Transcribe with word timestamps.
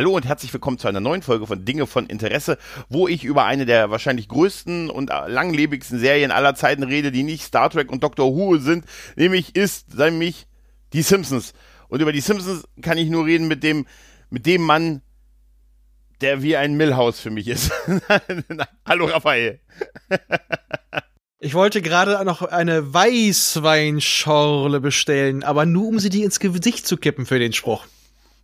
Hallo 0.00 0.16
und 0.16 0.24
herzlich 0.24 0.50
willkommen 0.54 0.78
zu 0.78 0.88
einer 0.88 1.00
neuen 1.00 1.20
Folge 1.20 1.46
von 1.46 1.66
Dinge 1.66 1.86
von 1.86 2.06
Interesse, 2.06 2.56
wo 2.88 3.06
ich 3.06 3.22
über 3.22 3.44
eine 3.44 3.66
der 3.66 3.90
wahrscheinlich 3.90 4.28
größten 4.28 4.88
und 4.88 5.10
langlebigsten 5.10 5.98
Serien 5.98 6.30
aller 6.30 6.54
Zeiten 6.54 6.84
rede, 6.84 7.12
die 7.12 7.22
nicht 7.22 7.42
Star 7.42 7.68
Trek 7.68 7.92
und 7.92 8.02
Doctor 8.02 8.34
Who 8.34 8.56
sind, 8.56 8.86
nämlich 9.16 9.54
ist, 9.56 9.94
nämlich 9.94 10.46
die 10.94 11.02
Simpsons. 11.02 11.52
Und 11.88 12.00
über 12.00 12.12
die 12.12 12.22
Simpsons 12.22 12.64
kann 12.80 12.96
ich 12.96 13.10
nur 13.10 13.26
reden 13.26 13.46
mit 13.46 13.62
dem, 13.62 13.86
mit 14.30 14.46
dem 14.46 14.62
Mann, 14.62 15.02
der 16.22 16.42
wie 16.42 16.56
ein 16.56 16.78
Millhaus 16.78 17.20
für 17.20 17.28
mich 17.30 17.46
ist. 17.46 17.70
Hallo 18.88 19.04
Raphael. 19.04 19.60
Ich 21.40 21.52
wollte 21.52 21.82
gerade 21.82 22.24
noch 22.24 22.40
eine 22.40 22.94
Weißweinschorle 22.94 24.80
bestellen, 24.80 25.44
aber 25.44 25.66
nur 25.66 25.88
um 25.88 25.98
sie 25.98 26.08
dir 26.08 26.24
ins 26.24 26.40
Gesicht 26.40 26.86
zu 26.86 26.96
kippen 26.96 27.26
für 27.26 27.38
den 27.38 27.52
Spruch. 27.52 27.84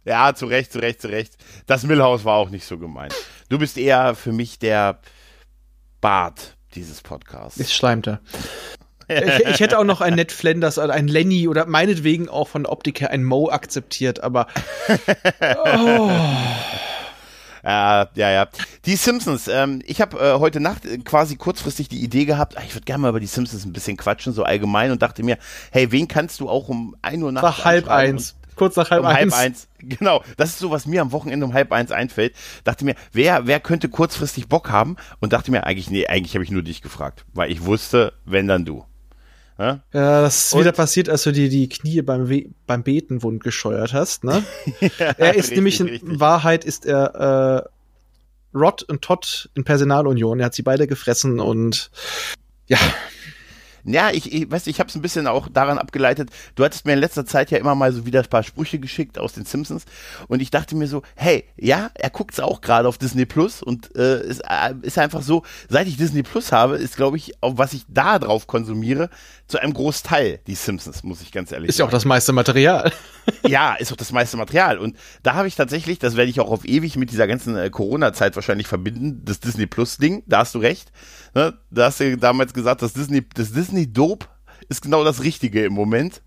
Ja, 0.06 0.34
zu 0.34 0.46
Recht, 0.46 0.73
zu 0.73 0.78
Recht, 0.78 1.02
zu 1.02 1.09
Recht. 1.09 1.37
Das 1.66 1.83
Millhaus 1.83 2.24
war 2.24 2.37
auch 2.37 2.48
nicht 2.48 2.65
so 2.65 2.78
gemeint. 2.78 3.12
Du 3.48 3.59
bist 3.59 3.77
eher 3.77 4.15
für 4.15 4.32
mich 4.32 4.60
der 4.60 5.01
Bart 6.01 6.56
dieses 6.77 7.02
Podcasts. 7.02 7.59
Ist 7.59 7.74
schleimter. 7.74 8.20
ich, 9.09 9.46
ich, 9.46 9.60
hätte 9.60 9.79
auch 9.80 9.84
noch 9.84 10.01
ein 10.01 10.15
Ned 10.15 10.30
Flanders 10.30 10.79
oder 10.79 10.95
ein 10.95 11.09
Lenny 11.09 11.48
oder 11.48 11.66
meinetwegen 11.66 12.29
auch 12.29 12.46
von 12.46 12.62
der 12.62 12.73
Optik 12.73 13.01
her 13.01 13.10
ein 13.10 13.24
Mo 13.24 13.51
akzeptiert, 13.51 14.20
aber. 14.23 14.46
Oh. 15.74 16.10
Ja, 17.65 18.09
ja, 18.15 18.30
ja. 18.30 18.49
Die 18.84 18.95
Simpsons. 18.95 19.49
Ähm, 19.49 19.82
ich 19.84 20.01
habe 20.01 20.21
äh, 20.21 20.38
heute 20.38 20.60
Nacht 20.60 20.84
äh, 20.84 20.99
quasi 20.99 21.34
kurzfristig 21.34 21.88
die 21.88 22.01
Idee 22.01 22.24
gehabt, 22.24 22.57
ach, 22.57 22.62
ich 22.65 22.77
würde 22.77 22.84
gerne 22.84 23.02
mal 23.02 23.09
über 23.09 23.18
die 23.18 23.27
Simpsons 23.27 23.65
ein 23.65 23.73
bisschen 23.73 23.96
quatschen, 23.96 24.32
so 24.32 24.45
allgemein, 24.45 24.93
und 24.93 25.02
dachte 25.02 25.24
mir, 25.24 25.37
hey, 25.73 25.90
wen 25.90 26.07
kannst 26.07 26.38
du 26.38 26.49
auch 26.49 26.68
um 26.68 26.95
1 27.02 27.21
Uhr 27.24 27.32
nachts 27.32 27.43
War 27.43 27.65
halb 27.65 27.88
eins. 27.88 28.37
Kurz 28.57 28.74
nach 28.76 28.90
halb 28.90 29.02
um 29.02 29.07
eins. 29.07 29.35
halb 29.35 29.45
eins. 29.45 29.68
Genau, 29.79 30.24
das 30.37 30.51
ist 30.51 30.59
so, 30.59 30.71
was 30.71 30.87
mir 30.87 31.02
am 31.02 31.12
Wochenende 31.12 31.46
um 31.46 31.52
halb 31.52 31.71
eins 31.73 31.93
einfällt. 31.93 32.35
Dachte 32.65 32.85
mir, 32.85 32.95
wer, 33.12 33.46
wer 33.46 33.60
könnte 33.60 33.88
kurzfristig 33.88 34.49
Bock 34.49 34.71
haben? 34.71 34.96
Und 35.21 35.32
dachte 35.32 35.51
mir, 35.51 35.65
eigentlich, 35.65 35.90
nee, 35.90 36.07
eigentlich 36.07 36.35
habe 36.35 36.43
ich 36.43 36.51
nur 36.51 36.62
dich 36.62 36.82
gefragt, 36.82 37.24
weil 37.34 37.52
ich 37.52 37.65
wusste, 37.65 38.15
wenn 38.24 38.49
dann 38.49 38.65
du. 38.65 38.84
Ja, 39.59 39.80
ja 39.93 40.23
das 40.23 40.46
ist 40.46 40.52
und? 40.54 40.60
wieder 40.60 40.73
passiert, 40.73 41.09
als 41.09 41.23
du 41.23 41.32
dir 41.32 41.49
die 41.49 41.68
Knie 41.68 42.02
beim, 42.02 42.29
We 42.29 42.46
beim 42.66 42.82
Beten 42.82 43.23
wund 43.23 43.43
gescheuert 43.43 43.93
hast. 43.93 44.24
Ne? 44.24 44.43
ja, 44.80 45.12
er 45.16 45.34
ist 45.34 45.51
richtig, 45.51 45.57
nämlich 45.57 45.80
in 45.80 45.87
richtig. 45.87 46.21
Wahrheit 46.21 46.65
ist 46.65 46.87
er 46.87 47.65
äh, 47.65 48.57
Rod 48.57 48.82
und 48.82 49.02
Todd 49.02 49.51
in 49.54 49.65
Personalunion. 49.65 50.40
Er 50.40 50.46
hat 50.46 50.54
sie 50.54 50.62
beide 50.62 50.87
gefressen 50.87 51.40
und 51.40 51.90
ja, 52.68 52.79
ja, 53.87 54.10
ich, 54.10 54.32
ich 54.32 54.51
weiß, 54.51 54.66
ich 54.66 54.80
habe 54.80 54.88
es 54.88 54.96
ein 54.96 55.02
bisschen 55.02 55.26
auch 55.26 55.48
daran 55.48 55.79
abgeleitet. 55.79 56.30
Du 56.56 56.65
hattest 56.65 56.87
mir 56.87 56.95
in 56.95 56.98
letzter 56.98 57.24
Zeit 57.24 57.51
ja 57.51 57.59
immer 57.59 57.74
mal 57.74 57.93
so 57.93 58.04
wieder 58.04 58.20
ein 58.20 58.28
paar 58.28 58.43
Sprüche 58.43 58.78
geschickt 58.78 59.18
aus 59.18 59.32
den 59.32 59.45
Simpsons 59.45 59.84
und 60.28 60.43
ich 60.43 60.51
dachte 60.51 60.74
mir 60.74 60.88
so, 60.88 61.02
hey, 61.15 61.45
ja, 61.56 61.90
er 61.95 62.10
guckt's 62.10 62.40
auch 62.40 62.60
gerade 62.60 62.88
auf 62.88 62.98
Disney 62.98 63.26
Plus 63.26 63.62
und 63.62 63.95
äh, 63.96 64.26
ist, 64.26 64.41
äh, 64.41 64.75
ist 64.82 64.98
einfach 64.98 65.22
so, 65.22 65.44
seit 65.69 65.87
ich 65.87 65.97
Disney 65.97 66.22
Plus 66.22 66.50
habe, 66.53 66.76
ist 66.76 66.97
glaube 66.97 67.16
ich, 67.16 67.41
auf 67.43 67.59
was 67.59 67.72
ich 67.72 67.84
da 67.88 68.19
drauf 68.19 68.47
konsumiere, 68.47 69.09
zu 69.47 69.59
einem 69.59 69.72
Großteil 69.72 70.41
die 70.47 70.56
Simpsons, 70.56 71.04
muss 71.04 71.21
ich 71.21 71.31
ganz 71.31 71.53
ehrlich 71.53 71.69
ist 71.69 71.76
sagen. 71.76 71.87
Ist 71.87 71.93
ja 71.93 71.97
auch 71.97 71.97
das 71.97 72.04
meiste 72.04 72.32
Material. 72.32 72.93
ja, 73.47 73.75
ist 73.75 73.93
auch 73.93 73.97
das 73.97 74.10
meiste 74.10 74.37
Material 74.37 74.78
und 74.78 74.97
da 75.22 75.34
habe 75.34 75.47
ich 75.47 75.54
tatsächlich, 75.54 76.00
das 76.00 76.16
werde 76.16 76.31
ich 76.31 76.41
auch 76.41 76.50
auf 76.50 76.65
ewig 76.65 76.97
mit 76.97 77.12
dieser 77.12 77.26
ganzen 77.28 77.56
äh, 77.56 77.71
Corona-Zeit 77.71 78.34
wahrscheinlich 78.34 78.66
verbinden, 78.66 79.22
das 79.25 79.38
Disney 79.38 79.66
Plus 79.66 79.99
Ding, 79.99 80.25
da 80.27 80.38
hast 80.38 80.55
du 80.55 80.59
recht. 80.59 80.91
Ne? 81.37 81.53
Da 81.71 81.85
hast 81.85 82.01
du 82.01 82.17
damals 82.17 82.55
gesagt, 82.55 82.81
das 82.81 82.95
Disney, 82.95 83.23
das 83.35 83.53
Disney 83.53 83.93
Dope 83.93 84.25
ist 84.71 84.81
genau 84.81 85.05
das 85.05 85.23
Richtige 85.23 85.67
im 85.67 85.75
Moment. 85.75 86.23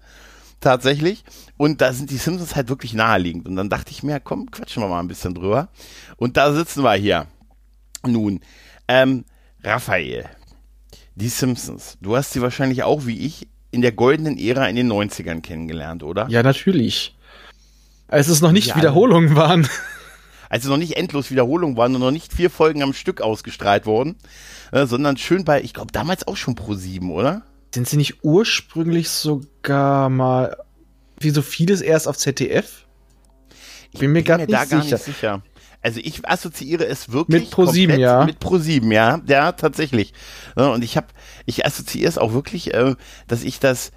Tatsächlich. 0.59 1.23
Und 1.57 1.81
da 1.81 1.93
sind 1.93 2.11
die 2.11 2.17
Simpsons 2.17 2.55
halt 2.55 2.69
wirklich 2.69 2.93
naheliegend. 2.93 3.47
Und 3.47 3.55
dann 3.55 3.69
dachte 3.69 3.89
ich 3.89 4.03
mir, 4.03 4.19
komm, 4.19 4.51
quatschen 4.51 4.83
wir 4.83 4.87
mal 4.87 4.99
ein 4.99 5.07
bisschen 5.07 5.33
drüber. 5.33 5.69
Und 6.17 6.37
da 6.37 6.53
sitzen 6.53 6.83
wir 6.83 6.93
hier. 6.93 7.25
Nun, 8.05 8.41
ähm, 8.87 9.25
Raphael, 9.63 10.29
die 11.15 11.29
Simpsons. 11.29 11.97
Du 12.01 12.15
hast 12.15 12.31
sie 12.33 12.43
wahrscheinlich 12.43 12.83
auch 12.83 13.07
wie 13.07 13.25
ich 13.25 13.47
in 13.71 13.81
der 13.81 13.93
goldenen 13.93 14.37
Ära 14.37 14.67
in 14.67 14.75
den 14.75 14.91
90ern 14.91 15.41
kennengelernt, 15.41 16.03
oder? 16.03 16.27
Ja, 16.29 16.43
natürlich. 16.43 17.17
Als 18.07 18.27
es 18.27 18.41
noch 18.41 18.51
nicht 18.51 18.67
ja, 18.67 18.75
Wiederholungen 18.75 19.35
waren. 19.35 19.67
Als 20.49 20.63
es 20.63 20.69
noch 20.69 20.77
nicht 20.77 20.97
endlos 20.97 21.31
Wiederholungen 21.31 21.77
waren 21.77 21.95
und 21.95 22.01
noch 22.01 22.11
nicht 22.11 22.33
vier 22.33 22.49
Folgen 22.49 22.81
am 22.83 22.93
Stück 22.93 23.21
ausgestrahlt 23.21 23.85
wurden, 23.85 24.15
äh, 24.71 24.85
sondern 24.85 25.15
schön 25.17 25.45
bei, 25.45 25.61
ich 25.61 25.73
glaube, 25.73 25.91
damals 25.91 26.27
auch 26.27 26.37
schon 26.37 26.55
Pro 26.55 26.73
7, 26.73 27.11
oder? 27.11 27.43
Sind 27.73 27.87
sie 27.87 27.97
nicht 27.97 28.23
ursprünglich 28.23 29.09
sogar 29.09 30.09
mal, 30.09 30.57
wie 31.19 31.29
so 31.29 31.43
vieles, 31.43 31.81
erst 31.81 32.07
auf 32.07 32.17
ZDF? 32.17 32.85
Ich 33.91 33.99
bin 33.99 34.11
mir, 34.11 34.23
bin 34.23 34.37
mir 34.37 34.47
da 34.47 34.65
gar 34.65 34.83
nicht 34.83 34.97
sicher. 34.97 35.43
Also 35.81 36.01
ich 36.03 36.27
assoziiere 36.27 36.85
es 36.85 37.11
wirklich 37.11 37.43
mit 37.43 37.53
Pro7, 37.53 37.97
ja. 37.97 38.25
Mit 38.25 38.39
Pro7, 38.39 38.91
ja, 38.91 39.21
ja, 39.27 39.51
tatsächlich. 39.53 40.13
Und 40.55 40.83
ich 40.83 40.97
habe, 40.97 41.07
ich 41.45 41.65
assoziiere 41.65 42.09
es 42.09 42.17
auch 42.17 42.33
wirklich, 42.33 42.73
äh, 42.73 42.95
dass 43.27 43.43
ich 43.43 43.59
das 43.59 43.91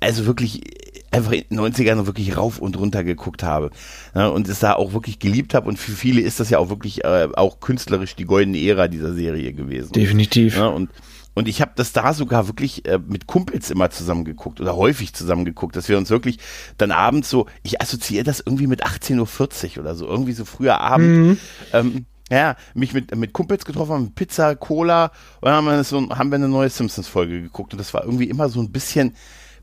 also 0.00 0.26
wirklich 0.26 0.62
einfach 1.10 1.32
in 1.32 1.44
den 1.50 1.60
90ern 1.60 2.06
wirklich 2.06 2.36
rauf 2.36 2.58
und 2.58 2.78
runter 2.78 3.04
geguckt 3.04 3.42
habe 3.42 3.70
ja, 4.14 4.28
und 4.28 4.48
es 4.48 4.60
da 4.60 4.74
auch 4.74 4.92
wirklich 4.92 5.18
geliebt 5.18 5.54
habe 5.54 5.68
und 5.68 5.78
für 5.78 5.92
viele 5.92 6.20
ist 6.22 6.40
das 6.40 6.50
ja 6.50 6.58
auch 6.58 6.70
wirklich 6.70 7.04
äh, 7.04 7.28
auch 7.34 7.60
künstlerisch 7.60 8.16
die 8.16 8.24
goldene 8.24 8.58
Ära 8.58 8.88
dieser 8.88 9.12
Serie 9.12 9.52
gewesen. 9.52 9.92
Definitiv. 9.92 10.56
Ja, 10.56 10.66
und 10.66 10.90
und 11.34 11.48
ich 11.48 11.62
habe 11.62 11.72
das 11.76 11.92
da 11.92 12.12
sogar 12.12 12.46
wirklich 12.46 12.86
äh, 12.86 12.98
mit 12.98 13.26
Kumpels 13.26 13.70
immer 13.70 13.90
zusammen 13.90 14.24
geguckt 14.24 14.60
oder 14.60 14.76
häufig 14.76 15.14
zusammen 15.14 15.44
geguckt, 15.44 15.76
dass 15.76 15.88
wir 15.88 15.96
uns 15.96 16.10
wirklich 16.10 16.38
dann 16.76 16.90
abends 16.90 17.30
so, 17.30 17.46
ich 17.62 17.80
assoziiere 17.80 18.24
das 18.24 18.40
irgendwie 18.40 18.66
mit 18.66 18.84
18.40 18.84 19.76
Uhr 19.76 19.82
oder 19.82 19.94
so, 19.94 20.06
irgendwie 20.06 20.32
so 20.32 20.44
früher 20.44 20.80
Abend. 20.80 21.08
Mhm. 21.08 21.38
Ähm, 21.72 22.06
ja, 22.30 22.56
mich 22.74 22.94
mit, 22.94 23.14
mit 23.16 23.32
Kumpels 23.32 23.64
getroffen 23.64 23.92
haben, 23.92 24.12
Pizza, 24.14 24.56
Cola 24.56 25.06
und 25.40 25.46
dann 25.46 25.54
haben 25.54 25.66
wir, 25.66 25.84
so, 25.84 26.08
haben 26.10 26.30
wir 26.30 26.36
eine 26.36 26.48
neue 26.48 26.70
Simpsons-Folge 26.70 27.42
geguckt 27.42 27.72
und 27.72 27.78
das 27.78 27.92
war 27.92 28.04
irgendwie 28.04 28.28
immer 28.28 28.48
so 28.48 28.60
ein 28.60 28.70
bisschen, 28.70 29.14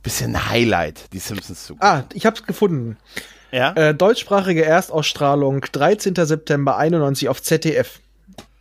bisschen 0.03 0.49
Highlight, 0.49 1.11
die 1.13 1.19
Simpsons 1.19 1.65
zu 1.65 1.73
gucken. 1.73 1.87
Ah, 1.87 2.03
ich 2.13 2.25
hab's 2.25 2.43
gefunden. 2.43 2.97
Ja? 3.51 3.73
Äh, 3.73 3.95
deutschsprachige 3.95 4.63
Erstausstrahlung 4.63 5.61
13. 5.61 6.15
September 6.15 6.77
91 6.77 7.29
auf 7.29 7.41
ZDF. 7.41 7.99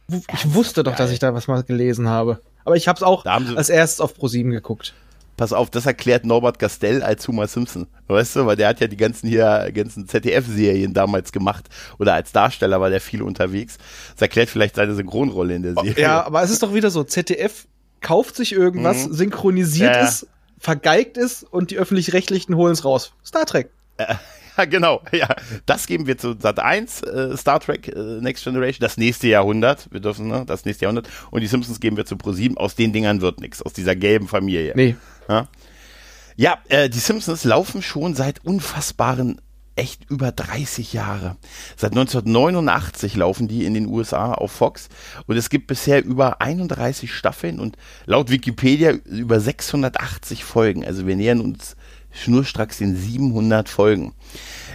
Ich 0.09 0.55
wusste 0.55 0.83
doch, 0.83 0.93
geil. 0.93 0.99
dass 0.99 1.11
ich 1.13 1.19
da 1.19 1.35
was 1.35 1.49
mal 1.49 1.63
gelesen 1.63 2.09
habe. 2.09 2.41
Aber 2.65 2.77
ich 2.77 2.89
hab's 2.89 3.03
auch 3.03 3.25
als 3.25 3.69
erstes 3.69 4.01
auf 4.01 4.15
Pro7 4.15 4.51
geguckt. 4.51 4.95
Pass 5.37 5.53
auf, 5.53 5.71
das 5.71 5.87
erklärt 5.87 6.27
Norbert 6.27 6.59
Gastel 6.59 7.03
als 7.03 7.29
Homer 7.29 7.47
Simpson. 7.47 7.87
Weißt 8.09 8.35
du, 8.35 8.47
weil 8.47 8.57
der 8.57 8.69
hat 8.69 8.81
ja 8.81 8.89
die 8.89 8.97
ganzen 8.97 9.29
hier, 9.29 9.71
ganzen 9.73 10.09
ZDF-Serien 10.09 10.95
damals 10.95 11.31
gemacht. 11.31 11.67
Oder 11.99 12.15
als 12.15 12.33
Darsteller 12.33 12.81
war 12.81 12.91
der 12.91 13.01
viel 13.01 13.23
unterwegs. 13.23 13.79
Das 14.15 14.23
erklärt 14.23 14.49
vielleicht 14.49 14.75
seine 14.75 14.95
Synchronrolle 14.95 15.55
in 15.55 15.63
der 15.63 15.75
oh, 15.77 15.85
Serie. 15.85 16.03
Ja, 16.03 16.27
aber 16.27 16.43
es 16.43 16.51
ist 16.51 16.63
doch 16.63 16.75
wieder 16.75 16.91
so, 16.91 17.05
ZDF 17.05 17.69
kauft 18.01 18.35
sich 18.35 18.53
irgendwas, 18.53 19.07
mhm. 19.07 19.13
synchronisiert 19.13 19.95
ja. 19.95 20.03
es 20.03 20.27
vergeigt 20.59 21.17
ist 21.17 21.45
und 21.45 21.71
die 21.71 21.79
öffentlich-rechtlichen 21.79 22.55
holen 22.57 22.73
es 22.73 22.85
raus. 22.85 23.13
Star 23.25 23.47
Trek. 23.47 23.71
Ja, 24.59 24.65
genau. 24.65 25.03
Ja, 25.13 25.29
das 25.67 25.87
geben 25.87 26.09
wir 26.09 26.19
zu 26.19 26.35
Sat 26.37 26.59
1, 26.59 27.03
äh, 27.05 27.37
Star 27.37 27.61
Trek 27.61 27.87
äh, 27.95 28.21
Next 28.21 28.43
Generation, 28.43 28.81
das 28.81 28.97
nächste 28.97 29.29
Jahrhundert. 29.29 29.87
Wir 29.93 30.01
dürfen, 30.01 30.27
ne, 30.27 30.43
das 30.45 30.65
nächste 30.65 30.85
Jahrhundert. 30.85 31.09
Und 31.31 31.43
die 31.43 31.47
Simpsons 31.47 31.79
geben 31.79 31.97
wir 31.97 32.07
zu 32.07 32.17
Pro7. 32.17 32.57
Aus 32.57 32.75
den 32.75 32.93
Dingern 32.93 33.21
wird 33.21 33.41
nichts. 33.41 33.63
Aus 33.63 33.73
dieser 33.73 33.95
gelben 33.95 34.27
Familie. 34.27 34.73
Nee. 34.75 34.97
Ja, 35.29 35.47
ja 36.35 36.59
äh, 36.69 36.91
die 36.91 36.99
Simpsons 36.99 37.45
laufen 37.45 37.83
schon 37.83 38.17
seit 38.17 38.45
unfassbaren 38.45 39.41
echt 39.79 40.11
über 40.11 40.33
30 40.33 40.93
Jahre. 40.93 41.37
Seit 41.77 41.93
1989 41.93 43.17
laufen 43.17 43.49
die 43.49 43.65
in 43.65 43.75
den 43.75 43.87
USA 43.87 44.35
auf 44.35 44.53
Fox 44.53 44.89
und 45.27 45.37
es 45.37 45.49
gibt 45.49 45.69
bisher 45.69 46.05
über 46.05 46.41
31 46.41 47.13
Staffeln 47.15 47.61
und 47.61 47.77
laut 48.05 48.31
Wikipedia 48.31 48.91
über 48.91 49.41
680 49.41 50.45
Folgen. 50.45 50.85
Also 50.85 51.07
wir 51.07 51.17
nähern 51.17 51.41
uns 51.41 51.77
schnurstracks 52.11 52.79
den 52.79 52.97
700 52.97 53.69
Folgen. 53.69 54.15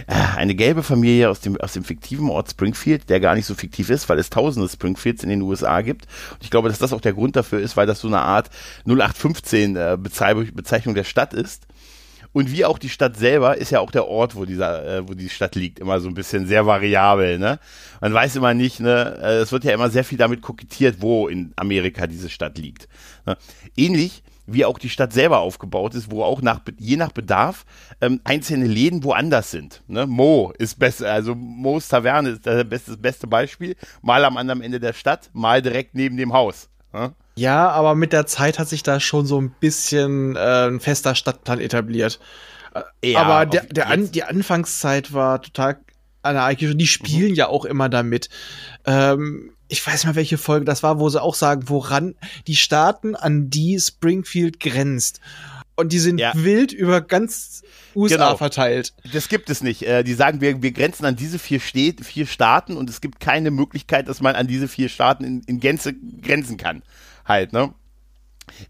Äh, 0.06 0.14
eine 0.36 0.54
gelbe 0.54 0.82
Familie 0.82 1.28
aus 1.30 1.40
dem, 1.40 1.60
aus 1.60 1.72
dem 1.72 1.84
fiktiven 1.84 2.30
Ort 2.30 2.50
Springfield, 2.50 3.10
der 3.10 3.20
gar 3.20 3.34
nicht 3.34 3.46
so 3.46 3.54
fiktiv 3.54 3.90
ist, 3.90 4.08
weil 4.08 4.18
es 4.18 4.30
tausende 4.30 4.68
Springfields 4.68 5.22
in 5.22 5.28
den 5.28 5.42
USA 5.42 5.80
gibt. 5.82 6.06
Und 6.32 6.42
ich 6.42 6.50
glaube, 6.50 6.68
dass 6.68 6.78
das 6.78 6.92
auch 6.92 7.00
der 7.00 7.12
Grund 7.12 7.36
dafür 7.36 7.60
ist, 7.60 7.76
weil 7.76 7.86
das 7.86 8.00
so 8.00 8.08
eine 8.08 8.20
Art 8.20 8.50
0815 8.86 9.76
äh, 9.76 9.98
Bezeichnung 10.00 10.94
der 10.94 11.04
Stadt 11.04 11.34
ist. 11.34 11.66
Und 12.34 12.50
wie 12.50 12.64
auch 12.64 12.78
die 12.78 12.88
Stadt 12.88 13.16
selber 13.16 13.56
ist 13.56 13.70
ja 13.70 13.78
auch 13.78 13.92
der 13.92 14.08
Ort, 14.08 14.34
wo 14.34 14.44
dieser, 14.44 14.84
äh, 14.84 15.08
wo 15.08 15.14
die 15.14 15.28
Stadt 15.28 15.54
liegt, 15.54 15.78
immer 15.78 16.00
so 16.00 16.08
ein 16.08 16.14
bisschen 16.14 16.48
sehr 16.48 16.66
variabel. 16.66 17.38
Ne? 17.38 17.60
Man 18.00 18.12
weiß 18.12 18.34
immer 18.34 18.54
nicht, 18.54 18.80
ne? 18.80 19.18
Äh, 19.22 19.36
es 19.36 19.52
wird 19.52 19.62
ja 19.62 19.72
immer 19.72 19.88
sehr 19.88 20.02
viel 20.02 20.18
damit 20.18 20.42
kokettiert, 20.42 20.96
wo 20.98 21.28
in 21.28 21.52
Amerika 21.54 22.08
diese 22.08 22.28
Stadt 22.28 22.58
liegt. 22.58 22.88
Ne? 23.24 23.36
Ähnlich 23.76 24.24
wie 24.46 24.64
auch 24.64 24.78
die 24.78 24.88
Stadt 24.88 25.12
selber 25.12 25.38
aufgebaut 25.38 25.94
ist, 25.94 26.10
wo 26.10 26.24
auch 26.24 26.42
nach, 26.42 26.60
je 26.76 26.96
nach 26.96 27.12
Bedarf 27.12 27.64
ähm, 28.00 28.20
einzelne 28.24 28.66
Läden 28.66 29.04
woanders 29.04 29.52
sind. 29.52 29.82
Ne? 29.86 30.06
Mo 30.06 30.52
ist 30.58 30.78
besser, 30.78 31.12
also 31.12 31.36
Mo's 31.36 31.86
Taverne 31.86 32.30
ist 32.30 32.46
das 32.46 32.68
beste, 32.68 32.96
beste 32.96 33.26
Beispiel. 33.28 33.76
Mal 34.02 34.24
am 34.24 34.36
anderen 34.36 34.60
Ende 34.60 34.80
der 34.80 34.92
Stadt, 34.92 35.30
mal 35.32 35.62
direkt 35.62 35.94
neben 35.94 36.16
dem 36.16 36.32
Haus. 36.32 36.68
Ne? 36.92 37.14
Ja, 37.36 37.68
aber 37.70 37.94
mit 37.94 38.12
der 38.12 38.26
Zeit 38.26 38.58
hat 38.58 38.68
sich 38.68 38.82
da 38.82 39.00
schon 39.00 39.26
so 39.26 39.40
ein 39.40 39.50
bisschen 39.58 40.36
äh, 40.36 40.68
ein 40.68 40.80
fester 40.80 41.14
Stadtplan 41.14 41.60
etabliert. 41.60 42.20
Ja, 43.04 43.22
aber 43.22 43.46
der, 43.46 43.64
der 43.64 43.88
An 43.88 44.10
die 44.10 44.24
Anfangszeit 44.24 45.12
war 45.12 45.42
total 45.42 45.78
anarchisch. 46.22 46.76
Die 46.76 46.86
spielen 46.86 47.30
mhm. 47.30 47.36
ja 47.36 47.48
auch 47.48 47.64
immer 47.64 47.88
damit. 47.88 48.28
Ähm, 48.84 49.52
ich 49.68 49.84
weiß 49.84 50.04
mal, 50.04 50.14
welche 50.14 50.38
Folge 50.38 50.64
das 50.64 50.82
war, 50.82 51.00
wo 51.00 51.08
sie 51.08 51.22
auch 51.22 51.34
sagen, 51.34 51.64
woran 51.66 52.14
die 52.46 52.56
Staaten, 52.56 53.16
an 53.16 53.50
die 53.50 53.78
Springfield 53.80 54.60
grenzt. 54.60 55.20
Und 55.76 55.92
die 55.92 55.98
sind 55.98 56.18
ja. 56.18 56.32
wild 56.36 56.72
über 56.72 57.00
ganz 57.00 57.62
USA 57.96 58.16
genau. 58.16 58.36
verteilt. 58.36 58.94
Das 59.12 59.28
gibt 59.28 59.50
es 59.50 59.62
nicht. 59.62 59.82
Äh, 59.82 60.04
die 60.04 60.14
sagen, 60.14 60.40
wir, 60.40 60.62
wir 60.62 60.70
grenzen 60.70 61.04
an 61.04 61.16
diese 61.16 61.38
vier, 61.38 61.58
Städ 61.58 62.04
vier 62.04 62.26
Staaten 62.26 62.76
und 62.76 62.88
es 62.88 63.00
gibt 63.00 63.18
keine 63.18 63.50
Möglichkeit, 63.50 64.08
dass 64.08 64.20
man 64.20 64.36
an 64.36 64.46
diese 64.46 64.68
vier 64.68 64.88
Staaten 64.88 65.24
in, 65.24 65.42
in 65.46 65.58
Gänze 65.58 65.94
grenzen 65.94 66.56
kann. 66.56 66.82
Halt, 67.24 67.52
ne? 67.52 67.72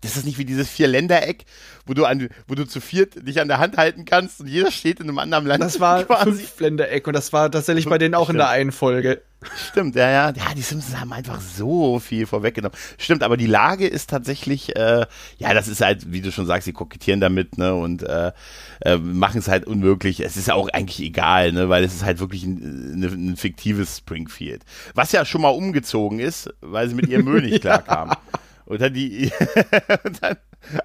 Das 0.02 0.16
ist 0.16 0.24
nicht 0.24 0.38
wie 0.38 0.44
dieses 0.44 0.68
Vier-Ländereck, 0.68 1.44
wo 1.84 1.94
du 1.94 2.04
an, 2.04 2.28
wo 2.46 2.54
du 2.54 2.64
zu 2.64 2.80
viert 2.80 3.26
dich 3.26 3.40
an 3.40 3.48
der 3.48 3.58
Hand 3.58 3.76
halten 3.76 4.04
kannst 4.04 4.40
und 4.40 4.46
jeder 4.46 4.70
steht 4.70 5.00
in 5.00 5.08
einem 5.08 5.18
anderen 5.18 5.46
Land. 5.46 5.62
Das 5.62 5.80
war 5.80 6.04
quasi. 6.04 6.30
Fünf-Ländereck 6.30 7.06
und 7.06 7.12
das 7.12 7.32
war 7.32 7.50
tatsächlich 7.50 7.86
bei 7.86 7.98
denen 7.98 8.14
auch 8.14 8.24
Stimmt. 8.26 8.36
in 8.36 8.38
der 8.38 8.48
einen 8.50 8.72
Folge. 8.72 9.22
Stimmt, 9.68 9.94
ja, 9.96 10.08
ja. 10.08 10.30
Ja, 10.30 10.54
die 10.56 10.62
Simpsons 10.62 10.98
haben 10.98 11.12
einfach 11.12 11.40
so 11.40 11.98
viel 11.98 12.24
vorweggenommen. 12.24 12.76
Stimmt, 12.96 13.22
aber 13.22 13.36
die 13.36 13.46
Lage 13.46 13.86
ist 13.86 14.08
tatsächlich, 14.08 14.74
äh, 14.76 15.06
ja, 15.38 15.52
das 15.52 15.68
ist 15.68 15.82
halt, 15.82 16.12
wie 16.12 16.22
du 16.22 16.32
schon 16.32 16.46
sagst, 16.46 16.64
sie 16.64 16.72
kokettieren 16.72 17.20
damit, 17.20 17.58
ne, 17.58 17.74
und 17.74 18.04
äh, 18.04 18.32
äh, 18.80 18.96
machen 18.96 19.38
es 19.38 19.48
halt 19.48 19.66
unmöglich. 19.66 20.20
Es 20.20 20.36
ist 20.36 20.50
auch 20.50 20.68
eigentlich 20.68 21.00
egal, 21.00 21.52
ne, 21.52 21.68
weil 21.68 21.84
es 21.84 21.94
ist 21.94 22.04
halt 22.04 22.20
wirklich 22.20 22.44
ein, 22.44 23.02
ein, 23.02 23.32
ein 23.32 23.36
fiktives 23.36 23.98
Springfield. 23.98 24.62
Was 24.94 25.12
ja 25.12 25.24
schon 25.24 25.42
mal 25.42 25.50
umgezogen 25.50 26.20
ist, 26.20 26.48
weil 26.60 26.88
sie 26.88 26.94
mit 26.94 27.08
ihrem 27.08 27.24
Müll 27.26 27.42
nicht 27.42 27.60
klarkamen. 27.60 28.16
ja. 28.32 28.40
Und 28.66 28.80
dann 28.80 28.94
die, 28.94 29.30
und 30.04 30.22
dann 30.22 30.36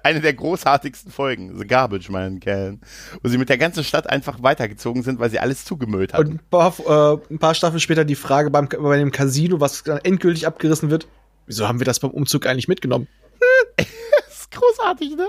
eine 0.02 0.20
der 0.20 0.34
großartigsten 0.34 1.10
Folgen, 1.10 1.58
The 1.58 1.66
Garbage 1.66 2.10
Man 2.10 2.40
Can, 2.40 2.80
wo 3.22 3.28
sie 3.28 3.38
mit 3.38 3.48
der 3.48 3.58
ganzen 3.58 3.84
Stadt 3.84 4.08
einfach 4.08 4.42
weitergezogen 4.42 5.02
sind, 5.02 5.18
weil 5.18 5.30
sie 5.30 5.38
alles 5.38 5.64
zugemüllt 5.64 6.12
hatten. 6.12 6.32
Und 6.32 6.34
ein 6.34 6.40
paar, 6.50 6.74
äh, 6.78 7.18
ein 7.30 7.38
paar 7.38 7.54
Staffeln 7.54 7.80
später 7.80 8.04
die 8.04 8.14
Frage 8.14 8.50
beim, 8.50 8.68
bei 8.68 8.98
dem 8.98 9.10
Casino, 9.10 9.60
was 9.60 9.82
dann 9.82 9.98
endgültig 9.98 10.46
abgerissen 10.46 10.90
wird, 10.90 11.08
wieso 11.46 11.66
haben 11.66 11.80
wir 11.80 11.86
das 11.86 12.00
beim 12.00 12.10
Umzug 12.10 12.46
eigentlich 12.46 12.68
mitgenommen? 12.68 13.08
das 13.76 14.40
ist 14.40 14.50
großartig, 14.50 15.16
ne? 15.16 15.28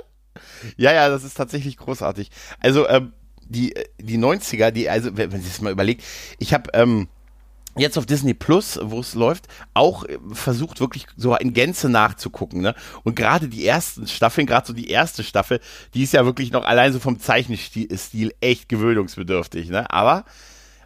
Ja, 0.77 0.92
ja, 0.94 1.09
das 1.09 1.24
ist 1.24 1.36
tatsächlich 1.36 1.77
großartig. 1.77 2.30
Also, 2.59 2.88
ähm, 2.88 3.13
die, 3.42 3.74
die 4.00 4.18
90er, 4.18 4.71
die, 4.71 4.89
also, 4.89 5.15
wenn, 5.18 5.31
Sie 5.31 5.47
es 5.47 5.62
mal 5.62 5.71
überlegt, 5.71 6.04
ich 6.39 6.54
habe, 6.54 6.69
ähm, 6.74 7.07
jetzt 7.77 7.97
auf 7.97 8.06
Disney 8.06 8.33
Plus, 8.33 8.79
wo 8.81 9.00
es 9.00 9.15
läuft, 9.15 9.47
auch 9.73 10.03
äh, 10.06 10.18
versucht 10.31 10.79
wirklich 10.79 11.07
so 11.15 11.35
in 11.35 11.53
Gänze 11.53 11.89
nachzugucken. 11.89 12.62
Ne? 12.62 12.75
Und 13.03 13.15
gerade 13.15 13.47
die 13.47 13.65
ersten 13.65 14.07
Staffeln, 14.07 14.47
gerade 14.47 14.68
so 14.68 14.73
die 14.73 14.89
erste 14.89 15.23
Staffel, 15.23 15.59
die 15.94 16.03
ist 16.03 16.13
ja 16.13 16.25
wirklich 16.25 16.51
noch 16.51 16.65
allein 16.65 16.94
so 16.94 17.00
vom 17.00 17.19
Zeichenstil 17.19 18.33
echt 18.41 18.69
gewöhnungsbedürftig. 18.69 19.69
Ne? 19.69 19.89
Aber 19.89 20.25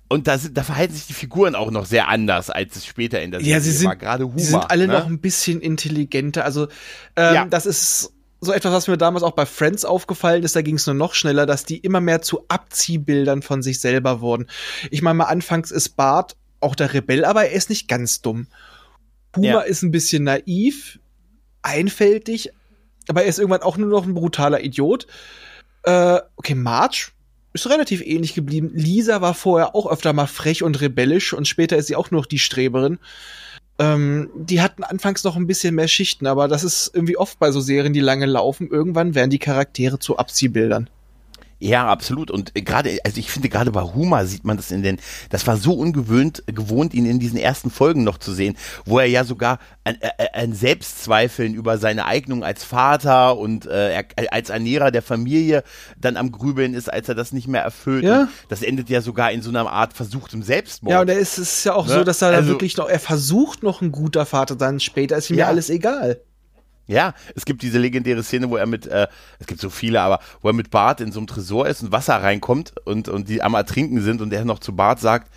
und 0.08 0.28
da, 0.28 0.38
sind, 0.38 0.56
da 0.56 0.64
verhalten 0.64 0.94
sich 0.94 1.08
die 1.08 1.14
Figuren 1.14 1.56
auch 1.56 1.72
noch 1.72 1.86
sehr 1.86 2.08
anders, 2.08 2.52
als 2.52 2.76
es 2.76 2.86
später 2.86 3.22
in 3.22 3.32
der 3.32 3.40
Serie 3.40 3.56
ja, 3.56 3.60
sie 3.60 3.72
sind, 3.72 3.88
war. 3.88 3.96
Gerade 3.96 4.26
Humor. 4.26 4.40
Sie 4.40 4.46
sind 4.46 4.70
alle 4.70 4.88
ne? 4.88 4.94
noch 4.94 5.08
ein 5.08 5.20
bisschen 5.20 5.62
intelligenter. 5.62 6.46
Also 6.46 6.68
ähm, 7.16 7.34
ja. 7.34 7.46
das 7.46 7.66
ist 7.66 8.14
so 8.40 8.54
etwas, 8.54 8.72
was 8.72 8.88
mir 8.88 8.98
damals 8.98 9.24
auch 9.24 9.32
bei 9.32 9.48
Friends 9.48 9.84
aufgefallen 9.86 10.44
ist, 10.44 10.56
da 10.56 10.62
ging 10.62 10.76
es 10.76 10.86
nur 10.86 10.94
noch 10.94 11.16
schneller, 11.16 11.48
dass 11.48 11.66
die 11.66 11.78
immer 11.78 12.02
mehr 12.02 12.22
zu 12.22 12.46
Abziehbildern 12.48 13.42
von 13.42 13.64
sich 13.64 13.80
selber 13.80 14.22
wurden. 14.22 14.46
Ich 14.92 15.02
meine 15.02 15.16
mal, 15.16 15.26
anfangs 15.26 15.72
ist 15.72 15.96
Bart 15.96 16.36
auch 16.60 16.75
der 16.75 16.94
Rebell, 16.94 17.25
aber 17.25 17.46
er 17.46 17.52
ist 17.52 17.69
nicht 17.69 17.88
ganz 17.88 18.22
dumm. 18.22 18.48
Puma 19.31 19.48
ja. 19.48 19.60
ist 19.62 19.84
ein 19.84 19.92
bisschen 19.92 20.24
naiv, 20.24 21.00
einfältig, 21.62 22.52
aber 23.07 23.24
er 23.24 23.30
ist 23.30 23.40
irgendwann 23.40 23.62
auch 23.62 23.78
nur 23.78 23.90
noch 23.90 24.06
ein 24.06 24.13
brutaler 24.13 24.63
Idiot. 24.63 25.07
Äh, 25.84 26.19
okay, 26.36 26.56
Marge 26.56 27.12
ist 27.54 27.69
relativ 27.69 28.02
ähnlich 28.02 28.34
geblieben. 28.34 28.72
Lisa 28.74 29.22
war 29.22 29.34
vorher 29.34 29.75
auch 29.75 29.90
öfter 29.90 30.13
mal 30.13 30.28
frech 30.28 30.63
und 30.63 30.81
rebellisch 30.81 31.34
und 31.34 31.48
später 31.48 31.78
ist 31.78 31.88
sie 31.88 31.96
auch 31.96 32.12
nur 32.12 32.22
noch 32.22 32.28
die 32.28 32.40
Streberin. 32.40 33.00
Ähm, 33.78 34.30
die 34.36 34.62
hatten 34.62 34.84
anfangs 34.84 35.24
noch 35.24 35.36
ein 35.36 35.48
bisschen 35.48 35.75
mehr 35.75 35.88
Schichten, 35.88 36.28
aber 36.28 36.48
das 36.48 36.63
ist 36.63 36.92
irgendwie 36.94 37.18
oft 37.18 37.40
bei 37.40 37.51
so 37.51 37.60
Serien, 37.60 37.94
die 37.94 38.00
lange 38.00 38.25
laufen. 38.25 38.69
Irgendwann 38.69 39.16
werden 39.16 39.30
die 39.30 39.40
Charaktere 39.40 40.00
zu 40.00 40.18
Abziehbildern. 40.18 40.90
Ja, 41.60 41.88
absolut. 41.88 42.31
Und 42.31 42.54
gerade, 42.54 43.00
also 43.06 43.18
ich 43.18 43.31
finde 43.31 43.50
gerade 43.50 43.72
bei 43.72 43.81
Huma 43.81 44.25
sieht 44.25 44.44
man 44.44 44.57
das 44.57 44.72
in 44.72 44.84
den, 44.84 45.00
das 45.30 45.48
war 45.48 45.57
so 45.57 45.74
ungewöhnt, 45.74 46.44
gewohnt, 46.48 46.94
ihn 46.94 47.06
in 47.06 47.19
diesen 47.19 47.38
ersten 47.38 47.69
Folgen 47.69 48.04
noch 48.04 48.18
zu 48.18 48.34
sehen, 48.34 48.57
wo 48.86 49.00
er 49.00 49.06
ja 49.06 49.24
sogar 49.24 49.60
ein, 49.84 49.98
ein 50.34 50.54
Selbstzweifeln 50.54 51.54
über 51.54 51.78
seine 51.78 52.06
Eignung 52.06 52.44
als 52.44 52.63
Vater 52.63 53.38
und 53.38 53.66
äh, 53.68 54.04
als 54.31 54.50
Ernährer 54.50 54.92
der 54.92 55.02
Familie 55.02 55.63
dann 55.98 56.18
am 56.18 56.31
Grübeln 56.31 56.74
ist, 56.74 56.92
als 56.92 57.07
er 57.07 57.16
das 57.16 57.31
nicht 57.31 57.48
mehr 57.48 57.62
erfüllt. 57.62 58.04
Ja. 58.04 58.28
Das 58.50 58.62
endet 58.62 58.90
ja 58.90 59.01
sogar 59.01 59.31
in 59.31 59.42
so 59.42 59.50
einer 59.50 59.69
Art 59.69 59.94
versuchtem 59.94 60.44
Selbstmord. 60.44 60.92
Ja, 60.92 61.01
und 61.01 61.10
er 61.10 61.18
ist 61.18 61.38
es 61.38 61.63
ja 61.63 61.74
auch 61.74 61.88
ne? 61.88 61.94
so, 61.94 62.04
dass 62.04 62.22
er 62.22 62.30
also, 62.30 62.50
wirklich 62.50 62.75
noch, 62.75 62.90
er 62.90 63.00
versucht 63.00 63.63
noch 63.63 63.81
ein 63.81 63.92
guter 63.92 64.25
Vater 64.25 64.58
sein, 64.60 64.80
später 64.80 65.18
ist 65.18 65.30
ihm 65.30 65.38
ja, 65.38 65.46
ja 65.46 65.50
alles 65.50 65.69
egal. 65.69 66.19
Ja, 66.88 67.14
es 67.36 67.46
gibt 67.46 67.64
diese 67.64 67.80
legendäre 67.80 68.24
Szene, 68.24 68.50
wo 68.50 68.58
er 68.58 68.68
mit, 68.68 68.86
äh, 68.86 69.08
es 69.40 69.48
gibt 69.48 69.60
so 69.60 69.70
viele, 69.70 70.02
aber 70.02 70.20
wo 70.42 70.50
er 70.50 70.54
mit 70.54 70.70
Bart 70.70 71.02
in 71.02 71.12
so 71.12 71.20
einem 71.20 71.28
Tresor 71.28 71.68
ist 71.68 71.82
und 71.82 71.92
Wasser 71.92 72.16
reinkommt 72.22 72.74
und, 72.86 73.10
und 73.10 73.28
die 73.28 73.42
am 73.42 73.56
Ertrinken 73.56 74.02
sind 74.02 74.22
und 74.22 74.32
er 74.32 74.46
noch 74.46 74.60
zu 74.60 74.76
Bart 74.76 75.00
sagt, 75.00 75.32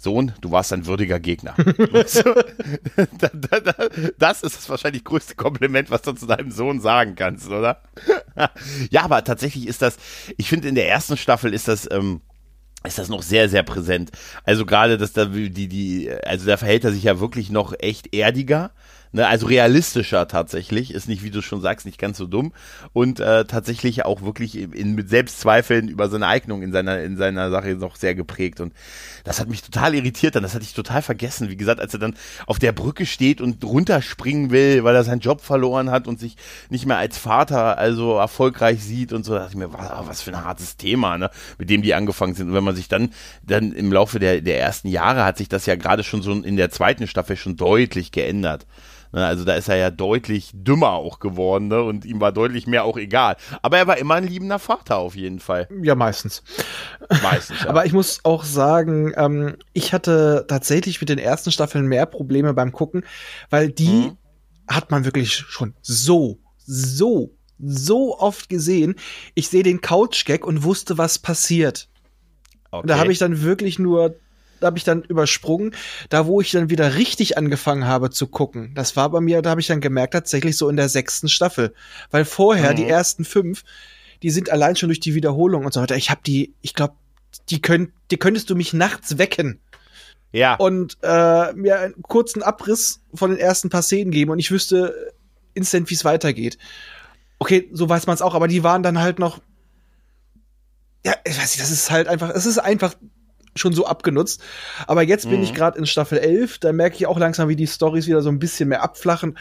Sohn, 0.00 0.32
du 0.40 0.50
warst 0.50 0.72
ein 0.72 0.86
würdiger 0.86 1.20
Gegner. 1.20 1.54
das 4.18 4.42
ist 4.42 4.56
das 4.56 4.68
wahrscheinlich 4.70 5.04
größte 5.04 5.34
Kompliment, 5.34 5.90
was 5.90 6.00
du 6.00 6.12
zu 6.12 6.26
deinem 6.26 6.50
Sohn 6.50 6.80
sagen 6.80 7.16
kannst, 7.16 7.48
oder? 7.48 7.82
ja, 8.90 9.02
aber 9.02 9.22
tatsächlich 9.24 9.68
ist 9.68 9.82
das, 9.82 9.98
ich 10.38 10.48
finde 10.48 10.68
in 10.68 10.74
der 10.74 10.88
ersten 10.88 11.18
Staffel 11.18 11.52
ist 11.52 11.68
das, 11.68 11.86
ähm, 11.90 12.22
ist 12.82 12.98
das 12.98 13.10
noch 13.10 13.20
sehr, 13.20 13.50
sehr 13.50 13.62
präsent. 13.62 14.10
Also 14.44 14.64
gerade, 14.64 14.96
dass 14.96 15.12
da 15.12 15.26
die, 15.26 15.68
die, 15.68 16.10
also 16.24 16.46
da 16.46 16.56
verhält 16.56 16.84
er 16.84 16.92
sich 16.92 17.02
ja 17.02 17.20
wirklich 17.20 17.50
noch 17.50 17.74
echt 17.78 18.14
erdiger. 18.14 18.70
Ne, 19.12 19.26
also 19.26 19.46
realistischer 19.46 20.28
tatsächlich, 20.28 20.94
ist 20.94 21.08
nicht, 21.08 21.24
wie 21.24 21.32
du 21.32 21.42
schon 21.42 21.60
sagst, 21.60 21.84
nicht 21.84 21.98
ganz 21.98 22.16
so 22.16 22.26
dumm. 22.26 22.52
Und 22.92 23.18
äh, 23.18 23.44
tatsächlich 23.44 24.04
auch 24.04 24.22
wirklich 24.22 24.56
in, 24.56 24.94
mit 24.94 25.08
Selbstzweifeln 25.08 25.88
über 25.88 26.08
seine 26.08 26.28
Eignung 26.28 26.62
in 26.62 26.70
seiner, 26.70 27.02
in 27.02 27.16
seiner 27.16 27.50
Sache 27.50 27.74
noch 27.74 27.96
sehr 27.96 28.14
geprägt. 28.14 28.60
Und 28.60 28.72
das 29.24 29.40
hat 29.40 29.48
mich 29.48 29.62
total 29.62 29.96
irritiert 29.96 30.36
dann, 30.36 30.44
das 30.44 30.54
hatte 30.54 30.62
ich 30.62 30.74
total 30.74 31.02
vergessen, 31.02 31.50
wie 31.50 31.56
gesagt, 31.56 31.80
als 31.80 31.92
er 31.92 31.98
dann 31.98 32.14
auf 32.46 32.60
der 32.60 32.70
Brücke 32.70 33.04
steht 33.04 33.40
und 33.40 33.64
runterspringen 33.64 34.50
will, 34.52 34.84
weil 34.84 34.94
er 34.94 35.02
seinen 35.02 35.20
Job 35.20 35.40
verloren 35.40 35.90
hat 35.90 36.06
und 36.06 36.20
sich 36.20 36.36
nicht 36.68 36.86
mehr 36.86 36.98
als 36.98 37.18
Vater 37.18 37.78
also 37.78 38.16
erfolgreich 38.16 38.82
sieht 38.82 39.12
und 39.12 39.24
so, 39.24 39.32
da 39.32 39.40
dachte 39.40 39.52
ich 39.52 39.58
mir, 39.58 39.72
was, 39.72 39.90
was 40.06 40.22
für 40.22 40.30
ein 40.30 40.44
hartes 40.44 40.76
Thema, 40.76 41.18
ne, 41.18 41.30
mit 41.58 41.68
dem 41.68 41.82
die 41.82 41.94
angefangen 41.94 42.34
sind. 42.34 42.48
Und 42.48 42.54
wenn 42.54 42.64
man 42.64 42.76
sich 42.76 42.86
dann, 42.86 43.10
dann 43.42 43.72
im 43.72 43.92
Laufe 43.92 44.20
der, 44.20 44.40
der 44.40 44.60
ersten 44.60 44.86
Jahre 44.86 45.24
hat 45.24 45.36
sich 45.36 45.48
das 45.48 45.66
ja 45.66 45.74
gerade 45.74 46.04
schon 46.04 46.22
so 46.22 46.32
in 46.32 46.56
der 46.56 46.70
zweiten 46.70 47.08
Staffel 47.08 47.36
schon 47.36 47.56
deutlich 47.56 48.12
geändert. 48.12 48.66
Ne, 49.12 49.26
also 49.26 49.44
da 49.44 49.54
ist 49.54 49.68
er 49.68 49.76
ja 49.76 49.90
deutlich 49.90 50.50
dümmer 50.54 50.90
auch 50.90 51.18
geworden 51.18 51.68
ne? 51.68 51.82
und 51.82 52.04
ihm 52.04 52.20
war 52.20 52.30
deutlich 52.30 52.66
mehr 52.66 52.84
auch 52.84 52.96
egal. 52.96 53.36
Aber 53.60 53.78
er 53.78 53.86
war 53.86 53.98
immer 53.98 54.14
ein 54.14 54.26
liebender 54.26 54.60
Vater 54.60 54.98
auf 54.98 55.16
jeden 55.16 55.40
Fall. 55.40 55.68
Ja, 55.82 55.94
meistens. 55.94 56.42
Meistens. 57.22 57.50
Ja. 57.60 57.70
Aber 57.70 57.84
ich 57.84 57.92
muss 57.92 58.20
auch 58.24 58.44
sagen, 58.44 59.12
ähm, 59.16 59.56
ich 59.72 59.92
hatte 59.92 60.44
tatsächlich 60.48 61.00
mit 61.00 61.08
den 61.08 61.18
ersten 61.18 61.50
Staffeln 61.50 61.86
mehr 61.86 62.06
Probleme 62.06 62.54
beim 62.54 62.72
Gucken, 62.72 63.04
weil 63.50 63.70
die 63.70 63.88
mhm. 63.88 64.16
hat 64.68 64.90
man 64.90 65.04
wirklich 65.04 65.34
schon 65.34 65.74
so, 65.82 66.38
so, 66.58 67.36
so 67.58 68.18
oft 68.18 68.48
gesehen. 68.48 68.94
Ich 69.34 69.48
sehe 69.48 69.62
den 69.62 69.80
Couch-Gag 69.80 70.46
und 70.46 70.62
wusste, 70.62 70.96
was 70.96 71.18
passiert. 71.18 71.88
Okay. 72.70 72.82
Und 72.82 72.90
da 72.90 72.98
habe 72.98 73.12
ich 73.12 73.18
dann 73.18 73.42
wirklich 73.42 73.78
nur 73.78 74.14
habe 74.62 74.78
ich 74.78 74.84
dann 74.84 75.02
übersprungen. 75.02 75.74
Da, 76.08 76.26
wo 76.26 76.40
ich 76.40 76.50
dann 76.50 76.70
wieder 76.70 76.94
richtig 76.96 77.36
angefangen 77.38 77.86
habe 77.86 78.10
zu 78.10 78.26
gucken, 78.26 78.72
das 78.74 78.96
war 78.96 79.10
bei 79.10 79.20
mir, 79.20 79.42
da 79.42 79.50
habe 79.50 79.60
ich 79.60 79.66
dann 79.66 79.80
gemerkt, 79.80 80.14
tatsächlich 80.14 80.56
so 80.56 80.68
in 80.68 80.76
der 80.76 80.88
sechsten 80.88 81.28
Staffel. 81.28 81.74
Weil 82.10 82.24
vorher, 82.24 82.72
mhm. 82.72 82.76
die 82.76 82.86
ersten 82.86 83.24
fünf, 83.24 83.64
die 84.22 84.30
sind 84.30 84.50
allein 84.50 84.76
schon 84.76 84.88
durch 84.88 85.00
die 85.00 85.14
Wiederholung 85.14 85.64
und 85.64 85.72
so 85.72 85.80
weiter. 85.80 85.96
Ich 85.96 86.10
habe 86.10 86.20
die, 86.26 86.54
ich 86.60 86.74
glaube, 86.74 86.94
die, 87.48 87.62
könnt, 87.62 87.90
die 88.10 88.16
könntest 88.16 88.50
du 88.50 88.56
mich 88.56 88.72
nachts 88.72 89.18
wecken. 89.18 89.60
Ja. 90.32 90.54
Und 90.54 90.98
äh, 91.02 91.52
mir 91.54 91.80
einen 91.80 92.02
kurzen 92.02 92.42
Abriss 92.42 93.00
von 93.14 93.30
den 93.30 93.38
ersten 93.38 93.68
paar 93.68 93.82
Szenen 93.82 94.10
geben 94.10 94.30
und 94.30 94.38
ich 94.38 94.50
wüsste 94.50 95.12
instant, 95.54 95.90
wie 95.90 95.94
es 95.94 96.04
weitergeht. 96.04 96.58
Okay, 97.38 97.68
so 97.72 97.88
weiß 97.88 98.06
man 98.06 98.14
es 98.14 98.22
auch, 98.22 98.34
aber 98.34 98.48
die 98.48 98.62
waren 98.62 98.82
dann 98.82 99.00
halt 99.00 99.18
noch. 99.18 99.40
Ja, 101.04 101.14
ich 101.24 101.36
weiß 101.36 101.52
nicht, 101.52 101.60
das 101.60 101.70
ist 101.70 101.90
halt 101.90 102.06
einfach, 102.06 102.30
es 102.30 102.46
ist 102.46 102.58
einfach 102.58 102.94
schon 103.56 103.72
so 103.72 103.86
abgenutzt. 103.86 104.42
Aber 104.86 105.02
jetzt 105.02 105.28
bin 105.28 105.42
ich 105.42 105.52
mhm. 105.52 105.56
gerade 105.56 105.78
in 105.78 105.86
Staffel 105.86 106.18
11, 106.18 106.58
da 106.58 106.72
merke 106.72 106.96
ich 106.96 107.06
auch 107.06 107.18
langsam, 107.18 107.48
wie 107.48 107.56
die 107.56 107.66
Stories 107.66 108.06
wieder 108.06 108.22
so 108.22 108.30
ein 108.30 108.38
bisschen 108.38 108.68
mehr 108.68 108.82
abflachen. 108.82 109.36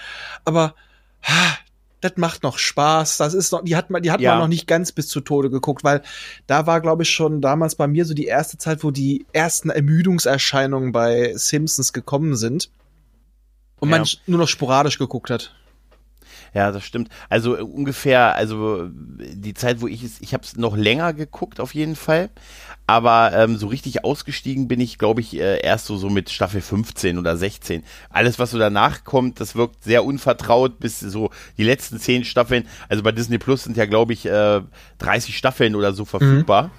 Aber 0.45 0.75
ha, 1.23 1.57
das 2.01 2.13
macht 2.15 2.43
noch 2.43 2.57
Spaß. 2.57 3.17
Das 3.17 3.33
ist 3.33 3.51
noch, 3.51 3.63
die 3.63 3.75
hat 3.75 3.89
man, 3.89 4.01
die 4.01 4.11
hat 4.11 4.21
ja. 4.21 4.31
man 4.31 4.39
noch 4.39 4.47
nicht 4.47 4.67
ganz 4.67 4.91
bis 4.91 5.07
zu 5.07 5.21
Tode 5.21 5.49
geguckt, 5.49 5.83
weil 5.83 6.01
da 6.47 6.65
war, 6.65 6.81
glaube 6.81 7.03
ich, 7.03 7.09
schon 7.09 7.41
damals 7.41 7.75
bei 7.75 7.87
mir 7.87 8.05
so 8.05 8.13
die 8.13 8.25
erste 8.25 8.57
Zeit, 8.57 8.83
wo 8.83 8.91
die 8.91 9.25
ersten 9.33 9.69
Ermüdungserscheinungen 9.69 10.91
bei 10.91 11.33
Simpsons 11.35 11.93
gekommen 11.93 12.35
sind 12.35 12.69
und 13.79 13.89
ja. 13.89 13.97
man 13.97 14.07
nur 14.27 14.39
noch 14.39 14.47
sporadisch 14.47 14.97
geguckt 14.97 15.29
hat. 15.29 15.55
Ja, 16.53 16.71
das 16.71 16.83
stimmt. 16.83 17.09
Also 17.29 17.57
äh, 17.57 17.61
ungefähr, 17.61 18.35
also 18.35 18.89
die 18.91 19.53
Zeit, 19.53 19.81
wo 19.81 19.87
ich 19.87 20.03
es, 20.03 20.21
ich 20.21 20.33
habe 20.33 20.43
es 20.43 20.57
noch 20.57 20.75
länger 20.75 21.13
geguckt 21.13 21.59
auf 21.59 21.73
jeden 21.73 21.95
Fall, 21.95 22.29
aber 22.87 23.33
ähm, 23.33 23.57
so 23.57 23.67
richtig 23.67 24.03
ausgestiegen 24.03 24.67
bin 24.67 24.79
ich, 24.79 24.97
glaube 24.97 25.21
ich, 25.21 25.35
äh, 25.35 25.61
erst 25.61 25.85
so, 25.85 25.97
so 25.97 26.09
mit 26.09 26.29
Staffel 26.29 26.61
15 26.61 27.17
oder 27.17 27.37
16. 27.37 27.83
Alles, 28.09 28.39
was 28.39 28.51
so 28.51 28.57
danach 28.57 29.03
kommt, 29.03 29.39
das 29.39 29.55
wirkt 29.55 29.83
sehr 29.83 30.03
unvertraut 30.03 30.79
bis 30.79 30.99
so 30.99 31.29
die 31.57 31.63
letzten 31.63 31.99
zehn 31.99 32.25
Staffeln. 32.25 32.67
Also 32.87 33.03
bei 33.03 33.11
Disney 33.11 33.37
Plus 33.37 33.63
sind 33.63 33.77
ja, 33.77 33.85
glaube 33.85 34.13
ich, 34.13 34.25
äh, 34.25 34.61
30 34.97 35.37
Staffeln 35.37 35.75
oder 35.75 35.93
so 35.93 36.05
verfügbar. 36.05 36.63
Mhm. 36.63 36.71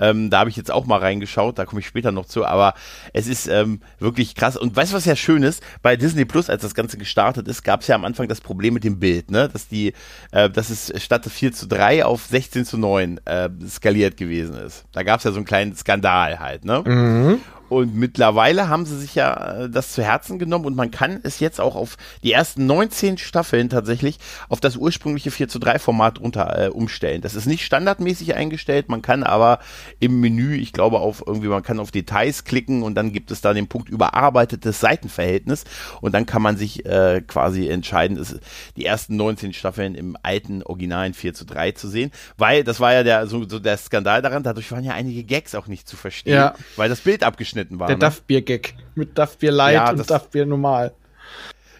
Ähm, 0.00 0.30
da 0.30 0.40
habe 0.40 0.50
ich 0.50 0.56
jetzt 0.56 0.70
auch 0.70 0.86
mal 0.86 0.98
reingeschaut, 0.98 1.58
da 1.58 1.64
komme 1.64 1.80
ich 1.80 1.86
später 1.86 2.12
noch 2.12 2.26
zu, 2.26 2.44
aber 2.44 2.74
es 3.12 3.26
ist 3.26 3.46
ähm, 3.46 3.80
wirklich 3.98 4.34
krass. 4.34 4.56
Und 4.56 4.74
weißt 4.74 4.92
du, 4.92 4.96
was 4.96 5.04
ja 5.04 5.16
schön 5.16 5.42
ist? 5.42 5.62
Bei 5.82 5.96
Disney 5.96 6.24
Plus, 6.24 6.50
als 6.50 6.62
das 6.62 6.74
Ganze 6.74 6.98
gestartet 6.98 7.46
ist, 7.48 7.62
gab 7.62 7.82
es 7.82 7.86
ja 7.86 7.94
am 7.94 8.04
Anfang 8.04 8.28
das 8.28 8.40
Problem 8.40 8.74
mit 8.74 8.84
dem 8.84 8.98
Bild, 8.98 9.30
ne? 9.30 9.48
Dass 9.48 9.68
die, 9.68 9.92
äh, 10.32 10.50
dass 10.50 10.70
es 10.70 10.92
statt 11.02 11.26
4 11.26 11.52
zu 11.52 11.66
3 11.66 12.04
auf 12.04 12.26
16 12.26 12.64
zu 12.64 12.78
9 12.78 13.20
äh, 13.24 13.48
skaliert 13.68 14.16
gewesen 14.16 14.56
ist. 14.56 14.84
Da 14.92 15.02
gab 15.02 15.18
es 15.18 15.24
ja 15.24 15.32
so 15.32 15.36
einen 15.36 15.46
kleinen 15.46 15.74
Skandal 15.76 16.40
halt, 16.40 16.64
ne? 16.64 16.82
Mhm. 16.84 17.40
Und 17.70 17.94
mittlerweile 17.94 18.68
haben 18.68 18.84
sie 18.84 18.98
sich 18.98 19.14
ja 19.14 19.62
äh, 19.62 19.70
das 19.70 19.92
zu 19.92 20.02
Herzen 20.02 20.40
genommen 20.40 20.64
und 20.64 20.74
man 20.74 20.90
kann 20.90 21.20
es 21.22 21.38
jetzt 21.38 21.60
auch 21.60 21.76
auf 21.76 21.96
die 22.24 22.32
ersten 22.32 22.66
19 22.66 23.16
Staffeln 23.16 23.68
tatsächlich 23.68 24.18
auf 24.48 24.58
das 24.58 24.76
ursprüngliche 24.76 25.30
4 25.30 25.46
zu 25.46 25.60
3 25.60 25.78
Format 25.78 26.20
runter 26.20 26.58
äh, 26.58 26.68
umstellen. 26.68 27.20
Das 27.20 27.36
ist 27.36 27.46
nicht 27.46 27.64
standardmäßig 27.64 28.34
eingestellt, 28.34 28.88
man 28.88 29.02
kann 29.02 29.22
aber 29.22 29.60
im 30.00 30.18
Menü, 30.18 30.56
ich 30.56 30.72
glaube 30.72 30.98
auf 30.98 31.22
irgendwie, 31.24 31.46
man 31.46 31.62
kann 31.62 31.78
auf 31.78 31.92
Details 31.92 32.42
klicken 32.42 32.82
und 32.82 32.96
dann 32.96 33.12
gibt 33.12 33.30
es 33.30 33.40
da 33.40 33.54
den 33.54 33.68
Punkt 33.68 33.88
überarbeitetes 33.88 34.80
Seitenverhältnis 34.80 35.62
und 36.00 36.12
dann 36.12 36.26
kann 36.26 36.42
man 36.42 36.56
sich 36.56 36.84
äh, 36.86 37.22
quasi 37.24 37.68
entscheiden, 37.68 38.16
ist 38.16 38.40
die 38.76 38.84
ersten 38.84 39.14
19 39.14 39.52
Staffeln 39.52 39.94
im 39.94 40.16
alten 40.24 40.64
originalen 40.64 41.14
4 41.14 41.34
zu 41.34 41.44
3 41.44 41.70
zu 41.70 41.86
sehen, 41.86 42.10
weil 42.36 42.64
das 42.64 42.80
war 42.80 42.92
ja 42.94 43.04
der, 43.04 43.28
so, 43.28 43.48
so 43.48 43.60
der 43.60 43.76
Skandal 43.76 44.22
daran, 44.22 44.42
dadurch 44.42 44.72
waren 44.72 44.82
ja 44.82 44.94
einige 44.94 45.22
Gags 45.22 45.54
auch 45.54 45.68
nicht 45.68 45.86
zu 45.86 45.96
verstehen, 45.96 46.34
ja. 46.34 46.54
weil 46.74 46.88
das 46.88 47.00
Bild 47.00 47.22
abgeschnitten 47.22 47.59
abgeschnitten 47.60 47.78
war. 47.78 47.86
Der 47.86 47.96
ne? 47.96 48.00
Duff-Bier-Gag 48.00 48.74
mit 48.94 49.16
Duff-Bier 49.16 49.52
Light 49.52 49.74
ja, 49.74 49.90
und 49.90 50.10
Duff-Bier 50.10 50.46
normal. 50.46 50.92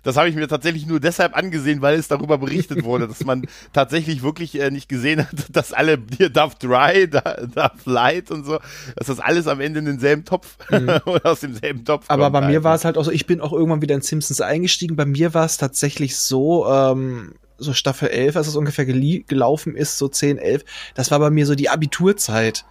Das 0.03 0.17
habe 0.17 0.31
ich 0.31 0.35
mir 0.35 0.49
tatsächlich 0.49 0.87
nur 0.87 0.99
deshalb 0.99 1.37
angesehen, 1.37 1.83
weil 1.83 1.99
es 1.99 2.09
darüber 2.09 2.39
berichtet 2.39 2.85
wurde, 2.85 3.07
dass 3.07 3.23
man 3.23 3.47
tatsächlich 3.75 4.23
wirklich 4.23 4.59
äh, 4.59 4.71
nicht 4.71 4.89
gesehen 4.89 5.21
hat, 5.21 5.35
dass 5.53 5.75
alle 5.75 5.99
Bier 5.99 6.31
Duff 6.31 6.55
Dry, 6.55 7.07
Duff 7.55 7.85
Light 7.85 8.31
und 8.31 8.45
so, 8.45 8.61
dass 8.97 9.09
das 9.09 9.21
alles 9.21 9.47
am 9.47 9.61
Ende 9.61 9.81
in 9.81 9.85
denselben 9.85 10.25
Topf 10.25 10.57
mhm. 10.71 10.89
oder 11.05 11.27
aus 11.27 11.41
demselben 11.41 11.85
Topf 11.85 12.07
Aber 12.09 12.25
kommt. 12.25 12.37
Aber 12.37 12.41
bei 12.41 12.47
mir 12.47 12.65
war 12.65 12.75
es 12.75 12.87
halt 12.87 12.97
auch 12.97 13.05
so, 13.05 13.11
ich 13.11 13.27
bin 13.27 13.43
auch 13.43 13.53
irgendwann 13.53 13.83
wieder 13.83 13.95
in 13.95 14.01
Simpsons 14.01 14.41
eingestiegen. 14.41 14.97
Bei 14.97 15.05
mir 15.05 15.35
war 15.35 15.45
es 15.45 15.59
tatsächlich 15.59 16.17
so, 16.17 16.67
ähm, 16.67 17.35
so 17.59 17.75
Staffel 17.75 18.09
11, 18.09 18.37
als 18.37 18.47
es 18.47 18.57
ungefähr 18.57 18.87
gelaufen 18.87 19.77
ist, 19.77 19.99
so 19.99 20.09
10, 20.09 20.39
11, 20.39 20.65
das 20.95 21.11
war 21.11 21.19
bei 21.19 21.29
mir 21.29 21.45
so 21.45 21.55
die 21.55 21.69
Abiturzeit. 21.69 22.65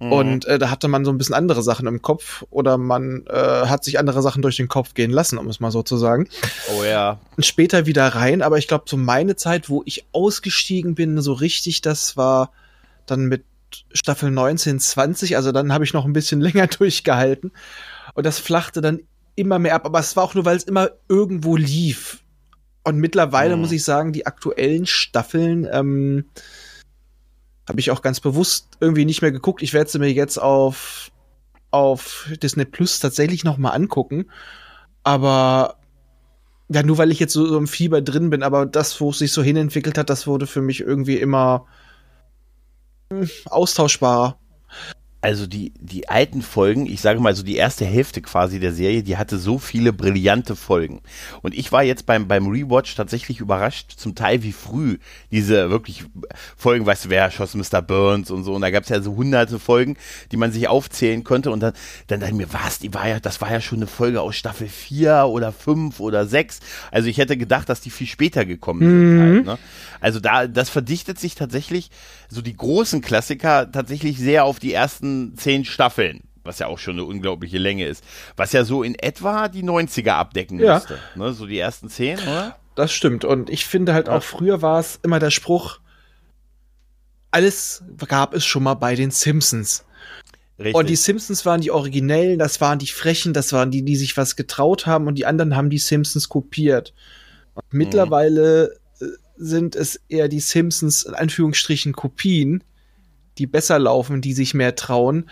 Mhm. 0.00 0.12
Und 0.12 0.44
äh, 0.46 0.58
da 0.58 0.70
hatte 0.70 0.88
man 0.88 1.04
so 1.04 1.12
ein 1.12 1.18
bisschen 1.18 1.34
andere 1.34 1.62
Sachen 1.62 1.86
im 1.86 2.00
Kopf 2.00 2.44
oder 2.50 2.78
man 2.78 3.24
äh, 3.26 3.66
hat 3.66 3.84
sich 3.84 3.98
andere 3.98 4.22
Sachen 4.22 4.40
durch 4.42 4.56
den 4.56 4.68
Kopf 4.68 4.94
gehen 4.94 5.10
lassen, 5.10 5.38
um 5.38 5.46
es 5.48 5.60
mal 5.60 5.70
so 5.70 5.82
zu 5.82 5.98
sagen. 5.98 6.26
Oh 6.74 6.82
ja. 6.82 7.20
Und 7.36 7.44
später 7.44 7.86
wieder 7.86 8.08
rein, 8.08 8.40
aber 8.40 8.58
ich 8.58 8.66
glaube, 8.66 8.84
so 8.88 8.96
meine 8.96 9.36
Zeit, 9.36 9.68
wo 9.68 9.82
ich 9.84 10.06
ausgestiegen 10.12 10.94
bin, 10.94 11.20
so 11.20 11.34
richtig, 11.34 11.82
das 11.82 12.16
war 12.16 12.50
dann 13.06 13.26
mit 13.26 13.44
Staffel 13.92 14.30
19, 14.30 14.80
20, 14.80 15.36
also 15.36 15.52
dann 15.52 15.72
habe 15.72 15.84
ich 15.84 15.92
noch 15.92 16.06
ein 16.06 16.14
bisschen 16.14 16.40
länger 16.40 16.66
durchgehalten. 16.66 17.52
Und 18.14 18.24
das 18.24 18.38
flachte 18.38 18.80
dann 18.80 19.00
immer 19.36 19.58
mehr 19.58 19.74
ab, 19.74 19.84
aber 19.84 20.00
es 20.00 20.16
war 20.16 20.24
auch 20.24 20.34
nur, 20.34 20.46
weil 20.46 20.56
es 20.56 20.64
immer 20.64 20.90
irgendwo 21.08 21.56
lief. 21.56 22.22
Und 22.84 22.96
mittlerweile 22.96 23.56
mhm. 23.56 23.62
muss 23.62 23.72
ich 23.72 23.84
sagen, 23.84 24.12
die 24.12 24.26
aktuellen 24.26 24.86
Staffeln, 24.86 25.68
ähm, 25.70 26.24
habe 27.70 27.80
ich 27.80 27.90
auch 27.90 28.02
ganz 28.02 28.20
bewusst 28.20 28.76
irgendwie 28.80 29.04
nicht 29.04 29.22
mehr 29.22 29.32
geguckt. 29.32 29.62
Ich 29.62 29.72
werde 29.72 29.88
sie 29.88 30.00
mir 30.00 30.12
jetzt 30.12 30.38
auf, 30.38 31.10
auf 31.70 32.28
Disney 32.42 32.64
Plus 32.64 32.98
tatsächlich 32.98 33.44
noch 33.44 33.58
mal 33.58 33.70
angucken. 33.70 34.26
Aber 35.04 35.76
ja, 36.68 36.82
nur 36.82 36.98
weil 36.98 37.12
ich 37.12 37.20
jetzt 37.20 37.32
so, 37.32 37.46
so 37.46 37.56
im 37.56 37.68
Fieber 37.68 38.02
drin 38.02 38.28
bin, 38.28 38.42
aber 38.42 38.66
das, 38.66 39.00
wo 39.00 39.10
es 39.10 39.18
sich 39.18 39.32
so 39.32 39.42
hinentwickelt 39.42 39.96
hat, 39.96 40.10
das 40.10 40.26
wurde 40.26 40.48
für 40.48 40.62
mich 40.62 40.80
irgendwie 40.80 41.16
immer 41.16 41.66
hm, 43.12 43.30
austauschbarer 43.46 44.36
also 45.22 45.46
die, 45.46 45.72
die 45.78 46.08
alten 46.08 46.40
Folgen, 46.40 46.86
ich 46.86 47.00
sage 47.02 47.20
mal 47.20 47.34
so 47.34 47.42
die 47.42 47.56
erste 47.56 47.84
Hälfte 47.84 48.22
quasi 48.22 48.58
der 48.58 48.72
Serie, 48.72 49.02
die 49.02 49.18
hatte 49.18 49.38
so 49.38 49.58
viele 49.58 49.92
brillante 49.92 50.56
Folgen. 50.56 51.02
Und 51.42 51.54
ich 51.54 51.72
war 51.72 51.82
jetzt 51.82 52.06
beim, 52.06 52.26
beim 52.26 52.46
Rewatch 52.46 52.94
tatsächlich 52.94 53.40
überrascht, 53.40 53.92
zum 53.96 54.14
Teil 54.14 54.42
wie 54.42 54.52
früh 54.52 54.98
diese 55.30 55.68
wirklich 55.68 56.04
Folgen, 56.56 56.86
weißt 56.86 57.04
du, 57.04 57.10
wer 57.10 57.22
erschoss 57.22 57.54
Mr. 57.54 57.82
Burns 57.82 58.30
und 58.30 58.44
so. 58.44 58.54
Und 58.54 58.62
da 58.62 58.70
gab 58.70 58.84
es 58.84 58.88
ja 58.88 59.02
so 59.02 59.14
hunderte 59.14 59.58
Folgen, 59.58 59.96
die 60.32 60.38
man 60.38 60.52
sich 60.52 60.68
aufzählen 60.68 61.22
konnte. 61.22 61.50
Und 61.50 61.60
dann, 61.60 61.74
dann 62.06 62.20
dachte 62.20 62.32
ich 62.32 62.38
mir, 62.38 62.52
was, 62.52 62.78
die 62.78 62.94
war 62.94 63.06
ja, 63.06 63.20
das 63.20 63.42
war 63.42 63.52
ja 63.52 63.60
schon 63.60 63.80
eine 63.80 63.86
Folge 63.86 64.22
aus 64.22 64.36
Staffel 64.36 64.68
4 64.68 65.26
oder 65.26 65.52
5 65.52 66.00
oder 66.00 66.26
6. 66.26 66.60
Also 66.90 67.08
ich 67.08 67.18
hätte 67.18 67.36
gedacht, 67.36 67.68
dass 67.68 67.82
die 67.82 67.90
viel 67.90 68.06
später 68.06 68.46
gekommen 68.46 68.80
mhm. 68.80 69.10
sind 69.10 69.20
halt, 69.20 69.44
ne? 69.46 69.58
Also 70.00 70.18
da, 70.18 70.46
das 70.46 70.70
verdichtet 70.70 71.18
sich 71.18 71.34
tatsächlich, 71.34 71.90
so 72.30 72.40
die 72.40 72.56
großen 72.56 73.02
Klassiker 73.02 73.70
tatsächlich 73.70 74.18
sehr 74.18 74.44
auf 74.44 74.58
die 74.58 74.72
ersten 74.72 75.36
zehn 75.36 75.64
Staffeln 75.64 76.22
was 76.42 76.58
ja 76.58 76.68
auch 76.68 76.78
schon 76.78 76.94
eine 76.94 77.04
unglaubliche 77.04 77.58
Länge 77.58 77.86
ist, 77.86 78.02
was 78.34 78.52
ja 78.52 78.64
so 78.64 78.82
in 78.82 78.94
etwa 78.98 79.48
die 79.48 79.62
90er 79.62 80.12
abdecken 80.12 80.58
ja. 80.58 80.74
müsste. 80.74 80.98
Ne? 81.14 81.32
So 81.32 81.46
die 81.46 81.58
ersten 81.58 81.88
zehn, 81.90 82.18
oder? 82.18 82.56
Das 82.74 82.92
stimmt. 82.92 83.24
Und 83.24 83.50
ich 83.50 83.66
finde 83.66 83.92
halt 83.92 84.08
ja. 84.08 84.16
auch 84.16 84.22
früher 84.22 84.62
war 84.62 84.80
es 84.80 84.98
immer 85.02 85.18
der 85.18 85.30
Spruch, 85.30 85.80
alles 87.30 87.84
gab 88.08 88.34
es 88.34 88.44
schon 88.44 88.62
mal 88.62 88.74
bei 88.74 88.94
den 88.94 89.10
Simpsons. 89.10 89.84
Richtig. 90.58 90.74
Und 90.74 90.88
die 90.88 90.96
Simpsons 90.96 91.46
waren 91.46 91.60
die 91.60 91.70
Originellen, 91.70 92.38
das 92.38 92.60
waren 92.60 92.78
die 92.78 92.86
Frechen, 92.86 93.32
das 93.32 93.52
waren 93.52 93.70
die, 93.70 93.82
die 93.82 93.96
sich 93.96 94.16
was 94.16 94.36
getraut 94.36 94.86
haben 94.86 95.06
und 95.06 95.14
die 95.14 95.26
anderen 95.26 95.56
haben 95.56 95.70
die 95.70 95.78
Simpsons 95.78 96.28
kopiert. 96.28 96.92
Und 97.54 97.64
mhm. 97.72 97.78
mittlerweile 97.78 98.76
sind 99.40 99.74
es 99.74 100.00
eher 100.08 100.28
die 100.28 100.40
Simpsons 100.40 101.02
in 101.02 101.14
Anführungsstrichen 101.14 101.92
Kopien, 101.92 102.62
die 103.38 103.46
besser 103.46 103.78
laufen, 103.78 104.20
die 104.20 104.34
sich 104.34 104.54
mehr 104.54 104.76
trauen. 104.76 105.30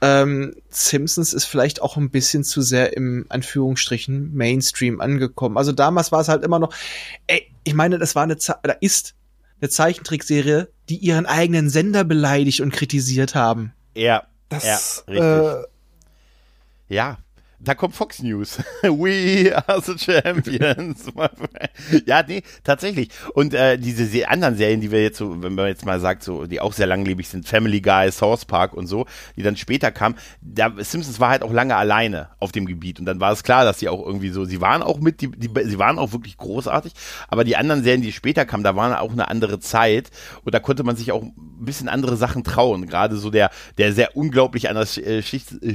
Ähm, 0.00 0.56
Simpsons 0.70 1.32
ist 1.32 1.44
vielleicht 1.44 1.80
auch 1.80 1.96
ein 1.96 2.10
bisschen 2.10 2.44
zu 2.44 2.62
sehr 2.62 2.96
im 2.96 3.26
Anführungsstrichen 3.28 4.34
Mainstream 4.34 5.00
angekommen. 5.00 5.56
Also 5.56 5.72
damals 5.72 6.10
war 6.10 6.20
es 6.20 6.28
halt 6.28 6.42
immer 6.44 6.58
noch, 6.58 6.74
ey, 7.26 7.50
ich 7.64 7.74
meine, 7.74 7.98
das 7.98 8.14
war 8.14 8.24
eine, 8.24 8.36
Ze 8.38 8.54
da 8.62 8.72
ist 8.80 9.14
eine 9.60 9.70
Zeichentrickserie, 9.70 10.68
die 10.88 10.96
ihren 10.96 11.26
eigenen 11.26 11.70
Sender 11.70 12.04
beleidigt 12.04 12.60
und 12.60 12.72
kritisiert 12.72 13.34
haben. 13.34 13.72
Ja, 13.94 14.26
das, 14.48 15.04
ja, 15.06 15.12
richtig. 15.12 15.64
Äh, 16.90 16.94
ja, 16.94 17.18
da 17.64 17.74
kommt 17.74 17.94
Fox 17.94 18.22
News. 18.22 18.58
We 18.82 19.52
are 19.54 19.80
the 19.80 19.96
champions. 19.98 21.06
ja, 22.06 22.22
nee, 22.26 22.42
tatsächlich. 22.62 23.08
Und 23.34 23.54
äh, 23.54 23.78
diese 23.78 24.28
anderen 24.28 24.56
Serien, 24.56 24.80
die 24.80 24.90
wir 24.90 25.02
jetzt 25.02 25.18
so, 25.18 25.42
wenn 25.42 25.54
man 25.54 25.66
jetzt 25.68 25.84
mal 25.84 26.00
sagt, 26.00 26.22
so, 26.22 26.46
die 26.46 26.60
auch 26.60 26.72
sehr 26.72 26.86
langlebig 26.86 27.28
sind, 27.28 27.48
Family 27.48 27.80
Guy, 27.80 28.10
Source 28.12 28.44
Park 28.44 28.74
und 28.74 28.86
so, 28.86 29.06
die 29.36 29.42
dann 29.42 29.56
später 29.56 29.90
kamen, 29.90 30.16
da, 30.40 30.72
Simpsons 30.78 31.20
war 31.20 31.30
halt 31.30 31.42
auch 31.42 31.52
lange 31.52 31.76
alleine 31.76 32.28
auf 32.38 32.52
dem 32.52 32.66
Gebiet. 32.66 33.00
Und 33.00 33.06
dann 33.06 33.20
war 33.20 33.32
es 33.32 33.42
klar, 33.42 33.64
dass 33.64 33.78
sie 33.78 33.88
auch 33.88 34.04
irgendwie 34.04 34.30
so, 34.30 34.44
sie 34.44 34.60
waren 34.60 34.82
auch 34.82 34.98
mit, 34.98 35.20
die, 35.20 35.30
die, 35.30 35.50
sie 35.64 35.78
waren 35.78 35.98
auch 35.98 36.12
wirklich 36.12 36.36
großartig, 36.36 36.92
aber 37.28 37.44
die 37.44 37.56
anderen 37.56 37.82
Serien, 37.82 38.02
die 38.02 38.12
später 38.12 38.44
kamen, 38.44 38.64
da 38.64 38.76
waren 38.76 38.92
auch 38.94 39.12
eine 39.12 39.28
andere 39.28 39.58
Zeit 39.60 40.10
und 40.44 40.54
da 40.54 40.60
konnte 40.60 40.84
man 40.84 40.96
sich 40.96 41.12
auch 41.12 41.22
ein 41.22 41.34
bisschen 41.60 41.88
andere 41.88 42.16
Sachen 42.16 42.44
trauen. 42.44 42.86
Gerade 42.86 43.16
so 43.16 43.30
der, 43.30 43.50
der 43.78 43.92
sehr 43.92 44.16
unglaublich 44.16 44.68
an 44.68 44.74
das 44.74 44.98
äh, 44.98 45.22
Schicht, 45.22 45.52
äh, 45.62 45.74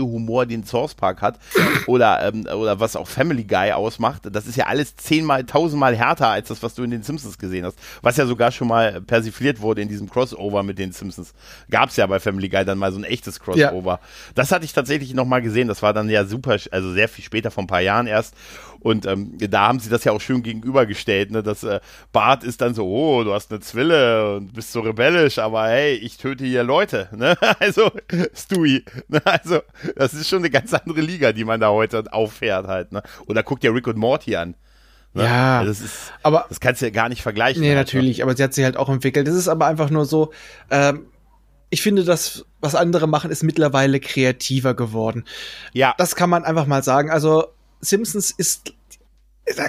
Humor, 0.00 0.46
den 0.46 0.64
Source 0.64 0.94
Park 1.00 1.22
hat 1.22 1.38
oder, 1.86 2.22
ähm, 2.28 2.46
oder 2.46 2.78
was 2.78 2.94
auch 2.94 3.08
Family 3.08 3.44
Guy 3.44 3.72
ausmacht, 3.72 4.22
das 4.30 4.46
ist 4.46 4.56
ja 4.56 4.66
alles 4.66 4.96
zehnmal, 4.96 5.44
tausendmal 5.44 5.96
härter 5.96 6.28
als 6.28 6.48
das, 6.48 6.62
was 6.62 6.74
du 6.74 6.82
in 6.84 6.90
den 6.90 7.02
Simpsons 7.02 7.38
gesehen 7.38 7.64
hast. 7.64 7.78
Was 8.02 8.16
ja 8.16 8.26
sogar 8.26 8.52
schon 8.52 8.68
mal 8.68 9.00
persifliert 9.00 9.60
wurde 9.60 9.82
in 9.82 9.88
diesem 9.88 10.08
Crossover 10.08 10.62
mit 10.62 10.78
den 10.78 10.92
Simpsons. 10.92 11.32
Gab 11.70 11.88
es 11.88 11.96
ja 11.96 12.06
bei 12.06 12.20
Family 12.20 12.48
Guy 12.48 12.64
dann 12.64 12.78
mal 12.78 12.92
so 12.92 12.98
ein 12.98 13.04
echtes 13.04 13.40
Crossover. 13.40 13.92
Ja. 13.92 14.00
Das 14.34 14.52
hatte 14.52 14.64
ich 14.64 14.72
tatsächlich 14.72 15.14
nochmal 15.14 15.42
gesehen. 15.42 15.68
Das 15.68 15.82
war 15.82 15.92
dann 15.92 16.08
ja 16.08 16.24
super, 16.24 16.56
also 16.70 16.92
sehr 16.92 17.08
viel 17.08 17.24
später, 17.24 17.50
vor 17.50 17.64
ein 17.64 17.66
paar 17.66 17.80
Jahren 17.80 18.06
erst. 18.06 18.34
Und 18.80 19.06
ähm, 19.06 19.36
da 19.38 19.68
haben 19.68 19.78
sie 19.78 19.90
das 19.90 20.04
ja 20.04 20.12
auch 20.12 20.20
schön 20.20 20.42
gegenübergestellt, 20.42 21.30
ne? 21.30 21.42
dass 21.42 21.62
äh, 21.64 21.80
Bart 22.12 22.44
ist 22.44 22.60
dann 22.60 22.74
so, 22.74 22.86
oh, 22.86 23.24
du 23.24 23.32
hast 23.32 23.50
eine 23.50 23.60
Zwille 23.60 24.36
und 24.36 24.54
bist 24.54 24.72
so 24.72 24.80
rebellisch, 24.80 25.38
aber 25.38 25.68
hey, 25.68 25.94
ich 25.94 26.16
töte 26.16 26.44
hier 26.44 26.64
Leute. 26.64 27.08
Ne? 27.16 27.36
Also, 27.60 27.90
Stewie. 28.32 28.84
Ne? 29.08 29.20
Also, 29.24 29.60
das 29.96 30.14
ist 30.14 30.28
schon 30.28 30.38
eine 30.38 30.50
ganz 30.50 30.72
andere 30.72 31.00
Liga, 31.00 31.32
die 31.32 31.44
man 31.44 31.60
da 31.60 31.70
heute 31.70 32.04
auffährt 32.12 32.66
halt. 32.66 32.92
Ne? 32.92 33.02
Oder 33.26 33.42
guck 33.42 33.60
dir 33.60 33.74
Rick 33.74 33.86
und 33.86 33.98
Morty 33.98 34.36
an. 34.36 34.54
Ne? 35.12 35.24
Ja, 35.24 35.58
also 35.58 35.70
das 35.70 35.80
ist, 35.80 36.12
aber 36.22 36.46
das 36.48 36.60
kannst 36.60 36.80
du 36.80 36.86
ja 36.86 36.90
gar 36.90 37.08
nicht 37.08 37.22
vergleichen. 37.22 37.60
Nee, 37.60 37.68
halt, 37.68 37.76
ne? 37.76 37.80
natürlich, 37.80 38.22
aber 38.22 38.36
sie 38.36 38.42
hat 38.42 38.54
sich 38.54 38.64
halt 38.64 38.76
auch 38.76 38.88
entwickelt. 38.88 39.26
Das 39.26 39.34
ist 39.34 39.48
aber 39.48 39.66
einfach 39.66 39.90
nur 39.90 40.04
so, 40.06 40.32
ähm, 40.70 41.06
ich 41.68 41.82
finde, 41.82 42.04
das, 42.04 42.46
was 42.60 42.74
andere 42.74 43.06
machen, 43.06 43.30
ist 43.30 43.42
mittlerweile 43.42 44.00
kreativer 44.00 44.74
geworden. 44.74 45.24
Ja. 45.72 45.94
Das 45.98 46.16
kann 46.16 46.30
man 46.30 46.44
einfach 46.44 46.66
mal 46.66 46.82
sagen. 46.82 47.10
Also, 47.10 47.46
Simpsons 47.80 48.30
ist 48.30 48.74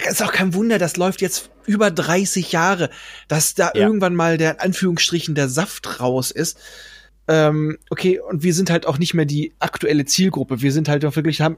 ist 0.10 0.22
auch 0.22 0.32
kein 0.32 0.53
Wunder, 0.53 0.77
das 0.77 0.98
läuft 0.98 1.22
jetzt 1.22 1.50
über 1.65 1.91
30 1.91 2.51
Jahre, 2.51 2.89
dass 3.27 3.56
da 3.56 3.72
ja. 3.74 3.82
irgendwann 3.82 4.15
mal 4.15 4.38
der 4.38 4.53
in 4.53 4.60
Anführungsstrichen 4.60 5.36
der 5.36 5.50
Saft 5.50 6.00
raus 6.00 6.32
ist. 6.32 6.58
Ähm, 7.27 7.77
okay, 7.89 8.20
und 8.20 8.44
wir 8.44 8.53
sind 8.53 8.70
halt 8.70 8.86
auch 8.86 8.98
nicht 8.98 9.13
mehr 9.13 9.25
die 9.25 9.53
aktuelle 9.60 10.06
Zielgruppe. 10.06 10.62
Wir 10.62 10.72
sind 10.72 10.89
halt 10.89 11.06
auch 11.06 11.15
wirklich, 11.15 11.41
haben, 11.41 11.58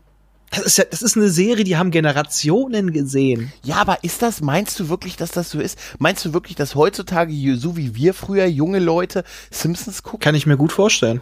das 0.52 0.62
ist 0.62 0.78
ja, 0.78 0.86
das 0.90 1.02
ist 1.02 1.18
eine 1.18 1.30
Serie, 1.30 1.64
die 1.64 1.78
haben 1.78 1.90
Generationen 1.90 2.92
gesehen. 2.92 3.52
Ja, 3.64 3.78
aber 3.78 4.04
ist 4.04 4.22
das, 4.22 4.42
meinst 4.42 4.80
du 4.80 4.90
wirklich, 4.90 5.16
dass 5.16 5.32
das 5.32 5.50
so 5.50 5.60
ist? 5.60 5.80
Meinst 6.00 6.24
du 6.26 6.34
wirklich, 6.34 6.56
dass 6.56 6.76
heutzutage, 6.76 7.58
so 7.58 7.76
wie 7.76 7.96
wir 7.96 8.14
früher, 8.14 8.46
junge 8.46 8.80
Leute 8.80 9.24
Simpsons 9.52 10.04
gucken? 10.04 10.20
Kann 10.20 10.36
ich 10.36 10.46
mir 10.46 10.58
gut 10.58 10.72
vorstellen 10.72 11.22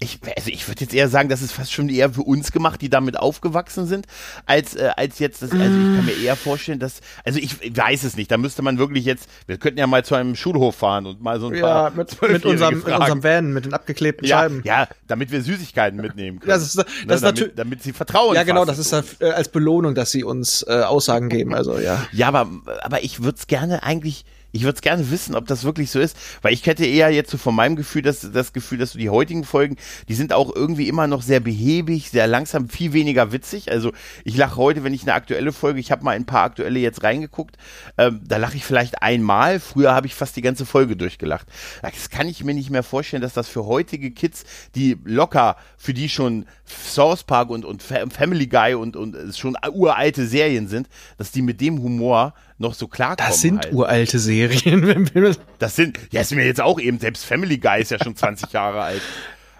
ich, 0.00 0.20
also 0.36 0.50
ich 0.50 0.68
würde 0.68 0.82
jetzt 0.82 0.94
eher 0.94 1.08
sagen, 1.08 1.28
das 1.28 1.42
ist 1.42 1.52
fast 1.52 1.72
schon 1.72 1.88
eher 1.88 2.10
für 2.10 2.22
uns 2.22 2.52
gemacht, 2.52 2.80
die 2.80 2.88
damit 2.88 3.18
aufgewachsen 3.18 3.86
sind, 3.86 4.06
als, 4.46 4.76
äh, 4.76 4.90
als 4.96 5.18
jetzt 5.18 5.42
das, 5.42 5.50
also 5.50 5.64
ich 5.64 5.70
kann 5.70 6.04
mir 6.04 6.16
eher 6.22 6.36
vorstellen, 6.36 6.78
dass, 6.78 7.00
also 7.24 7.40
ich, 7.40 7.60
ich 7.60 7.76
weiß 7.76 8.04
es 8.04 8.16
nicht, 8.16 8.30
da 8.30 8.36
müsste 8.36 8.62
man 8.62 8.78
wirklich 8.78 9.04
jetzt, 9.04 9.28
wir 9.46 9.58
könnten 9.58 9.80
ja 9.80 9.88
mal 9.88 10.04
zu 10.04 10.14
einem 10.14 10.36
Schulhof 10.36 10.76
fahren 10.76 11.06
und 11.06 11.20
mal 11.20 11.40
so 11.40 11.48
ein 11.48 11.60
paar. 11.60 11.90
Ja, 11.90 11.96
mit, 11.96 12.22
mit, 12.22 12.44
unserem, 12.44 12.78
mit 12.78 12.86
unserem 12.86 13.24
Van, 13.24 13.52
mit 13.52 13.64
den 13.64 13.74
abgeklebten 13.74 14.28
ja, 14.28 14.40
Scheiben. 14.42 14.62
Ja, 14.64 14.86
damit 15.08 15.32
wir 15.32 15.42
Süßigkeiten 15.42 16.00
mitnehmen 16.00 16.38
können. 16.38 16.50
Das 16.50 16.62
ist, 16.62 16.76
das 16.76 16.86
ne, 17.04 17.14
ist 17.14 17.24
damit, 17.24 17.58
damit 17.58 17.82
sie 17.82 17.92
vertrauen. 17.92 18.36
Ja, 18.36 18.44
genau, 18.44 18.64
das 18.64 18.78
ist 18.78 18.92
äh, 18.92 19.30
als 19.30 19.48
Belohnung, 19.48 19.96
dass 19.96 20.12
sie 20.12 20.22
uns 20.22 20.64
äh, 20.68 20.82
Aussagen 20.82 21.28
geben, 21.28 21.54
also 21.54 21.76
ja. 21.78 22.06
Ja, 22.12 22.28
aber, 22.28 22.48
aber 22.82 23.02
ich 23.02 23.24
würde 23.24 23.36
es 23.38 23.48
gerne 23.48 23.82
eigentlich, 23.82 24.24
ich 24.52 24.62
würde 24.62 24.76
es 24.76 24.82
gerne 24.82 25.10
wissen, 25.10 25.34
ob 25.34 25.46
das 25.46 25.64
wirklich 25.64 25.90
so 25.90 26.00
ist, 26.00 26.16
weil 26.42 26.52
ich 26.52 26.66
hätte 26.66 26.84
eher 26.84 27.10
jetzt 27.10 27.30
so 27.30 27.38
von 27.38 27.54
meinem 27.54 27.76
Gefühl 27.76 28.02
dass, 28.02 28.20
das 28.32 28.52
Gefühl, 28.52 28.78
dass 28.78 28.92
so 28.92 28.98
die 28.98 29.10
heutigen 29.10 29.44
Folgen, 29.44 29.76
die 30.08 30.14
sind 30.14 30.32
auch 30.32 30.54
irgendwie 30.54 30.88
immer 30.88 31.06
noch 31.06 31.22
sehr 31.22 31.40
behäbig, 31.40 32.10
sehr 32.10 32.26
langsam, 32.26 32.68
viel 32.68 32.92
weniger 32.92 33.32
witzig. 33.32 33.70
Also 33.70 33.92
ich 34.24 34.36
lache 34.36 34.56
heute, 34.56 34.84
wenn 34.84 34.94
ich 34.94 35.02
eine 35.02 35.14
aktuelle 35.14 35.52
Folge, 35.52 35.80
ich 35.80 35.90
habe 35.90 36.04
mal 36.04 36.12
ein 36.16 36.24
paar 36.24 36.44
aktuelle 36.44 36.78
jetzt 36.78 37.02
reingeguckt, 37.02 37.56
ähm, 37.98 38.20
da 38.24 38.38
lache 38.38 38.56
ich 38.56 38.64
vielleicht 38.64 39.02
einmal. 39.02 39.60
Früher 39.60 39.94
habe 39.94 40.06
ich 40.06 40.14
fast 40.14 40.36
die 40.36 40.42
ganze 40.42 40.64
Folge 40.64 40.96
durchgelacht. 40.96 41.46
Das 41.82 42.10
kann 42.10 42.28
ich 42.28 42.42
mir 42.42 42.54
nicht 42.54 42.70
mehr 42.70 42.82
vorstellen, 42.82 43.22
dass 43.22 43.34
das 43.34 43.48
für 43.48 43.66
heutige 43.66 44.10
Kids, 44.10 44.44
die 44.74 44.96
locker, 45.04 45.56
für 45.76 45.92
die 45.92 46.08
schon 46.08 46.46
Source 46.64 47.24
Park 47.24 47.50
und, 47.50 47.64
und 47.64 47.82
Family 47.82 48.46
Guy 48.46 48.74
und, 48.74 48.96
und 48.96 49.16
schon 49.36 49.56
uralte 49.72 50.26
Serien 50.26 50.68
sind, 50.68 50.88
dass 51.16 51.32
die 51.32 51.42
mit 51.42 51.60
dem 51.60 51.82
Humor 51.82 52.34
noch 52.58 52.74
so 52.74 52.88
klarkommen. 52.88 53.30
Das 53.30 53.40
sind 53.40 53.64
halt. 53.64 53.72
uralte 53.72 54.18
Serien. 54.18 55.08
das 55.58 55.76
sind, 55.76 55.98
ja, 56.10 56.20
ist 56.20 56.34
mir 56.34 56.44
jetzt 56.44 56.60
auch 56.60 56.78
eben, 56.80 56.98
selbst 56.98 57.24
Family 57.24 57.58
Guy 57.58 57.80
ist 57.80 57.90
ja 57.90 57.98
schon 58.02 58.16
20 58.16 58.52
Jahre 58.52 58.82
alt. 58.82 59.02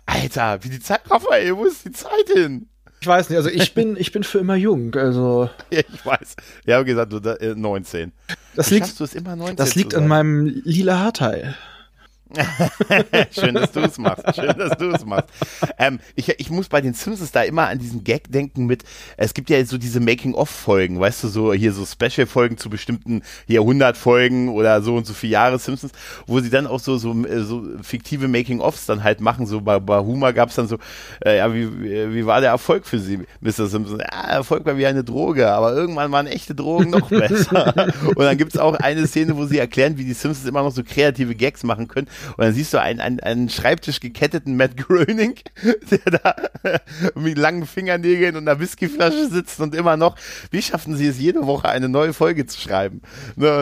Alter, 0.06 0.62
wie 0.62 0.70
die 0.70 0.80
Zeit, 0.80 1.00
Raphael, 1.10 1.56
wo 1.56 1.64
ist 1.64 1.84
die 1.84 1.92
Zeit 1.92 2.28
hin? 2.32 2.68
Ich 3.00 3.06
weiß 3.06 3.28
nicht, 3.28 3.36
also 3.36 3.48
ich 3.48 3.74
bin, 3.74 3.96
ich 3.96 4.10
bin 4.10 4.24
für 4.24 4.38
immer 4.40 4.56
jung, 4.56 4.94
also. 4.94 5.48
Ja, 5.70 5.80
ich 5.80 6.04
weiß. 6.04 6.36
Ja, 6.66 6.80
wie 6.84 6.90
gesagt, 6.90 7.12
du, 7.12 7.18
äh, 7.18 7.54
19. 7.54 8.12
Das 8.56 8.70
liegt, 8.70 8.98
du 8.98 9.04
es 9.04 9.14
immer 9.14 9.36
19 9.36 9.56
das 9.56 9.74
liegt 9.76 9.94
an 9.94 10.08
meinem 10.08 10.46
lila 10.46 10.98
Haarteil. 10.98 11.54
Schön, 13.30 13.54
dass 13.54 13.72
du 13.72 13.80
es 13.80 13.96
machst. 13.98 14.22
Schön, 14.34 14.54
dass 14.58 14.76
du 14.76 14.90
es 14.90 15.04
machst. 15.04 15.28
Ähm, 15.78 15.98
ich, 16.14 16.28
ich 16.38 16.50
muss 16.50 16.68
bei 16.68 16.80
den 16.80 16.92
Simpsons 16.92 17.32
da 17.32 17.42
immer 17.42 17.68
an 17.68 17.78
diesen 17.78 18.04
Gag 18.04 18.30
denken 18.30 18.66
mit, 18.66 18.84
es 19.16 19.32
gibt 19.32 19.48
ja 19.48 19.64
so 19.64 19.78
diese 19.78 20.00
Making-of-Folgen, 20.00 21.00
weißt 21.00 21.24
du, 21.24 21.28
so 21.28 21.52
hier 21.54 21.72
so 21.72 21.86
Special-Folgen 21.86 22.58
zu 22.58 22.68
bestimmten 22.68 23.22
hier 23.46 23.60
100 23.60 23.96
Folgen 23.96 24.50
oder 24.50 24.82
so 24.82 24.96
und 24.96 25.06
so 25.06 25.14
viele 25.14 25.32
Jahre 25.32 25.58
Simpsons, 25.58 25.92
wo 26.26 26.40
sie 26.40 26.50
dann 26.50 26.66
auch 26.66 26.80
so, 26.80 26.98
so, 26.98 27.14
so 27.40 27.64
fiktive 27.82 28.28
Making-ofs 28.28 28.86
dann 28.86 29.04
halt 29.04 29.20
machen. 29.20 29.46
So 29.46 29.62
bei, 29.62 29.78
bei 29.78 29.98
Humor 29.98 30.34
gab 30.34 30.50
es 30.50 30.56
dann 30.56 30.68
so, 30.68 30.78
äh, 31.24 31.38
ja, 31.38 31.52
wie, 31.54 32.14
wie 32.14 32.26
war 32.26 32.40
der 32.42 32.50
Erfolg 32.50 32.86
für 32.86 32.98
sie, 32.98 33.20
Mr. 33.40 33.68
Simpson? 33.68 34.00
Ja, 34.00 34.28
Erfolg 34.28 34.66
war 34.66 34.76
wie 34.76 34.86
eine 34.86 35.02
Droge, 35.02 35.50
aber 35.50 35.72
irgendwann 35.72 36.12
waren 36.12 36.26
echte 36.26 36.54
Drogen 36.54 36.90
noch 36.90 37.08
besser. 37.08 37.74
und 38.04 38.18
dann 38.18 38.36
gibt 38.36 38.54
es 38.54 38.60
auch 38.60 38.74
eine 38.74 39.06
Szene, 39.06 39.36
wo 39.36 39.46
sie 39.46 39.58
erklären, 39.58 39.96
wie 39.96 40.04
die 40.04 40.12
Simpsons 40.12 40.46
immer 40.46 40.62
noch 40.62 40.72
so 40.72 40.82
kreative 40.84 41.34
Gags 41.34 41.64
machen 41.64 41.88
können 41.88 42.06
und 42.36 42.44
dann 42.44 42.52
siehst 42.52 42.72
du 42.72 42.80
einen, 42.80 43.00
einen, 43.00 43.20
einen 43.20 43.48
Schreibtisch 43.48 44.00
geketteten 44.00 44.56
Matt 44.56 44.76
Groening, 44.76 45.36
der 45.90 46.18
da 46.18 46.34
mit 47.14 47.38
langen 47.38 47.66
Fingernägeln 47.66 48.36
und 48.36 48.48
einer 48.48 48.60
Whiskyflasche 48.60 49.28
sitzt 49.28 49.60
und 49.60 49.74
immer 49.74 49.96
noch, 49.96 50.16
wie 50.50 50.62
schaffen 50.62 50.96
sie 50.96 51.06
es, 51.06 51.18
jede 51.18 51.46
Woche 51.46 51.68
eine 51.68 51.88
neue 51.88 52.12
Folge 52.12 52.46
zu 52.46 52.60
schreiben? 52.60 53.02
Ne, 53.36 53.60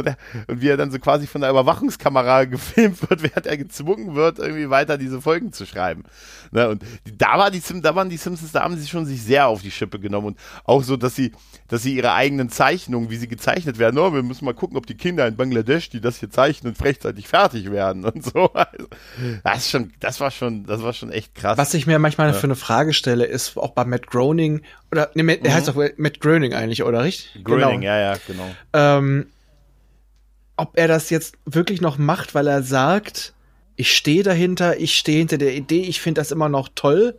und 0.48 0.60
wie 0.60 0.68
er 0.68 0.76
dann 0.76 0.90
so 0.90 0.98
quasi 0.98 1.26
von 1.26 1.40
der 1.40 1.50
Überwachungskamera 1.50 2.44
gefilmt 2.46 3.08
wird, 3.08 3.22
während 3.22 3.46
er 3.46 3.56
gezwungen 3.56 4.14
wird, 4.14 4.38
irgendwie 4.38 4.70
weiter 4.70 4.98
diese 4.98 5.20
Folgen 5.20 5.52
zu 5.52 5.66
schreiben. 5.66 6.04
Ne, 6.50 6.68
und 6.68 6.82
da, 7.16 7.38
war 7.38 7.50
die, 7.50 7.62
da 7.82 7.94
waren 7.94 8.08
die 8.08 8.16
Simpsons, 8.16 8.52
da 8.52 8.62
haben 8.62 8.76
sie 8.76 8.86
schon 8.86 9.06
sich 9.06 9.22
sehr 9.22 9.46
auf 9.46 9.62
die 9.62 9.70
Schippe 9.70 9.98
genommen 9.98 10.28
und 10.28 10.38
auch 10.64 10.82
so, 10.82 10.96
dass 10.96 11.14
sie, 11.14 11.32
dass 11.68 11.82
sie 11.82 11.96
ihre 11.96 12.12
eigenen 12.12 12.50
Zeichnungen, 12.50 13.10
wie 13.10 13.16
sie 13.16 13.28
gezeichnet 13.28 13.78
werden, 13.78 13.98
oh, 13.98 14.12
wir 14.12 14.22
müssen 14.22 14.44
mal 14.44 14.54
gucken, 14.54 14.76
ob 14.76 14.86
die 14.86 14.96
Kinder 14.96 15.26
in 15.26 15.36
Bangladesch, 15.36 15.90
die 15.90 16.00
das 16.00 16.18
hier 16.18 16.30
zeichnen, 16.30 16.74
rechtzeitig 16.80 17.28
fertig 17.28 17.70
werden 17.70 18.04
und 18.04 18.24
so. 18.24 18.45
Das, 19.42 19.70
schon, 19.70 19.92
das 20.00 20.20
war 20.20 20.30
schon, 20.30 20.66
das 20.66 20.82
war 20.82 20.92
schon 20.92 21.10
echt 21.10 21.34
krass. 21.34 21.58
Was 21.58 21.74
ich 21.74 21.86
mir 21.86 21.98
manchmal 21.98 22.28
ja. 22.28 22.32
für 22.32 22.44
eine 22.44 22.56
Frage 22.56 22.92
stelle, 22.92 23.24
ist 23.24 23.56
auch 23.56 23.70
bei 23.70 23.84
Matt 23.84 24.08
Groening, 24.08 24.62
oder, 24.90 25.10
ne, 25.14 25.22
Matt, 25.22 25.40
mhm. 25.40 25.46
er 25.46 25.54
heißt 25.54 25.68
doch 25.68 25.76
Matt 25.96 26.20
Groening 26.20 26.54
eigentlich, 26.54 26.82
oder 26.82 27.02
richtig? 27.02 27.42
Groening, 27.44 27.80
genau. 27.80 27.92
ja, 27.92 27.98
ja, 27.98 28.16
genau. 28.26 28.50
Ähm, 28.72 29.26
ob 30.56 30.78
er 30.78 30.88
das 30.88 31.10
jetzt 31.10 31.36
wirklich 31.44 31.80
noch 31.80 31.98
macht, 31.98 32.34
weil 32.34 32.46
er 32.46 32.62
sagt, 32.62 33.34
ich 33.76 33.94
stehe 33.94 34.22
dahinter, 34.22 34.78
ich 34.78 34.96
stehe 34.96 35.18
hinter 35.18 35.38
der 35.38 35.54
Idee, 35.54 35.82
ich 35.82 36.00
finde 36.00 36.20
das 36.20 36.30
immer 36.30 36.48
noch 36.48 36.68
toll, 36.74 37.18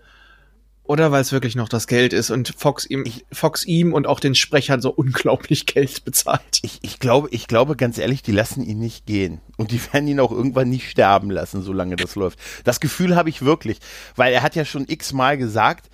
oder 0.88 1.12
weil 1.12 1.22
es 1.22 1.32
wirklich 1.32 1.56
noch 1.56 1.70
das 1.70 1.88
Geld 1.88 2.14
ist 2.14 2.30
und 2.30 2.54
Fox 2.58 2.86
ihm, 2.86 3.04
ich, 3.06 3.26
Fox 3.32 3.66
ihm 3.66 3.94
und 3.94 4.08
auch 4.08 4.20
den 4.20 4.36
Sprechern 4.36 4.82
so 4.82 4.90
unglaublich 4.96 5.66
Geld 5.66 6.04
bezahlt. 6.06 6.60
Ich, 6.62 6.80
ich 6.82 7.00
glaube, 7.00 7.30
ich 7.32 7.48
glaube 7.48 7.76
ganz 7.76 7.98
ehrlich, 7.98 8.22
die 8.22 8.32
lassen 8.32 8.64
ihn 8.64 8.80
nicht 8.80 9.06
gehen. 9.06 9.42
Und 9.58 9.72
die 9.72 9.82
werden 9.92 10.08
ihn 10.08 10.20
auch 10.20 10.32
irgendwann 10.32 10.70
nicht 10.70 10.90
sterben 10.90 11.32
lassen, 11.32 11.62
solange 11.62 11.96
das 11.96 12.16
läuft. 12.16 12.40
Das 12.64 12.80
Gefühl 12.80 13.16
habe 13.16 13.30
ich 13.30 13.44
wirklich. 13.44 13.80
Weil 14.16 14.34
er 14.34 14.44
hat 14.44 14.56
ja 14.56 14.66
schon 14.66 14.86
x-mal 14.88 15.38
gesagt, 15.38 15.88
äh, 15.88 15.90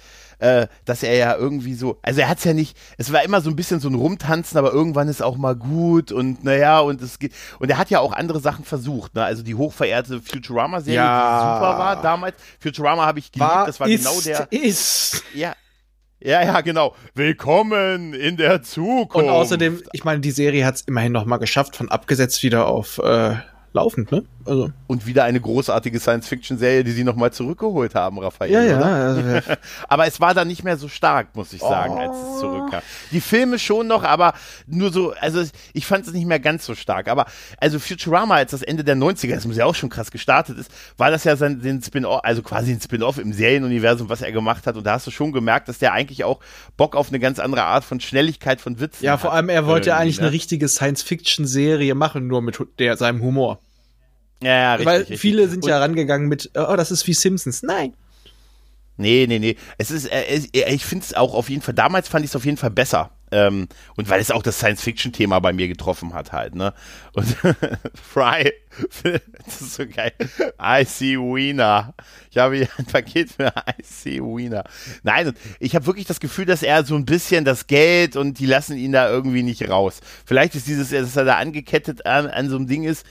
dass 0.86 1.03
er 1.03 1.15
ja 1.15 1.36
irgendwie 1.36 1.73
so, 1.73 1.97
also 2.01 2.21
er 2.21 2.29
hat 2.29 2.39
es 2.39 2.43
ja 2.43 2.53
nicht, 2.53 2.77
es 2.97 3.12
war 3.13 3.23
immer 3.23 3.41
so 3.41 3.49
ein 3.49 3.56
bisschen 3.56 3.79
so 3.79 3.88
ein 3.88 3.95
Rumtanzen, 3.95 4.58
aber 4.58 4.71
irgendwann 4.73 5.08
ist 5.08 5.21
auch 5.21 5.38
mal 5.38 5.56
gut 5.56 6.12
und 6.12 6.43
naja, 6.43 6.79
und 6.79 7.01
es 7.01 7.19
geht, 7.19 7.34
und 7.60 7.69
er 7.69 7.77
hat 7.77 7.89
ja 7.89 7.99
auch 7.99 8.13
andere 8.13 8.39
Sachen 8.39 8.65
versucht, 8.65 9.15
ne? 9.15 9.23
also 9.23 9.43
die 9.43 9.56
hochverehrte 9.56 10.21
Futurama-Serie, 10.21 10.97
ja. 10.97 11.39
die 11.39 11.56
super 11.56 11.79
war 11.79 12.01
damals, 12.01 12.36
Futurama 12.60 13.06
habe 13.06 13.19
ich 13.19 13.32
geliebt, 13.32 13.49
war, 13.49 13.65
das 13.65 13.79
war 13.79 13.88
ist, 13.88 14.06
genau 14.06 14.21
der, 14.21 14.47
ist. 14.51 15.23
ja, 15.34 15.53
ja, 16.25 16.41
ja, 16.41 16.62
genau. 16.62 16.95
Willkommen 17.15 18.13
in 18.13 18.38
der 18.38 18.63
Zukunft. 18.63 19.15
Und 19.15 19.29
außerdem, 19.29 19.84
ich 19.91 20.06
meine, 20.06 20.21
die 20.21 20.32
Serie 20.32 20.65
hat 20.65 20.75
es 20.75 20.82
immerhin 20.84 21.12
noch 21.12 21.25
mal 21.25 21.36
geschafft, 21.36 21.75
von 21.75 21.89
abgesetzt 21.89 22.43
wieder 22.43 22.67
auf 22.67 22.97
äh, 22.99 23.36
laufend, 23.73 24.12
ne? 24.12 24.23
Also. 24.45 24.71
Und 24.88 25.05
wieder 25.05 25.23
eine 25.23 25.39
großartige 25.39 25.99
Science-Fiction-Serie, 25.99 26.83
die 26.83 26.91
sie 26.91 27.03
nochmal 27.03 27.31
zurückgeholt 27.31 27.95
haben, 27.95 28.19
Raphael. 28.19 28.51
Ja, 28.51 28.62
ja. 28.62 28.79
Also, 28.79 29.21
aber 29.88 30.07
es 30.07 30.19
war 30.19 30.33
dann 30.33 30.47
nicht 30.47 30.63
mehr 30.63 30.77
so 30.77 30.88
stark, 30.88 31.36
muss 31.36 31.53
ich 31.53 31.62
sagen, 31.62 31.95
oh. 31.95 31.99
als 31.99 32.17
es 32.17 32.39
zurückkam. 32.39 32.81
Die 33.12 33.21
Filme 33.21 33.57
schon 33.57 33.88
noch, 33.88 34.03
aber 34.03 34.33
nur 34.67 34.91
so, 34.91 35.13
also 35.19 35.43
ich 35.73 35.86
fand 35.86 36.05
es 36.05 36.13
nicht 36.13 36.25
mehr 36.25 36.39
ganz 36.39 36.65
so 36.65 36.75
stark. 36.75 37.07
Aber 37.07 37.25
also 37.57 37.79
Futurama, 37.79 38.36
als 38.36 38.51
das 38.51 38.62
Ende 38.62 38.83
der 38.83 38.95
90er, 38.95 39.33
das 39.33 39.45
muss 39.45 39.57
ja 39.57 39.65
auch 39.65 39.75
schon 39.75 39.89
krass 39.89 40.12
gestartet 40.12 40.57
ist, 40.57 40.71
war 40.97 41.09
das 41.09 41.23
ja 41.23 41.36
sein 41.36 41.62
den 41.62 41.81
Spin-off, 41.81 42.21
also 42.23 42.41
quasi 42.41 42.71
ein 42.71 42.81
Spin-off 42.81 43.17
im 43.17 43.33
Serienuniversum, 43.33 44.09
was 44.09 44.21
er 44.21 44.31
gemacht 44.31 44.67
hat. 44.67 44.75
Und 44.75 44.86
da 44.86 44.93
hast 44.93 45.07
du 45.07 45.12
schon 45.12 45.31
gemerkt, 45.31 45.67
dass 45.67 45.79
der 45.79 45.93
eigentlich 45.93 46.23
auch 46.23 46.39
Bock 46.77 46.95
auf 46.95 47.09
eine 47.09 47.19
ganz 47.19 47.39
andere 47.39 47.63
Art 47.63 47.83
von 47.83 47.99
Schnelligkeit 47.99 48.62
von 48.62 48.79
Witzen 48.79 49.05
Ja, 49.05 49.17
vor 49.17 49.33
allem 49.33 49.49
er 49.49 49.65
wollte 49.65 49.89
ja 49.89 49.97
eigentlich 49.97 50.17
ne? 50.17 50.27
eine 50.27 50.31
richtige 50.31 50.67
Science-Fiction-Serie 50.67 51.95
machen, 51.95 52.27
nur 52.27 52.41
mit 52.41 52.59
der, 52.77 52.97
seinem 52.97 53.21
Humor. 53.21 53.62
Ja, 54.43 54.51
ja 54.51 54.71
richtig. 54.73 54.86
Weil 54.86 54.99
richtig. 54.99 55.19
viele 55.19 55.47
sind 55.47 55.65
ja 55.65 55.79
rangegangen 55.79 56.27
mit, 56.27 56.51
oh, 56.56 56.75
das 56.75 56.91
ist 56.91 57.08
wie 57.08 57.13
Simpsons. 57.13 57.63
Nein. 57.63 57.93
Nee, 58.97 59.25
nee, 59.27 59.39
nee. 59.39 59.56
Es 59.77 59.89
ist, 59.89 60.06
äh, 60.12 60.41
ich 60.53 60.86
finde 60.86 61.06
es 61.06 61.13
auch 61.13 61.34
auf 61.34 61.49
jeden 61.49 61.62
Fall, 61.62 61.73
damals 61.73 62.08
fand 62.08 62.23
ich 62.23 62.32
es 62.32 62.36
auf 62.36 62.45
jeden 62.45 62.58
Fall 62.58 62.69
besser. 62.69 63.12
Ähm, 63.34 63.67
und 63.97 64.08
weil 64.10 64.21
es 64.21 64.29
auch 64.29 64.43
das 64.43 64.60
Science-Fiction-Thema 64.60 65.39
bei 65.39 65.53
mir 65.53 65.67
getroffen 65.67 66.13
hat 66.13 66.32
halt, 66.32 66.53
ne? 66.53 66.71
Und 67.13 67.25
Fry, 67.95 68.53
das 69.03 69.62
ist 69.62 69.73
so 69.73 69.88
geil. 69.88 70.12
I 70.62 70.86
see 70.86 71.17
Wiener. 71.17 71.95
Ich 72.29 72.38
habe 72.38 72.58
hier 72.58 72.67
ein 72.77 72.86
Paket 72.86 73.32
für 73.32 73.47
I 73.47 73.82
see 73.84 74.21
Wiener. 74.21 74.63
Nein, 75.01 75.34
ich 75.60 75.73
habe 75.73 75.88
wirklich 75.88 76.06
das 76.06 76.19
Gefühl, 76.19 76.45
dass 76.45 76.62
er 76.62 76.86
so 76.86 76.93
ein 76.93 77.06
bisschen 77.06 77.43
das 77.43 77.65
Geld 77.65 78.15
und 78.15 78.38
die 78.38 78.45
lassen 78.45 78.77
ihn 78.77 78.91
da 78.91 79.10
irgendwie 79.10 79.41
nicht 79.41 79.67
raus. 79.67 80.01
Vielleicht 80.27 80.53
ist 80.53 80.67
dieses, 80.67 80.91
dass 80.91 81.15
er 81.15 81.25
da 81.25 81.38
angekettet 81.38 82.06
an, 82.06 82.27
an 82.27 82.49
so 82.49 82.58
einem 82.58 82.67
Ding 82.67 82.84
ist, 82.84 83.03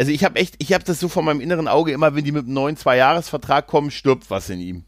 also 0.00 0.12
ich 0.12 0.24
habe 0.24 0.38
echt, 0.38 0.54
ich 0.56 0.72
habe 0.72 0.82
das 0.82 0.98
so 0.98 1.10
vor 1.10 1.22
meinem 1.22 1.42
inneren 1.42 1.68
Auge 1.68 1.92
immer, 1.92 2.14
wenn 2.14 2.24
die 2.24 2.32
mit 2.32 2.46
einem 2.46 2.54
neuen 2.54 2.76
Zweijahresvertrag 2.78 3.66
kommen, 3.66 3.90
stirbt 3.90 4.30
was 4.30 4.48
in 4.48 4.58
ihm. 4.58 4.84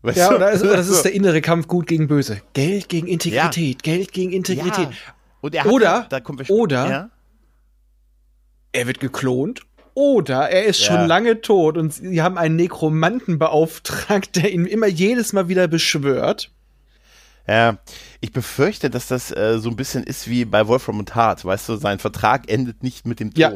Weißt 0.00 0.16
ja, 0.16 0.34
oder 0.34 0.50
ist, 0.50 0.64
das 0.64 0.88
ist 0.90 1.02
der 1.04 1.12
innere 1.12 1.42
Kampf 1.42 1.68
gut 1.68 1.86
gegen 1.86 2.08
böse. 2.08 2.40
Geld 2.54 2.88
gegen 2.88 3.08
Integrität, 3.08 3.86
ja. 3.86 3.92
Geld 3.94 4.12
gegen 4.12 4.32
Integrität. 4.32 4.88
Ja. 5.42 5.50
Er 5.52 5.66
oder, 5.66 6.06
da 6.08 6.20
kommt 6.20 6.48
oder 6.48 6.88
ja? 6.88 7.10
er 8.72 8.86
wird 8.86 9.00
geklont 9.00 9.60
oder 9.92 10.48
er 10.48 10.64
ist 10.64 10.82
schon 10.82 11.06
lange 11.06 11.42
tot 11.42 11.76
und 11.76 11.92
sie 11.92 12.22
haben 12.22 12.38
einen 12.38 12.56
Nekromanten 12.56 13.38
beauftragt, 13.38 14.36
der 14.36 14.50
ihn 14.50 14.64
immer 14.64 14.86
jedes 14.86 15.34
Mal 15.34 15.48
wieder 15.48 15.68
beschwört. 15.68 16.50
Ja, 17.46 17.76
ich 18.22 18.32
befürchte, 18.32 18.88
dass 18.88 19.08
das 19.08 19.32
äh, 19.32 19.58
so 19.58 19.68
ein 19.68 19.74
bisschen 19.74 20.04
ist 20.04 20.28
wie 20.28 20.44
bei 20.44 20.68
Wolfram 20.68 21.00
und 21.00 21.12
Hart, 21.16 21.44
weißt 21.44 21.68
du, 21.68 21.74
sein 21.74 21.98
Vertrag 21.98 22.48
endet 22.48 22.84
nicht 22.84 23.04
mit 23.04 23.18
dem 23.18 23.34
Tod. 23.34 23.36
Ja. 23.36 23.50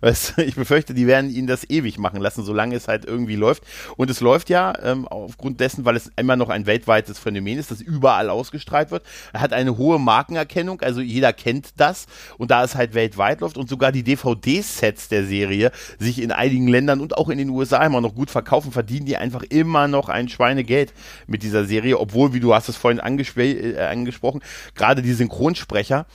Weißt 0.00 0.34
du, 0.36 0.42
ich 0.42 0.56
befürchte, 0.56 0.94
die 0.94 1.06
werden 1.06 1.30
ihn 1.30 1.46
das 1.46 1.68
ewig 1.70 1.96
machen 1.96 2.20
lassen, 2.20 2.42
solange 2.42 2.74
es 2.74 2.88
halt 2.88 3.04
irgendwie 3.04 3.36
läuft. 3.36 3.62
Und 3.96 4.10
es 4.10 4.20
läuft 4.20 4.50
ja 4.50 4.72
ähm, 4.82 5.06
aufgrund 5.06 5.60
dessen, 5.60 5.84
weil 5.84 5.94
es 5.94 6.10
immer 6.16 6.34
noch 6.34 6.48
ein 6.48 6.66
weltweites 6.66 7.20
Phänomen 7.20 7.58
ist, 7.58 7.70
das 7.70 7.80
überall 7.80 8.30
ausgestrahlt 8.30 8.90
wird. 8.90 9.04
Er 9.32 9.42
hat 9.42 9.52
eine 9.52 9.76
hohe 9.76 10.00
Markenerkennung, 10.00 10.80
also 10.80 11.00
jeder 11.00 11.32
kennt 11.32 11.68
das. 11.76 12.06
Und 12.36 12.50
da 12.50 12.64
es 12.64 12.74
halt 12.74 12.94
weltweit 12.94 13.42
läuft 13.42 13.58
und 13.58 13.68
sogar 13.68 13.92
die 13.92 14.02
DVD-Sets 14.02 15.08
der 15.08 15.24
Serie 15.24 15.70
sich 16.00 16.20
in 16.20 16.32
einigen 16.32 16.66
Ländern 16.66 17.00
und 17.00 17.16
auch 17.16 17.28
in 17.28 17.38
den 17.38 17.50
USA 17.50 17.86
immer 17.86 18.00
noch 18.00 18.16
gut 18.16 18.32
verkaufen, 18.32 18.72
verdienen 18.72 19.06
die 19.06 19.16
einfach 19.16 19.44
immer 19.44 19.86
noch 19.86 20.08
ein 20.08 20.28
Schweinegeld 20.28 20.94
mit 21.28 21.44
dieser 21.44 21.64
Serie, 21.64 22.00
obwohl, 22.00 22.32
wie 22.32 22.40
du 22.40 22.52
hast 22.52 22.68
es 22.68 22.76
vorhin 22.76 22.98
angespr 22.98 23.40
äh, 23.40 23.99
angesprochen, 24.00 24.42
gerade 24.74 25.02
die 25.02 25.12
Synchronsprecher 25.12 26.06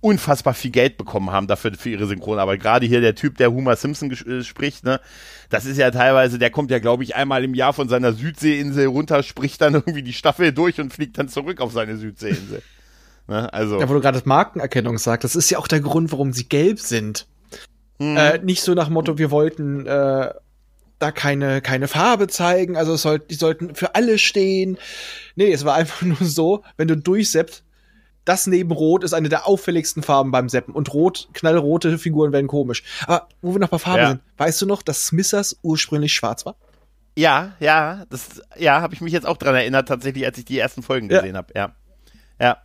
unfassbar 0.00 0.54
viel 0.54 0.70
Geld 0.70 0.96
bekommen 0.96 1.30
haben 1.30 1.46
dafür 1.46 1.72
für 1.74 1.90
ihre 1.90 2.06
Synchronarbeit. 2.06 2.60
Gerade 2.60 2.86
hier 2.86 3.00
der 3.00 3.14
Typ, 3.14 3.36
der 3.36 3.52
Homer 3.52 3.76
Simpson 3.76 4.10
äh, 4.12 4.44
spricht, 4.44 4.84
ne, 4.84 5.00
das 5.50 5.64
ist 5.64 5.76
ja 5.76 5.90
teilweise, 5.90 6.38
der 6.38 6.50
kommt 6.50 6.70
ja, 6.70 6.78
glaube 6.78 7.02
ich, 7.02 7.16
einmal 7.16 7.42
im 7.42 7.54
Jahr 7.54 7.72
von 7.72 7.88
seiner 7.88 8.12
Südseeinsel 8.12 8.86
runter, 8.86 9.22
spricht 9.22 9.60
dann 9.60 9.74
irgendwie 9.74 10.02
die 10.02 10.12
Staffel 10.12 10.52
durch 10.52 10.80
und 10.80 10.92
fliegt 10.92 11.18
dann 11.18 11.28
zurück 11.28 11.60
auf 11.60 11.72
seine 11.72 11.96
Südseeinsel. 11.96 12.62
ne, 13.26 13.52
also. 13.52 13.80
Ja, 13.80 13.88
wo 13.88 13.94
du 13.94 14.00
gerade 14.00 14.22
Markenerkennung 14.24 14.98
sagst, 14.98 15.24
das 15.24 15.36
ist 15.36 15.50
ja 15.50 15.58
auch 15.58 15.68
der 15.68 15.80
Grund, 15.80 16.12
warum 16.12 16.32
sie 16.32 16.48
gelb 16.48 16.78
sind. 16.78 17.26
Hm. 17.98 18.16
Äh, 18.16 18.38
nicht 18.38 18.62
so 18.62 18.74
nach 18.74 18.90
Motto, 18.90 19.18
wir 19.18 19.32
wollten 19.32 19.84
äh, 19.86 20.32
da 20.98 21.12
keine, 21.12 21.60
keine 21.62 21.88
Farbe 21.88 22.28
zeigen, 22.28 22.76
also 22.76 22.94
es 22.94 23.02
soll, 23.02 23.18
die 23.20 23.34
sollten 23.34 23.74
für 23.74 23.94
alle 23.94 24.18
stehen. 24.18 24.78
Nee, 25.36 25.52
es 25.52 25.64
war 25.64 25.74
einfach 25.74 26.02
nur 26.02 26.16
so, 26.20 26.64
wenn 26.76 26.88
du 26.88 26.96
durchseppst, 26.96 27.64
das 28.24 28.46
neben 28.46 28.72
Rot 28.72 29.04
ist 29.04 29.14
eine 29.14 29.30
der 29.30 29.46
auffälligsten 29.46 30.02
Farben 30.02 30.30
beim 30.30 30.50
Seppen. 30.50 30.74
Und 30.74 30.92
rot, 30.92 31.28
knallrote 31.32 31.96
Figuren 31.98 32.32
werden 32.32 32.46
komisch. 32.46 32.82
Aber 33.06 33.28
wo 33.40 33.54
wir 33.54 33.58
noch 33.58 33.70
bei 33.70 33.78
Farben 33.78 34.02
ja. 34.02 34.08
sind, 34.10 34.20
weißt 34.36 34.60
du 34.60 34.66
noch, 34.66 34.82
dass 34.82 35.06
Smithers 35.06 35.58
ursprünglich 35.62 36.12
schwarz 36.12 36.44
war? 36.44 36.56
Ja, 37.16 37.56
ja, 37.58 38.04
das, 38.10 38.42
ja, 38.56 38.80
habe 38.80 38.94
ich 38.94 39.00
mich 39.00 39.12
jetzt 39.12 39.26
auch 39.26 39.38
dran 39.38 39.54
erinnert, 39.54 39.88
tatsächlich, 39.88 40.26
als 40.26 40.38
ich 40.38 40.44
die 40.44 40.58
ersten 40.58 40.82
Folgen 40.82 41.08
gesehen 41.08 41.34
ja. 41.34 41.38
habe. 41.38 41.52
Ja, 41.56 41.74
ja. 42.38 42.58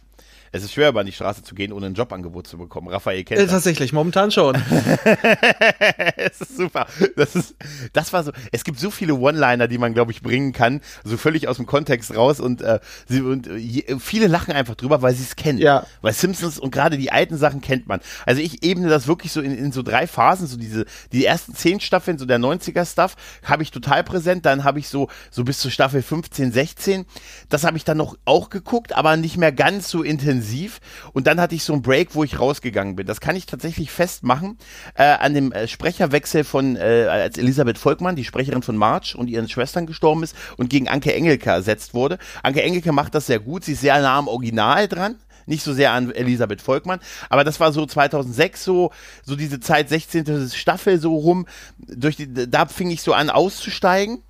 Es 0.55 0.63
ist 0.63 0.73
schwer, 0.73 0.89
über 0.89 1.03
die 1.03 1.11
Straße 1.11 1.41
zu 1.41 1.55
gehen, 1.55 1.73
ohne 1.73 1.87
ein 1.87 1.95
Jobangebot 1.95 2.45
zu 2.45 2.59
bekommen. 2.59 2.87
Raphael 2.87 3.23
kennt 3.23 3.41
äh, 3.41 3.47
Tatsächlich, 3.47 3.91
momentan 3.91 4.29
schon. 4.29 4.55
es 6.15 6.41
ist 6.41 6.57
super. 6.57 6.85
Das 7.15 7.35
ist, 7.35 7.55
das 7.91 8.13
war 8.13 8.23
so. 8.23 8.31
Es 8.51 8.63
gibt 8.63 8.79
so 8.79 8.91
viele 8.91 9.15
One-Liner, 9.15 9.67
die 9.67 9.79
man, 9.79 9.95
glaube 9.95 10.11
ich, 10.11 10.21
bringen 10.21 10.53
kann, 10.53 10.81
so 11.03 11.17
völlig 11.17 11.47
aus 11.47 11.57
dem 11.57 11.65
Kontext 11.65 12.15
raus 12.15 12.39
und, 12.39 12.61
äh, 12.61 12.79
sie, 13.09 13.21
und 13.21 13.47
äh, 13.47 13.97
viele 13.97 14.27
lachen 14.27 14.53
einfach 14.53 14.75
drüber, 14.75 15.01
weil 15.01 15.15
sie 15.15 15.23
es 15.23 15.35
kennen. 15.35 15.57
Ja. 15.57 15.87
Weil 16.03 16.13
Simpsons 16.13 16.59
und 16.59 16.69
gerade 16.69 16.99
die 16.99 17.11
alten 17.11 17.37
Sachen 17.37 17.59
kennt 17.59 17.87
man. 17.87 17.99
Also 18.27 18.39
ich 18.39 18.63
ebne 18.63 18.89
das 18.89 19.07
wirklich 19.07 19.31
so 19.31 19.41
in, 19.41 19.57
in 19.57 19.71
so 19.71 19.81
drei 19.81 20.05
Phasen, 20.05 20.45
so 20.45 20.57
diese, 20.57 20.85
die 21.11 21.25
ersten 21.25 21.55
zehn 21.55 21.79
Staffeln, 21.79 22.19
so 22.19 22.27
der 22.27 22.37
90er-Stuff, 22.37 23.15
habe 23.43 23.63
ich 23.63 23.71
total 23.71 24.03
präsent. 24.03 24.45
Dann 24.45 24.63
habe 24.63 24.77
ich 24.77 24.87
so, 24.87 25.09
so 25.31 25.43
bis 25.43 25.57
zur 25.57 25.71
Staffel 25.71 26.03
15, 26.03 26.51
16. 26.51 27.05
Das 27.49 27.63
habe 27.63 27.75
ich 27.77 27.85
dann 27.85 27.97
noch 27.97 28.15
auch 28.25 28.51
geguckt, 28.51 28.93
aber 28.95 29.17
nicht 29.17 29.37
mehr 29.37 29.51
ganz 29.51 29.89
so 29.89 30.03
intensiv 30.03 30.42
intensiv. 30.43 30.79
Und 31.13 31.27
dann 31.27 31.39
hatte 31.39 31.55
ich 31.55 31.63
so 31.63 31.73
einen 31.73 31.81
Break, 31.81 32.15
wo 32.15 32.23
ich 32.23 32.39
rausgegangen 32.39 32.95
bin. 32.95 33.07
Das 33.07 33.21
kann 33.21 33.35
ich 33.35 33.45
tatsächlich 33.45 33.91
festmachen 33.91 34.57
äh, 34.95 35.03
an 35.03 35.33
dem 35.33 35.51
äh, 35.51 35.67
Sprecherwechsel 35.67 36.43
von, 36.43 36.75
äh, 36.75 37.07
als 37.09 37.37
Elisabeth 37.37 37.77
Volkmann, 37.77 38.15
die 38.15 38.25
Sprecherin 38.25 38.61
von 38.61 38.77
March 38.77 39.15
und 39.15 39.27
ihren 39.27 39.49
Schwestern 39.49 39.85
gestorben 39.85 40.23
ist 40.23 40.35
und 40.57 40.69
gegen 40.69 40.87
Anke 40.87 41.13
Engelke 41.13 41.49
ersetzt 41.49 41.93
wurde. 41.93 42.17
Anke 42.43 42.61
Engelke 42.61 42.91
macht 42.91 43.15
das 43.15 43.27
sehr 43.27 43.39
gut. 43.39 43.63
Sie 43.63 43.73
ist 43.73 43.81
sehr 43.81 43.99
nah 44.01 44.17
am 44.17 44.27
Original 44.27 44.87
dran 44.87 45.15
nicht 45.45 45.63
so 45.63 45.73
sehr 45.73 45.91
an 45.91 46.09
Elisabeth 46.15 46.61
Volkmann, 46.61 47.01
aber 47.29 47.43
das 47.43 47.59
war 47.59 47.73
so 47.73 47.85
2006 47.85 48.63
so 48.63 48.91
so 49.25 49.35
diese 49.35 49.59
Zeit 49.59 49.89
16. 49.89 50.49
Staffel 50.49 51.01
so 51.01 51.17
rum, 51.17 51.47
durch 51.79 52.15
die, 52.15 52.49
da 52.49 52.65
fing 52.65 52.89
ich 52.89 53.01
so 53.01 53.11
an 53.11 53.29
auszusteigen 53.29 54.23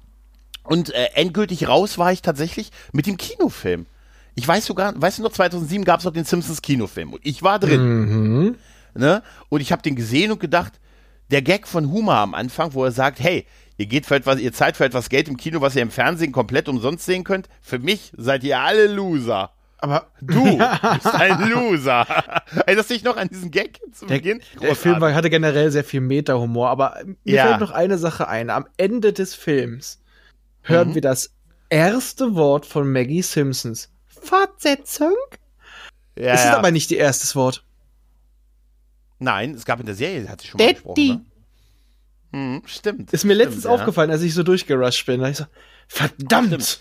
und 0.64 0.92
äh, 0.92 1.10
endgültig 1.14 1.68
raus 1.68 2.00
war 2.00 2.12
ich 2.12 2.24
tatsächlich 2.24 2.72
mit 2.94 3.06
dem 3.06 3.18
Kinofilm. 3.18 3.86
Ich 4.36 4.48
weiß 4.48 4.66
sogar, 4.66 4.94
weißt 5.00 5.20
du 5.20 5.24
noch, 5.24 5.32
2007 5.32 5.86
gab 5.86 6.00
es 6.00 6.06
noch 6.06 6.14
den 6.14 6.26
Simpsons 6.26 6.62
Kinofilm 6.62 7.14
und 7.14 7.22
ich 7.24 7.44
war 7.44 7.60
drin. 7.60 7.84
Mhm. 7.84 8.56
Ne? 8.96 9.24
Und 9.50 9.62
ich 9.62 9.72
habe 9.72 9.82
den 9.82 9.96
gesehen 9.96 10.32
und 10.32 10.40
gedacht, 10.40 10.74
der 11.32 11.42
Gag 11.42 11.68
von 11.68 11.92
Huma 11.92 12.22
am 12.22 12.34
Anfang, 12.34 12.74
wo 12.74 12.84
er 12.84 12.92
sagt, 12.92 13.20
hey, 13.20 13.46
ihr 13.78 13.86
geht 13.86 14.06
für 14.06 14.16
etwas, 14.16 14.40
ihr 14.40 14.54
zahlt 14.54 14.78
für 14.78 14.86
etwas 14.86 15.10
Geld 15.10 15.28
im 15.28 15.38
Kino, 15.38 15.62
was 15.62 15.76
ihr 15.76 15.82
im 15.82 15.92
Fernsehen 15.92 16.32
komplett 16.32 16.68
umsonst 16.70 17.06
sehen 17.06 17.24
könnt. 17.24 17.48
Für 17.62 17.80
mich 17.80 18.12
seid 18.18 18.44
ihr 18.44 18.60
alle 18.60 18.88
Loser. 18.88 19.52
Aber 19.78 20.08
du 20.22 20.44
bist 20.94 21.14
ein 21.14 21.50
Loser. 21.50 22.06
Erinnerst 22.66 22.90
du 22.90 22.94
dich 22.94 23.04
noch 23.04 23.18
an 23.18 23.28
diesen 23.28 23.52
Gag 23.52 23.82
zu 23.92 24.06
der, 24.06 24.16
Beginn? 24.16 24.42
Der 24.62 24.76
Film 24.76 25.02
hatte 25.02 25.30
generell 25.30 25.72
sehr 25.72 25.84
viel 25.84 26.02
Meta-Humor, 26.02 26.70
aber 26.70 26.98
mir 27.24 27.36
ja. 27.36 27.48
fällt 27.48 27.60
noch 27.60 27.72
eine 27.72 27.98
Sache 27.98 28.28
ein. 28.28 28.50
Am 28.50 28.66
Ende 28.78 29.12
des 29.12 29.36
Films 29.36 30.02
hören 30.62 30.90
mhm. 30.90 30.96
wir 30.96 31.02
das 31.02 31.34
erste 31.70 32.36
Wort 32.36 32.66
von 32.66 32.90
Maggie 32.92 33.22
Simpsons. 33.22 33.93
Fortsetzung? 34.24 35.16
Ja, 36.18 36.34
es 36.34 36.42
ist 36.42 36.46
ja. 36.48 36.58
aber 36.58 36.72
nicht 36.72 36.92
ihr 36.92 37.00
erstes 37.00 37.36
Wort. 37.36 37.64
Nein, 39.20 39.54
es 39.54 39.66
gab 39.66 39.80
in 39.80 39.86
der 39.86 39.96
Serie, 39.96 40.28
hat 40.30 40.42
sie 40.42 40.48
schon 40.48 40.58
mal 40.58 40.66
Daddy. 40.66 40.76
gesprochen. 40.76 41.26
Ne? 42.32 42.40
Hm, 42.40 42.62
stimmt. 42.66 43.14
Ist 43.14 43.24
mir 43.24 43.34
stimmt, 43.34 43.46
letztens 43.46 43.64
ja. 43.66 43.70
aufgefallen, 43.70 44.12
als 44.12 44.22
ich 44.22 44.34
so 44.34 44.44
durchgerusht 44.44 45.06
bin. 45.06 45.22
Da 45.22 45.30
ich 45.30 45.38
so, 45.38 45.46
verdammt! 45.88 46.48
Stimmt. 46.48 46.80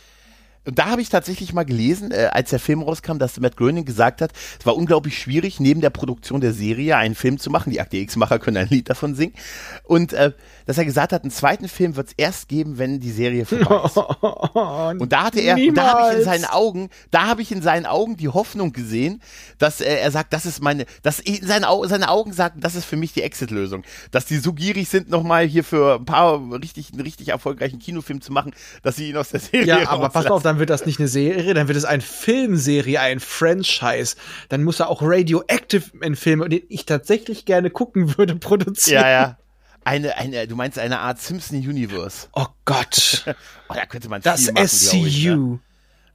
Und 0.64 0.78
da 0.78 0.86
habe 0.86 1.02
ich 1.02 1.08
tatsächlich 1.08 1.52
mal 1.52 1.64
gelesen, 1.64 2.12
äh, 2.12 2.28
als 2.32 2.50
der 2.50 2.60
Film 2.60 2.82
rauskam, 2.82 3.18
dass 3.18 3.40
Matt 3.40 3.56
Groening 3.56 3.84
gesagt 3.84 4.20
hat, 4.20 4.32
es 4.58 4.64
war 4.64 4.76
unglaublich 4.76 5.18
schwierig, 5.18 5.58
neben 5.58 5.80
der 5.80 5.90
Produktion 5.90 6.40
der 6.40 6.52
Serie 6.52 6.96
einen 6.96 7.14
Film 7.14 7.38
zu 7.38 7.50
machen. 7.50 7.70
Die 7.70 7.80
Akte 7.80 7.96
X-Macher 7.96 8.38
können 8.38 8.56
ein 8.58 8.68
Lied 8.68 8.88
davon 8.88 9.14
singen. 9.14 9.34
Und 9.82 10.12
äh, 10.12 10.32
dass 10.66 10.78
er 10.78 10.84
gesagt 10.84 11.12
hat, 11.12 11.22
einen 11.22 11.32
zweiten 11.32 11.68
Film 11.68 11.96
wird 11.96 12.08
es 12.08 12.14
erst 12.16 12.48
geben, 12.48 12.78
wenn 12.78 13.00
die 13.00 13.10
Serie 13.10 13.44
vorbei 13.44 13.84
ist. 13.84 13.96
und 15.00 15.12
da 15.12 15.24
hatte 15.24 15.40
er, 15.40 15.56
da 15.72 15.92
habe 15.92 16.12
ich 16.12 16.18
in 16.18 16.24
seinen 16.24 16.44
Augen, 16.44 16.90
da 17.10 17.26
habe 17.26 17.42
ich 17.42 17.50
in 17.50 17.62
seinen 17.62 17.86
Augen 17.86 18.16
die 18.16 18.28
Hoffnung 18.28 18.72
gesehen, 18.72 19.20
dass 19.58 19.80
äh, 19.80 19.96
er 19.96 20.10
sagt, 20.12 20.32
das 20.32 20.46
ist 20.46 20.62
meine, 20.62 20.86
dass 21.02 21.18
in 21.18 21.44
seine, 21.44 21.68
Au 21.68 21.84
seine 21.86 22.08
Augen 22.08 22.32
sagten, 22.32 22.60
das 22.60 22.76
ist 22.76 22.84
für 22.84 22.96
mich 22.96 23.12
die 23.12 23.22
Exit-Lösung. 23.22 23.82
Dass 24.12 24.26
die 24.26 24.38
so 24.38 24.52
gierig 24.52 24.88
sind, 24.88 25.10
nochmal 25.10 25.44
hier 25.44 25.64
für 25.64 25.96
ein 25.96 26.04
paar 26.04 26.40
richtig, 26.52 26.92
einen 26.92 27.00
richtig 27.00 27.28
erfolgreichen 27.28 27.80
Kinofilm 27.80 28.20
zu 28.20 28.32
machen, 28.32 28.52
dass 28.82 28.96
sie 28.96 29.10
ihn 29.10 29.16
aus 29.16 29.30
der 29.30 29.40
Serie 29.40 29.66
Ja, 29.66 29.88
aber 29.88 30.08
pass 30.08 30.26
auf, 30.26 30.42
dann 30.52 30.58
wird 30.58 30.68
das 30.68 30.84
nicht 30.84 30.98
eine 30.98 31.08
Serie, 31.08 31.54
dann 31.54 31.66
wird 31.66 31.78
es 31.78 31.86
eine 31.86 32.02
Filmserie, 32.02 33.00
ein 33.00 33.20
Franchise. 33.20 34.16
Dann 34.50 34.64
muss 34.64 34.80
er 34.80 34.90
auch 34.90 35.00
Radioactive 35.00 35.84
in 36.02 36.14
Filme, 36.14 36.46
den 36.50 36.62
ich 36.68 36.84
tatsächlich 36.84 37.46
gerne 37.46 37.70
gucken 37.70 38.18
würde, 38.18 38.36
produzieren. 38.36 39.02
Ja, 39.02 39.10
ja. 39.10 39.38
Eine, 39.84 40.16
eine, 40.18 40.46
du 40.46 40.54
meinst 40.54 40.78
eine 40.78 41.00
Art 41.00 41.20
Simpson 41.20 41.56
Universe. 41.56 42.28
Oh 42.34 42.46
Gott. 42.66 43.24
oh, 43.68 43.74
da 43.74 43.86
könnte 43.86 44.10
man 44.10 44.20
das 44.20 44.44
viel 44.44 44.52
machen, 44.52 44.68
SCU. 44.68 45.06
Ich, 45.06 45.24
ne? 45.24 45.58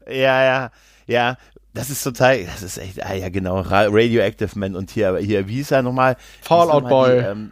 Ja, 0.08 0.44
ja, 0.44 0.72
ja. 1.08 1.38
Das 1.74 1.90
ist 1.90 2.04
total, 2.04 2.44
das 2.46 2.62
ist 2.62 2.78
echt, 2.78 3.04
ah 3.04 3.14
ja 3.14 3.30
genau, 3.30 3.60
Radioactive 3.60 4.58
Man 4.58 4.76
und 4.76 4.92
hier, 4.92 5.18
hier, 5.18 5.48
wie 5.48 5.56
hieß 5.56 5.72
er 5.72 5.82
nochmal? 5.82 6.16
Fallout 6.42 6.88
Boy. 6.88 7.20
Die, 7.20 7.26
ähm, 7.26 7.52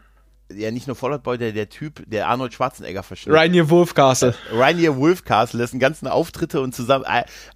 ja 0.53 0.71
nicht 0.71 0.88
nur 0.88 0.95
Fallout 0.95 1.23
Boy, 1.23 1.38
der, 1.38 1.51
der 1.51 1.69
Typ, 1.69 2.03
der 2.10 2.27
Arnold 2.27 2.53
Schwarzenegger 2.53 3.03
verschwindet. 3.03 3.41
Rainier 3.41 3.69
Wolfcastle. 3.69 4.36
Äh, 4.51 4.55
Rainier 4.55 4.95
Wolfcastle, 4.97 5.60
dessen 5.60 5.79
ganzen 5.79 6.08
Auftritte 6.08 6.62
und 6.62 6.75
zusammen, 6.75 7.05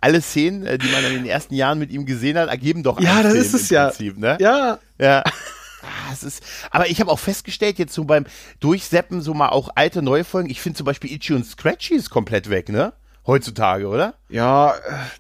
alle 0.01 0.21
Szenen, 0.21 0.65
äh, 0.65 0.77
die 0.77 0.89
man 0.89 1.03
in 1.03 1.13
den 1.13 1.25
ersten 1.25 1.53
Jahren 1.53 1.79
mit 1.79 1.91
ihm 1.91 2.05
gesehen 2.05 2.37
hat, 2.37 2.49
ergeben 2.49 2.83
doch 2.83 2.99
Ja, 2.99 3.21
das 3.23 3.33
ist 3.33 3.53
es 3.53 3.69
ja. 3.69 3.87
Prinzip, 3.87 4.17
ne? 4.17 4.37
Ja. 4.39 4.79
Ja. 4.99 5.23
Ah, 5.81 6.11
es 6.11 6.23
ist, 6.23 6.43
aber 6.71 6.89
ich 6.89 6.99
habe 6.99 7.09
auch 7.09 7.19
festgestellt, 7.19 7.79
jetzt 7.79 7.93
so 7.93 8.03
beim 8.03 8.25
Durchseppen, 8.59 9.21
so 9.21 9.33
mal 9.33 9.49
auch 9.49 9.69
alte, 9.75 10.01
neue 10.01 10.25
Folgen, 10.25 10.49
ich 10.49 10.59
finde 10.59 10.75
zum 10.75 10.85
Beispiel 10.85 11.09
Itchy 11.09 11.33
und 11.33 11.45
Scratchy 11.45 11.95
ist 11.95 12.09
komplett 12.09 12.49
weg, 12.49 12.67
ne? 12.67 12.91
Heutzutage, 13.25 13.87
oder? 13.87 14.15
Ja, 14.27 14.73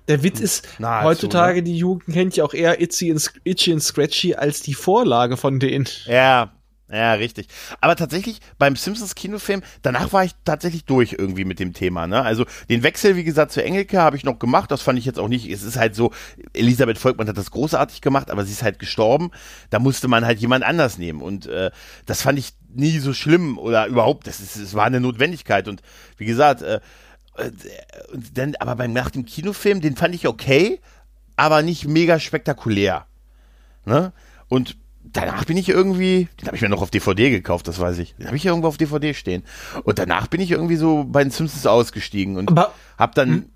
der 0.07 0.23
Witz 0.23 0.39
ist, 0.39 0.67
Nahezu, 0.79 1.07
heutzutage, 1.07 1.59
ne? 1.59 1.63
die 1.63 1.77
Jugend 1.77 2.13
kennt 2.13 2.35
ja 2.35 2.43
auch 2.43 2.53
eher 2.53 2.81
Itchy 2.81 3.11
und, 3.11 3.31
Itchy 3.45 3.71
und 3.71 3.81
Scratchy 3.81 4.35
als 4.35 4.61
die 4.61 4.73
Vorlage 4.73 5.37
von 5.37 5.59
denen. 5.59 5.87
Ja, 6.07 6.51
ja, 6.91 7.13
richtig. 7.13 7.47
Aber 7.81 7.95
tatsächlich 7.95 8.39
beim 8.57 8.75
Simpsons 8.75 9.13
Kinofilm, 9.13 9.61
danach 9.83 10.11
war 10.11 10.23
ich 10.23 10.31
tatsächlich 10.43 10.85
durch 10.85 11.13
irgendwie 11.17 11.45
mit 11.45 11.59
dem 11.59 11.73
Thema. 11.73 12.07
Ne? 12.07 12.21
Also 12.21 12.45
den 12.67 12.81
Wechsel, 12.81 13.15
wie 13.15 13.23
gesagt, 13.23 13.51
zu 13.51 13.63
Engelke 13.63 14.01
habe 14.01 14.17
ich 14.17 14.23
noch 14.23 14.39
gemacht. 14.39 14.71
Das 14.71 14.81
fand 14.81 14.97
ich 14.97 15.05
jetzt 15.05 15.19
auch 15.19 15.27
nicht. 15.27 15.47
Es 15.47 15.61
ist 15.61 15.77
halt 15.77 15.93
so, 15.93 16.11
Elisabeth 16.53 16.97
Volkmann 16.97 17.27
hat 17.27 17.37
das 17.37 17.51
großartig 17.51 18.01
gemacht, 18.01 18.31
aber 18.31 18.43
sie 18.43 18.53
ist 18.53 18.63
halt 18.63 18.79
gestorben. 18.79 19.29
Da 19.69 19.77
musste 19.77 20.07
man 20.07 20.25
halt 20.25 20.39
jemand 20.39 20.63
anders 20.63 20.97
nehmen. 20.97 21.21
Und 21.21 21.45
äh, 21.45 21.69
das 22.07 22.23
fand 22.23 22.39
ich 22.39 22.53
nie 22.73 22.97
so 22.97 23.13
schlimm 23.13 23.59
oder 23.59 23.85
überhaupt. 23.85 24.25
Das 24.25 24.39
ist, 24.39 24.55
es 24.55 24.73
war 24.73 24.85
eine 24.85 24.99
Notwendigkeit. 24.99 25.67
Und 25.67 25.83
wie 26.17 26.25
gesagt, 26.25 26.63
äh, 26.63 26.79
äh, 27.37 27.51
dann, 28.33 28.55
aber 28.55 28.75
beim 28.75 28.93
nach 28.93 29.11
dem 29.11 29.25
Kinofilm, 29.25 29.81
den 29.81 29.95
fand 29.95 30.15
ich 30.15 30.27
okay, 30.27 30.79
aber 31.35 31.61
nicht 31.61 31.87
mega 31.87 32.19
spektakulär. 32.19 33.05
Ne? 33.85 34.11
Und 34.47 34.75
danach 35.13 35.45
bin 35.45 35.57
ich 35.57 35.69
irgendwie, 35.69 36.27
den 36.39 36.47
habe 36.47 36.55
ich 36.55 36.61
mir 36.61 36.69
noch 36.69 36.81
auf 36.81 36.91
DVD 36.91 37.29
gekauft, 37.29 37.67
das 37.67 37.79
weiß 37.79 37.97
ich. 37.99 38.15
Den 38.15 38.27
habe 38.27 38.37
ich 38.37 38.45
irgendwo 38.45 38.67
auf 38.67 38.77
DVD 38.77 39.13
stehen. 39.13 39.43
Und 39.83 39.99
danach 39.99 40.27
bin 40.27 40.41
ich 40.41 40.51
irgendwie 40.51 40.75
so 40.75 41.05
bei 41.05 41.23
den 41.23 41.31
Simpsons 41.31 41.65
ausgestiegen 41.65 42.37
und 42.37 42.49
Aber, 42.49 42.73
hab 42.97 43.15
dann, 43.15 43.29
hm? 43.29 43.49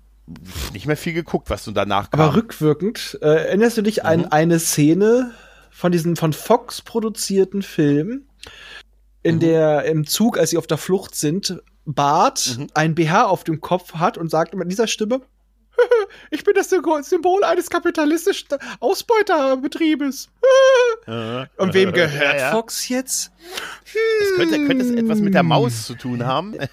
nicht 0.72 0.86
mehr 0.86 0.96
viel 0.96 1.12
geguckt, 1.12 1.50
was 1.50 1.64
du 1.64 1.72
danach 1.72 2.10
kam. 2.10 2.20
Aber 2.20 2.34
rückwirkend, 2.34 3.18
äh, 3.20 3.26
erinnerst 3.26 3.76
du 3.76 3.82
dich 3.82 3.98
mhm. 3.98 4.08
an 4.08 4.24
eine 4.26 4.58
Szene 4.58 5.32
von 5.70 5.92
diesem 5.92 6.16
von 6.16 6.32
Fox 6.32 6.82
produzierten 6.82 7.62
Film, 7.62 8.26
in 9.22 9.36
mhm. 9.36 9.40
der 9.40 9.84
im 9.84 10.06
Zug, 10.06 10.38
als 10.38 10.50
sie 10.50 10.58
auf 10.58 10.66
der 10.66 10.78
Flucht 10.78 11.14
sind, 11.14 11.60
Bart 11.84 12.56
mhm. 12.58 12.68
ein 12.74 12.94
BH 12.94 13.26
auf 13.26 13.44
dem 13.44 13.60
Kopf 13.60 13.94
hat 13.94 14.16
und 14.16 14.30
sagt 14.30 14.54
mit 14.54 14.70
dieser 14.70 14.86
Stimme, 14.86 15.20
ich 16.30 16.44
bin 16.44 16.54
das 16.54 16.68
Symbol 16.68 17.44
eines 17.44 17.70
kapitalistischen 17.70 18.48
Ausbeuterbetriebes. 18.80 20.28
Und 21.56 21.74
wem 21.74 21.92
gehört 21.92 22.34
ja, 22.34 22.38
ja. 22.38 22.50
Fox 22.52 22.88
jetzt? 22.88 23.32
Es 23.84 24.33
könnte, 24.36 24.66
könnte 24.66 24.84
es 24.84 24.90
etwas 24.90 25.20
mit 25.20 25.34
der 25.34 25.42
Maus 25.42 25.86
zu 25.86 25.94
tun 25.94 26.24
haben. 26.24 26.54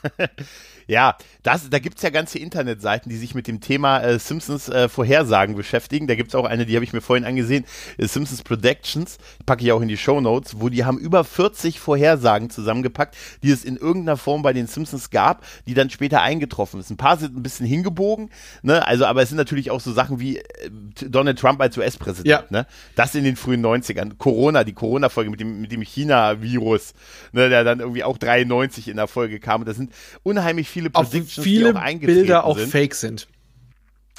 Ja, 0.88 1.15
das, 1.43 1.69
da 1.69 1.80
gibt's 1.80 2.02
ja 2.02 2.10
ganze 2.10 2.38
Internetseiten, 2.38 3.10
die 3.10 3.15
sich 3.15 3.34
mit 3.34 3.47
dem 3.47 3.62
Thema 3.62 4.02
äh, 4.02 4.19
Simpsons 4.19 4.67
äh, 4.67 4.89
Vorhersagen 4.89 5.56
beschäftigen. 5.56 6.06
Da 6.08 6.15
gibt's 6.15 6.36
auch 6.36 6.43
eine, 6.43 6.65
die 6.65 6.76
habe 6.76 6.84
ich 6.84 6.91
mir 6.93 7.00
vorhin 7.00 7.26
angesehen, 7.26 7.63
äh, 7.97 8.08
Simpsons 8.08 8.43
Predictions, 8.43 9.17
packe 9.45 9.63
ich 9.63 9.71
auch 9.71 9.82
in 9.82 9.88
die 9.88 9.97
Show 9.97 10.21
Notes, 10.21 10.60
wo 10.60 10.67
die 10.67 10.86
haben 10.86 10.97
über 10.97 11.24
40 11.24 11.80
Vorhersagen 11.80 12.50
zusammengepackt, 12.50 13.15
die 13.41 13.52
es 13.52 13.63
in 13.63 13.78
irgendeiner 13.78 14.17
Form 14.17 14.41
bei 14.41 14.54
den 14.54 14.67
Simpsons 14.67 15.10
gab, 15.10 15.45
die 15.65 15.74
dann 15.74 15.89
später 15.89 16.21
eingetroffen 16.21 16.82
sind. 16.82 16.95
Ein 16.95 16.97
paar 16.97 17.17
sind 17.17 17.38
ein 17.38 17.43
bisschen 17.43 17.65
hingebogen, 17.65 18.30
ne? 18.62 18.86
Also, 18.86 19.06
aber 19.06 19.21
es 19.21 19.30
sind 19.30 19.38
natürlich 19.38 19.71
auch 19.71 19.80
so 19.80 19.93
Sachen 19.93 20.19
wie 20.19 20.39
äh, 20.39 20.43
Donald 21.08 21.39
Trump 21.39 21.62
als 21.62 21.78
US-Präsident, 21.78 22.28
ja. 22.28 22.43
ne? 22.50 22.67
Das 22.95 23.15
in 23.15 23.24
den 23.24 23.36
frühen 23.36 23.65
90ern. 23.65 24.17
Corona, 24.17 24.63
die 24.63 24.74
Corona-Folge 24.74 25.30
mit 25.30 25.39
dem, 25.39 25.62
mit 25.62 25.71
dem 25.71 25.82
China-Virus, 25.82 26.93
ne, 27.32 27.50
der 27.51 27.63
dann 27.63 27.79
irgendwie 27.79 28.03
auch 28.03 28.17
93 28.17 28.87
in 28.87 28.97
der 28.97 29.07
Folge 29.07 29.39
kam. 29.39 29.61
Und 29.61 29.67
das 29.67 29.77
sind 29.77 29.93
unheimlich 30.23 30.69
viele 30.69 30.89
Predictions, 30.89 31.43
viele 31.43 31.73
die 31.73 31.77
auch 31.79 31.99
Bilder 31.99 32.45
auch 32.45 32.57
sind. 32.57 32.71
fake 32.71 32.95
sind. 32.95 33.27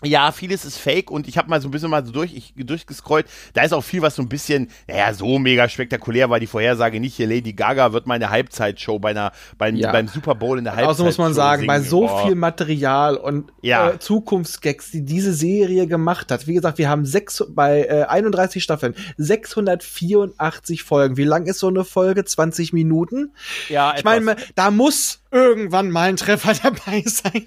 Ja, 0.02 0.32
vieles 0.32 0.64
ist 0.64 0.78
fake 0.78 1.10
und 1.10 1.28
ich 1.28 1.38
habe 1.38 1.48
mal 1.48 1.60
so 1.60 1.68
ein 1.68 1.70
bisschen 1.70 1.90
mal 1.90 2.04
so 2.04 2.12
durch, 2.12 2.34
ich, 2.34 2.54
durchgescrollt. 2.56 3.26
Da 3.54 3.62
ist 3.62 3.72
auch 3.72 3.82
viel, 3.82 4.02
was 4.02 4.16
so 4.16 4.22
ein 4.22 4.28
bisschen, 4.28 4.68
naja, 4.88 5.14
so 5.14 5.38
mega 5.38 5.68
spektakulär 5.68 6.28
war 6.30 6.40
die 6.40 6.46
Vorhersage 6.46 7.00
nicht. 7.00 7.16
Hier 7.16 7.26
Lady 7.26 7.52
Gaga 7.52 7.92
wird 7.92 8.06
mal 8.06 8.14
eine 8.14 8.30
Halbzeitshow 8.30 8.98
bei 8.98 9.10
einer, 9.10 9.32
beim, 9.58 9.76
ja. 9.76 9.92
beim 9.92 10.08
Super 10.08 10.34
Bowl 10.34 10.58
in 10.58 10.64
der 10.64 10.74
Halbzeit. 10.74 10.88
Also 10.88 11.04
muss 11.04 11.18
man 11.18 11.34
sagen, 11.34 11.62
singen. 11.62 11.68
bei 11.68 11.80
so 11.80 12.10
oh. 12.10 12.24
viel 12.24 12.34
Material 12.34 13.16
und 13.16 13.52
ja. 13.62 13.90
äh, 13.90 13.98
Zukunftsgags, 13.98 14.90
die 14.90 15.04
diese 15.04 15.32
Serie 15.32 15.86
gemacht 15.86 16.30
hat. 16.30 16.46
Wie 16.46 16.54
gesagt, 16.54 16.78
wir 16.78 16.88
haben 16.88 17.04
sechs, 17.04 17.44
bei 17.48 17.84
äh, 17.84 18.04
31 18.04 18.62
Staffeln, 18.62 18.94
684 19.16 20.82
Folgen. 20.82 21.16
Wie 21.16 21.24
lang 21.24 21.46
ist 21.46 21.58
so 21.58 21.68
eine 21.68 21.84
Folge? 21.84 22.24
20 22.24 22.72
Minuten? 22.72 23.32
Ja, 23.68 23.94
ich 23.96 24.04
meine, 24.04 24.36
da 24.54 24.70
muss 24.70 25.22
irgendwann 25.30 25.90
mal 25.90 26.08
ein 26.08 26.16
Treffer 26.16 26.54
dabei 26.62 27.02
sein. 27.06 27.46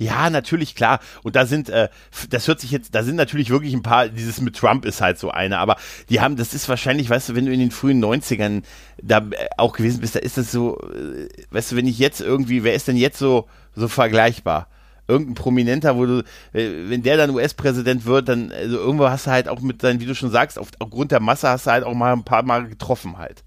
Ja, 0.00 0.30
natürlich, 0.30 0.74
klar. 0.74 0.98
Und 1.22 1.36
da 1.36 1.44
sind, 1.44 1.68
äh, 1.68 1.90
das 2.30 2.48
hört 2.48 2.58
sich 2.58 2.70
jetzt, 2.70 2.94
da 2.94 3.02
sind 3.02 3.16
natürlich 3.16 3.50
wirklich 3.50 3.74
ein 3.74 3.82
paar, 3.82 4.08
dieses 4.08 4.40
mit 4.40 4.56
Trump 4.56 4.86
ist 4.86 5.02
halt 5.02 5.18
so 5.18 5.30
eine, 5.30 5.58
aber 5.58 5.76
die 6.08 6.22
haben, 6.22 6.36
das 6.36 6.54
ist 6.54 6.70
wahrscheinlich, 6.70 7.10
weißt 7.10 7.28
du, 7.28 7.34
wenn 7.34 7.44
du 7.44 7.52
in 7.52 7.60
den 7.60 7.70
frühen 7.70 8.02
90ern 8.02 8.62
da 9.02 9.18
äh, 9.18 9.48
auch 9.58 9.74
gewesen 9.74 10.00
bist, 10.00 10.14
da 10.14 10.20
ist 10.20 10.38
das 10.38 10.50
so, 10.50 10.80
äh, 10.80 11.28
weißt 11.50 11.72
du, 11.72 11.76
wenn 11.76 11.86
ich 11.86 11.98
jetzt 11.98 12.22
irgendwie, 12.22 12.64
wer 12.64 12.72
ist 12.72 12.88
denn 12.88 12.96
jetzt 12.96 13.18
so, 13.18 13.46
so 13.76 13.88
vergleichbar? 13.88 14.68
Irgendein 15.06 15.34
Prominenter, 15.34 15.96
wo 15.98 16.06
du, 16.06 16.24
äh, 16.54 16.88
wenn 16.88 17.02
der 17.02 17.18
dann 17.18 17.28
US-Präsident 17.28 18.06
wird, 18.06 18.30
dann, 18.30 18.52
also 18.52 18.78
irgendwo 18.78 19.10
hast 19.10 19.26
du 19.26 19.32
halt 19.32 19.50
auch 19.50 19.60
mit 19.60 19.82
deinen, 19.82 20.00
wie 20.00 20.06
du 20.06 20.14
schon 20.14 20.30
sagst, 20.30 20.58
auf, 20.58 20.68
aufgrund 20.78 21.12
der 21.12 21.20
Masse 21.20 21.46
hast 21.50 21.66
du 21.66 21.72
halt 21.72 21.84
auch 21.84 21.92
mal 21.92 22.14
ein 22.14 22.24
paar 22.24 22.42
Mal 22.42 22.68
getroffen 22.68 23.18
halt. 23.18 23.44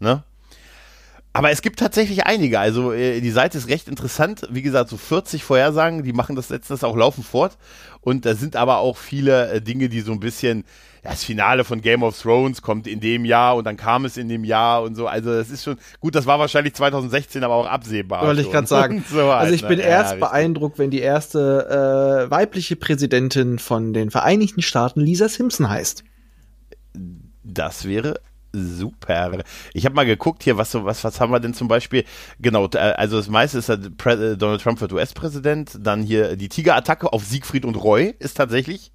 Ne? 0.00 0.24
Aber 1.36 1.50
es 1.50 1.62
gibt 1.62 1.80
tatsächlich 1.80 2.26
einige. 2.26 2.60
Also 2.60 2.92
äh, 2.92 3.20
die 3.20 3.30
Seite 3.32 3.58
ist 3.58 3.68
recht 3.68 3.88
interessant. 3.88 4.46
Wie 4.50 4.62
gesagt, 4.62 4.88
so 4.88 4.96
40 4.96 5.42
Vorhersagen, 5.42 6.04
die 6.04 6.12
machen 6.12 6.36
das 6.36 6.48
letztes 6.48 6.84
auch 6.84 6.96
laufend 6.96 7.26
fort. 7.26 7.58
Und 8.00 8.24
da 8.24 8.36
sind 8.36 8.54
aber 8.54 8.78
auch 8.78 8.96
viele 8.96 9.50
äh, 9.50 9.60
Dinge, 9.60 9.88
die 9.88 10.00
so 10.02 10.12
ein 10.12 10.20
bisschen, 10.20 10.62
ja, 11.02 11.10
das 11.10 11.24
Finale 11.24 11.64
von 11.64 11.80
Game 11.80 12.04
of 12.04 12.16
Thrones 12.22 12.62
kommt 12.62 12.86
in 12.86 13.00
dem 13.00 13.24
Jahr 13.24 13.56
und 13.56 13.64
dann 13.64 13.76
kam 13.76 14.04
es 14.04 14.16
in 14.16 14.28
dem 14.28 14.44
Jahr 14.44 14.84
und 14.84 14.94
so. 14.94 15.08
Also 15.08 15.32
das 15.34 15.50
ist 15.50 15.64
schon, 15.64 15.76
gut, 15.98 16.14
das 16.14 16.24
war 16.26 16.38
wahrscheinlich 16.38 16.74
2016, 16.74 17.42
aber 17.42 17.54
auch 17.54 17.66
absehbar. 17.66 18.24
Wollte 18.24 18.42
ich 18.42 18.52
gerade 18.52 18.68
sagen. 18.68 19.04
So 19.10 19.32
halt, 19.32 19.40
also 19.40 19.54
ich 19.54 19.66
bin 19.66 19.78
ne? 19.78 19.84
erst 19.84 20.12
ja, 20.12 20.18
beeindruckt, 20.18 20.78
wenn 20.78 20.90
die 20.90 21.00
erste 21.00 22.26
äh, 22.26 22.30
weibliche 22.30 22.76
Präsidentin 22.76 23.58
von 23.58 23.92
den 23.92 24.12
Vereinigten 24.12 24.62
Staaten 24.62 25.00
Lisa 25.00 25.28
Simpson 25.28 25.68
heißt. 25.68 26.04
Das 27.42 27.86
wäre 27.86 28.20
super. 28.54 29.42
Ich 29.72 29.84
habe 29.84 29.94
mal 29.94 30.06
geguckt 30.06 30.42
hier, 30.42 30.56
was, 30.56 30.74
was, 30.74 31.04
was 31.04 31.20
haben 31.20 31.32
wir 31.32 31.40
denn 31.40 31.54
zum 31.54 31.68
Beispiel? 31.68 32.04
Genau, 32.38 32.68
äh, 32.74 32.78
also 32.78 33.16
das 33.16 33.28
meiste 33.28 33.58
ist 33.58 33.68
halt 33.68 33.92
Donald 34.04 34.62
Trump 34.62 34.80
wird 34.80 34.92
US-Präsident, 34.92 35.78
dann 35.80 36.02
hier 36.02 36.36
die 36.36 36.48
Tigerattacke 36.48 37.12
auf 37.12 37.24
Siegfried 37.24 37.64
und 37.64 37.76
Roy 37.76 38.14
ist 38.18 38.36
tatsächlich 38.36 38.92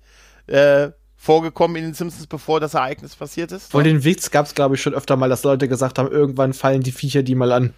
äh, 0.47 0.89
vorgekommen 1.15 1.75
in 1.77 1.83
den 1.83 1.93
Simpsons, 1.93 2.27
bevor 2.27 2.59
das 2.59 2.73
Ereignis 2.73 3.15
passiert 3.15 3.51
ist. 3.51 3.71
Vor 3.71 3.83
den 3.83 4.03
Witz 4.05 4.31
gab 4.31 4.45
es, 4.45 4.55
glaube 4.55 4.75
ich, 4.75 4.81
schon 4.81 4.93
öfter 4.93 5.17
mal, 5.17 5.29
dass 5.29 5.43
Leute 5.43 5.67
gesagt 5.67 5.99
haben, 5.99 6.09
irgendwann 6.09 6.53
fallen 6.53 6.81
die 6.81 6.93
Viecher 6.93 7.23
die 7.23 7.35
mal 7.35 7.51
an. 7.51 7.73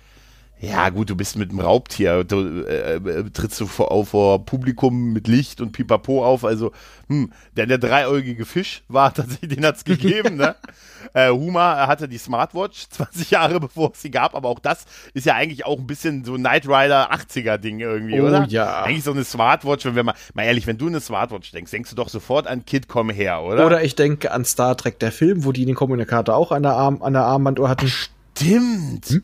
Ja, 0.61 0.89
gut, 0.89 1.09
du 1.09 1.15
bist 1.15 1.37
mit 1.37 1.49
einem 1.49 1.59
Raubtier, 1.59 2.23
du 2.23 2.63
äh, 2.65 2.97
äh, 2.97 3.29
trittst 3.31 3.59
du 3.59 3.65
vor, 3.65 4.05
vor 4.05 4.45
Publikum 4.45 5.11
mit 5.11 5.27
Licht 5.27 5.59
und 5.59 5.71
Pipapo 5.71 6.23
auf. 6.23 6.45
Also, 6.45 6.71
hm, 7.07 7.31
der, 7.57 7.65
der 7.65 7.79
dreieugige 7.79 8.45
Fisch 8.45 8.83
war 8.87 9.11
tatsächlich, 9.13 9.55
den 9.55 9.65
hat's 9.65 9.83
gegeben, 9.83 10.37
ne? 10.37 10.55
Äh, 11.13 11.29
Huma 11.29 11.87
hatte 11.87 12.07
die 12.07 12.19
Smartwatch 12.19 12.87
20 12.91 13.31
Jahre 13.31 13.59
bevor 13.59 13.91
es 13.91 14.01
sie 14.01 14.11
gab, 14.11 14.35
aber 14.35 14.47
auch 14.47 14.59
das 14.59 14.85
ist 15.15 15.25
ja 15.25 15.33
eigentlich 15.33 15.65
auch 15.65 15.79
ein 15.79 15.87
bisschen 15.87 16.23
so 16.23 16.35
Knight 16.35 16.67
Rider 16.67 17.11
80er-Ding 17.11 17.79
irgendwie, 17.79 18.21
oh, 18.21 18.27
oder? 18.27 18.45
ja. 18.47 18.83
Eigentlich 18.83 19.03
so 19.03 19.11
eine 19.11 19.23
Smartwatch, 19.23 19.83
wenn 19.83 19.95
wir 19.95 20.03
mal, 20.03 20.13
mal 20.35 20.43
ehrlich, 20.43 20.67
wenn 20.67 20.77
du 20.77 20.87
eine 20.87 21.01
Smartwatch 21.01 21.51
denkst, 21.51 21.71
denkst 21.71 21.89
du 21.89 21.95
doch 21.95 22.07
sofort 22.07 22.45
an 22.45 22.65
Kid 22.65 22.87
Komm 22.87 23.09
her, 23.09 23.41
oder? 23.41 23.65
Oder 23.65 23.83
ich 23.83 23.95
denke 23.95 24.31
an 24.31 24.45
Star 24.45 24.77
Trek, 24.77 24.99
der 24.99 25.11
Film, 25.11 25.43
wo 25.43 25.51
die 25.51 25.65
den 25.65 25.75
Kommunikator 25.75 26.35
auch 26.35 26.51
an 26.51 26.63
der, 26.63 26.73
Arm, 26.73 27.01
an 27.01 27.13
der 27.13 27.23
Armbanduhr 27.23 27.67
hatten. 27.67 27.87
Stimmt. 27.89 29.09
Hm? 29.09 29.23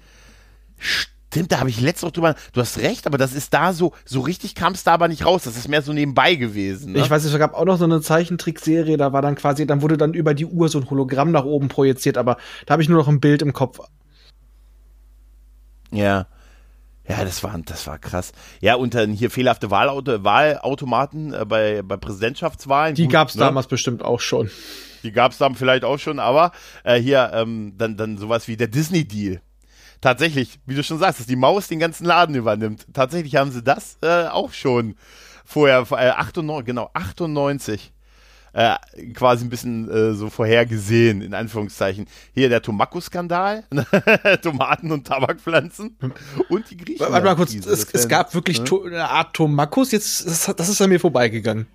Stimmt. 0.79 1.16
Stimmt, 1.29 1.51
da 1.51 1.59
habe 1.59 1.69
ich 1.69 1.81
letztes 1.81 2.05
auch 2.05 2.11
drüber. 2.11 2.35
Du 2.53 2.61
hast 2.61 2.79
recht, 2.79 3.05
aber 3.05 3.17
das 3.17 3.33
ist 3.33 3.53
da 3.53 3.73
so, 3.73 3.93
so 4.05 4.21
richtig 4.21 4.55
kam 4.55 4.73
es 4.73 4.83
da 4.83 4.93
aber 4.93 5.09
nicht 5.09 5.25
raus. 5.25 5.43
Das 5.43 5.57
ist 5.57 5.67
mehr 5.67 5.81
so 5.81 5.91
nebenbei 5.91 6.35
gewesen. 6.35 6.93
Ne? 6.93 6.99
Ich 6.99 7.09
weiß, 7.09 7.25
es 7.25 7.37
gab 7.37 7.53
auch 7.53 7.65
noch 7.65 7.77
so 7.77 7.83
eine 7.83 8.01
Zeichentrickserie, 8.01 8.95
da 8.95 9.11
war 9.11 9.21
dann 9.21 9.35
quasi, 9.35 9.67
dann 9.67 9.81
wurde 9.81 9.97
dann 9.97 10.13
über 10.13 10.33
die 10.33 10.45
Uhr 10.45 10.69
so 10.69 10.79
ein 10.79 10.89
Hologramm 10.89 11.31
nach 11.31 11.43
oben 11.43 11.67
projiziert, 11.67 12.17
aber 12.17 12.37
da 12.65 12.73
habe 12.73 12.81
ich 12.81 12.87
nur 12.87 12.97
noch 12.97 13.09
ein 13.09 13.19
Bild 13.19 13.41
im 13.41 13.51
Kopf. 13.51 13.79
Ja. 15.91 16.27
Ja, 17.09 17.23
das 17.23 17.41
war, 17.43 17.57
das 17.65 17.87
war 17.87 17.99
krass. 17.99 18.33
Ja, 18.59 18.75
und 18.75 18.93
dann 18.93 19.11
hier 19.11 19.29
fehlerhafte 19.29 19.71
Wahlauto, 19.71 20.23
Wahlautomaten 20.23 21.33
äh, 21.33 21.45
bei, 21.45 21.81
bei 21.81 21.95
Präsidentschaftswahlen. 21.95 22.95
Die 22.95 23.07
gab 23.07 23.29
es 23.29 23.35
ne? 23.35 23.41
damals 23.41 23.67
bestimmt 23.67 24.03
auch 24.03 24.19
schon. 24.19 24.49
Die 25.03 25.11
gab 25.11 25.31
es 25.31 25.37
dann 25.37 25.55
vielleicht 25.55 25.85
auch 25.85 25.99
schon, 25.99 26.19
aber 26.19 26.51
äh, 26.83 26.99
hier 26.99 27.31
ähm, 27.33 27.73
dann, 27.77 27.95
dann 27.95 28.17
sowas 28.17 28.47
wie 28.47 28.57
der 28.57 28.67
Disney-Deal 28.67 29.41
tatsächlich, 30.01 30.59
wie 30.65 30.75
du 30.75 30.83
schon 30.83 30.99
sagst, 30.99 31.19
dass 31.19 31.27
die 31.27 31.35
Maus 31.35 31.67
den 31.67 31.79
ganzen 31.79 32.05
Laden 32.05 32.35
übernimmt. 32.35 32.85
Tatsächlich 32.93 33.35
haben 33.35 33.51
sie 33.51 33.63
das 33.63 33.97
äh, 34.01 34.27
auch 34.27 34.53
schon 34.53 34.95
vorher, 35.45 35.85
äh, 35.91 36.09
98, 36.09 36.65
genau, 36.65 36.89
98. 36.93 37.93
Äh, 38.53 38.75
quasi 39.13 39.45
ein 39.45 39.49
bisschen 39.49 39.87
äh, 39.87 40.13
so 40.13 40.31
vorhergesehen, 40.31 41.21
in 41.21 41.35
Anführungszeichen. 41.35 42.07
Hier 42.33 42.49
der 42.49 42.63
Tomako-Skandal, 42.63 43.65
Tomaten 44.41 44.91
und 44.91 45.05
Tabakpflanzen 45.05 45.95
und 46.49 46.71
die 46.71 46.77
Griechen. 46.77 47.05
Warte 47.07 47.25
mal 47.25 47.35
kurz, 47.35 47.53
es, 47.53 47.93
es, 47.93 48.07
gab 48.07 48.33
wirklich 48.33 48.61
ne? 48.61 48.81
eine 48.85 49.09
Art 49.09 49.35
Tomakos, 49.35 49.91
jetzt, 49.91 50.25
das, 50.25 50.51
das 50.55 50.69
ist 50.69 50.81
an 50.81 50.89
mir 50.89 50.99
vorbeigegangen. 50.99 51.67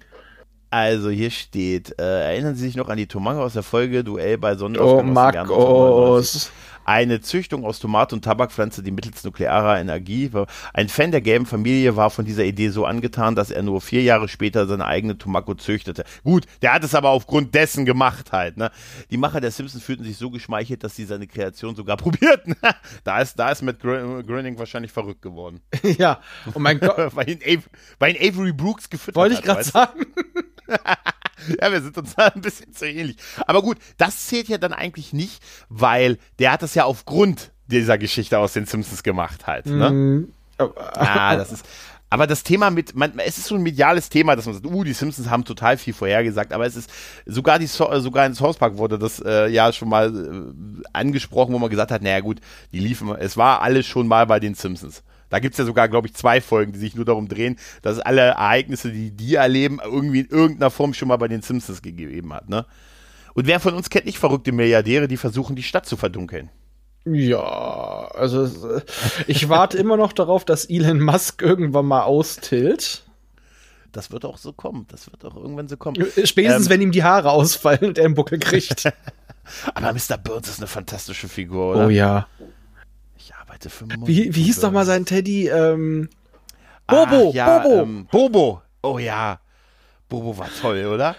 Also 0.70 1.10
hier 1.10 1.30
steht, 1.30 1.94
äh, 2.00 2.32
erinnern 2.32 2.56
Sie 2.56 2.64
sich 2.64 2.76
noch 2.76 2.88
an 2.88 2.96
die 2.96 3.06
Tomako 3.06 3.44
aus 3.44 3.52
der 3.52 3.62
Folge 3.62 4.02
Duell 4.02 4.38
bei 4.38 4.56
Sonnenaufgang 4.56 5.46
Tomakos 5.46 6.50
eine 6.84 7.20
Züchtung 7.20 7.64
aus 7.64 7.78
Tomate 7.78 8.14
und 8.14 8.24
Tabakpflanze, 8.24 8.82
die 8.82 8.90
mittels 8.90 9.24
nuklearer 9.24 9.78
Energie 9.78 10.32
war. 10.32 10.46
Ein 10.74 10.88
Fan 10.88 11.10
der 11.10 11.20
gelben 11.20 11.46
Familie 11.46 11.96
war 11.96 12.10
von 12.10 12.24
dieser 12.24 12.44
Idee 12.44 12.70
so 12.70 12.84
angetan, 12.84 13.34
dass 13.34 13.50
er 13.50 13.62
nur 13.62 13.80
vier 13.80 14.02
Jahre 14.02 14.28
später 14.28 14.66
seine 14.66 14.86
eigene 14.86 15.18
Tomako 15.18 15.54
züchtete. 15.54 16.04
Gut, 16.24 16.46
der 16.62 16.74
hat 16.74 16.84
es 16.84 16.94
aber 16.94 17.10
aufgrund 17.10 17.54
dessen 17.54 17.84
gemacht 17.84 18.32
halt. 18.32 18.56
Ne? 18.56 18.70
Die 19.10 19.16
Macher 19.16 19.40
der 19.40 19.50
Simpsons 19.50 19.82
fühlten 19.82 20.04
sich 20.04 20.16
so 20.16 20.30
geschmeichelt, 20.30 20.84
dass 20.84 20.96
sie 20.96 21.04
seine 21.04 21.26
Kreation 21.26 21.74
sogar 21.74 21.96
probierten. 22.02 22.56
da 23.04 23.20
ist, 23.20 23.38
da 23.38 23.50
ist 23.50 23.62
Matt 23.62 23.80
Groening 23.80 24.58
wahrscheinlich 24.58 24.92
verrückt 24.92 25.22
geworden. 25.22 25.60
ja, 25.82 26.20
und 26.46 26.56
oh 26.56 26.58
mein 26.58 26.80
Gott. 26.80 26.92
weil, 27.14 27.28
ihn 27.28 27.40
Avery, 27.42 27.62
weil 27.98 28.16
ihn 28.16 28.28
Avery 28.28 28.52
Brooks 28.52 28.88
gefüttert 28.88 29.16
Wollte 29.16 29.34
ich 29.34 29.42
gerade 29.42 29.64
sagen. 29.64 30.06
ja, 31.60 31.72
wir 31.72 31.80
sind 31.80 31.96
uns 31.98 32.14
da 32.14 32.28
ein 32.28 32.40
bisschen 32.40 32.72
zu 32.72 32.86
ähnlich. 32.86 33.16
Aber 33.46 33.62
gut, 33.62 33.78
das 33.98 34.26
zählt 34.26 34.48
ja 34.48 34.58
dann 34.58 34.72
eigentlich 34.72 35.12
nicht, 35.12 35.42
weil 35.68 36.18
der 36.38 36.52
hat 36.52 36.62
das 36.62 36.74
ja 36.74 36.84
aufgrund 36.84 37.52
dieser 37.66 37.98
Geschichte 37.98 38.38
aus 38.38 38.52
den 38.52 38.66
Simpsons 38.66 39.02
gemacht 39.02 39.46
halt. 39.46 39.66
Ne? 39.66 39.90
Mm. 39.90 40.32
ah, 40.94 41.36
das 41.36 41.52
ist. 41.52 41.64
Aber 42.12 42.26
das 42.26 42.42
Thema 42.42 42.70
mit, 42.70 42.94
man, 42.94 43.18
es 43.20 43.38
ist 43.38 43.46
so 43.46 43.54
ein 43.54 43.62
mediales 43.62 44.10
Thema, 44.10 44.36
dass 44.36 44.44
man 44.44 44.54
sagt, 44.54 44.66
uh, 44.66 44.84
die 44.84 44.92
Simpsons 44.92 45.30
haben 45.30 45.46
total 45.46 45.78
viel 45.78 45.94
vorhergesagt, 45.94 46.52
aber 46.52 46.66
es 46.66 46.76
ist 46.76 46.90
sogar 47.24 47.58
die 47.58 47.64
sogar 47.66 48.26
in 48.26 48.34
Source 48.34 48.58
Park 48.58 48.76
wurde 48.76 48.98
das 48.98 49.18
äh, 49.24 49.48
ja 49.48 49.72
schon 49.72 49.88
mal 49.88 50.14
äh, 50.14 50.82
angesprochen, 50.92 51.54
wo 51.54 51.58
man 51.58 51.70
gesagt 51.70 51.90
hat, 51.90 52.02
naja 52.02 52.20
gut, 52.20 52.42
die 52.70 52.80
liefen, 52.80 53.16
es 53.16 53.38
war 53.38 53.62
alles 53.62 53.86
schon 53.86 54.08
mal 54.08 54.26
bei 54.26 54.40
den 54.40 54.52
Simpsons. 54.52 55.02
Da 55.32 55.38
gibt's 55.38 55.56
ja 55.56 55.64
sogar, 55.64 55.88
glaube 55.88 56.08
ich, 56.08 56.14
zwei 56.14 56.42
Folgen, 56.42 56.72
die 56.72 56.78
sich 56.78 56.94
nur 56.94 57.06
darum 57.06 57.26
drehen, 57.26 57.56
dass 57.80 57.98
alle 57.98 58.20
Ereignisse, 58.20 58.92
die 58.92 59.12
die 59.12 59.36
erleben, 59.36 59.80
irgendwie 59.82 60.20
in 60.20 60.26
irgendeiner 60.26 60.70
Form 60.70 60.92
schon 60.92 61.08
mal 61.08 61.16
bei 61.16 61.26
den 61.26 61.40
Simpsons 61.40 61.80
gegeben 61.80 62.34
hat. 62.34 62.50
Ne? 62.50 62.66
Und 63.32 63.46
wer 63.46 63.58
von 63.58 63.72
uns 63.72 63.88
kennt 63.88 64.04
nicht 64.04 64.18
verrückte 64.18 64.52
Milliardäre, 64.52 65.08
die 65.08 65.16
versuchen, 65.16 65.56
die 65.56 65.62
Stadt 65.62 65.86
zu 65.86 65.96
verdunkeln? 65.96 66.50
Ja, 67.06 68.10
also 68.14 68.46
ich 69.26 69.48
warte 69.48 69.78
immer 69.78 69.96
noch 69.96 70.12
darauf, 70.12 70.44
dass 70.44 70.66
Elon 70.66 71.00
Musk 71.00 71.40
irgendwann 71.40 71.86
mal 71.86 72.02
austilt. 72.02 73.02
Das 73.90 74.12
wird 74.12 74.26
auch 74.26 74.36
so 74.36 74.52
kommen. 74.52 74.84
Das 74.90 75.10
wird 75.10 75.24
auch 75.24 75.36
irgendwann 75.36 75.66
so 75.66 75.78
kommen. 75.78 75.96
Spätestens, 76.24 76.66
ähm, 76.66 76.70
wenn 76.70 76.82
ihm 76.82 76.92
die 76.92 77.04
Haare 77.04 77.30
ausfallen 77.30 77.84
und 77.86 77.96
er 77.96 78.04
einen 78.04 78.14
Buckel 78.14 78.38
kriegt. 78.38 78.84
Aber 79.74 79.94
Mr. 79.94 80.18
Burns 80.22 80.50
ist 80.50 80.58
eine 80.58 80.66
fantastische 80.66 81.26
Figur, 81.26 81.74
oder? 81.74 81.86
Oh 81.86 81.88
ja. 81.88 82.26
Arbeite 83.52 83.68
für 83.68 83.86
Wie, 84.06 84.34
wie 84.34 84.42
hieß 84.44 84.60
doch 84.60 84.72
mal 84.72 84.86
sein 84.86 85.04
Teddy? 85.04 85.48
Ähm, 85.48 86.08
Bobo! 86.86 87.28
Ach, 87.30 87.34
ja, 87.34 87.58
Bobo! 87.58 87.82
Ähm, 87.82 88.08
Bobo! 88.10 88.62
Oh 88.82 88.98
ja. 88.98 89.40
Bobo 90.08 90.38
war 90.38 90.48
toll, 90.60 90.86
oder? 90.86 91.16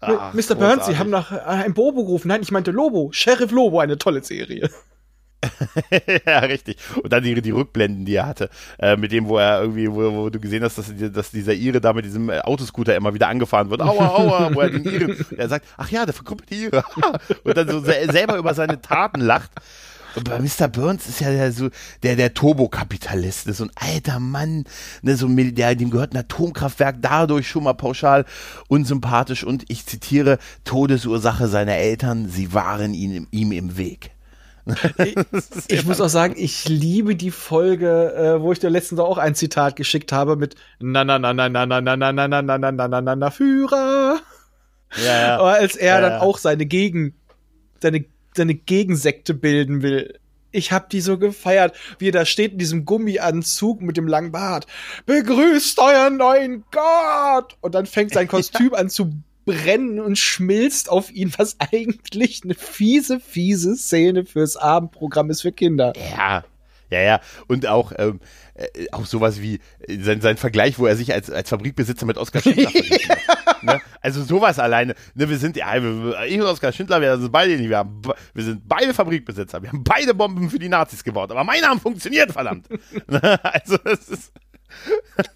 Ach, 0.00 0.32
Mr. 0.32 0.54
Burns, 0.54 0.86
Sie 0.86 0.96
haben 0.96 1.10
nach 1.10 1.30
äh, 1.30 1.40
einem 1.40 1.74
Bobo 1.74 2.04
gerufen. 2.04 2.28
Nein, 2.28 2.40
ich 2.40 2.50
meinte 2.50 2.70
Lobo. 2.70 3.10
Sheriff 3.12 3.50
Lobo, 3.50 3.80
eine 3.80 3.98
tolle 3.98 4.24
Serie. 4.24 4.70
ja, 6.26 6.38
richtig. 6.40 6.78
Und 7.02 7.12
dann 7.12 7.22
die, 7.22 7.40
die 7.40 7.50
Rückblenden, 7.50 8.04
die 8.04 8.16
er 8.16 8.26
hatte, 8.26 8.50
äh, 8.78 8.96
mit 8.96 9.12
dem, 9.12 9.28
wo 9.28 9.38
er 9.38 9.60
irgendwie, 9.60 9.90
wo, 9.90 10.12
wo 10.12 10.30
du 10.30 10.40
gesehen 10.40 10.64
hast, 10.64 10.78
dass, 10.78 10.92
dass 11.12 11.30
dieser 11.30 11.52
Ire 11.54 11.80
da 11.80 11.92
mit 11.92 12.04
diesem 12.04 12.28
äh, 12.28 12.40
Autoscooter 12.40 12.96
immer 12.96 13.14
wieder 13.14 13.28
angefahren 13.28 13.70
wird. 13.70 13.80
Aua, 13.82 14.08
aua, 14.08 14.54
wo 14.54 14.60
er 14.60 14.70
den 14.70 14.84
Ire, 14.84 15.16
er 15.36 15.48
sagt, 15.48 15.66
ach 15.76 15.90
ja, 15.90 16.06
der 16.06 16.14
die 16.50 16.64
Ire. 16.64 16.82
und 17.44 17.56
dann 17.56 17.68
so 17.68 17.80
selber 17.80 18.36
über 18.36 18.54
seine 18.54 18.80
Taten 18.80 19.20
lacht. 19.20 19.50
Bei 20.24 20.38
Mr. 20.38 20.68
Burns 20.68 21.08
ist 21.08 21.20
ja 21.20 21.30
der, 21.30 21.52
so 21.52 21.68
der, 22.02 22.16
der 22.16 22.34
Turbokapitalist, 22.34 23.46
ne, 23.46 23.52
so 23.52 23.64
ein 23.64 23.70
alter 23.74 24.20
Mann, 24.20 24.64
ne, 25.02 25.16
so 25.16 25.26
ein, 25.26 25.54
der, 25.54 25.74
dem 25.74 25.90
gehört 25.90 26.12
ein 26.12 26.18
Atomkraftwerk, 26.18 26.96
dadurch 27.00 27.48
schon 27.48 27.64
mal 27.64 27.74
pauschal 27.74 28.24
unsympathisch 28.68 29.44
und 29.44 29.64
ich 29.68 29.86
zitiere, 29.86 30.38
Todesursache 30.64 31.48
seiner 31.48 31.76
Eltern, 31.76 32.28
sie 32.28 32.52
waren 32.52 32.94
ihm, 32.94 33.26
ihm 33.30 33.52
im 33.52 33.76
Weg 33.76 34.12
ich, 34.98 35.16
ich 35.68 35.84
muss 35.86 36.00
auch 36.00 36.08
sagen, 36.08 36.34
ich 36.36 36.68
liebe 36.68 37.16
die 37.16 37.30
Folge, 37.30 38.14
äh, 38.14 38.40
wo 38.40 38.52
ich 38.52 38.58
dir 38.58 38.70
letztens 38.70 39.00
auch 39.00 39.18
ein 39.18 39.34
Zitat 39.34 39.76
geschickt 39.76 40.12
habe 40.12 40.36
mit 40.36 40.54
na 40.78 41.04
na 41.04 41.18
na 41.18 41.32
na 41.32 41.48
na 41.48 41.66
na 41.66 41.80
na 41.80 41.96
na 41.96 42.12
na 42.12 42.28
na 42.28 42.42
na 42.42 42.58
na 42.58 42.70
na 42.70 42.88
na 42.88 43.00
na 43.00 43.16
na 43.16 43.30
Führer. 43.30 44.20
Ja, 44.96 45.20
ja. 45.20 45.38
Aber 45.38 45.54
als 45.54 45.76
er 45.76 46.00
ja, 46.00 46.00
dann 46.00 46.20
auch 46.20 46.38
seine 46.38 46.66
Gegen 46.66 47.14
seine 47.80 48.04
seine 48.38 48.54
Gegensekte 48.54 49.34
bilden 49.34 49.82
will. 49.82 50.18
Ich 50.50 50.72
hab 50.72 50.88
die 50.88 51.02
so 51.02 51.18
gefeiert, 51.18 51.76
wie 51.98 52.08
er 52.08 52.12
da 52.12 52.24
steht 52.24 52.52
in 52.52 52.58
diesem 52.58 52.86
Gummianzug 52.86 53.82
mit 53.82 53.98
dem 53.98 54.08
langen 54.08 54.32
Bart. 54.32 54.66
Begrüßt 55.04 55.78
euren 55.78 56.16
neuen 56.16 56.64
Gott! 56.70 57.58
Und 57.60 57.74
dann 57.74 57.84
fängt 57.84 58.14
sein 58.14 58.28
Kostüm 58.28 58.72
an 58.72 58.88
zu 58.88 59.12
brennen 59.44 60.00
und 60.00 60.18
schmilzt 60.18 60.88
auf 60.90 61.10
ihn, 61.10 61.32
was 61.36 61.56
eigentlich 61.58 62.42
eine 62.44 62.54
fiese, 62.54 63.20
fiese 63.20 63.76
Szene 63.76 64.24
fürs 64.24 64.56
Abendprogramm 64.56 65.30
ist 65.30 65.42
für 65.42 65.52
Kinder. 65.52 65.92
Ja, 65.96 66.44
ja, 66.90 67.00
ja. 67.00 67.20
Und 67.46 67.66
auch, 67.66 67.92
ähm, 67.96 68.20
äh, 68.58 68.86
auch 68.90 69.06
sowas 69.06 69.40
wie 69.40 69.60
äh, 69.86 70.00
sein, 70.00 70.20
sein 70.20 70.36
Vergleich, 70.36 70.78
wo 70.78 70.86
er 70.86 70.96
sich 70.96 71.12
als, 71.12 71.30
als 71.30 71.48
Fabrikbesitzer 71.48 72.06
mit 72.06 72.18
Oskar 72.18 72.42
Schindler 72.42 72.70
vergleicht. 72.70 73.08
ne? 73.62 73.80
Also 74.00 74.24
sowas 74.24 74.58
alleine. 74.58 74.94
Ne, 75.14 75.28
wir 75.28 75.38
sind, 75.38 75.56
ja, 75.56 75.76
ich 76.24 76.40
und 76.40 76.46
Oskar 76.46 76.72
Schindler, 76.72 77.00
wir 77.00 77.18
sind 77.18 77.30
beide 77.30 77.56
nicht, 77.56 77.68
wir, 77.68 77.78
haben, 77.78 78.02
wir 78.34 78.44
sind 78.44 78.68
beide 78.68 78.92
Fabrikbesitzer. 78.92 79.62
Wir 79.62 79.70
haben 79.70 79.84
beide 79.84 80.12
Bomben 80.12 80.50
für 80.50 80.58
die 80.58 80.68
Nazis 80.68 81.04
gebaut. 81.04 81.30
Aber 81.30 81.44
meine 81.44 81.66
haben 81.66 81.80
funktioniert, 81.80 82.32
verdammt. 82.32 82.66
Ne? 83.06 83.40
also 83.44 83.76
das 83.78 84.08
ist. 84.08 84.32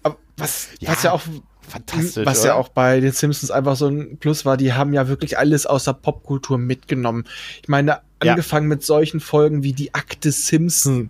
Aber 0.03 0.17
was, 0.37 0.69
ja. 0.79 0.91
was 0.91 1.03
ja 1.03 1.11
auch 1.11 1.21
fantastisch. 1.67 2.25
Was 2.25 2.41
oder? 2.41 2.49
ja 2.49 2.53
auch 2.55 2.69
bei 2.69 2.99
den 2.99 3.11
Simpsons 3.11 3.51
einfach 3.51 3.75
so 3.75 3.87
ein 3.87 4.17
Plus 4.17 4.45
war, 4.45 4.57
die 4.57 4.73
haben 4.73 4.93
ja 4.93 5.07
wirklich 5.07 5.37
alles 5.37 5.65
aus 5.65 5.85
der 5.85 5.93
Popkultur 5.93 6.57
mitgenommen. 6.57 7.25
Ich 7.61 7.69
meine, 7.69 8.01
angefangen 8.19 8.69
ja. 8.69 8.75
mit 8.75 8.83
solchen 8.83 9.19
Folgen 9.19 9.63
wie 9.63 9.73
die 9.73 9.93
Akte 9.93 10.31
Simpson. 10.31 11.09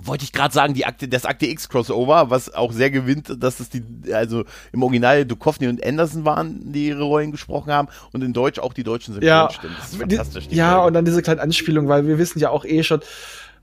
Wollte 0.00 0.24
ich 0.24 0.32
gerade 0.32 0.54
sagen, 0.54 0.74
die 0.74 0.86
Akte, 0.86 1.08
das 1.08 1.24
Akte 1.24 1.46
X 1.46 1.68
Crossover, 1.68 2.30
was 2.30 2.54
auch 2.54 2.72
sehr 2.72 2.90
gewinnt, 2.90 3.42
dass 3.42 3.60
es 3.60 3.68
die, 3.68 3.82
also 4.12 4.44
im 4.72 4.82
Original 4.82 5.24
Duchovny 5.26 5.66
und 5.66 5.84
Anderson 5.84 6.24
waren, 6.24 6.72
die 6.72 6.88
ihre 6.88 7.02
Rollen 7.02 7.32
gesprochen 7.32 7.72
haben 7.72 7.88
und 8.12 8.22
in 8.22 8.32
Deutsch 8.32 8.58
auch 8.58 8.72
die 8.72 8.84
deutschen 8.84 9.14
Synchronstimmen. 9.14 9.74
Ja, 9.74 9.80
das 9.80 9.92
ist 9.92 9.98
fantastisch. 9.98 10.48
Die, 10.48 10.56
ja, 10.56 10.72
Folge. 10.72 10.86
und 10.86 10.94
dann 10.94 11.04
diese 11.04 11.22
kleine 11.22 11.40
Anspielung, 11.40 11.88
weil 11.88 12.06
wir 12.06 12.18
wissen 12.18 12.38
ja 12.38 12.50
auch 12.50 12.64
eh 12.64 12.82
schon, 12.82 13.00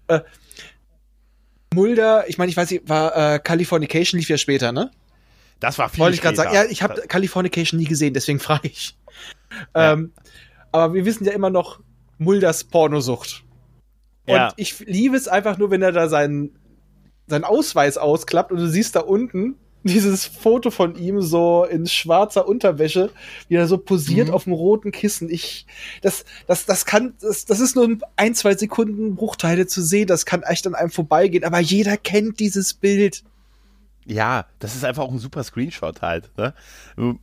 äh, 0.07 0.19
Mulder, 1.73 2.27
ich 2.27 2.37
meine, 2.37 2.49
ich 2.49 2.57
weiß 2.57 2.71
nicht, 2.71 2.89
war 2.89 3.35
äh, 3.35 3.39
Californication 3.39 4.19
lief 4.19 4.29
ja 4.29 4.37
später, 4.37 4.71
ne? 4.71 4.91
Das 5.59 5.77
war 5.77 5.89
viel 5.89 5.99
Wollte 5.99 6.15
ich 6.15 6.21
gerade 6.21 6.35
sagen. 6.35 6.53
Ja, 6.53 6.65
ich 6.65 6.83
habe 6.83 7.01
Californication 7.07 7.79
nie 7.79 7.85
gesehen, 7.85 8.13
deswegen 8.13 8.39
frage 8.41 8.67
ich. 8.67 8.97
Ja. 9.75 9.93
Ähm, 9.93 10.11
aber 10.71 10.93
wir 10.93 11.05
wissen 11.05 11.23
ja 11.23 11.31
immer 11.31 11.49
noch 11.49 11.79
Mulders 12.17 12.63
Pornosucht. 12.65 13.44
Und 14.27 14.35
ja. 14.35 14.53
ich 14.55 14.79
liebe 14.79 15.15
es 15.15 15.27
einfach 15.27 15.57
nur, 15.57 15.71
wenn 15.71 15.81
er 15.81 15.91
da 15.91 16.09
seinen, 16.09 16.57
seinen 17.27 17.43
Ausweis 17.43 17.97
ausklappt 17.97 18.51
und 18.51 18.59
du 18.59 18.67
siehst 18.67 18.95
da 18.95 19.01
unten 19.01 19.55
dieses 19.85 20.25
Foto 20.25 20.71
von 20.71 20.95
ihm 20.95 21.21
so 21.21 21.63
in 21.63 21.85
schwarzer 21.85 22.47
Unterwäsche, 22.47 23.11
wie 23.47 23.55
er 23.55 23.67
so 23.67 23.77
posiert 23.77 24.29
mhm. 24.29 24.33
auf 24.33 24.45
dem 24.45 24.53
roten 24.53 24.91
Kissen. 24.91 25.29
Ich, 25.29 25.67
das, 26.01 26.25
das, 26.47 26.65
das 26.65 26.85
kann, 26.85 27.13
das, 27.21 27.45
das 27.45 27.59
ist 27.59 27.75
nur 27.75 27.89
ein, 28.15 28.33
zwei 28.33 28.55
Sekunden 28.55 29.15
Bruchteile 29.15 29.67
zu 29.67 29.83
sehen. 29.83 30.07
Das 30.07 30.25
kann 30.25 30.41
echt 30.41 30.65
an 30.65 30.73
einem 30.73 30.89
vorbeigehen. 30.89 31.43
Aber 31.43 31.59
jeder 31.59 31.97
kennt 31.97 32.39
dieses 32.39 32.73
Bild. 32.73 33.23
Ja, 34.07 34.45
das 34.59 34.75
ist 34.75 34.85
einfach 34.85 35.03
auch 35.03 35.11
ein 35.11 35.19
super 35.19 35.43
Screenshot 35.43 36.01
halt. 36.01 36.29
Ne? 36.37 36.53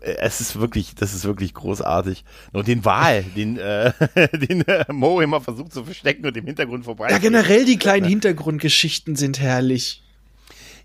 Es 0.00 0.40
ist 0.40 0.58
wirklich, 0.58 0.94
das 0.96 1.14
ist 1.14 1.24
wirklich 1.24 1.54
großartig. 1.54 2.24
Und 2.52 2.66
den 2.66 2.84
Wahl, 2.84 3.22
den, 3.36 3.58
äh, 3.58 3.92
den 4.32 4.62
äh, 4.62 4.84
Mo 4.92 5.20
immer 5.20 5.40
versucht 5.40 5.72
zu 5.72 5.84
verstecken 5.84 6.26
und 6.26 6.36
im 6.36 6.46
Hintergrund 6.46 6.84
vorbei. 6.84 7.08
Ja, 7.10 7.18
generell 7.18 7.64
die 7.64 7.78
kleinen 7.78 8.06
Hintergrundgeschichten 8.06 9.16
sind 9.16 9.40
herrlich. 9.40 10.02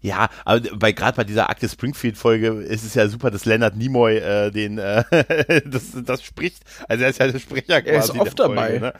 Ja, 0.01 0.29
aber 0.45 0.61
bei 0.77 0.91
gerade 0.91 1.17
bei 1.17 1.23
dieser 1.23 1.49
Akte 1.49 1.67
Springfield 1.67 2.17
Folge 2.17 2.47
ist 2.47 2.83
es 2.83 2.93
ja 2.93 3.07
super, 3.07 3.31
dass 3.31 3.45
Leonard 3.45 3.75
Nimoy 3.75 4.17
äh, 4.17 4.51
den 4.51 4.77
äh, 4.77 5.03
das, 5.65 5.91
das 6.05 6.23
spricht. 6.23 6.63
Also 6.87 7.03
er 7.03 7.09
ist 7.09 7.19
ja 7.19 7.27
der 7.27 7.39
Sprecher 7.39 7.81
quasi. 7.81 7.89
Er 7.89 7.99
ist 7.99 8.09
oft 8.11 8.37
Folge, 8.37 8.55
dabei. 8.55 8.79
Ne? 8.79 8.93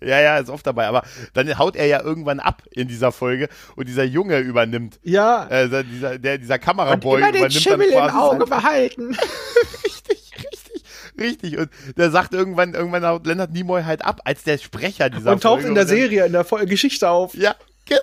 Ja, 0.00 0.20
ja, 0.20 0.38
ist 0.38 0.50
oft 0.50 0.66
dabei. 0.66 0.86
Aber 0.86 1.02
dann 1.34 1.58
haut 1.58 1.76
er 1.76 1.86
ja 1.86 2.02
irgendwann 2.02 2.40
ab 2.40 2.62
in 2.70 2.88
dieser 2.88 3.12
Folge 3.12 3.48
und 3.76 3.88
dieser 3.88 4.04
Junge 4.04 4.38
übernimmt. 4.38 4.98
Ja. 5.02 5.46
Äh, 5.48 5.84
dieser, 5.84 6.18
der, 6.18 6.38
dieser 6.38 6.58
Kameraboy 6.58 7.14
und 7.14 7.18
immer 7.18 7.32
den 7.32 7.38
übernimmt 7.38 7.62
Schimmel 7.62 7.90
dann 7.90 8.08
im 8.10 8.14
Auge 8.14 8.46
behalten. 8.46 9.16
richtig, 9.84 10.32
richtig, 10.34 10.82
richtig. 11.18 11.58
Und 11.58 11.70
der 11.96 12.10
sagt 12.10 12.34
irgendwann, 12.34 12.74
irgendwann 12.74 13.06
haut 13.06 13.26
Leonard 13.26 13.52
Nimoy 13.52 13.82
halt 13.84 14.04
ab 14.04 14.20
als 14.24 14.42
der 14.44 14.58
Sprecher 14.58 15.08
dieser 15.08 15.22
Folge. 15.22 15.34
Und 15.34 15.42
taucht 15.42 15.64
in 15.64 15.74
der 15.74 15.86
Serie, 15.86 16.26
in 16.26 16.32
der 16.32 16.44
Geschichte 16.44 17.08
auf. 17.08 17.34
Ja, 17.34 17.54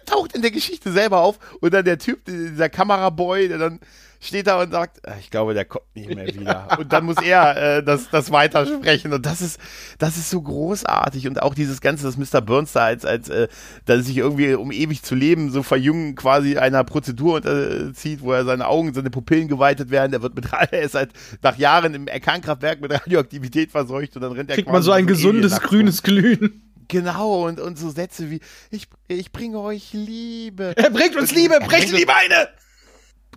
taucht 0.05 0.35
in 0.35 0.41
der 0.41 0.51
Geschichte 0.51 0.91
selber 0.91 1.19
auf. 1.19 1.37
Und 1.61 1.73
dann 1.73 1.85
der 1.85 1.99
Typ, 1.99 2.25
dieser 2.25 2.69
Kameraboy, 2.69 3.49
der 3.49 3.57
dann 3.57 3.79
steht 4.23 4.47
da 4.47 4.61
und 4.61 4.71
sagt, 4.71 5.07
ah, 5.07 5.15
ich 5.19 5.29
glaube, 5.29 5.53
der 5.53 5.65
kommt 5.65 5.95
nicht 5.95 6.13
mehr 6.13 6.27
wieder. 6.27 6.77
Und 6.79 6.93
dann 6.93 7.05
muss 7.05 7.17
er 7.21 7.77
äh, 7.77 7.83
das, 7.83 8.09
das 8.09 8.31
weitersprechen. 8.31 9.13
Und 9.13 9.25
das 9.25 9.41
ist, 9.41 9.59
das 9.99 10.17
ist 10.17 10.29
so 10.29 10.41
großartig. 10.41 11.27
Und 11.27 11.41
auch 11.41 11.53
dieses 11.53 11.81
Ganze, 11.81 12.05
dass 12.05 12.17
Mr. 12.17 12.41
Burns 12.41 12.73
da 12.73 12.85
als, 12.85 13.05
als 13.05 13.29
äh, 13.29 13.47
dass 13.85 14.05
sich 14.05 14.17
irgendwie, 14.17 14.53
um 14.53 14.71
ewig 14.71 15.03
zu 15.03 15.15
leben, 15.15 15.51
so 15.51 15.63
verjüngen 15.63 16.15
quasi 16.15 16.57
einer 16.57 16.83
Prozedur 16.83 17.35
unterzieht, 17.35 18.21
wo 18.21 18.31
er 18.31 18.45
seine 18.45 18.67
Augen, 18.67 18.93
seine 18.93 19.09
Pupillen 19.09 19.47
geweitet 19.47 19.91
werden. 19.91 20.11
Der 20.11 20.21
wird 20.21 20.35
mit, 20.35 20.45
er 20.71 20.81
ist 20.81 20.95
halt 20.95 21.11
nach 21.41 21.57
Jahren 21.57 21.93
im 21.93 22.05
Kernkraftwerk 22.05 22.81
mit 22.81 22.91
Radioaktivität 22.91 23.71
verseucht 23.71 24.15
und 24.15 24.21
dann 24.21 24.31
rennt 24.31 24.49
er 24.49 24.55
Kriegt 24.55 24.69
man 24.69 24.81
so 24.81 24.91
ein 24.91 25.07
gesundes 25.07 25.59
grünes 25.61 26.03
Glühen. 26.03 26.61
Genau, 26.87 27.47
und, 27.47 27.59
und 27.59 27.77
so 27.77 27.89
Sätze 27.89 28.29
wie, 28.29 28.39
ich, 28.69 28.87
ich 29.07 29.31
bringe 29.31 29.59
euch 29.59 29.93
Liebe. 29.93 30.73
Er 30.75 30.89
bringt 30.89 31.15
uns 31.15 31.33
Liebe, 31.33 31.59
brecht 31.59 31.97
die 31.97 32.05
Beine! 32.05 32.49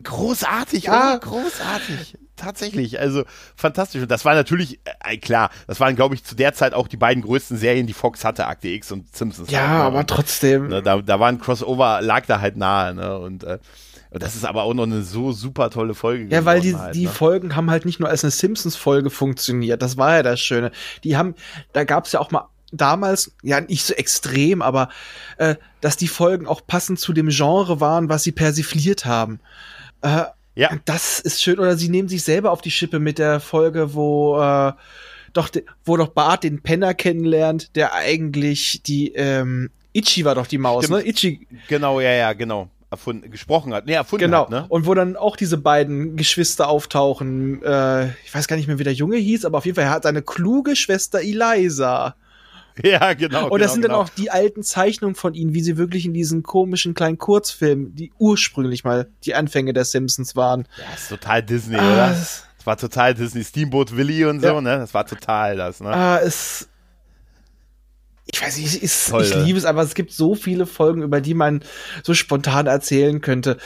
Großartig, 0.03 0.85
ja, 0.85 1.15
oder? 1.15 1.19
großartig. 1.21 2.19
Tatsächlich, 2.37 3.01
also 3.01 3.25
fantastisch. 3.57 4.03
Und 4.03 4.11
das 4.11 4.27
war 4.27 4.35
natürlich, 4.35 4.79
äh, 5.05 5.17
klar, 5.17 5.51
das 5.67 5.81
waren, 5.81 5.97
glaube 5.97 6.15
ich, 6.15 6.23
zu 6.23 6.35
der 6.35 6.53
Zeit 6.53 6.75
auch 6.75 6.87
die 6.87 6.99
beiden 6.99 7.23
größten 7.23 7.57
Serien, 7.57 7.87
die 7.87 7.95
Fox 7.95 8.25
hatte, 8.27 8.47
Akte 8.47 8.69
X 8.69 8.93
und 8.93 9.17
Simpsons. 9.17 9.51
Ja, 9.51 9.61
halt, 9.61 9.71
ne? 9.71 9.85
aber 9.85 10.07
trotzdem. 10.07 10.69
Ne, 10.69 10.83
da, 10.83 11.01
da 11.01 11.19
war 11.19 11.29
ein 11.29 11.41
Crossover, 11.41 12.03
lag 12.03 12.27
da 12.27 12.41
halt 12.41 12.59
nahe, 12.59 12.95
ne? 12.95 13.19
Und 13.19 13.45
äh, 13.45 13.59
das 14.11 14.37
ist 14.37 14.45
aber 14.45 14.65
auch 14.65 14.75
noch 14.75 14.85
eine 14.85 15.03
so 15.03 15.33
super 15.33 15.71
tolle 15.71 15.95
Folge. 15.95 16.27
Ja, 16.29 16.45
weil 16.45 16.61
die, 16.61 16.77
halt, 16.77 16.95
die 16.95 17.07
ne? 17.07 17.11
Folgen 17.11 17.57
haben 17.57 17.71
halt 17.71 17.87
nicht 17.87 18.01
nur 18.01 18.09
als 18.11 18.23
eine 18.23 18.31
Simpsons-Folge 18.31 19.09
funktioniert. 19.09 19.81
Das 19.81 19.97
war 19.97 20.17
ja 20.17 20.23
das 20.23 20.41
Schöne. 20.41 20.73
Die 21.05 21.17
haben, 21.17 21.35
da 21.73 21.85
gab 21.85 22.05
es 22.05 22.13
ja 22.13 22.21
auch 22.21 22.31
mal 22.31 22.49
damals, 22.73 23.33
ja 23.43 23.61
nicht 23.61 23.85
so 23.85 23.95
extrem, 23.95 24.61
aber 24.61 24.89
äh, 25.39 25.57
dass 25.81 25.97
die 25.97 26.09
Folgen 26.09 26.47
auch 26.47 26.67
passend 26.67 27.01
zu 27.01 27.13
dem 27.13 27.29
Genre 27.29 27.81
waren, 27.81 28.09
was 28.09 28.25
sie 28.25 28.33
persifliert 28.33 29.07
haben. 29.07 29.41
Äh, 30.03 30.25
ja. 30.55 30.71
Das 30.85 31.21
ist 31.21 31.43
schön. 31.43 31.59
Oder 31.59 31.77
sie 31.77 31.89
nehmen 31.89 32.09
sich 32.09 32.23
selber 32.23 32.51
auf 32.51 32.63
die 32.63 32.71
Schippe 32.71 32.99
mit 32.99 33.19
der 33.19 33.41
Folge, 33.41 33.95
wo 33.95 34.41
äh, 34.41 34.73
doch, 35.33 35.51
wo 35.85 35.97
doch 35.97 36.09
Bart 36.09 36.45
den 36.45 36.63
Penner 36.63 36.95
kennenlernt, 36.95 37.77
der 37.77 37.95
eigentlich 37.95 38.83
die 38.83 39.13
ähm, 39.13 39.71
Ichi 39.93 40.25
war 40.25 40.35
doch 40.35 40.47
die 40.47 40.59
Maus, 40.59 40.85
Stimmt. 40.85 41.05
ne? 41.05 41.09
Ichi. 41.09 41.47
Genau, 41.69 42.01
ja, 42.01 42.11
ja, 42.11 42.33
genau. 42.33 42.69
erfunden, 42.91 43.31
gesprochen 43.31 43.75
hat, 43.75 43.87
nee, 43.87 43.93
erfunden 43.93 44.27
genau. 44.27 44.43
hat. 44.43 44.51
Ne? 44.51 44.67
Und 44.69 44.87
wo 44.87 44.95
dann 44.95 45.17
auch 45.17 45.37
diese 45.37 45.59
beiden 45.59 46.17
Geschwister 46.17 46.69
auftauchen. 46.69 47.63
Äh, 47.63 48.07
ich 48.25 48.35
weiß 48.35 48.49
gar 48.49 48.57
nicht 48.57 48.67
mehr, 48.67 48.79
wie 48.79 48.85
der 48.85 48.93
Junge 48.95 49.17
hieß, 49.17 49.45
aber 49.45 49.59
auf 49.59 49.67
jeden 49.67 49.77
Fall, 49.77 49.85
er 49.85 49.91
hat 49.91 50.05
seine 50.05 50.23
kluge 50.23 50.77
Schwester 50.77 51.21
Eliza. 51.21 52.17
Ja, 52.85 53.15
genau. 53.15 53.49
Und 53.49 53.61
das 53.61 53.73
genau, 53.73 53.73
sind 53.75 53.83
genau. 53.83 53.95
dann 53.99 54.07
auch 54.07 54.09
die 54.11 54.31
alten 54.31 54.63
Zeichnungen 54.63 55.15
von 55.15 55.35
ihnen, 55.35 55.55
wie 55.55 55.61
sie 55.63 55.77
wirklich 55.79 56.05
in 56.07 56.13
diesen 56.15 56.43
komischen 56.43 56.95
kleinen 56.95 57.19
Kurzfilmen, 57.19 57.95
die 57.95 58.13
ursprünglich 58.19 58.85
mal 58.85 59.09
die 59.25 59.35
Anfänge 59.35 59.73
der 59.73 59.85
Simpsons 59.85 60.37
waren. 60.37 60.67
Ja, 60.79 60.95
ist 60.95 61.09
total 61.09 61.43
Disney, 61.43 61.77
Ah, 61.79 61.93
oder? 61.93 62.11
es- 62.13 62.45
Das 62.59 62.67
war 62.67 62.77
total 62.77 63.15
Disney. 63.15 63.45
Steamboat 63.45 63.97
Willie 63.97 64.29
und 64.29 64.41
so, 64.41 64.47
Ja. 64.49 64.61
ne? 64.61 64.79
Das 64.79 64.93
war 64.93 65.07
total 65.07 65.57
das, 65.57 65.81
ne? 65.81 65.89
Ah, 65.89 66.19
es. 66.19 66.69
Ich 68.29 68.43
weiß 68.43 68.57
nicht, 68.59 68.83
es, 68.83 69.07
Toll, 69.07 69.23
ich 69.23 69.35
ne? 69.35 69.45
liebe 69.45 69.57
es, 69.59 69.65
aber 69.65 69.83
es 69.83 69.95
gibt 69.95 70.13
so 70.13 70.35
viele 70.35 70.67
Folgen, 70.67 71.03
über 71.03 71.21
die 71.21 71.35
man 71.35 71.63
so 72.03 72.13
spontan 72.13 72.67
erzählen 72.67 73.21
könnte. 73.21 73.57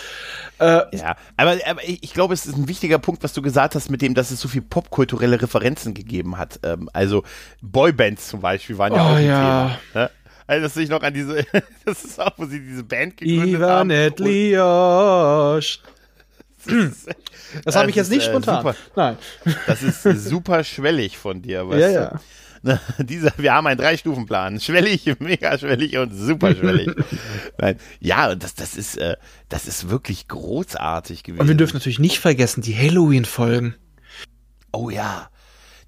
Äh, 0.59 0.83
Ja, 0.95 1.17
aber, 1.39 1.57
aber 1.67 1.83
ich 1.83 2.03
ich 2.03 2.13
glaube, 2.13 2.35
es 2.35 2.45
ist 2.45 2.57
ein 2.57 2.69
wichtiger 2.69 2.99
Punkt, 2.99 3.23
was 3.25 3.33
du 3.33 3.41
gesagt 3.41 3.75
hast, 3.75 3.91
mit 3.91 4.03
dem, 4.03 4.15
dass 4.15 4.31
es 4.31 4.39
so 4.41 4.49
viel 4.49 4.61
popkulturelle 4.63 5.41
Referenzen 5.41 5.95
gegeben 5.95 6.37
hat. 6.37 6.61
Ähm, 6.63 6.91
also 6.93 7.23
Boybands 7.63 8.29
zum 8.29 8.41
Beispiel 8.43 8.77
waren 8.77 8.93
ja 8.95 9.03
Oh, 9.03 9.13
auch 9.13 9.15
ein 9.17 9.25
ja. 9.27 9.79
Thema. 9.93 10.03
Ne? 10.05 10.11
Also 10.47 10.63
dass 10.65 10.77
ich 10.77 10.91
noch 10.91 11.03
an 11.03 11.15
diese, 11.15 11.47
das 11.87 12.05
ist 12.05 12.21
auch, 12.21 12.33
wo 12.37 12.45
sie 12.45 12.61
diese 12.61 12.85
Band 12.85 13.17
gegründet 13.17 13.61
Ivan 13.61 13.71
haben. 13.71 13.91
Etlios. 13.91 15.81
Das 17.65 17.77
habe 17.77 17.89
ich 17.91 17.97
Das 17.97 18.09
jetzt 18.09 18.11
nicht 18.11 18.27
äh, 18.27 18.31
spontan. 18.31 18.57
super. 18.63 18.77
Nein. 18.95 19.17
Das 19.67 19.83
ist 19.83 20.03
super 20.03 20.63
schwellig 20.65 21.17
von 21.17 21.41
dir, 21.41 21.67
weißt 21.69 21.81
Ja, 21.81 21.89
du? 21.89 21.95
ja. 21.95 22.21
Dieser, 22.99 23.33
wir 23.39 23.55
haben 23.55 23.67
einen 23.67 23.79
Drei-Stufen-Plan. 23.79 24.61
Schwellig, 24.61 25.07
mega 25.21 25.57
schwellig 25.59 25.97
und 25.97 26.13
super 26.13 26.55
schwellig. 26.55 26.91
Nein. 27.59 27.79
Ja, 28.01 28.31
und 28.31 28.43
das, 28.43 28.55
das 28.55 28.77
ist, 28.77 28.97
äh, 28.99 29.17
das 29.49 29.67
ist 29.67 29.89
wirklich 29.89 30.29
großartig 30.29 31.23
gewesen. 31.23 31.41
Und 31.41 31.49
wir 31.49 31.55
dürfen 31.55 31.77
natürlich 31.77 31.99
nicht 31.99 32.19
vergessen, 32.19 32.61
die 32.63 32.77
Halloween-Folgen. 32.77 33.75
Oh 34.73 34.91
ja. 34.91 35.31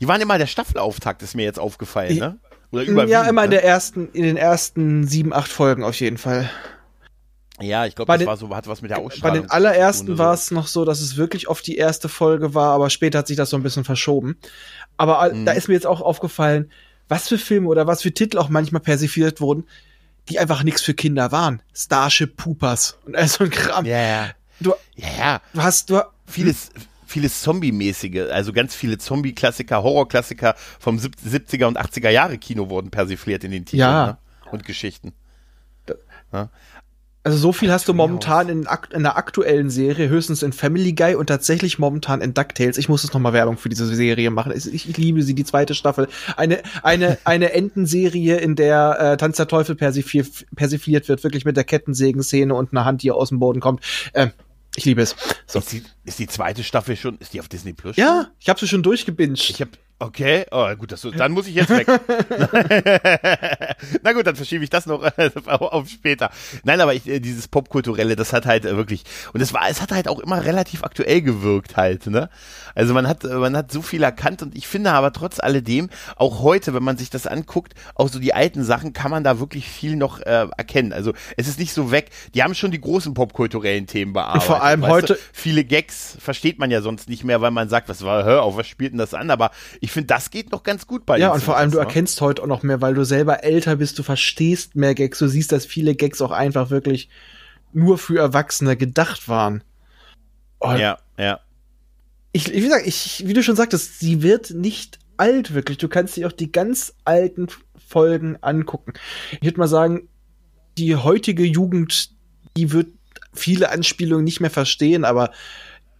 Die 0.00 0.08
waren 0.08 0.20
immer 0.20 0.38
der 0.38 0.46
Staffelauftakt, 0.46 1.22
ist 1.22 1.36
mir 1.36 1.44
jetzt 1.44 1.58
aufgefallen, 1.60 2.16
ne? 2.18 2.38
Oder 2.72 2.82
Ja, 2.84 2.90
überwiegend, 2.90 3.28
immer 3.28 3.44
in 3.44 3.50
ne? 3.50 3.56
der 3.56 3.64
ersten, 3.64 4.08
in 4.12 4.22
den 4.22 4.36
ersten 4.38 5.06
sieben, 5.06 5.32
acht 5.32 5.52
Folgen 5.52 5.84
auf 5.84 6.00
jeden 6.00 6.16
Fall. 6.18 6.50
Ja, 7.60 7.86
ich 7.86 7.94
glaube, 7.94 8.06
Bei 8.08 8.14
das 8.14 8.22
den- 8.22 8.26
war 8.26 8.36
so, 8.36 8.48
hat 8.56 8.66
was 8.66 8.82
mit 8.82 8.90
der 8.90 8.96
Bei 8.96 9.02
Ausstrahlung 9.04 9.42
den 9.42 9.50
allerersten 9.50 10.18
war 10.18 10.32
es 10.34 10.50
noch 10.50 10.66
so, 10.66 10.84
dass 10.84 11.00
es 11.00 11.16
wirklich 11.16 11.48
oft 11.48 11.64
die 11.66 11.76
erste 11.76 12.08
Folge 12.08 12.54
war, 12.54 12.72
aber 12.72 12.90
später 12.90 13.18
hat 13.18 13.26
sich 13.28 13.36
das 13.36 13.50
so 13.50 13.56
ein 13.56 13.62
bisschen 13.62 13.84
verschoben. 13.84 14.36
Aber 14.96 15.32
Mhm. 15.32 15.44
da 15.46 15.52
ist 15.52 15.68
mir 15.68 15.74
jetzt 15.74 15.86
auch 15.86 16.00
aufgefallen, 16.00 16.70
was 17.08 17.28
für 17.28 17.38
Filme 17.38 17.68
oder 17.68 17.86
was 17.86 18.02
für 18.02 18.12
Titel 18.12 18.38
auch 18.38 18.48
manchmal 18.48 18.80
persifliert 18.80 19.40
wurden, 19.40 19.64
die 20.28 20.38
einfach 20.38 20.62
nichts 20.62 20.82
für 20.82 20.94
Kinder 20.94 21.32
waren. 21.32 21.60
Starship 21.74 22.36
Poopers 22.36 22.98
und 23.04 23.16
all 23.16 23.26
so 23.28 23.44
ein 23.44 23.50
Kram. 23.50 23.84
Ja, 23.84 24.00
ja. 24.00 24.30
Du, 24.60 24.72
Ja, 24.94 25.08
ja. 25.18 25.40
du 25.52 25.62
hast, 25.62 25.90
du, 25.90 26.00
Vieles, 26.26 26.70
vieles 27.06 27.42
Zombie-mäßige, 27.42 28.30
also 28.30 28.52
ganz 28.52 28.74
viele 28.74 28.96
Zombie-Klassiker, 28.96 29.82
Horror-Klassiker 29.82 30.54
vom 30.78 30.98
sieb- 30.98 31.16
70er 31.22 31.66
und 31.66 31.76
80er 31.78 32.08
Jahre 32.10 32.38
Kino 32.38 32.70
wurden 32.70 32.90
persifliert 32.90 33.44
in 33.44 33.50
den 33.50 33.64
Titeln 33.64 33.80
Ja. 33.80 34.06
ne? 34.06 34.18
und 34.52 34.64
Geschichten. 34.64 35.12
Also 37.24 37.38
so 37.38 37.52
viel 37.52 37.70
hast 37.70 37.86
du 37.86 37.94
momentan 37.94 38.48
in, 38.48 38.68
in 38.92 39.02
der 39.04 39.16
aktuellen 39.16 39.70
Serie, 39.70 40.08
höchstens 40.08 40.42
in 40.42 40.52
Family 40.52 40.92
Guy 40.92 41.14
und 41.14 41.26
tatsächlich 41.26 41.78
momentan 41.78 42.20
in 42.20 42.34
DuckTales. 42.34 42.78
Ich 42.78 42.88
muss 42.88 43.04
jetzt 43.04 43.14
noch 43.14 43.20
mal 43.20 43.32
Werbung 43.32 43.58
für 43.58 43.68
diese 43.68 43.86
Serie 43.86 44.30
machen. 44.30 44.52
Ich, 44.56 44.88
ich 44.88 44.96
liebe 44.96 45.22
sie, 45.22 45.34
die 45.34 45.44
zweite 45.44 45.74
Staffel. 45.74 46.08
Eine, 46.36 46.62
eine, 46.82 47.18
eine 47.24 47.52
Entenserie, 47.52 48.38
in 48.38 48.56
der 48.56 48.98
äh, 48.98 49.16
Tanz 49.16 49.36
der 49.36 49.46
Teufel 49.46 49.76
persifliert, 49.76 50.46
persifliert 50.56 51.08
wird, 51.08 51.22
wirklich 51.22 51.44
mit 51.44 51.56
der 51.56 51.64
Kettensägen-Szene 51.64 52.54
und 52.54 52.72
einer 52.72 52.84
Hand, 52.84 53.02
die 53.02 53.12
aus 53.12 53.28
dem 53.28 53.38
Boden 53.38 53.60
kommt. 53.60 53.82
Ähm, 54.14 54.32
ich 54.74 54.84
liebe 54.84 55.02
es. 55.02 55.14
So. 55.46 55.58
Ist, 55.60 55.72
die, 55.72 55.82
ist 56.04 56.18
die 56.18 56.26
zweite 56.26 56.64
Staffel 56.64 56.96
schon, 56.96 57.18
ist 57.18 57.34
die 57.34 57.40
auf 57.40 57.48
Disney 57.48 57.72
Plus? 57.72 57.96
Ja, 57.96 58.28
ich 58.40 58.48
habe 58.48 58.58
sie 58.58 58.66
schon 58.66 58.82
durchgebinged. 58.82 59.50
Ich 59.50 59.60
hab, 59.60 59.68
okay, 60.02 60.44
oh, 60.50 60.74
gut, 60.74 60.92
das, 60.92 61.06
dann 61.16 61.32
muss 61.32 61.46
ich 61.46 61.54
jetzt 61.54 61.70
weg. 61.70 61.86
Na 64.02 64.12
gut, 64.12 64.26
dann 64.26 64.36
verschiebe 64.36 64.64
ich 64.64 64.70
das 64.70 64.86
noch 64.86 65.02
äh, 65.16 65.30
auf 65.46 65.88
später. 65.88 66.30
Nein, 66.64 66.80
aber 66.80 66.94
ich, 66.94 67.06
äh, 67.08 67.20
dieses 67.20 67.48
Popkulturelle, 67.48 68.16
das 68.16 68.32
hat 68.32 68.46
halt 68.46 68.64
äh, 68.64 68.76
wirklich, 68.76 69.04
und 69.32 69.40
es 69.40 69.52
war, 69.54 69.68
es 69.68 69.80
hat 69.80 69.92
halt 69.92 70.08
auch 70.08 70.18
immer 70.18 70.44
relativ 70.44 70.84
aktuell 70.84 71.22
gewirkt 71.22 71.76
halt, 71.76 72.06
ne? 72.06 72.28
Also 72.74 72.94
man 72.94 73.06
hat, 73.06 73.24
man 73.24 73.56
hat 73.56 73.70
so 73.70 73.82
viel 73.82 74.02
erkannt 74.02 74.42
und 74.42 74.56
ich 74.56 74.66
finde 74.66 74.92
aber 74.92 75.12
trotz 75.12 75.40
alledem, 75.40 75.90
auch 76.16 76.42
heute, 76.42 76.74
wenn 76.74 76.82
man 76.82 76.96
sich 76.96 77.10
das 77.10 77.26
anguckt, 77.26 77.74
auch 77.94 78.08
so 78.08 78.18
die 78.18 78.34
alten 78.34 78.64
Sachen, 78.64 78.92
kann 78.92 79.10
man 79.10 79.24
da 79.24 79.38
wirklich 79.38 79.68
viel 79.68 79.96
noch 79.96 80.20
äh, 80.20 80.46
erkennen. 80.56 80.92
Also 80.92 81.12
es 81.36 81.48
ist 81.48 81.58
nicht 81.58 81.74
so 81.74 81.90
weg. 81.90 82.10
Die 82.34 82.42
haben 82.42 82.54
schon 82.54 82.70
die 82.70 82.80
großen 82.80 83.14
popkulturellen 83.14 83.86
Themen 83.86 84.12
bearbeitet. 84.14 84.46
vor 84.46 84.62
allem 84.62 84.82
weißt 84.82 84.90
du? 84.90 84.94
heute- 85.14 85.18
viele 85.32 85.64
Gags 85.64 86.16
versteht 86.18 86.58
man 86.58 86.70
ja 86.70 86.80
sonst 86.80 87.08
nicht 87.08 87.24
mehr, 87.24 87.40
weil 87.40 87.50
man 87.50 87.68
sagt, 87.68 87.88
was 87.88 88.02
war, 88.04 88.24
hör 88.24 88.42
auf, 88.42 88.56
was 88.56 88.66
spielt 88.66 88.92
denn 88.92 88.98
das 88.98 89.14
an? 89.14 89.30
Aber 89.30 89.50
ich 89.80 89.90
finde, 89.92 90.08
das 90.08 90.30
geht 90.30 90.52
noch 90.52 90.62
ganz 90.62 90.86
gut 90.86 91.06
bei 91.06 91.18
Ja, 91.18 91.32
und 91.32 91.42
vor 91.42 91.56
allem 91.56 91.70
du 91.70 91.78
ne? 91.78 91.84
erkennst 91.84 92.20
heute 92.20 92.42
auch 92.42 92.46
noch 92.46 92.62
mehr, 92.62 92.80
weil 92.80 92.94
du 92.94 93.04
selber 93.04 93.44
älter 93.44 93.76
bist, 93.76 93.98
du 93.98 94.02
verstehst 94.02 94.76
mehr 94.76 94.94
Gags, 94.94 95.18
du 95.18 95.28
siehst, 95.28 95.52
dass 95.52 95.66
viele 95.66 95.94
Gags 95.94 96.20
auch 96.20 96.30
einfach 96.30 96.70
wirklich 96.70 97.08
nur 97.72 97.98
für 97.98 98.18
Erwachsene 98.18 98.76
gedacht 98.76 99.28
waren. 99.28 99.64
Oh, 100.60 100.72
Ja, 100.72 100.98
ja. 101.18 101.40
ich, 102.32 102.52
wie 102.52 102.60
gesagt, 102.60 102.86
ich, 102.86 103.24
wie 103.26 103.32
du 103.32 103.42
schon 103.42 103.56
sagtest, 103.56 103.98
sie 104.00 104.22
wird 104.22 104.50
nicht 104.50 104.98
alt, 105.16 105.54
wirklich. 105.54 105.78
Du 105.78 105.88
kannst 105.88 106.16
dir 106.16 106.26
auch 106.26 106.32
die 106.32 106.52
ganz 106.52 106.94
alten 107.04 107.48
Folgen 107.88 108.38
angucken. 108.40 108.92
Ich 109.32 109.42
würde 109.42 109.58
mal 109.58 109.68
sagen, 109.68 110.08
die 110.78 110.96
heutige 110.96 111.44
Jugend, 111.44 112.10
die 112.56 112.72
wird 112.72 112.88
viele 113.34 113.70
Anspielungen 113.70 114.24
nicht 114.24 114.40
mehr 114.40 114.50
verstehen, 114.50 115.04
aber 115.04 115.30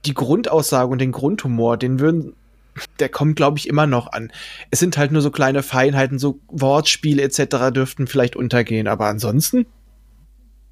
die 0.05 0.15
Grundaussage 0.15 0.91
und 0.91 0.99
den 0.99 1.13
Grundhumor, 1.13 1.77
den 1.77 2.01
würden, 2.01 2.35
der 2.99 3.09
kommt, 3.09 3.37
glaube 3.37 3.59
ich, 3.59 3.69
immer 3.69 3.87
noch 3.87 4.13
an. 4.13 4.33
Es 4.71 4.79
sind 4.79 4.97
halt 4.97 5.13
nur 5.13 5.23
so 5.23 5.31
kleine 5.31 5.63
Feinheiten, 5.63 6.19
so 6.19 6.41
Wortspiele 6.49 7.23
etc. 7.23 7.71
dürften 7.73 8.07
vielleicht 8.07 8.37
untergehen, 8.37 8.89
aber 8.89 9.07
ansonsten 9.07 9.67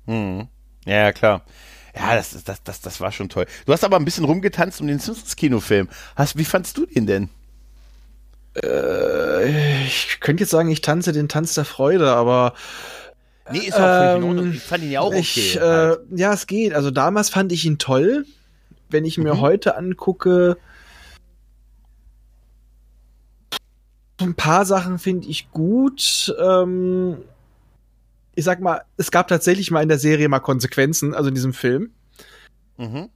Hm. 0.07 0.49
Ja, 0.87 1.13
klar. 1.13 1.45
Ja, 1.95 2.15
das, 2.15 2.33
ist- 2.33 2.49
das, 2.49 2.63
das, 2.63 2.81
das 2.81 3.01
war 3.01 3.13
schon 3.13 3.29
toll. 3.29 3.47
Du 3.67 3.73
hast 3.73 3.85
aber 3.85 3.97
ein 3.97 4.05
bisschen 4.05 4.25
rumgetanzt 4.25 4.81
um 4.81 4.87
den 4.87 4.99
Simpsons-Kinofilm. 4.99 5.89
Hast, 6.17 6.39
wie 6.39 6.45
fandst 6.45 6.77
du 6.79 6.87
den 6.87 7.07
denn? 7.07 7.29
äh, 8.63 9.85
ich 9.85 10.19
könnte 10.21 10.43
jetzt 10.45 10.51
sagen, 10.51 10.71
ich 10.71 10.81
tanze 10.81 11.13
den 11.13 11.29
Tanz 11.29 11.55
der 11.55 11.65
Freude, 11.65 12.13
aber 12.13 12.55
Nee, 13.53 13.59
ist 13.59 13.75
auch 13.75 13.79
völlig 13.79 14.15
in 14.17 14.23
Ähm, 14.23 14.29
Ordnung. 14.29 14.53
Ich 14.53 14.63
fand 14.63 14.85
ihn 14.85 14.91
ja 14.93 15.01
auch 15.01 15.09
okay. 15.09 15.19
Ich, 15.21 15.57
äh, 15.57 15.61
halt. 15.61 15.99
ja, 16.15 16.33
es 16.33 16.47
geht. 16.47 16.73
Also 16.73 16.91
damals 16.91 17.31
fand 17.31 17.51
ich 17.53 17.65
ihn 17.65 17.79
toll. 17.79 18.25
Wenn 18.89 19.05
ich 19.05 19.19
mir 19.19 19.35
Mhm. 19.35 19.41
heute 19.41 19.77
angucke, 19.77 20.57
ein 24.25 24.35
paar 24.35 24.65
Sachen 24.65 24.99
finde 24.99 25.29
ich 25.29 25.51
gut. 25.51 26.35
Ähm, 26.39 27.19
ich 28.35 28.45
sag 28.45 28.61
mal, 28.61 28.83
es 28.97 29.11
gab 29.11 29.29
tatsächlich 29.29 29.71
mal 29.71 29.83
in 29.83 29.89
der 29.89 29.99
Serie 29.99 30.29
mal 30.29 30.41
Konsequenzen, 30.41 31.15
also 31.15 31.29
in 31.29 31.35
diesem 31.35 31.53
Film. 31.53 31.91
mhm. 32.77 33.09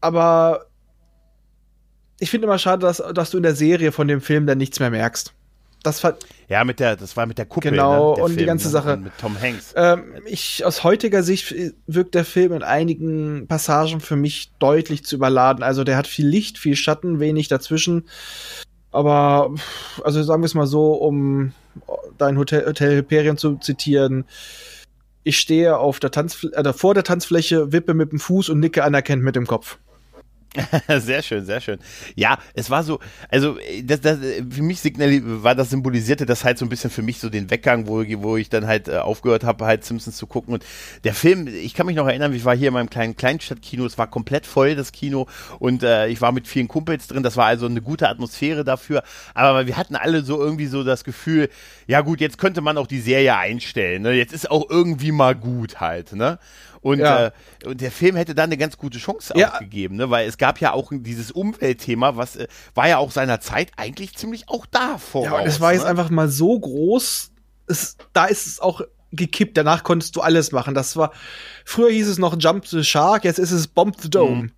Aber 0.00 0.66
ich 2.20 2.30
finde 2.30 2.46
immer 2.46 2.58
schade, 2.58 2.86
dass, 2.86 3.02
dass 3.14 3.30
du 3.30 3.38
in 3.38 3.42
der 3.42 3.54
Serie 3.54 3.92
von 3.92 4.08
dem 4.08 4.20
Film 4.20 4.46
dann 4.46 4.58
nichts 4.58 4.78
mehr 4.78 4.90
merkst. 4.90 5.32
Das 5.82 6.00
fand, 6.00 6.18
Ja, 6.48 6.64
mit 6.64 6.80
der, 6.80 6.96
das 6.96 7.16
war 7.16 7.26
mit 7.26 7.38
der 7.38 7.46
Kuppel. 7.46 7.70
Genau, 7.70 8.10
ne, 8.10 8.14
der 8.16 8.24
und 8.24 8.40
die 8.40 8.44
ganze 8.44 8.66
ne, 8.66 8.72
Sache. 8.72 8.96
Mit 8.96 9.12
Tom 9.18 9.40
Hanks. 9.40 9.72
Ähm, 9.76 10.14
ich, 10.26 10.64
aus 10.64 10.82
heutiger 10.82 11.22
Sicht 11.22 11.54
wirkt 11.86 12.16
der 12.16 12.24
Film 12.24 12.52
in 12.52 12.64
einigen 12.64 13.46
Passagen 13.46 14.00
für 14.00 14.16
mich 14.16 14.50
deutlich 14.58 15.04
zu 15.04 15.14
überladen. 15.14 15.62
Also 15.62 15.84
der 15.84 15.96
hat 15.96 16.08
viel 16.08 16.26
Licht, 16.26 16.58
viel 16.58 16.74
Schatten, 16.74 17.20
wenig 17.20 17.46
dazwischen. 17.46 18.08
Aber, 18.96 19.50
also 20.04 20.22
sagen 20.22 20.40
wir 20.40 20.46
es 20.46 20.54
mal 20.54 20.66
so, 20.66 20.94
um 20.94 21.52
dein 22.16 22.38
Hotel, 22.38 22.64
Hotel 22.64 22.96
Hyperion 22.96 23.36
zu 23.36 23.56
zitieren. 23.56 24.24
Ich 25.22 25.38
stehe 25.38 25.76
auf 25.76 26.00
der 26.00 26.10
Tanzfl 26.10 26.50
äh, 26.54 26.72
vor 26.72 26.94
der 26.94 27.04
Tanzfläche, 27.04 27.72
wippe 27.72 27.92
mit 27.92 28.10
dem 28.10 28.18
Fuß 28.18 28.48
und 28.48 28.58
nicke 28.58 28.84
anerkennt 28.84 29.22
mit 29.22 29.36
dem 29.36 29.46
Kopf. 29.46 29.76
sehr 31.00 31.22
schön, 31.22 31.44
sehr 31.44 31.60
schön. 31.60 31.78
Ja, 32.14 32.38
es 32.54 32.70
war 32.70 32.82
so, 32.82 32.98
also 33.28 33.58
äh, 33.58 33.82
das, 33.82 34.00
das, 34.00 34.20
äh, 34.20 34.42
für 34.48 34.62
mich 34.62 34.80
signali 34.80 35.20
war 35.24 35.54
das 35.54 35.70
symbolisierte 35.70 36.26
das 36.26 36.44
halt 36.44 36.58
so 36.58 36.64
ein 36.64 36.68
bisschen 36.68 36.90
für 36.90 37.02
mich 37.02 37.18
so 37.18 37.28
den 37.28 37.50
Weggang, 37.50 37.86
wo, 37.86 38.04
wo 38.22 38.36
ich 38.36 38.48
dann 38.48 38.66
halt 38.66 38.88
äh, 38.88 38.96
aufgehört 38.98 39.44
habe, 39.44 39.66
halt 39.66 39.84
Simpsons 39.84 40.16
zu 40.16 40.26
gucken. 40.26 40.54
Und 40.54 40.64
der 41.04 41.14
Film, 41.14 41.46
ich 41.46 41.74
kann 41.74 41.86
mich 41.86 41.96
noch 41.96 42.06
erinnern, 42.06 42.32
ich 42.32 42.44
war 42.44 42.56
hier 42.56 42.68
in 42.68 42.74
meinem 42.74 42.90
kleinen 42.90 43.16
Kleinstadtkino, 43.16 43.84
es 43.84 43.98
war 43.98 44.06
komplett 44.06 44.46
voll, 44.46 44.74
das 44.74 44.92
Kino, 44.92 45.26
und 45.58 45.82
äh, 45.82 46.08
ich 46.08 46.20
war 46.20 46.32
mit 46.32 46.48
vielen 46.48 46.68
Kumpels 46.68 47.06
drin, 47.06 47.22
das 47.22 47.36
war 47.36 47.46
also 47.46 47.66
eine 47.66 47.82
gute 47.82 48.08
Atmosphäre 48.08 48.64
dafür. 48.64 49.02
Aber 49.34 49.66
wir 49.66 49.76
hatten 49.76 49.96
alle 49.96 50.22
so 50.22 50.40
irgendwie 50.40 50.66
so 50.66 50.84
das 50.84 51.04
Gefühl, 51.04 51.48
ja 51.86 52.00
gut, 52.00 52.20
jetzt 52.20 52.38
könnte 52.38 52.60
man 52.60 52.78
auch 52.78 52.86
die 52.86 53.00
Serie 53.00 53.36
einstellen, 53.36 54.02
ne? 54.02 54.12
Jetzt 54.12 54.32
ist 54.32 54.50
auch 54.50 54.68
irgendwie 54.70 55.12
mal 55.12 55.34
gut 55.34 55.80
halt, 55.80 56.12
ne? 56.14 56.38
Und, 56.80 56.98
Ja. 56.98 57.26
äh, 57.26 57.30
und 57.64 57.80
der 57.80 57.90
Film 57.90 58.16
hätte 58.16 58.34
da 58.34 58.44
eine 58.44 58.56
ganz 58.56 58.76
gute 58.76 58.98
Chance 58.98 59.34
Ja. 59.36 59.54
auch 59.54 59.58
gegeben, 59.58 59.96
ne? 59.96 60.10
weil 60.10 60.28
es 60.28 60.38
gab 60.38 60.60
ja 60.60 60.72
auch 60.72 60.90
dieses 60.92 61.30
Umweltthema, 61.30 62.16
was 62.16 62.36
äh, 62.36 62.48
war 62.74 62.88
ja 62.88 62.98
auch 62.98 63.10
seiner 63.10 63.40
Zeit 63.40 63.70
eigentlich 63.76 64.16
ziemlich 64.16 64.48
auch 64.48 64.66
da 64.66 64.98
voraus. 64.98 65.26
Ja, 65.26 65.38
und 65.40 65.46
es 65.46 65.60
war 65.60 65.72
jetzt 65.72 65.82
ne? 65.84 65.88
einfach 65.90 66.10
mal 66.10 66.28
so 66.28 66.58
groß. 66.58 67.32
Es, 67.68 67.96
da 68.12 68.26
ist 68.26 68.46
es 68.46 68.60
auch 68.60 68.80
gekippt. 69.12 69.56
Danach 69.56 69.82
konntest 69.82 70.14
du 70.16 70.20
alles 70.20 70.52
machen. 70.52 70.74
Das 70.74 70.96
war, 70.96 71.12
früher 71.64 71.90
hieß 71.90 72.08
es 72.08 72.18
noch 72.18 72.36
Jump 72.38 72.66
the 72.66 72.84
Shark, 72.84 73.24
jetzt 73.24 73.38
ist 73.38 73.50
es 73.52 73.66
Bomb 73.68 74.00
the 74.00 74.10
Dome. 74.10 74.36
Mhm. 74.42 74.52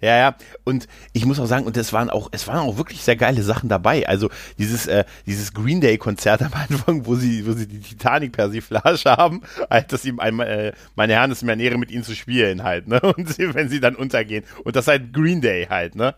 Ja, 0.00 0.16
ja. 0.16 0.36
Und 0.64 0.88
ich 1.12 1.26
muss 1.26 1.38
auch 1.38 1.46
sagen, 1.46 1.66
und 1.66 1.76
es 1.76 1.92
waren 1.92 2.08
auch, 2.10 2.28
es 2.32 2.46
waren 2.46 2.58
auch 2.58 2.78
wirklich 2.78 3.02
sehr 3.02 3.16
geile 3.16 3.42
Sachen 3.42 3.68
dabei. 3.68 4.08
Also 4.08 4.30
dieses, 4.58 4.86
äh, 4.86 5.04
dieses 5.26 5.52
Green 5.52 5.80
Day 5.80 5.98
Konzert 5.98 6.42
am 6.42 6.52
Anfang, 6.54 7.06
wo 7.06 7.14
sie, 7.14 7.46
wo 7.46 7.52
sie 7.52 7.66
die 7.66 7.80
Titanic 7.80 8.32
Persiflage 8.32 9.04
haben, 9.04 9.42
halt, 9.68 9.92
dass 9.92 10.04
ihm 10.04 10.18
einmal, 10.20 10.46
äh, 10.46 10.72
meine 10.94 11.14
Herren, 11.14 11.30
es 11.30 11.38
ist 11.38 11.44
mir 11.44 11.52
eine 11.52 11.62
Ehre, 11.62 11.78
mit 11.78 11.90
ihnen 11.90 12.04
zu 12.04 12.14
spielen 12.14 12.62
halt, 12.62 12.88
ne? 12.88 13.00
Und 13.00 13.28
sie, 13.34 13.52
wenn 13.54 13.68
sie 13.68 13.80
dann 13.80 13.94
untergehen. 13.94 14.44
Und 14.64 14.76
das 14.76 14.86
halt 14.86 15.12
Green 15.12 15.40
Day 15.40 15.66
halt, 15.68 15.94
ne? 15.94 16.14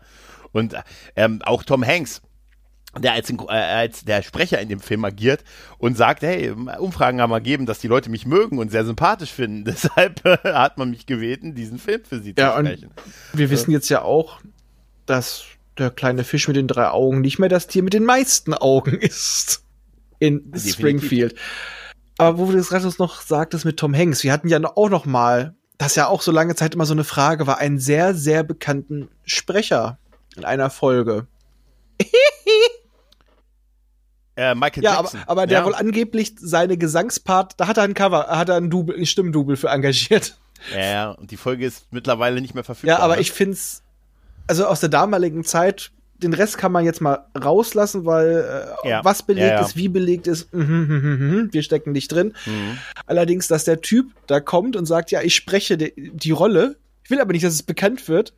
Und 0.51 0.75
ähm, 1.15 1.41
auch 1.43 1.63
Tom 1.63 1.85
Hanks 1.85 2.21
der 2.99 3.13
als, 3.13 3.29
äh, 3.29 3.35
als 3.47 4.05
der 4.05 4.21
Sprecher 4.21 4.59
in 4.59 4.69
dem 4.69 4.79
Film 4.79 5.03
agiert 5.05 5.43
und 5.77 5.97
sagt, 5.97 6.21
hey, 6.21 6.53
Umfragen 6.77 7.21
haben 7.21 7.31
ergeben, 7.31 7.65
dass 7.65 7.79
die 7.79 7.87
Leute 7.87 8.09
mich 8.09 8.25
mögen 8.25 8.59
und 8.59 8.69
sehr 8.69 8.85
sympathisch 8.85 9.31
finden. 9.31 9.65
Deshalb 9.65 10.23
äh, 10.25 10.37
hat 10.43 10.77
man 10.77 10.89
mich 10.89 11.05
gebeten, 11.05 11.55
diesen 11.55 11.79
Film 11.79 12.03
für 12.03 12.19
sie 12.19 12.33
ja, 12.37 12.53
zu 12.55 12.59
sprechen. 12.59 12.91
wir 13.33 13.49
wissen 13.49 13.71
jetzt 13.71 13.89
ja 13.89 14.03
auch, 14.03 14.41
dass 15.05 15.45
der 15.77 15.89
kleine 15.89 16.23
Fisch 16.23 16.47
mit 16.47 16.55
den 16.55 16.67
drei 16.67 16.87
Augen 16.89 17.21
nicht 17.21 17.39
mehr 17.39 17.49
das 17.49 17.67
Tier 17.67 17.83
mit 17.83 17.93
den 17.93 18.05
meisten 18.05 18.53
Augen 18.53 18.97
ist 18.99 19.63
in 20.19 20.51
Definitiv. 20.51 20.73
Springfield. 20.73 21.35
Aber 22.17 22.37
wo 22.37 22.45
du 22.45 22.57
das 22.57 22.69
gerade 22.69 22.87
noch 22.99 23.21
sagtest 23.21 23.65
mit 23.65 23.77
Tom 23.77 23.95
Hanks, 23.95 24.23
wir 24.23 24.31
hatten 24.31 24.47
ja 24.47 24.59
auch 24.63 24.89
noch 24.89 25.05
mal, 25.05 25.55
das 25.79 25.95
ja 25.95 26.07
auch 26.07 26.21
so 26.21 26.31
lange 26.31 26.53
Zeit 26.55 26.75
immer 26.75 26.85
so 26.85 26.93
eine 26.93 27.03
Frage 27.03 27.47
war, 27.47 27.57
einen 27.57 27.79
sehr, 27.79 28.13
sehr 28.13 28.43
bekannten 28.43 29.09
Sprecher 29.25 29.97
in 30.35 30.45
einer 30.45 30.69
Folge. 30.69 31.25
Äh, 34.35 34.55
Michael 34.55 34.83
ja, 34.83 34.95
Jackson. 34.95 35.19
Aber, 35.21 35.31
aber 35.31 35.47
der 35.47 35.59
ja. 35.59 35.65
wohl 35.65 35.75
angeblich 35.75 36.33
seine 36.39 36.77
Gesangspart, 36.77 37.53
da 37.57 37.67
hat 37.67 37.77
er 37.77 37.83
ein 37.83 37.93
Cover, 37.93 38.27
hat 38.27 38.49
er 38.49 38.55
ein 38.55 38.69
Double, 38.69 38.95
ein 38.97 39.05
Stimmdouble 39.05 39.57
für 39.57 39.69
engagiert. 39.69 40.37
Ja, 40.75 41.11
und 41.11 41.31
die 41.31 41.37
Folge 41.37 41.65
ist 41.65 41.87
mittlerweile 41.91 42.41
nicht 42.41 42.55
mehr 42.55 42.63
verfügbar. 42.63 42.99
Ja, 42.99 43.03
aber 43.03 43.15
ne? 43.15 43.21
ich 43.21 43.31
find's, 43.31 43.83
also 44.47 44.65
aus 44.65 44.79
der 44.79 44.89
damaligen 44.89 45.43
Zeit, 45.43 45.91
den 46.17 46.33
Rest 46.33 46.57
kann 46.57 46.71
man 46.71 46.85
jetzt 46.85 47.01
mal 47.01 47.25
rauslassen, 47.37 48.05
weil 48.05 48.75
äh, 48.83 48.89
ja. 48.89 49.03
was 49.03 49.23
belegt 49.23 49.49
ja, 49.49 49.61
ist, 49.61 49.75
wie 49.75 49.89
belegt 49.89 50.25
ist, 50.25 50.53
mm, 50.53 50.61
mm, 50.61 51.41
mm, 51.43 51.49
wir 51.51 51.63
stecken 51.63 51.91
nicht 51.91 52.11
drin. 52.11 52.33
Mhm. 52.45 52.77
Allerdings, 53.05 53.47
dass 53.47 53.65
der 53.65 53.81
Typ 53.81 54.11
da 54.27 54.39
kommt 54.39 54.75
und 54.75 54.85
sagt, 54.85 55.11
ja, 55.11 55.21
ich 55.21 55.35
spreche 55.35 55.77
die, 55.77 56.11
die 56.13 56.31
Rolle, 56.31 56.77
ich 57.03 57.09
will 57.09 57.19
aber 57.19 57.33
nicht, 57.33 57.43
dass 57.43 57.53
es 57.53 57.63
bekannt 57.63 58.07
wird 58.07 58.33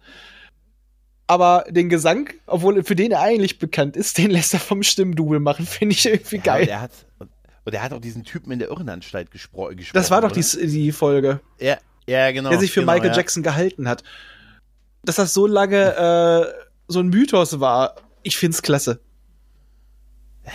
aber 1.28 1.65
den 1.69 1.89
Gesang, 1.89 2.30
obwohl 2.45 2.84
für 2.84 2.95
den 2.95 3.11
er 3.11 3.21
eigentlich 3.21 3.59
bekannt 3.59 3.95
ist, 3.97 4.17
den 4.17 4.32
lässt 4.32 4.53
er 4.53 4.59
vom 4.59 4.84
Stimmdouble 4.84 5.39
machen, 5.39 5.65
finde 5.65 5.93
ich 5.93 6.05
irgendwie 6.05 6.38
ja, 6.38 6.43
geil. 6.43 6.65
Der 6.65 6.82
hat, 6.82 6.91
und 7.19 7.73
er 7.73 7.82
hat 7.82 7.93
auch 7.93 8.01
diesen 8.01 8.23
Typen 8.23 8.51
in 8.51 8.59
der 8.59 8.69
Irrenanstalt 8.69 9.32
gespro 9.32 9.67
gesprochen. 9.69 9.93
Das 9.93 10.11
war 10.11 10.21
doch 10.21 10.32
die, 10.32 10.41
die 10.41 10.91
Folge. 10.91 11.39
Ja, 11.59 11.78
ja, 12.07 12.32
genau. 12.32 12.49
Der 12.49 12.59
sich 12.59 12.71
für 12.71 12.82
genau, 12.82 12.93
Michael 12.93 13.11
ja. 13.11 13.17
Jackson 13.17 13.41
gehalten 13.41 13.89
hat. 13.89 14.03
Dass 15.03 15.15
das 15.15 15.34
so 15.34 15.47
lange 15.47 15.95
äh, 15.95 16.65
so 16.88 16.99
ein 16.99 17.07
Mythos 17.07 17.59
war, 17.59 17.95
ich 18.23 18.38
find's 18.38 18.61
klasse. 18.61 18.99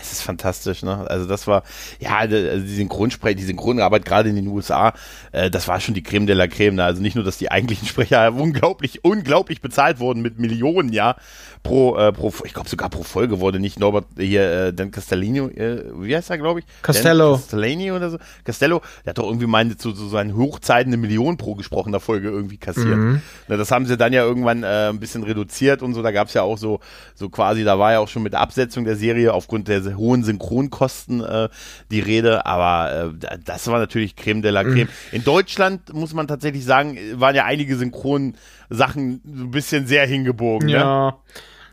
Es 0.00 0.12
ist 0.12 0.22
fantastisch, 0.22 0.82
ne? 0.82 1.06
Also 1.08 1.26
das 1.26 1.46
war, 1.46 1.62
ja, 1.98 2.18
also 2.18 2.36
die 2.36 2.74
Synchronsprecher, 2.74 3.34
die 3.34 3.44
Synchronarbeit 3.44 4.04
gerade 4.04 4.28
in 4.28 4.36
den 4.36 4.46
USA, 4.46 4.92
äh, 5.32 5.50
das 5.50 5.68
war 5.68 5.80
schon 5.80 5.94
die 5.94 6.02
Creme 6.02 6.26
de 6.26 6.36
la 6.36 6.46
Creme. 6.46 6.76
Ne? 6.76 6.84
Also 6.84 7.02
nicht 7.02 7.16
nur, 7.16 7.24
dass 7.24 7.38
die 7.38 7.50
eigentlichen 7.50 7.88
Sprecher 7.88 8.32
unglaublich, 8.34 9.04
unglaublich 9.04 9.60
bezahlt 9.60 9.98
wurden 9.98 10.22
mit 10.22 10.38
Millionen, 10.38 10.92
ja, 10.92 11.16
pro, 11.62 11.96
äh, 11.96 12.12
pro 12.12 12.32
ich 12.44 12.54
glaube 12.54 12.68
sogar 12.68 12.88
pro 12.88 13.02
Folge 13.02 13.40
wurde 13.40 13.58
nicht 13.60 13.78
Norbert 13.78 14.06
hier, 14.16 14.50
äh, 14.50 14.72
Dan 14.72 14.90
Castellino, 14.90 15.48
äh, 15.48 15.84
wie 15.94 16.16
heißt 16.16 16.30
er, 16.30 16.38
glaube 16.38 16.60
ich? 16.60 16.66
Castello. 16.82 17.32
Dan 17.32 17.40
Castellini 17.40 17.92
oder 17.92 18.10
so. 18.10 18.18
Castello, 18.44 18.80
der 19.04 19.10
hat 19.10 19.18
doch 19.18 19.26
irgendwie 19.26 19.46
meine 19.46 19.76
zu 19.76 19.90
so, 19.90 20.04
so 20.04 20.08
seinen 20.08 20.36
Hochzeiten 20.36 20.92
eine 20.92 21.00
Million 21.00 21.36
pro 21.36 21.54
gesprochener 21.54 22.00
Folge 22.00 22.28
irgendwie 22.28 22.56
kassiert. 22.56 22.96
Mhm. 22.96 23.22
Na, 23.48 23.56
das 23.56 23.70
haben 23.70 23.86
sie 23.86 23.96
dann 23.96 24.12
ja 24.12 24.24
irgendwann 24.24 24.62
äh, 24.62 24.88
ein 24.88 25.00
bisschen 25.00 25.22
reduziert 25.22 25.82
und 25.82 25.94
so. 25.94 26.02
Da 26.02 26.12
gab 26.12 26.28
es 26.28 26.34
ja 26.34 26.42
auch 26.42 26.58
so, 26.58 26.80
so 27.14 27.28
quasi, 27.28 27.64
da 27.64 27.78
war 27.78 27.92
ja 27.92 27.98
auch 27.98 28.08
schon 28.08 28.22
mit 28.22 28.34
Absetzung 28.34 28.84
der 28.84 28.96
Serie 28.96 29.32
aufgrund 29.34 29.68
der 29.68 29.79
hohen 29.84 30.24
Synchronkosten 30.24 31.22
äh, 31.22 31.48
die 31.90 32.00
Rede. 32.00 32.46
Aber 32.46 33.12
äh, 33.20 33.38
das 33.44 33.66
war 33.68 33.78
natürlich 33.78 34.16
Creme 34.16 34.42
de 34.42 34.50
la 34.50 34.62
Creme. 34.62 34.88
Mhm. 34.88 34.88
In 35.12 35.24
Deutschland 35.24 35.92
muss 35.92 36.14
man 36.14 36.28
tatsächlich 36.28 36.64
sagen, 36.64 36.98
waren 37.14 37.34
ja 37.34 37.44
einige 37.44 37.76
Synchron 37.76 38.34
Sachen 38.68 39.20
so 39.24 39.44
ein 39.44 39.50
bisschen 39.50 39.86
sehr 39.86 40.06
hingebogen. 40.06 40.66
Ne? 40.66 40.74
Ja. 40.74 41.10
Ne? 41.10 41.16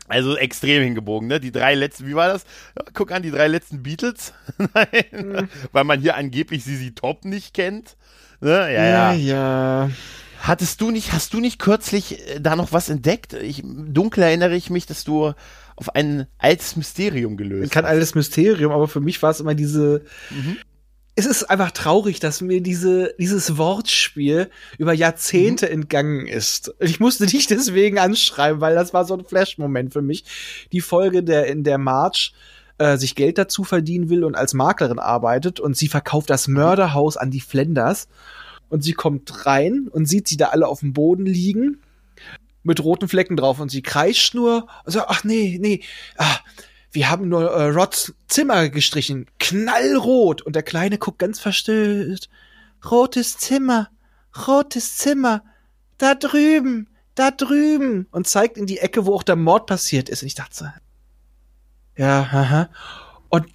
Also 0.08 0.36
extrem 0.36 0.82
hingebogen, 0.82 1.28
ne? 1.28 1.38
Die 1.38 1.52
drei 1.52 1.74
letzten, 1.74 2.06
wie 2.06 2.14
war 2.14 2.28
das? 2.28 2.44
Ja, 2.76 2.84
guck 2.94 3.12
an, 3.12 3.22
die 3.22 3.30
drei 3.30 3.46
letzten 3.46 3.82
Beatles. 3.82 4.32
Nein, 4.74 5.04
mhm. 5.12 5.48
weil 5.72 5.84
man 5.84 6.00
hier 6.00 6.16
angeblich 6.16 6.64
Sisi 6.64 6.94
Top 6.94 7.26
nicht 7.26 7.52
kennt. 7.52 7.96
Ne? 8.40 8.50
Ja, 8.50 8.68
ja, 8.68 9.12
ja. 9.12 9.12
ja. 9.12 9.90
Hattest 10.40 10.80
du 10.80 10.90
nicht, 10.90 11.12
hast 11.12 11.34
du 11.34 11.40
nicht 11.40 11.58
kürzlich 11.58 12.26
äh, 12.28 12.40
da 12.40 12.56
noch 12.56 12.72
was 12.72 12.88
entdeckt? 12.88 13.34
Ich, 13.34 13.62
dunkel 13.64 14.22
erinnere 14.22 14.54
ich 14.54 14.70
mich, 14.70 14.86
dass 14.86 15.04
du 15.04 15.34
auf 15.78 15.94
ein 15.94 16.26
altes 16.38 16.76
Mysterium 16.76 17.36
gelöst 17.36 17.72
Kein 17.72 17.84
altes 17.84 18.14
Mysterium, 18.14 18.72
aber 18.72 18.88
für 18.88 19.00
mich 19.00 19.22
war 19.22 19.30
es 19.30 19.40
immer 19.40 19.54
diese, 19.54 20.02
mhm 20.30 20.58
es 21.18 21.26
ist 21.26 21.50
einfach 21.50 21.72
traurig, 21.72 22.20
dass 22.20 22.42
mir 22.42 22.60
diese, 22.60 23.12
dieses 23.18 23.58
Wortspiel 23.58 24.50
über 24.78 24.92
Jahrzehnte 24.92 25.66
mhm. 25.66 25.72
entgangen 25.72 26.28
ist. 26.28 26.72
Ich 26.78 27.00
musste 27.00 27.26
dich 27.26 27.46
deswegen 27.48 27.98
anschreiben, 27.98 28.60
weil 28.60 28.76
das 28.76 28.94
war 28.94 29.04
so 29.04 29.14
ein 29.14 29.24
Flash-Moment 29.24 29.92
für 29.92 30.00
mich. 30.00 30.24
Die 30.70 30.80
Folge, 30.80 31.24
der 31.24 31.48
in 31.48 31.64
der 31.64 31.76
March 31.76 32.34
äh, 32.78 32.96
sich 32.98 33.16
Geld 33.16 33.36
dazu 33.36 33.64
verdienen 33.64 34.10
will 34.10 34.22
und 34.22 34.36
als 34.36 34.54
Maklerin 34.54 35.00
arbeitet 35.00 35.58
und 35.58 35.76
sie 35.76 35.88
verkauft 35.88 36.30
das 36.30 36.46
Mörderhaus 36.46 37.16
an 37.16 37.32
die 37.32 37.40
Flenders 37.40 38.06
und 38.68 38.84
sie 38.84 38.92
kommt 38.92 39.44
rein 39.44 39.88
und 39.90 40.06
sieht 40.06 40.28
sie 40.28 40.36
da 40.36 40.50
alle 40.50 40.68
auf 40.68 40.80
dem 40.80 40.92
Boden 40.92 41.26
liegen 41.26 41.80
mit 42.68 42.84
roten 42.84 43.08
Flecken 43.08 43.36
drauf 43.36 43.58
und 43.58 43.70
sie 43.70 43.82
kreischt 43.82 44.34
nur 44.34 44.68
und 44.84 44.96
ach 44.96 45.24
nee, 45.24 45.58
nee, 45.60 45.82
ah, 46.16 46.38
wir 46.90 47.10
haben 47.10 47.28
nur 47.28 47.50
äh, 47.50 47.68
Rods 47.68 48.14
Zimmer 48.28 48.68
gestrichen, 48.68 49.26
knallrot. 49.38 50.42
Und 50.42 50.56
der 50.56 50.62
Kleine 50.62 50.98
guckt 50.98 51.18
ganz 51.18 51.38
verstört. 51.38 52.28
Rotes 52.90 53.36
Zimmer, 53.36 53.90
rotes 54.46 54.96
Zimmer, 54.96 55.42
da 55.98 56.14
drüben, 56.14 56.88
da 57.14 57.30
drüben. 57.30 58.06
Und 58.10 58.26
zeigt 58.26 58.56
in 58.56 58.66
die 58.66 58.78
Ecke, 58.78 59.06
wo 59.06 59.14
auch 59.14 59.22
der 59.22 59.36
Mord 59.36 59.66
passiert 59.66 60.08
ist. 60.08 60.22
Und 60.22 60.28
ich 60.28 60.34
dachte 60.34 60.56
so, 60.56 60.64
ja, 61.96 62.30
haha. 62.32 62.70
Und 63.28 63.46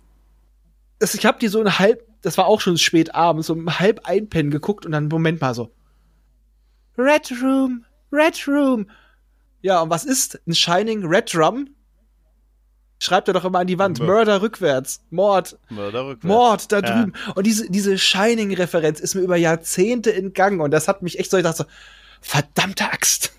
das, 1.00 1.16
ich 1.16 1.26
habe 1.26 1.40
die 1.40 1.48
so 1.48 1.60
ein 1.60 1.80
halb, 1.80 2.06
das 2.22 2.38
war 2.38 2.46
auch 2.46 2.62
schon 2.62 2.78
spät 2.78 3.16
abends, 3.16 3.48
so 3.48 3.56
halb 3.66 4.06
einpennen 4.06 4.52
geguckt 4.52 4.86
und 4.86 4.92
dann 4.92 5.08
Moment 5.08 5.42
mal 5.42 5.56
so. 5.56 5.74
Red 6.98 7.32
Room, 7.42 7.86
Red 8.12 8.48
Room. 8.48 8.88
Ja, 9.64 9.82
und 9.82 9.90
was 9.90 10.06
ist 10.06 10.40
ein 10.48 10.54
Shining 10.54 11.06
Red 11.06 11.36
Rum? 11.36 11.70
schreibt 13.04 13.28
er 13.28 13.34
doch 13.34 13.46
immer 13.46 13.60
an 13.60 13.68
die 13.68 13.78
Wand. 13.78 14.00
Mörder 14.00 14.42
rückwärts. 14.42 15.02
Mord. 15.10 15.58
Mörder 15.70 16.06
rückwärts. 16.06 16.24
Mord 16.24 16.72
da 16.72 16.82
drüben. 16.82 17.14
Ja. 17.28 17.34
Und 17.34 17.46
diese, 17.46 17.70
diese 17.70 17.98
Shining-Referenz 17.98 19.00
ist 19.00 19.16
mir 19.16 19.22
über 19.22 19.36
Jahrzehnte 19.36 20.14
entgangen. 20.14 20.62
Und 20.62 20.72
das 20.72 20.88
hat 20.88 21.02
mich 21.02 21.20
echt 21.20 21.30
so, 21.30 21.38
ich 21.38 21.44
dachte 21.44 21.64
so, 21.64 21.66
verdammte 22.22 22.86
Axt. 22.86 23.34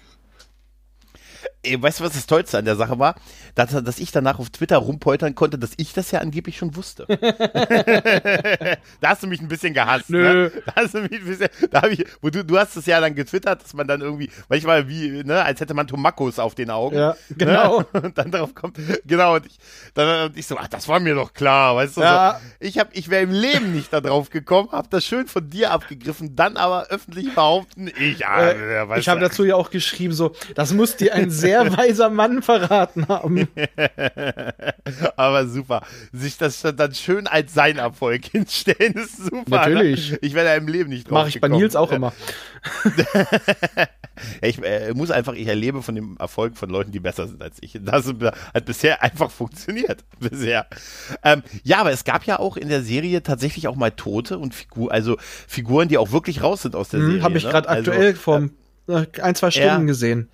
Ey, 1.62 1.80
weißt 1.80 2.00
du, 2.00 2.04
was 2.04 2.12
das 2.12 2.26
Tollste 2.26 2.58
an 2.58 2.66
der 2.66 2.76
Sache 2.76 2.98
war? 2.98 3.14
Dass, 3.54 3.70
dass 3.70 3.98
ich 3.98 4.10
danach 4.10 4.38
auf 4.38 4.50
Twitter 4.50 4.76
rumpoltern 4.78 5.34
konnte, 5.34 5.58
dass 5.58 5.70
ich 5.76 5.92
das 5.92 6.10
ja 6.10 6.20
angeblich 6.20 6.58
schon 6.58 6.76
wusste. 6.76 7.06
da 9.00 9.08
hast 9.08 9.22
du 9.22 9.26
mich 9.26 9.40
ein 9.40 9.48
bisschen 9.48 9.72
gehasst. 9.74 10.10
Nö. 10.10 10.22
Ne? 10.22 10.52
Da 10.66 10.74
hast 10.76 10.94
du 10.94 11.00
mich 11.00 11.12
ein 11.12 11.24
bisschen, 11.24 11.48
da 11.70 11.82
hab 11.82 11.90
ich, 11.90 12.04
wo 12.20 12.30
du, 12.30 12.44
du 12.44 12.58
hast 12.58 12.76
es 12.76 12.86
ja 12.86 13.00
dann 13.00 13.14
getwittert, 13.14 13.62
dass 13.62 13.72
man 13.74 13.86
dann 13.86 14.00
irgendwie, 14.00 14.30
manchmal 14.48 14.88
wie, 14.88 15.22
ne, 15.24 15.44
als 15.44 15.60
hätte 15.60 15.74
man 15.74 15.86
Tomakos 15.86 16.38
auf 16.38 16.54
den 16.54 16.70
Augen. 16.70 16.96
Ja, 16.96 17.16
genau. 17.30 17.80
Ne? 17.80 17.86
Und 18.02 18.18
dann 18.18 18.30
darauf 18.30 18.54
kommt, 18.54 18.76
genau, 19.06 19.36
und 19.36 19.46
ich, 19.46 19.58
dann, 19.94 20.26
und 20.26 20.36
ich 20.36 20.46
so, 20.46 20.58
ach, 20.58 20.68
das 20.68 20.88
war 20.88 21.00
mir 21.00 21.14
doch 21.14 21.32
klar, 21.32 21.76
weißt 21.76 21.96
du, 21.96 22.00
ja. 22.02 22.40
so. 22.40 22.46
Ich 22.60 22.78
hab, 22.78 22.88
ich 22.92 23.08
wäre 23.08 23.22
im 23.22 23.30
Leben 23.30 23.72
nicht 23.72 23.92
da 23.92 24.00
drauf 24.00 24.30
gekommen, 24.30 24.68
hab 24.72 24.90
das 24.90 25.04
schön 25.04 25.26
von 25.26 25.48
dir 25.48 25.70
abgegriffen, 25.70 26.36
dann 26.36 26.56
aber 26.56 26.88
öffentlich 26.88 27.34
behaupten, 27.34 27.90
ich, 27.98 28.26
ah, 28.26 28.50
äh, 28.50 28.98
Ich 28.98 29.08
habe 29.08 29.20
dazu 29.20 29.44
ja 29.44 29.56
auch 29.56 29.70
geschrieben, 29.70 30.12
so, 30.12 30.34
das 30.54 30.72
muss 30.72 30.96
dir 30.96 31.14
ein 31.14 31.30
sehr 31.30 31.44
sehr 31.44 31.76
weiser 31.76 32.10
Mann 32.10 32.42
verraten 32.42 33.08
haben. 33.08 33.43
Aber 35.16 35.46
super. 35.46 35.82
Sich 36.12 36.36
das 36.38 36.62
dann 36.62 36.94
schön 36.94 37.26
als 37.26 37.54
sein 37.54 37.78
Erfolg 37.78 38.24
hinstellen, 38.32 38.94
ist 38.94 39.18
super. 39.18 39.68
Ne? 39.68 39.74
Natürlich. 39.74 40.12
Ne? 40.12 40.18
Ich 40.22 40.34
werde 40.34 40.54
im 40.54 40.68
Leben 40.68 40.90
nicht 40.90 41.04
drauf 41.04 41.18
Mache 41.18 41.28
ich 41.28 41.40
bei 41.40 41.48
Nils 41.48 41.76
auch 41.76 41.92
immer. 41.92 42.12
ich 44.40 44.62
äh, 44.62 44.92
muss 44.94 45.10
einfach, 45.10 45.34
ich 45.34 45.46
erlebe 45.46 45.82
von 45.82 45.94
dem 45.94 46.16
Erfolg 46.18 46.56
von 46.56 46.70
Leuten, 46.70 46.92
die 46.92 47.00
besser 47.00 47.26
sind 47.26 47.42
als 47.42 47.58
ich. 47.60 47.78
Das 47.82 48.06
hat 48.06 48.64
bisher 48.64 49.02
einfach 49.02 49.30
funktioniert. 49.30 50.04
Bisher. 50.18 50.66
Ähm, 51.22 51.42
ja, 51.62 51.78
aber 51.78 51.92
es 51.92 52.04
gab 52.04 52.24
ja 52.24 52.38
auch 52.38 52.56
in 52.56 52.68
der 52.68 52.82
Serie 52.82 53.22
tatsächlich 53.22 53.68
auch 53.68 53.76
mal 53.76 53.90
Tote 53.90 54.38
und 54.38 54.54
Figuren, 54.54 54.90
also 54.90 55.16
Figuren, 55.46 55.88
die 55.88 55.98
auch 55.98 56.12
wirklich 56.12 56.42
raus 56.42 56.62
sind 56.62 56.76
aus 56.76 56.88
der 56.88 57.00
hm, 57.00 57.06
Serie. 57.06 57.22
Habe 57.22 57.38
ich 57.38 57.44
gerade 57.44 57.68
ne? 57.68 57.78
aktuell 57.78 58.06
also, 58.08 58.20
vor 58.20 58.48
äh, 58.88 59.06
ein, 59.20 59.34
zwei 59.34 59.50
Stunden 59.50 59.68
ja. 59.68 59.78
gesehen. 59.78 60.28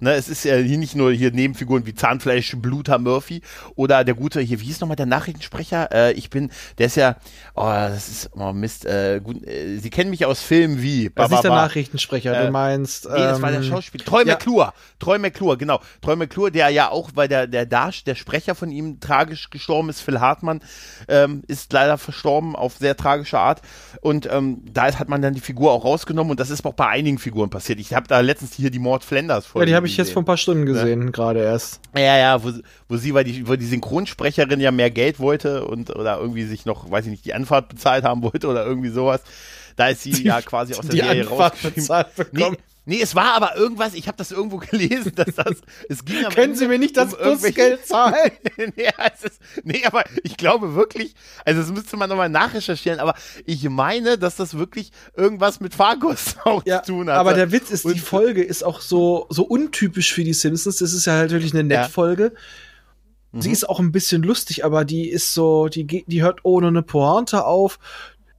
Ne, 0.00 0.12
es 0.12 0.28
ist 0.28 0.44
ja 0.44 0.56
hier 0.56 0.78
nicht 0.78 0.94
nur 0.94 1.12
hier 1.12 1.30
Nebenfiguren 1.30 1.86
wie 1.86 1.94
Zahnfleisch, 1.94 2.56
Bluter 2.56 2.98
Murphy 2.98 3.42
oder 3.76 4.04
der 4.04 4.14
gute, 4.14 4.40
hier, 4.40 4.60
wie 4.60 4.66
hieß 4.66 4.80
nochmal 4.80 4.96
der 4.96 5.06
Nachrichtensprecher? 5.06 5.90
Äh, 5.92 6.12
ich 6.12 6.30
bin, 6.30 6.50
der 6.78 6.86
ist 6.86 6.96
ja, 6.96 7.16
oh, 7.54 7.64
das 7.64 8.08
ist, 8.08 8.30
oh 8.34 8.52
Mist, 8.52 8.84
äh, 8.84 9.20
gut, 9.22 9.46
äh, 9.46 9.78
Sie 9.78 9.90
kennen 9.90 10.10
mich 10.10 10.26
aus 10.26 10.42
Filmen 10.42 10.82
wie. 10.82 11.10
Das 11.14 11.26
ist 11.26 11.32
nicht 11.32 11.44
der 11.44 11.50
Nachrichtensprecher, 11.50 12.40
äh, 12.40 12.46
du 12.46 12.52
meinst. 12.52 13.06
Nee, 13.06 13.16
das 13.16 13.42
war 13.42 13.50
der 13.50 13.60
ähm, 13.60 13.66
Schauspieler. 13.66 14.04
Troy 14.04 14.24
ja. 14.24 14.34
McClure. 14.34 14.72
Troy 14.98 15.18
McClure, 15.18 15.56
genau. 15.56 15.80
Troy 16.00 16.16
McClure, 16.16 16.50
der 16.50 16.68
ja 16.70 16.90
auch, 16.90 17.10
weil 17.14 17.28
der, 17.28 17.46
der 17.46 17.66
Darsch, 17.66 18.04
der 18.04 18.14
Sprecher 18.14 18.54
von 18.54 18.70
ihm 18.70 19.00
tragisch 19.00 19.50
gestorben 19.50 19.88
ist, 19.88 20.00
Phil 20.00 20.20
Hartmann, 20.20 20.60
ähm, 21.08 21.42
ist 21.46 21.72
leider 21.72 21.98
verstorben 21.98 22.56
auf 22.56 22.76
sehr 22.78 22.96
tragische 22.96 23.38
Art. 23.38 23.62
Und 24.00 24.28
ähm, 24.30 24.62
da 24.70 24.86
ist, 24.86 24.98
hat 24.98 25.08
man 25.08 25.22
dann 25.22 25.34
die 25.34 25.40
Figur 25.40 25.72
auch 25.72 25.84
rausgenommen 25.84 26.30
und 26.30 26.40
das 26.40 26.50
ist 26.50 26.64
auch 26.64 26.74
bei 26.74 26.88
einigen 26.88 27.18
Figuren 27.18 27.50
passiert. 27.50 27.78
Ich 27.78 27.94
habe 27.94 28.06
da 28.08 28.20
letztens 28.20 28.54
hier 28.54 28.70
die 28.70 28.78
Mord 28.78 29.04
Flanders 29.04 29.46
vor. 29.46 29.62
Ja, 29.62 29.66
die 29.66 29.74
habe 29.74 29.86
ich 29.86 29.93
jetzt 29.96 30.12
vor 30.12 30.22
ein 30.22 30.26
paar 30.26 30.36
Stunden 30.36 30.66
gesehen, 30.66 31.02
ja. 31.04 31.10
gerade 31.10 31.40
erst. 31.40 31.80
Ja, 31.94 32.16
ja, 32.16 32.44
wo, 32.44 32.50
wo 32.88 32.96
sie, 32.96 33.14
weil 33.14 33.24
die, 33.24 33.46
wo 33.46 33.56
die 33.56 33.66
Synchronsprecherin 33.66 34.60
ja 34.60 34.70
mehr 34.70 34.90
Geld 34.90 35.18
wollte 35.20 35.64
und 35.66 35.90
oder 35.94 36.18
irgendwie 36.18 36.44
sich 36.44 36.66
noch, 36.66 36.90
weiß 36.90 37.06
ich 37.06 37.10
nicht, 37.10 37.24
die 37.24 37.34
Anfahrt 37.34 37.68
bezahlt 37.68 38.04
haben 38.04 38.22
wollte 38.22 38.48
oder 38.48 38.64
irgendwie 38.64 38.90
sowas. 38.90 39.22
Da 39.76 39.88
ist 39.88 40.02
sie 40.02 40.12
die, 40.12 40.24
ja 40.24 40.40
quasi 40.42 40.74
aus 40.74 40.86
der 40.86 40.90
die 40.90 41.00
Serie 41.00 41.22
Anfahrt 41.28 41.62
bezahlt 41.62 42.14
bekommen. 42.16 42.56
Nee, 42.58 42.73
Nee, 42.86 43.00
es 43.00 43.14
war 43.14 43.34
aber 43.34 43.56
irgendwas, 43.56 43.94
ich 43.94 44.08
habe 44.08 44.18
das 44.18 44.30
irgendwo 44.30 44.56
gelesen, 44.70 45.12
dass 45.14 45.34
das, 45.34 45.62
es 45.88 46.04
ging 46.04 46.24
am 46.24 46.32
Können 46.32 46.54
Sie 46.54 46.68
mir 46.68 46.78
nicht 46.78 46.96
das 46.96 47.14
um 47.14 47.38
Busgeld 47.38 47.86
zahlen? 47.86 48.32
nee, 48.76 48.88
ist, 49.22 49.40
nee, 49.62 49.82
aber 49.86 50.04
ich 50.22 50.36
glaube 50.36 50.74
wirklich, 50.74 51.14
also 51.44 51.60
das 51.62 51.70
müsste 51.70 51.96
man 51.96 52.10
nochmal 52.10 52.28
nachrecherchieren, 52.28 53.00
aber 53.00 53.14
ich 53.46 53.68
meine, 53.68 54.18
dass 54.18 54.36
das 54.36 54.58
wirklich 54.58 54.90
irgendwas 55.16 55.60
mit 55.60 55.74
Fahrkosten 55.74 56.40
auch 56.44 56.64
ja, 56.66 56.82
zu 56.82 56.92
tun 56.92 57.08
hat. 57.08 57.16
Aber 57.16 57.34
der 57.34 57.52
Witz 57.52 57.70
ist, 57.70 57.86
Und, 57.86 57.94
die 57.94 58.00
Folge 58.00 58.42
ist 58.42 58.62
auch 58.62 58.80
so, 58.80 59.26
so 59.30 59.44
untypisch 59.44 60.12
für 60.12 60.24
die 60.24 60.34
Simpsons. 60.34 60.76
Das 60.76 60.92
ist 60.92 61.06
ja 61.06 61.14
halt 61.14 61.30
wirklich 61.30 61.54
eine 61.54 61.64
Nettfolge. 61.64 62.32
Ja. 63.32 63.40
Sie 63.40 63.48
mhm. 63.48 63.54
ist 63.54 63.68
auch 63.68 63.80
ein 63.80 63.92
bisschen 63.92 64.22
lustig, 64.22 64.64
aber 64.64 64.84
die 64.84 65.08
ist 65.08 65.34
so, 65.34 65.68
die, 65.68 65.86
die 65.86 66.22
hört 66.22 66.44
ohne 66.44 66.68
eine 66.68 66.82
Pointe 66.82 67.46
auf. 67.46 67.78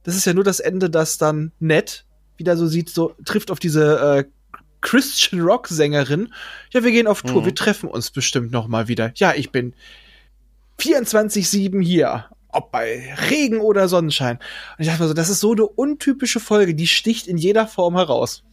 Das 0.04 0.16
ist 0.16 0.24
ja 0.24 0.34
nur 0.34 0.44
das 0.44 0.60
Ende, 0.60 0.88
das 0.88 1.18
dann 1.18 1.52
nett 1.58 2.06
wieder 2.36 2.56
so 2.56 2.66
sieht, 2.66 2.90
so 2.90 3.14
trifft 3.24 3.50
auf 3.50 3.58
diese 3.58 3.98
äh, 3.98 4.24
Christian 4.86 5.40
Rock 5.40 5.66
Sängerin. 5.66 6.32
Ja, 6.72 6.84
wir 6.84 6.92
gehen 6.92 7.08
auf 7.08 7.22
Tour, 7.22 7.42
mhm. 7.42 7.46
wir 7.46 7.54
treffen 7.56 7.88
uns 7.88 8.12
bestimmt 8.12 8.52
noch 8.52 8.68
mal 8.68 8.86
wieder. 8.86 9.10
Ja, 9.16 9.34
ich 9.34 9.50
bin 9.50 9.74
24/7 10.78 11.82
hier, 11.82 12.26
ob 12.50 12.70
bei 12.70 13.12
Regen 13.28 13.58
oder 13.58 13.88
Sonnenschein. 13.88 14.36
Und 14.36 14.84
ich 14.84 14.86
dachte 14.86 15.02
mir 15.02 15.08
so, 15.08 15.14
das 15.14 15.28
ist 15.28 15.40
so 15.40 15.52
eine 15.52 15.66
untypische 15.66 16.38
Folge, 16.38 16.76
die 16.76 16.86
sticht 16.86 17.26
in 17.26 17.36
jeder 17.36 17.66
Form 17.66 17.96
heraus. 17.96 18.44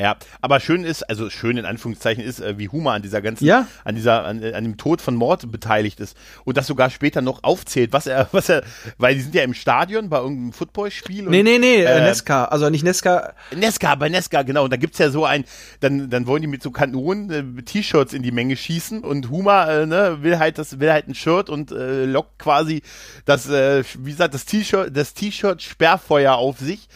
Ja, 0.00 0.16
aber 0.40 0.60
schön 0.60 0.82
ist, 0.82 1.02
also 1.02 1.28
schön 1.28 1.58
in 1.58 1.66
Anführungszeichen 1.66 2.24
ist, 2.24 2.40
äh, 2.40 2.56
wie 2.56 2.70
Huma 2.70 2.94
an 2.94 3.02
dieser 3.02 3.20
ganzen, 3.20 3.44
ja. 3.44 3.66
an 3.84 3.94
dieser, 3.94 4.24
an, 4.24 4.42
an, 4.42 4.64
dem 4.64 4.78
Tod 4.78 5.02
von 5.02 5.14
Mord 5.14 5.52
beteiligt 5.52 6.00
ist 6.00 6.16
und 6.46 6.56
das 6.56 6.66
sogar 6.66 6.88
später 6.88 7.20
noch 7.20 7.44
aufzählt, 7.44 7.92
was 7.92 8.06
er, 8.06 8.26
was 8.32 8.48
er, 8.48 8.62
weil 8.96 9.16
die 9.16 9.20
sind 9.20 9.34
ja 9.34 9.42
im 9.42 9.52
Stadion 9.52 10.08
bei 10.08 10.16
irgendeinem 10.16 10.54
Footballspiel. 10.54 11.24
Nee, 11.24 11.42
nee, 11.42 11.58
nee, 11.58 11.82
äh, 11.82 12.00
Nesca, 12.00 12.46
also 12.46 12.70
nicht 12.70 12.82
Nesca. 12.82 13.34
Nesca, 13.54 13.94
bei 13.94 14.08
Nesca, 14.08 14.40
genau. 14.40 14.64
Und 14.64 14.72
da 14.72 14.78
gibt's 14.78 14.96
ja 14.96 15.10
so 15.10 15.26
ein, 15.26 15.44
dann, 15.80 16.08
dann 16.08 16.26
wollen 16.26 16.40
die 16.40 16.48
mit 16.48 16.62
so 16.62 16.70
Kanonen 16.70 17.58
äh, 17.58 17.62
T-Shirts 17.62 18.14
in 18.14 18.22
die 18.22 18.32
Menge 18.32 18.56
schießen 18.56 19.04
und 19.04 19.28
Huma, 19.28 19.70
äh, 19.70 19.84
ne, 19.84 20.22
will 20.22 20.38
halt 20.38 20.56
das, 20.56 20.80
will 20.80 20.90
halt 20.90 21.08
ein 21.08 21.14
Shirt 21.14 21.50
und 21.50 21.72
äh, 21.72 22.06
lockt 22.06 22.38
quasi 22.38 22.80
das, 23.26 23.50
äh, 23.50 23.84
wie 23.98 24.12
gesagt, 24.12 24.32
das 24.32 24.46
T-Shirt, 24.46 24.96
das 24.96 25.12
T-Shirt 25.12 25.60
Sperrfeuer 25.60 26.36
auf 26.36 26.58
sich, 26.58 26.88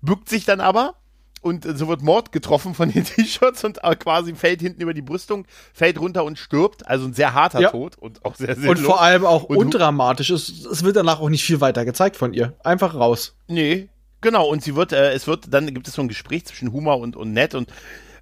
bückt 0.00 0.28
sich 0.28 0.44
dann 0.44 0.60
aber 0.60 0.94
und 1.42 1.64
so 1.64 1.88
wird 1.88 2.02
Mord 2.02 2.32
getroffen 2.32 2.74
von 2.74 2.90
den 2.90 3.04
T-Shirts 3.04 3.64
und 3.64 3.80
quasi 3.98 4.34
fällt 4.34 4.62
hinten 4.62 4.80
über 4.80 4.94
die 4.94 5.02
Brüstung, 5.02 5.44
fällt 5.74 6.00
runter 6.00 6.24
und 6.24 6.38
stirbt. 6.38 6.86
Also 6.86 7.06
ein 7.06 7.14
sehr 7.14 7.34
harter 7.34 7.60
ja. 7.60 7.70
Tod 7.70 7.98
und 7.98 8.24
auch 8.24 8.36
sehr, 8.36 8.56
sehr 8.56 8.70
Und 8.70 8.78
vor 8.78 9.02
allem 9.02 9.26
auch 9.26 9.44
und 9.44 9.56
undramatisch. 9.56 10.30
Es, 10.30 10.48
es 10.48 10.84
wird 10.84 10.96
danach 10.96 11.20
auch 11.20 11.28
nicht 11.28 11.44
viel 11.44 11.60
weiter 11.60 11.84
gezeigt 11.84 12.16
von 12.16 12.32
ihr. 12.32 12.54
Einfach 12.62 12.94
raus. 12.94 13.34
Nee, 13.48 13.88
genau. 14.20 14.46
Und 14.46 14.62
sie 14.62 14.76
wird, 14.76 14.92
äh, 14.92 15.12
es 15.12 15.26
wird, 15.26 15.52
dann 15.52 15.74
gibt 15.74 15.88
es 15.88 15.94
so 15.94 16.02
ein 16.02 16.08
Gespräch 16.08 16.46
zwischen 16.46 16.72
Humor 16.72 16.98
und, 16.98 17.16
und 17.16 17.32
Ned 17.32 17.54
und 17.54 17.68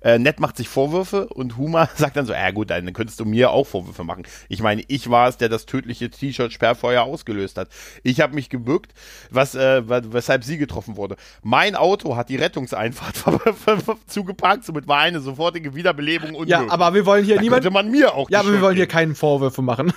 äh, 0.00 0.18
Ned 0.18 0.40
macht 0.40 0.56
sich 0.56 0.68
Vorwürfe 0.68 1.28
und 1.28 1.56
Huma 1.56 1.88
sagt 1.96 2.16
dann 2.16 2.26
so, 2.26 2.32
ja 2.32 2.50
gut, 2.50 2.70
dann 2.70 2.92
könntest 2.92 3.20
du 3.20 3.24
mir 3.24 3.50
auch 3.50 3.66
Vorwürfe 3.66 4.04
machen. 4.04 4.24
Ich 4.48 4.62
meine, 4.62 4.82
ich 4.88 5.10
war 5.10 5.28
es, 5.28 5.36
der 5.36 5.48
das 5.48 5.66
tödliche 5.66 6.10
T-Shirt-Sperrfeuer 6.10 7.02
ausgelöst 7.02 7.58
hat. 7.58 7.68
Ich 8.02 8.20
habe 8.20 8.34
mich 8.34 8.48
gebückt, 8.48 8.92
was, 9.30 9.54
äh, 9.54 9.82
weshalb 9.86 10.44
sie 10.44 10.58
getroffen 10.58 10.96
wurde. 10.96 11.16
Mein 11.42 11.76
Auto 11.76 12.16
hat 12.16 12.28
die 12.28 12.36
Rettungseinfahrt 12.36 13.16
zugeparkt, 14.06 14.64
somit 14.64 14.88
war 14.88 14.98
eine 14.98 15.20
sofortige 15.20 15.74
Wiederbelebung 15.74 16.30
unmöglich. 16.30 16.50
Ja, 16.50 16.66
aber 16.68 16.94
wir 16.94 17.06
wollen 17.06 17.24
hier 17.24 17.36
da 17.36 17.42
niemand... 17.42 17.70
man 17.70 17.90
mir 17.90 18.14
auch 18.14 18.30
Ja, 18.30 18.40
aber 18.40 18.52
wir 18.52 18.60
wollen 18.60 18.76
hier 18.76 18.86
keine 18.86 19.14
Vorwürfe 19.14 19.62
machen. 19.62 19.92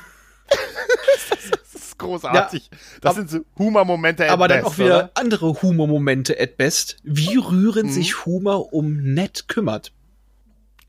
großartig. 1.98 2.70
Ja, 2.72 2.78
das 3.02 3.16
sind 3.16 3.30
so 3.30 3.40
Humor-Momente 3.58 4.30
Aber 4.30 4.48
best, 4.48 4.60
dann 4.60 4.66
auch 4.66 4.78
wieder 4.78 4.98
oder? 4.98 5.12
andere 5.16 5.62
Humor-Momente 5.62 6.40
at 6.40 6.58
best. 6.58 6.98
Wie 7.04 7.38
rühren 7.38 7.88
mhm. 7.88 7.92
sich 7.92 8.26
Humor 8.26 8.74
um 8.74 9.14
Ned 9.14 9.48
kümmert. 9.48 9.92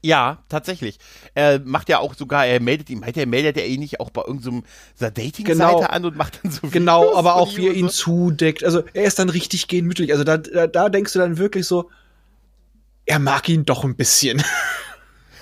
Ja, 0.04 0.44
tatsächlich. 0.50 0.98
Er 1.32 1.60
macht 1.60 1.88
ja 1.88 1.98
auch 1.98 2.12
sogar, 2.14 2.44
er 2.44 2.60
meldet 2.60 2.90
ihm, 2.90 3.02
er 3.02 3.26
meldet 3.26 3.56
er 3.56 3.66
ihn 3.66 3.80
nicht 3.80 4.00
auch 4.00 4.10
bei 4.10 4.20
irgendeiner 4.26 4.60
so 4.94 5.06
Dating-Seite 5.06 5.76
genau. 5.76 5.80
an 5.80 6.04
und 6.04 6.16
macht 6.16 6.40
dann 6.42 6.52
so 6.52 6.60
Genau, 6.70 7.14
aber 7.14 7.36
auch 7.36 7.56
wie 7.56 7.68
er 7.68 7.72
ihn 7.72 7.88
so. 7.88 8.28
zudeckt. 8.28 8.64
Also 8.64 8.82
er 8.92 9.04
ist 9.04 9.18
dann 9.18 9.30
richtig 9.30 9.66
gemütlich. 9.66 10.12
Also 10.12 10.22
da, 10.22 10.36
da, 10.36 10.66
da 10.66 10.90
denkst 10.90 11.14
du 11.14 11.20
dann 11.20 11.38
wirklich 11.38 11.66
so, 11.66 11.88
er 13.06 13.18
mag 13.18 13.48
ihn 13.48 13.64
doch 13.64 13.82
ein 13.82 13.96
bisschen. 13.96 14.42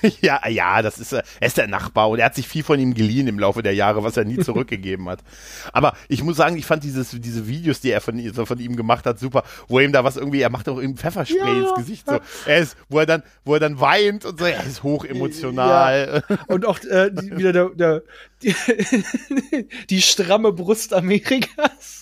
ja, 0.20 0.48
ja, 0.48 0.82
das 0.82 0.98
ist, 0.98 1.12
er 1.12 1.24
ist 1.40 1.57
der 1.57 1.66
Nachbar 1.68 2.11
und 2.11 2.18
er 2.18 2.26
hat 2.26 2.34
sich 2.34 2.48
viel 2.48 2.62
von 2.62 2.78
ihm 2.78 2.94
geliehen 2.94 3.28
im 3.28 3.38
Laufe 3.38 3.62
der 3.62 3.74
Jahre, 3.74 4.03
was 4.03 4.16
er 4.16 4.24
nie 4.24 4.38
zurückgegeben 4.38 5.09
hat. 5.09 5.20
Aber 5.72 5.94
ich 6.09 6.22
muss 6.22 6.36
sagen, 6.36 6.57
ich 6.57 6.66
fand 6.66 6.84
dieses, 6.84 7.11
diese 7.11 7.46
Videos, 7.46 7.80
die 7.80 7.90
er 7.90 8.00
von, 8.00 8.18
von 8.34 8.59
ihm 8.59 8.76
gemacht 8.76 9.07
hat, 9.07 9.18
super, 9.18 9.44
wo 9.68 9.78
er 9.78 9.84
ihm 9.84 9.92
da 9.92 10.05
was 10.05 10.16
irgendwie, 10.16 10.40
er 10.40 10.50
macht 10.50 10.68
auch 10.68 10.80
ihm 10.80 10.96
Pfefferspray 10.96 11.61
ja. 11.61 11.62
ins 11.62 11.74
Gesicht, 11.74 12.07
so. 12.07 12.18
Er 12.46 12.59
ist, 12.59 12.76
wo 12.88 12.98
er 12.98 13.07
dann, 13.07 13.22
wo 13.44 13.55
er 13.55 13.61
dann 13.61 13.80
weint 13.80 14.24
und 14.24 14.38
so, 14.38 14.44
er 14.44 14.64
ist 14.64 14.82
hochemotional. 14.82 16.24
Ja. 16.28 16.38
Und 16.48 16.66
auch 16.66 16.78
äh, 16.84 17.11
die, 17.11 17.36
wieder 17.36 17.53
der, 17.53 17.70
der 17.70 18.03
die, 18.42 19.68
die 19.88 20.03
stramme 20.03 20.53
Brust 20.53 20.92
Amerikas. 20.92 22.01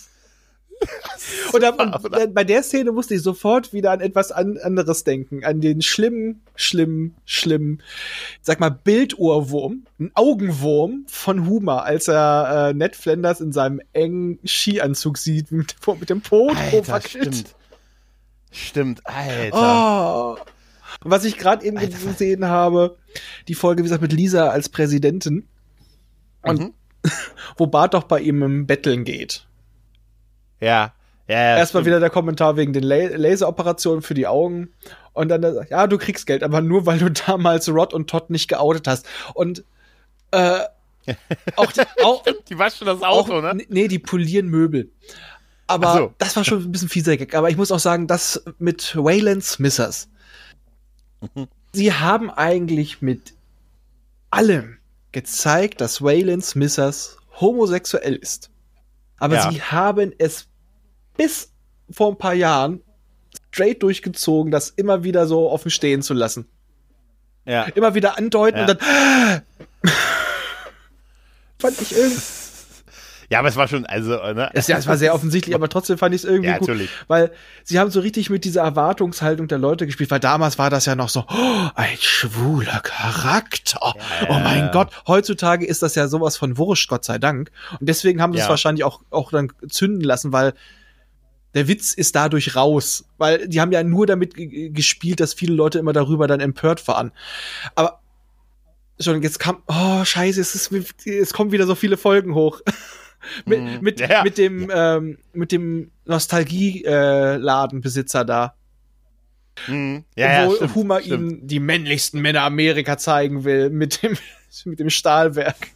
Und 1.53 1.63
dann, 1.63 1.77
dann, 1.77 2.35
bei 2.35 2.45
der 2.45 2.63
Szene 2.63 2.93
musste 2.93 3.15
ich 3.15 3.23
sofort 3.23 3.73
wieder 3.73 3.91
an 3.91 4.01
etwas 4.01 4.33
an, 4.33 4.57
anderes 4.59 5.05
denken. 5.05 5.45
An 5.45 5.61
den 5.61 5.83
schlimmen, 5.83 6.43
schlimmen, 6.55 7.17
schlimmen, 7.25 7.83
sag 8.41 8.61
mal, 8.61 8.71
Bildohrwurm, 8.71 9.85
ein 9.99 10.11
Augenwurm 10.15 11.05
von 11.07 11.47
Huma, 11.47 11.81
als 11.81 12.09
er 12.09 12.71
äh, 12.71 12.75
Ned 12.75 12.97
Flanders 12.97 13.41
in 13.41 13.53
seinem 13.53 13.81
engen 13.93 14.39
Skianzug 14.45 15.19
sieht, 15.19 15.53
mit, 15.53 15.77
mit 15.99 16.11
dem 16.11 16.21
Po 16.21 16.53
Stimmt. 17.07 17.55
Stimmt, 18.51 19.07
Alter. 19.07 20.37
Oh. 20.39 20.43
Und 21.05 21.11
was 21.11 21.25
ich 21.25 21.37
gerade 21.39 21.65
eben 21.65 21.79
Alter. 21.79 21.97
gesehen 21.99 22.47
habe, 22.47 22.97
die 23.49 23.55
Folge, 23.55 23.81
wie 23.81 23.85
gesagt, 23.85 24.03
mit 24.03 24.13
Lisa 24.13 24.49
als 24.49 24.69
Präsidentin. 24.69 25.49
Und 26.43 26.61
mhm. 26.61 26.75
wo 27.57 27.67
Bart 27.67 27.95
doch 27.95 28.05
bei 28.05 28.21
ihm 28.21 28.43
im 28.43 28.67
Betteln 28.67 29.05
geht. 29.05 29.47
Ja. 30.61 30.93
Ja, 31.29 31.59
Erstmal 31.59 31.85
wieder 31.85 32.01
der 32.01 32.11
Kommentar 32.11 32.57
wegen 32.57 32.73
den 32.73 32.83
La 32.83 33.07
Laseroperationen 33.17 34.03
für 34.03 34.15
die 34.15 34.27
Augen. 34.27 34.71
Und 35.13 35.29
dann, 35.29 35.65
ja, 35.71 35.87
du 35.87 35.97
kriegst 35.97 36.27
Geld, 36.27 36.43
aber 36.43 36.61
nur 36.61 36.87
weil 36.87 36.99
du 36.99 37.11
damals 37.27 37.69
Rod 37.69 37.95
und 37.95 38.11
Todd 38.11 38.31
nicht 38.31 38.49
geoutet 38.49 38.89
hast. 38.89 39.07
Und 39.35 39.65
äh, 40.33 40.61
auch, 41.57 41.73
die, 41.73 41.83
auch 42.03 42.25
die 42.49 42.59
waschen 42.59 42.87
das 42.87 43.03
Auto, 43.03 43.39
auch, 43.39 43.43
ne? 43.43 43.65
Nee, 43.69 43.89
die 43.89 43.99
polieren 44.01 44.49
Möbel. 44.49 44.91
Aber 45.67 45.97
so. 45.97 46.15
das 46.19 46.35
war 46.35 46.45
schon 46.45 46.65
ein 46.65 46.73
bisschen 46.73 46.89
fieser 46.89 47.17
Gag. 47.17 47.35
Aber 47.35 47.49
ich 47.49 47.57
muss 47.57 47.71
auch 47.71 47.79
sagen, 47.79 48.09
das 48.09 48.43
mit 48.59 48.97
Wayland 48.97 49.45
Smithers. 49.45 50.09
Mhm. 51.35 51.47
Sie 51.73 51.93
haben 51.93 52.29
eigentlich 52.29 53.03
mit 53.03 53.35
allem 54.31 54.79
gezeigt, 55.13 55.81
dass 55.81 56.03
Wayland 56.03 56.45
Smithers 56.45 57.19
homosexuell 57.41 58.17
ist. 58.17 58.51
Aber 59.19 59.37
ja. 59.37 59.51
sie 59.51 59.63
haben 59.63 60.13
es 60.19 60.49
bis 61.21 61.53
vor 61.91 62.13
ein 62.13 62.17
paar 62.17 62.33
Jahren 62.33 62.81
straight 63.53 63.83
durchgezogen, 63.83 64.51
das 64.51 64.71
immer 64.71 65.05
wieder 65.05 65.27
so 65.27 65.51
offen 65.51 65.71
stehen 65.71 66.01
zu 66.01 66.15
lassen. 66.15 66.47
Ja. 67.45 67.65
Immer 67.65 67.95
wieder 67.95 68.17
andeuten 68.17 68.57
ja. 68.57 68.63
und 68.63 68.81
dann 68.81 69.43
fand 71.59 71.79
ich 71.83 71.95
irgendwie 71.95 72.23
ja, 73.33 73.39
aber 73.39 73.47
es 73.47 73.55
war 73.55 73.69
schon, 73.69 73.87
also, 73.87 74.11
ne? 74.11 74.51
Es, 74.55 74.67
ja, 74.67 74.77
es 74.77 74.89
war 74.89 74.97
sehr 74.97 75.15
offensichtlich, 75.15 75.55
aber 75.55 75.69
trotzdem 75.69 75.99
fand 75.99 76.13
ich 76.17 76.23
es 76.23 76.25
irgendwie 76.25 76.49
ja, 76.49 76.59
gut. 76.59 76.67
Natürlich. 76.67 76.91
Weil 77.07 77.31
sie 77.63 77.79
haben 77.79 77.89
so 77.93 78.01
richtig 78.01 78.29
mit 78.29 78.45
dieser 78.45 78.63
Erwartungshaltung 78.63 79.47
der 79.47 79.59
Leute 79.59 79.87
gespielt, 79.87 80.11
weil 80.11 80.19
damals 80.19 80.59
war 80.59 80.69
das 80.69 80.87
ja 80.87 80.97
noch 80.97 81.09
so, 81.09 81.25
oh, 81.29 81.69
ein 81.77 81.97
schwuler 82.01 82.81
Charakter. 82.81 83.79
Ja, 83.83 84.27
oh 84.31 84.41
mein 84.41 84.73
Gott. 84.73 84.89
Heutzutage 85.07 85.65
ist 85.65 85.81
das 85.85 85.95
ja 85.95 86.09
sowas 86.09 86.37
von 86.37 86.59
wurscht, 86.59 86.89
Gott 86.89 87.05
sei 87.05 87.19
Dank. 87.19 87.53
Und 87.79 87.89
deswegen 87.89 88.21
haben 88.21 88.33
sie 88.33 88.41
ja. 88.41 88.47
es 88.47 88.51
wahrscheinlich 88.51 88.83
auch, 88.83 89.01
auch 89.11 89.31
dann 89.31 89.53
zünden 89.69 90.03
lassen, 90.03 90.33
weil 90.33 90.53
der 91.55 91.69
Witz 91.69 91.93
ist 91.93 92.15
dadurch 92.15 92.57
raus, 92.57 93.05
weil 93.19 93.49
die 93.49 93.61
haben 93.61 93.73
ja 93.73 93.83
nur 93.83 94.07
damit 94.07 94.35
gespielt, 94.37 95.21
dass 95.21 95.35
viele 95.35 95.55
Leute 95.55 95.79
immer 95.79 95.93
darüber 95.93 96.27
dann 96.27 96.41
empört 96.41 96.87
waren. 96.89 97.13
Aber 97.75 98.01
schon, 99.01 99.23
jetzt 99.23 99.39
kam, 99.39 99.63
oh, 99.67 100.05
scheiße, 100.05 100.41
es, 100.41 100.55
ist, 100.55 100.73
es 101.07 101.33
kommen 101.33 101.53
wieder 101.53 101.67
so 101.67 101.75
viele 101.75 101.97
Folgen 101.97 102.35
hoch. 102.35 102.61
mit, 103.47 103.61
mm, 103.61 103.79
mit, 103.81 104.01
ja. 104.01 104.23
mit 104.23 104.37
dem, 104.39 104.71
ähm, 104.73 105.19
mit 105.33 105.51
dem 105.53 105.91
Nostalgie-Ladenbesitzer 106.07 108.23
äh, 108.23 108.27
da. 108.27 108.55
Mm, 109.67 109.99
ja, 110.17 110.47
wo 110.47 110.53
ja, 110.53 110.57
stimmt, 110.57 110.75
Huma 110.75 111.01
stimmt. 111.01 111.33
ihm 111.33 111.47
die 111.47 111.61
männlichsten 111.61 112.21
Männer 112.21 112.43
Amerika 112.43 112.99
zeigen 112.99 113.45
will, 113.45 113.71
mit 113.71 114.03
dem, 114.03 114.19
mit 114.65 114.81
dem 114.81 114.91
Stahlwerk. 114.91 115.69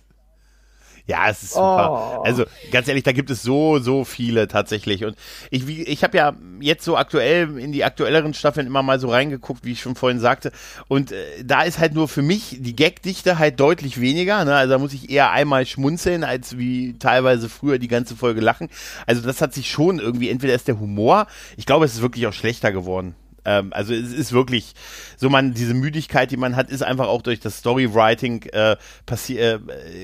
Ja, 1.07 1.29
es 1.29 1.43
ist 1.43 1.53
super. 1.53 2.19
Oh. 2.19 2.23
Also 2.23 2.45
ganz 2.71 2.89
ehrlich, 2.89 3.05
da 3.05 3.13
gibt 3.13 3.31
es 3.31 3.43
so, 3.43 3.79
so 3.79 4.05
viele 4.05 4.49
tatsächlich. 4.49 5.05
Und 5.05 5.17
ich, 5.51 5.69
ich 5.69 6.03
habe 6.03 6.17
ja 6.17 6.35
jetzt 6.61 6.85
so 6.85 6.97
aktuell 6.97 7.59
in 7.59 7.73
die 7.73 7.85
aktuelleren 7.85 8.33
Staffeln 8.33 8.67
immer 8.67 8.83
mal 8.83 8.99
so 8.99 9.11
reingeguckt, 9.11 9.65
wie 9.65 9.73
ich 9.73 9.83
schon 9.83 9.97
vorhin 9.97 10.19
sagte. 10.19 10.51
Und 10.89 11.13
äh, 11.13 11.45
da 11.45 11.63
ist 11.63 11.79
halt 11.79 11.93
nur 11.93 12.09
für 12.09 12.23
mich 12.23 12.57
die 12.61 12.75
Gagdichte 12.75 13.39
halt 13.39 13.61
deutlich 13.61 14.01
weniger. 14.01 14.47
Ne? 14.47 14.55
Also 14.55 14.73
da 14.73 14.79
muss 14.79 14.95
ich 14.95 15.11
eher 15.11 15.31
einmal 15.31 15.67
schmunzeln, 15.67 16.25
als 16.25 16.57
wie 16.57 16.97
teilweise 16.99 17.51
früher 17.51 17.79
die 17.79 17.89
ganze 17.89 18.17
Folge 18.17 18.41
lachen. 18.41 18.71
Also 19.07 19.21
das 19.21 19.43
hat 19.43 19.53
sich 19.53 19.71
schon 19.71 19.99
irgendwie, 19.99 20.31
entweder 20.31 20.55
ist 20.55 20.69
der 20.69 20.81
Humor, 20.81 21.27
ich 21.59 21.67
glaube, 21.67 21.85
es 21.85 21.95
ist 21.95 22.03
wirklich 22.03 22.27
auch 22.27 22.33
schlechter 22.33 22.73
geworden. 22.73 23.15
Ähm, 23.45 23.73
also 23.73 23.95
es 23.95 24.13
ist 24.13 24.33
wirklich 24.33 24.75
so, 25.17 25.31
man 25.31 25.55
diese 25.55 25.75
Müdigkeit, 25.75 26.31
die 26.31 26.37
man 26.37 26.57
hat, 26.57 26.71
ist 26.71 26.83
einfach 26.83 27.09
auch 27.09 27.23
durch 27.23 27.41
das 27.41 27.59
Storywriting 27.59 28.45
äh, 28.53 28.77
äh, 29.37 29.59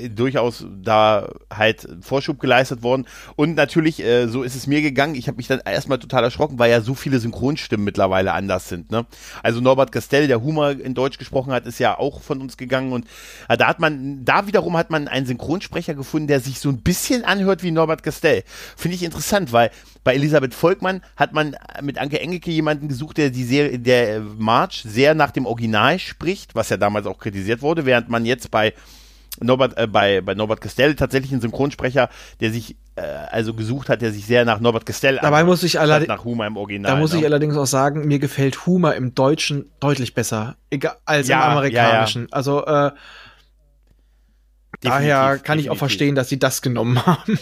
durchaus 0.08 0.66
da 0.82 1.28
halt 1.52 1.88
Vorschub 2.00 2.38
geleistet 2.38 2.82
worden. 2.82 3.06
Und 3.36 3.54
natürlich, 3.54 4.02
äh, 4.02 4.28
so 4.28 4.42
ist 4.42 4.54
es 4.54 4.66
mir 4.66 4.82
gegangen. 4.82 5.14
Ich 5.14 5.26
habe 5.26 5.36
mich 5.36 5.46
dann 5.46 5.60
erstmal 5.64 5.98
total 5.98 6.24
erschrocken, 6.24 6.58
weil 6.58 6.70
ja 6.70 6.80
so 6.80 6.94
viele 6.94 7.18
Synchronstimmen 7.18 7.84
mittlerweile 7.84 8.32
anders 8.32 8.68
sind. 8.68 8.90
Ne? 8.90 9.06
Also 9.42 9.60
Norbert 9.60 9.92
Castell, 9.92 10.26
der 10.26 10.42
Humor 10.42 10.70
in 10.70 10.94
Deutsch 10.94 11.18
gesprochen 11.18 11.52
hat, 11.52 11.66
ist 11.66 11.78
ja 11.78 11.98
auch 11.98 12.20
von 12.22 12.40
uns 12.40 12.56
gegangen 12.56 12.92
und 12.92 13.06
äh, 13.48 13.56
da 13.56 13.66
hat 13.66 13.80
man, 13.80 14.24
da 14.24 14.46
wiederum 14.46 14.76
hat 14.76 14.90
man 14.90 15.08
einen 15.08 15.26
Synchronsprecher 15.26 15.94
gefunden, 15.94 16.28
der 16.28 16.40
sich 16.40 16.60
so 16.60 16.68
ein 16.68 16.78
bisschen 16.82 17.24
anhört 17.24 17.62
wie 17.62 17.70
Norbert 17.70 18.02
Castell. 18.02 18.44
Finde 18.76 18.96
ich 18.96 19.02
interessant, 19.02 19.52
weil 19.52 19.70
bei 20.04 20.14
Elisabeth 20.14 20.54
Volkmann 20.54 21.02
hat 21.16 21.32
man 21.32 21.56
mit 21.82 21.98
Anke 21.98 22.20
Engelke 22.20 22.50
jemanden 22.50 22.88
gesucht, 22.88 23.18
der 23.18 23.30
die 23.30 23.44
Serie, 23.44 23.78
der 23.78 24.20
March 24.20 24.82
sehr 24.86 25.14
nach 25.14 25.30
dem 25.30 25.46
Original 25.46 25.98
spricht, 25.98 26.54
was 26.54 26.70
ja 26.70 26.76
damals 26.76 27.06
auch 27.06 27.18
kritisiert 27.18 27.62
wurde, 27.62 27.84
während 27.86 28.08
man 28.08 28.24
jetzt 28.24 28.50
bei 28.50 28.72
Norbert, 29.40 29.78
äh, 29.78 29.86
bei, 29.86 30.20
bei 30.20 30.34
Norbert 30.34 30.60
Castell 30.60 30.94
tatsächlich 30.94 31.32
einen 31.32 31.40
Synchronsprecher, 31.40 32.08
der 32.40 32.50
sich 32.50 32.76
äh, 32.96 33.02
also 33.02 33.54
gesucht 33.54 33.88
hat, 33.88 34.02
der 34.02 34.12
sich 34.12 34.26
sehr 34.26 34.44
nach 34.44 34.60
Norbert 34.60 34.86
Castell 34.86 35.18
Dabei 35.22 35.44
muss 35.44 35.62
ich 35.62 35.78
allerdings 35.78 36.08
nach 36.08 36.24
Humor 36.24 36.46
im 36.46 36.56
Original. 36.56 36.92
Da 36.92 36.98
muss 36.98 37.14
ich 37.14 37.20
ne? 37.20 37.26
allerdings 37.26 37.56
auch 37.56 37.66
sagen, 37.66 38.06
mir 38.06 38.18
gefällt 38.18 38.66
Humor 38.66 38.94
im 38.94 39.14
Deutschen 39.14 39.70
deutlich 39.80 40.14
besser, 40.14 40.56
als 41.04 41.28
ja, 41.28 41.44
im 41.44 41.58
Amerikanischen. 41.58 42.22
Ja, 42.22 42.28
ja. 42.28 42.32
Also 42.32 42.66
äh, 42.66 42.90
daher 44.82 45.38
kann 45.38 45.58
ich 45.58 45.70
auch 45.70 45.76
verstehen, 45.76 46.14
dass 46.14 46.28
sie 46.28 46.38
das 46.38 46.62
genommen 46.62 47.04
haben 47.06 47.38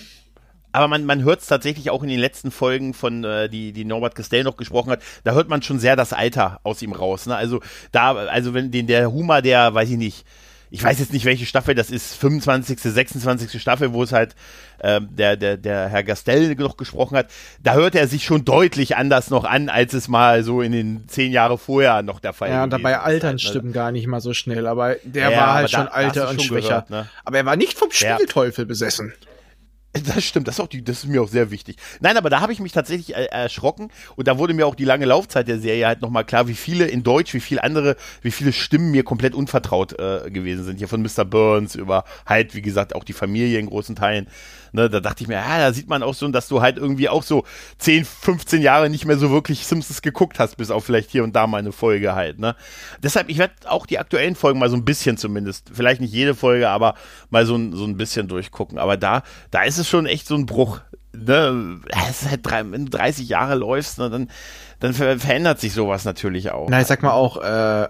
aber 0.72 0.88
man, 0.88 1.04
man 1.04 1.22
hört 1.22 1.40
es 1.40 1.46
tatsächlich 1.46 1.90
auch 1.90 2.02
in 2.02 2.08
den 2.08 2.20
letzten 2.20 2.50
Folgen 2.50 2.94
von, 2.94 3.24
äh, 3.24 3.48
die, 3.48 3.72
die 3.72 3.84
Norbert 3.84 4.14
Castell 4.14 4.44
noch 4.44 4.56
gesprochen 4.56 4.90
hat, 4.90 5.02
da 5.24 5.32
hört 5.32 5.48
man 5.48 5.62
schon 5.62 5.78
sehr 5.78 5.96
das 5.96 6.12
Alter 6.12 6.60
aus 6.62 6.82
ihm 6.82 6.92
raus. 6.92 7.26
Ne? 7.26 7.36
Also 7.36 7.60
da, 7.92 8.14
also 8.14 8.54
wenn 8.54 8.70
den 8.70 8.86
der 8.86 9.10
Humor, 9.10 9.42
der, 9.42 9.74
weiß 9.74 9.90
ich 9.90 9.96
nicht, 9.96 10.24
ich 10.70 10.82
weiß 10.82 10.98
jetzt 10.98 11.12
nicht, 11.12 11.24
welche 11.24 11.46
Staffel 11.46 11.74
das 11.74 11.90
ist, 11.90 12.14
25., 12.14 12.78
26. 12.78 13.60
Staffel, 13.60 13.92
wo 13.92 14.02
es 14.02 14.12
halt 14.12 14.34
ähm, 14.80 15.08
der, 15.10 15.36
der, 15.36 15.56
der 15.56 15.88
Herr 15.88 16.04
Gastel 16.04 16.54
noch 16.56 16.76
gesprochen 16.76 17.16
hat, 17.16 17.28
da 17.62 17.74
hört 17.74 17.94
er 17.94 18.06
sich 18.06 18.24
schon 18.24 18.44
deutlich 18.44 18.96
anders 18.96 19.30
noch 19.30 19.44
an, 19.44 19.68
als 19.68 19.94
es 19.94 20.08
mal 20.08 20.44
so 20.44 20.60
in 20.60 20.72
den 20.72 21.08
zehn 21.08 21.32
Jahre 21.32 21.58
vorher 21.58 22.02
noch 22.02 22.20
der 22.20 22.32
Fall 22.32 22.50
war. 22.50 22.56
Ja, 22.56 22.64
und 22.64 22.70
dabei 22.70 22.98
altern 22.98 23.30
halt, 23.30 23.40
Stimmen 23.40 23.72
gar 23.72 23.92
nicht 23.92 24.06
mal 24.06 24.20
so 24.20 24.34
schnell, 24.34 24.66
aber 24.66 24.96
der 25.04 25.30
ja, 25.30 25.38
war 25.38 25.54
halt 25.54 25.70
schon 25.70 25.86
da, 25.86 25.90
alter 25.90 26.28
und 26.28 26.42
schwächer. 26.42 26.68
Gehört, 26.68 26.90
ne? 26.90 27.08
Aber 27.24 27.38
er 27.38 27.46
war 27.46 27.56
nicht 27.56 27.78
vom 27.78 27.90
Spielteufel 27.90 28.64
ja. 28.64 28.68
besessen. 28.68 29.14
Das 29.92 30.22
stimmt, 30.22 30.46
das 30.46 30.56
ist, 30.56 30.60
auch 30.60 30.68
die, 30.68 30.84
das 30.84 31.04
ist 31.04 31.06
mir 31.08 31.22
auch 31.22 31.28
sehr 31.28 31.50
wichtig. 31.50 31.76
Nein, 32.00 32.16
aber 32.16 32.28
da 32.28 32.40
habe 32.40 32.52
ich 32.52 32.60
mich 32.60 32.72
tatsächlich 32.72 33.16
äh, 33.16 33.24
erschrocken 33.24 33.90
und 34.16 34.28
da 34.28 34.38
wurde 34.38 34.52
mir 34.52 34.66
auch 34.66 34.74
die 34.74 34.84
lange 34.84 35.06
Laufzeit 35.06 35.48
der 35.48 35.58
Serie 35.58 35.86
halt 35.86 36.02
nochmal 36.02 36.24
klar, 36.24 36.46
wie 36.46 36.54
viele 36.54 36.86
in 36.86 37.02
Deutsch, 37.02 37.32
wie 37.32 37.40
viele 37.40 37.64
andere, 37.64 37.96
wie 38.20 38.30
viele 38.30 38.52
Stimmen 38.52 38.90
mir 38.90 39.02
komplett 39.02 39.34
unvertraut 39.34 39.98
äh, 39.98 40.30
gewesen 40.30 40.64
sind. 40.64 40.76
Hier 40.76 40.88
von 40.88 41.02
Mr. 41.02 41.24
Burns 41.24 41.74
über 41.74 42.04
halt, 42.26 42.54
wie 42.54 42.62
gesagt, 42.62 42.94
auch 42.94 43.02
die 43.02 43.14
Familie 43.14 43.58
in 43.58 43.66
großen 43.66 43.96
Teilen. 43.96 44.28
Ne, 44.72 44.90
da 44.90 45.00
dachte 45.00 45.22
ich 45.22 45.28
mir, 45.28 45.34
ja, 45.34 45.58
da 45.58 45.72
sieht 45.72 45.88
man 45.88 46.02
auch 46.02 46.14
so, 46.14 46.28
dass 46.28 46.48
du 46.48 46.60
halt 46.60 46.76
irgendwie 46.76 47.08
auch 47.08 47.22
so 47.22 47.44
10, 47.78 48.04
15 48.04 48.62
Jahre 48.62 48.90
nicht 48.90 49.04
mehr 49.04 49.18
so 49.18 49.30
wirklich 49.30 49.66
Simpsons 49.66 50.02
geguckt 50.02 50.38
hast, 50.38 50.56
bis 50.56 50.70
auf 50.70 50.84
vielleicht 50.84 51.10
hier 51.10 51.24
und 51.24 51.34
da 51.34 51.46
mal 51.46 51.58
eine 51.58 51.72
Folge 51.72 52.14
halt. 52.14 52.38
Ne? 52.38 52.54
Deshalb, 53.02 53.28
ich 53.28 53.38
werde 53.38 53.54
auch 53.66 53.86
die 53.86 53.98
aktuellen 53.98 54.34
Folgen 54.34 54.58
mal 54.58 54.70
so 54.70 54.76
ein 54.76 54.84
bisschen 54.84 55.16
zumindest, 55.16 55.70
vielleicht 55.72 56.00
nicht 56.00 56.12
jede 56.12 56.34
Folge, 56.34 56.68
aber 56.68 56.94
mal 57.30 57.46
so, 57.46 57.56
ein 57.56 57.72
so 57.72 57.84
ein 57.84 57.96
bisschen 57.96 58.28
durchgucken. 58.28 58.78
Aber 58.78 58.96
da, 58.96 59.22
da 59.50 59.62
ist 59.62 59.78
es 59.78 59.88
schon 59.88 60.06
echt 60.06 60.26
so 60.26 60.34
ein 60.34 60.46
Bruch. 60.46 60.80
Ne? 61.16 61.80
Es 62.08 62.22
ist 62.22 62.30
halt 62.30 62.46
drei, 62.46 62.70
wenn 62.70 62.86
du 62.86 62.90
30 62.90 63.28
Jahre 63.28 63.54
läufst, 63.54 63.98
ne, 63.98 64.10
dann, 64.10 64.30
dann 64.80 64.92
verändert 64.94 65.60
sich 65.60 65.72
sowas 65.72 66.04
natürlich 66.04 66.50
auch. 66.50 66.68
Na, 66.68 66.80
ich 66.80 66.86
sag 66.86 67.02
mal 67.02 67.12
auch, 67.12 67.38
äh, 67.42 67.88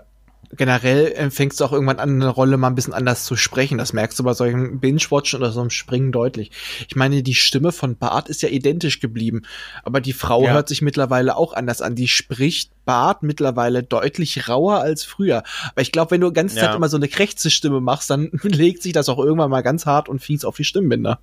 generell 0.56 1.30
fängst 1.30 1.60
du 1.60 1.64
auch 1.64 1.72
irgendwann 1.72 1.98
an, 1.98 2.22
eine 2.22 2.28
Rolle 2.28 2.56
mal 2.56 2.68
ein 2.68 2.74
bisschen 2.74 2.94
anders 2.94 3.24
zu 3.24 3.36
sprechen. 3.36 3.78
Das 3.78 3.92
merkst 3.92 4.18
du 4.18 4.24
bei 4.24 4.32
solchen 4.32 4.80
Binge-Watchen 4.80 5.40
oder 5.40 5.52
so 5.52 5.60
einem 5.60 5.70
Springen 5.70 6.12
deutlich. 6.12 6.50
Ich 6.88 6.96
meine, 6.96 7.22
die 7.22 7.34
Stimme 7.34 7.72
von 7.72 7.96
Bart 7.96 8.28
ist 8.28 8.42
ja 8.42 8.48
identisch 8.48 9.00
geblieben, 9.00 9.42
aber 9.84 10.00
die 10.00 10.12
Frau 10.12 10.44
ja. 10.44 10.52
hört 10.52 10.68
sich 10.68 10.82
mittlerweile 10.82 11.36
auch 11.36 11.52
anders 11.52 11.82
an. 11.82 11.94
Die 11.94 12.08
spricht 12.08 12.72
Bart 12.84 13.22
mittlerweile 13.22 13.82
deutlich 13.82 14.48
rauer 14.48 14.80
als 14.80 15.04
früher. 15.04 15.42
Aber 15.72 15.82
ich 15.82 15.92
glaube, 15.92 16.12
wenn 16.12 16.22
du 16.22 16.28
die 16.28 16.34
ganze 16.34 16.56
Zeit 16.56 16.74
immer 16.74 16.88
so 16.88 16.96
eine 16.96 17.08
krächze 17.08 17.50
Stimme 17.50 17.80
machst, 17.80 18.08
dann 18.10 18.30
legt 18.42 18.82
sich 18.82 18.92
das 18.92 19.08
auch 19.08 19.18
irgendwann 19.18 19.50
mal 19.50 19.62
ganz 19.62 19.86
hart 19.86 20.08
und 20.08 20.20
fies 20.20 20.44
auf 20.44 20.56
die 20.56 20.64
Stimmbänder. 20.64 21.20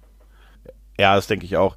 Ja, 0.98 1.16
das 1.16 1.28
denke 1.28 1.46
ich 1.46 1.58
auch. 1.58 1.76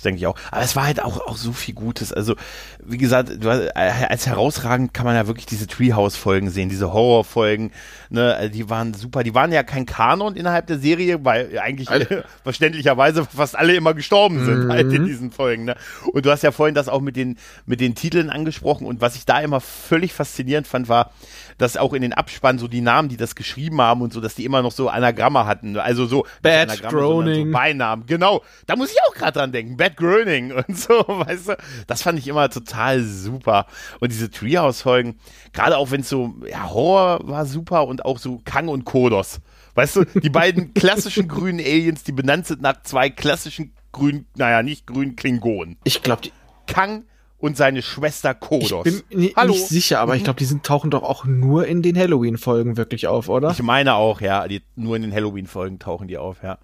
Das 0.00 0.04
denke 0.04 0.18
ich 0.18 0.26
auch. 0.26 0.36
Aber 0.50 0.62
es 0.62 0.74
war 0.76 0.86
halt 0.86 1.02
auch, 1.02 1.20
auch 1.26 1.36
so 1.36 1.52
viel 1.52 1.74
Gutes. 1.74 2.10
Also, 2.10 2.34
wie 2.82 2.96
gesagt, 2.96 3.44
du, 3.44 3.50
äh, 3.50 3.70
als 3.74 4.26
herausragend 4.26 4.94
kann 4.94 5.04
man 5.04 5.14
ja 5.14 5.26
wirklich 5.26 5.44
diese 5.44 5.66
Treehouse-Folgen 5.66 6.48
sehen, 6.48 6.70
diese 6.70 6.94
Horror-Folgen. 6.94 7.70
Ne, 8.08 8.34
also 8.34 8.50
die 8.50 8.70
waren 8.70 8.94
super. 8.94 9.22
Die 9.24 9.34
waren 9.34 9.52
ja 9.52 9.62
kein 9.62 9.84
Kanon 9.84 10.36
innerhalb 10.36 10.68
der 10.68 10.78
Serie, 10.78 11.22
weil 11.22 11.58
eigentlich 11.58 11.90
alle. 11.90 12.24
verständlicherweise 12.42 13.26
fast 13.26 13.58
alle 13.58 13.74
immer 13.74 13.92
gestorben 13.92 14.42
sind 14.42 14.64
mhm. 14.64 14.72
halt 14.72 14.90
in 14.90 15.04
diesen 15.04 15.32
Folgen. 15.32 15.66
Ne? 15.66 15.76
Und 16.10 16.24
du 16.24 16.30
hast 16.30 16.42
ja 16.42 16.50
vorhin 16.50 16.74
das 16.74 16.88
auch 16.88 17.02
mit 17.02 17.14
den, 17.14 17.36
mit 17.66 17.82
den 17.82 17.94
Titeln 17.94 18.30
angesprochen. 18.30 18.86
Und 18.86 19.02
was 19.02 19.16
ich 19.16 19.26
da 19.26 19.40
immer 19.40 19.60
völlig 19.60 20.14
faszinierend 20.14 20.66
fand, 20.66 20.88
war, 20.88 21.10
dass 21.58 21.76
auch 21.76 21.92
in 21.92 22.00
den 22.00 22.14
Abspann 22.14 22.58
so 22.58 22.68
die 22.68 22.80
Namen, 22.80 23.10
die 23.10 23.18
das 23.18 23.34
geschrieben 23.34 23.82
haben 23.82 24.00
und 24.00 24.14
so, 24.14 24.22
dass 24.22 24.34
die 24.34 24.46
immer 24.46 24.62
noch 24.62 24.72
so 24.72 24.88
Anagramme 24.88 25.44
hatten. 25.44 25.76
Also 25.76 26.06
so 26.06 26.26
Bad 26.40 26.82
Groaning. 26.84 27.48
So 27.48 27.52
Beinamen. 27.52 28.06
Genau. 28.06 28.42
Da 28.66 28.76
muss 28.76 28.90
ich 28.90 28.96
auch 29.06 29.14
gerade 29.14 29.32
dran 29.32 29.52
denken. 29.52 29.76
Bad 29.76 29.89
Groening 29.90 30.52
und 30.68 30.76
so, 30.76 31.04
weißt 31.06 31.48
du. 31.48 31.56
Das 31.86 32.02
fand 32.02 32.18
ich 32.18 32.28
immer 32.28 32.48
total 32.48 33.02
super. 33.02 33.66
Und 34.00 34.12
diese 34.12 34.30
Treehouse-Folgen, 34.30 35.18
gerade 35.52 35.76
auch 35.76 35.90
wenn 35.90 36.00
es 36.00 36.08
so, 36.08 36.34
ja, 36.48 36.70
Horror 36.70 37.20
war 37.28 37.46
super 37.46 37.86
und 37.86 38.04
auch 38.04 38.18
so 38.18 38.40
Kang 38.44 38.68
und 38.68 38.84
Kodos. 38.84 39.40
Weißt 39.74 39.96
du, 39.96 40.04
die 40.04 40.30
beiden 40.30 40.74
klassischen 40.74 41.28
grünen 41.28 41.60
Aliens, 41.60 42.04
die 42.04 42.12
benannt 42.12 42.46
sind 42.46 42.62
nach 42.62 42.82
zwei 42.82 43.10
klassischen 43.10 43.72
grünen, 43.92 44.26
naja, 44.36 44.62
nicht 44.62 44.86
grünen 44.86 45.16
Klingonen. 45.16 45.76
Ich 45.84 46.02
glaube, 46.02 46.28
Kang 46.66 47.04
und 47.38 47.56
seine 47.56 47.82
Schwester 47.82 48.34
Kodos. 48.34 48.86
Ich 48.86 49.04
bin 49.06 49.32
Hallo. 49.36 49.52
nicht 49.52 49.66
sicher, 49.66 50.00
aber 50.00 50.16
ich 50.16 50.24
glaube, 50.24 50.38
die 50.38 50.44
sind, 50.44 50.64
tauchen 50.64 50.90
doch 50.90 51.02
auch 51.02 51.24
nur 51.24 51.66
in 51.66 51.82
den 51.82 51.96
Halloween-Folgen 51.96 52.76
wirklich 52.76 53.06
auf, 53.06 53.28
oder? 53.28 53.50
Ich 53.50 53.62
meine 53.62 53.94
auch, 53.94 54.20
ja. 54.20 54.46
Die, 54.46 54.62
nur 54.76 54.96
in 54.96 55.02
den 55.02 55.12
Halloween-Folgen 55.12 55.78
tauchen 55.78 56.08
die 56.08 56.18
auf, 56.18 56.42
ja. 56.42 56.58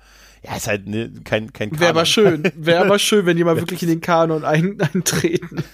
Ja, 0.47 0.57
ist 0.57 0.69
halt 0.69 0.87
ne, 0.87 1.11
kein, 1.25 1.53
kein 1.53 1.71
Kanon. 1.71 1.81
Wäre 1.81 1.91
aber 1.91 2.07
schön. 2.07 2.53
Wäre 2.55 2.85
aber 2.85 2.99
schön, 2.99 3.27
wenn 3.27 3.37
die 3.37 3.45
mal 3.45 3.57
wirklich 3.61 3.83
in 3.83 3.89
den 3.89 4.01
Kanon 4.01 4.45
ein, 4.45 4.81
eintreten. 4.95 5.65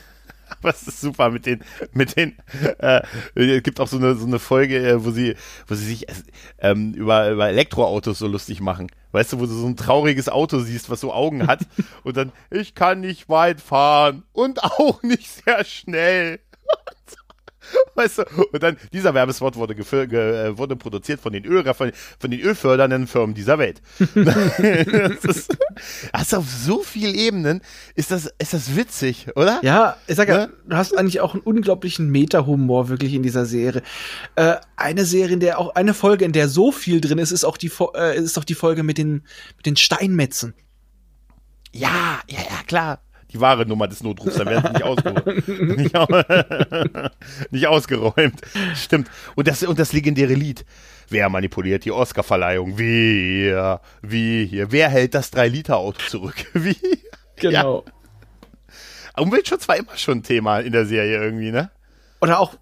Aber 0.62 0.70
es 0.70 0.86
ist 0.86 1.00
super 1.00 1.30
mit 1.30 1.46
den, 1.46 1.64
mit 1.92 2.14
den, 2.14 2.36
äh, 2.78 3.02
es 3.34 3.62
gibt 3.62 3.80
auch 3.80 3.88
so 3.88 3.96
eine, 3.96 4.14
so 4.14 4.26
eine 4.26 4.38
Folge, 4.38 4.78
äh, 4.86 5.04
wo 5.04 5.10
sie, 5.10 5.34
wo 5.66 5.74
sie 5.74 5.86
sich 5.86 6.06
ähm, 6.58 6.92
über, 6.94 7.30
über 7.30 7.48
Elektroautos 7.48 8.18
so 8.18 8.28
lustig 8.28 8.60
machen. 8.60 8.88
Weißt 9.10 9.32
du, 9.32 9.40
wo 9.40 9.46
du 9.46 9.52
so 9.52 9.66
ein 9.66 9.76
trauriges 9.76 10.28
Auto 10.28 10.60
siehst, 10.60 10.88
was 10.88 11.00
so 11.00 11.12
Augen 11.12 11.46
hat 11.46 11.66
und 12.04 12.16
dann, 12.16 12.32
ich 12.50 12.74
kann 12.74 13.00
nicht 13.00 13.28
weit 13.28 13.60
fahren 13.60 14.22
und 14.32 14.62
auch 14.62 15.02
nicht 15.02 15.28
sehr 15.44 15.64
schnell. 15.64 16.38
Weißt 17.94 18.18
du? 18.18 18.22
Und 18.52 18.62
dann, 18.62 18.76
dieser 18.92 19.14
Werbespot 19.14 19.56
wurde, 19.56 19.74
ge 19.74 19.84
äh, 19.84 20.56
wurde 20.56 20.76
produziert 20.76 21.20
von 21.20 21.32
den, 21.32 21.44
Öl 21.44 21.62
von, 21.74 21.92
von 22.18 22.30
den 22.30 22.40
ölfördernden 22.40 23.06
Firmen 23.06 23.34
dieser 23.34 23.58
Welt. 23.58 23.82
das 24.14 25.24
ist, 25.24 25.56
also 26.12 26.38
auf 26.38 26.48
so 26.48 26.82
vielen 26.82 27.14
Ebenen 27.14 27.60
ist 27.94 28.10
das, 28.10 28.32
ist 28.38 28.54
das 28.54 28.76
witzig, 28.76 29.28
oder? 29.36 29.60
Ja, 29.62 29.96
ich 30.06 30.16
sag 30.16 30.28
ja, 30.28 30.40
ja? 30.40 30.48
du 30.66 30.76
hast 30.76 30.96
eigentlich 30.96 31.20
auch 31.20 31.34
einen 31.34 31.42
unglaublichen 31.42 32.10
Meta-Humor 32.10 32.88
wirklich 32.88 33.14
in 33.14 33.22
dieser 33.22 33.46
Serie. 33.46 33.82
Äh, 34.36 34.56
eine 34.76 35.04
Serie, 35.04 35.34
in 35.34 35.40
der 35.40 35.58
auch, 35.58 35.74
eine 35.74 35.94
Folge, 35.94 36.24
in 36.24 36.32
der 36.32 36.48
so 36.48 36.72
viel 36.72 37.00
drin 37.00 37.18
ist, 37.18 37.30
ist 37.30 37.44
auch 37.44 37.56
die, 37.56 37.70
äh, 37.94 38.16
ist 38.18 38.38
auch 38.38 38.44
die 38.44 38.54
Folge 38.54 38.82
mit 38.82 38.98
den, 38.98 39.22
mit 39.56 39.66
den 39.66 39.76
Steinmetzen. 39.76 40.54
Ja, 41.72 42.20
ja, 42.28 42.40
ja, 42.40 42.62
klar 42.66 43.00
die 43.32 43.40
wahre 43.40 43.66
Nummer 43.66 43.88
des 43.88 44.02
Notrufs, 44.02 44.36
dann 44.36 44.48
werden 44.48 44.64
sie 44.66 44.72
nicht, 44.72 44.84
ausgeräumt. 44.84 45.48
nicht, 45.78 47.10
nicht 47.50 47.66
ausgeräumt. 47.66 48.40
Stimmt. 48.74 49.10
Und 49.34 49.48
das, 49.48 49.62
und 49.62 49.78
das 49.78 49.92
legendäre 49.92 50.34
Lied. 50.34 50.64
Wer 51.08 51.28
manipuliert 51.28 51.84
die 51.84 51.92
Oscarverleihung? 51.92 52.78
Wir, 52.78 53.80
wie 54.02 54.46
hier. 54.46 54.72
Wer 54.72 54.88
hält 54.88 55.14
das 55.14 55.32
3-Liter-Auto 55.32 56.00
zurück? 56.08 56.36
Wie? 56.54 56.76
Genau. 57.36 57.84
Ja. 59.14 59.22
Umweltschutz 59.22 59.68
war 59.68 59.76
immer 59.76 59.96
schon 59.96 60.18
ein 60.18 60.22
Thema 60.22 60.60
in 60.60 60.72
der 60.72 60.86
Serie 60.86 61.22
irgendwie, 61.22 61.50
ne? 61.50 61.70
Oder 62.20 62.40
auch 62.40 62.54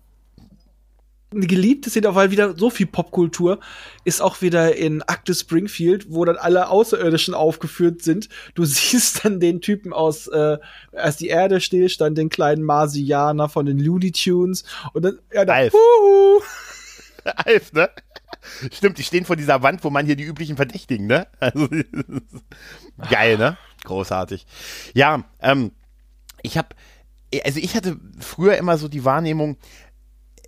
eine 1.33 1.47
geliebte 1.47 1.91
Szene, 1.91 2.14
weil 2.14 2.31
wieder 2.31 2.57
so 2.57 2.70
viel 2.70 2.87
Popkultur 2.87 3.61
ist 4.05 4.20
auch 4.20 4.43
wieder 4.43 4.76
in 4.76 5.03
Akte 5.03 5.35
Springfield, 5.35 6.07
wo 6.11 6.24
dann 6.24 6.37
alle 6.37 6.68
Außerirdischen 6.68 7.35
aufgeführt 7.35 8.03
sind. 8.03 8.28
Du 8.55 8.64
siehst 8.66 9.24
dann 9.24 9.41
den 9.41 9.61
Typen 9.61 9.93
aus, 9.93 10.26
äh, 10.26 10.59
als 10.93 11.16
die 11.16 11.28
Erde 11.28 11.61
stillstand, 11.61 12.18
den 12.18 12.28
kleinen 12.28 12.62
Marsianer 12.62 13.49
von 13.49 13.66
den 13.66 13.78
Looney 13.78 14.12
Tunes 14.12 14.64
und 14.93 15.05
dann, 15.05 15.18
ja, 15.33 15.45
dann, 15.45 15.57
Alf. 15.57 15.74
Alf, 17.24 17.72
ne? 17.72 17.91
Stimmt, 18.72 18.99
die 18.99 19.03
stehen 19.03 19.24
vor 19.24 19.37
dieser 19.37 19.62
Wand, 19.62 19.85
wo 19.85 19.91
man 19.91 20.07
hier 20.07 20.16
die 20.16 20.24
üblichen 20.24 20.57
Verdächtigen, 20.57 21.07
ne? 21.07 21.26
Also, 21.39 21.68
geil, 23.11 23.37
ne? 23.39 23.57
Großartig. 23.85 24.47
Ja, 24.95 25.24
ähm, 25.41 25.72
ich 26.43 26.57
habe, 26.57 26.68
also 27.45 27.61
ich 27.61 27.76
hatte 27.76 27.99
früher 28.18 28.57
immer 28.57 28.78
so 28.78 28.89
die 28.89 29.05
Wahrnehmung, 29.05 29.59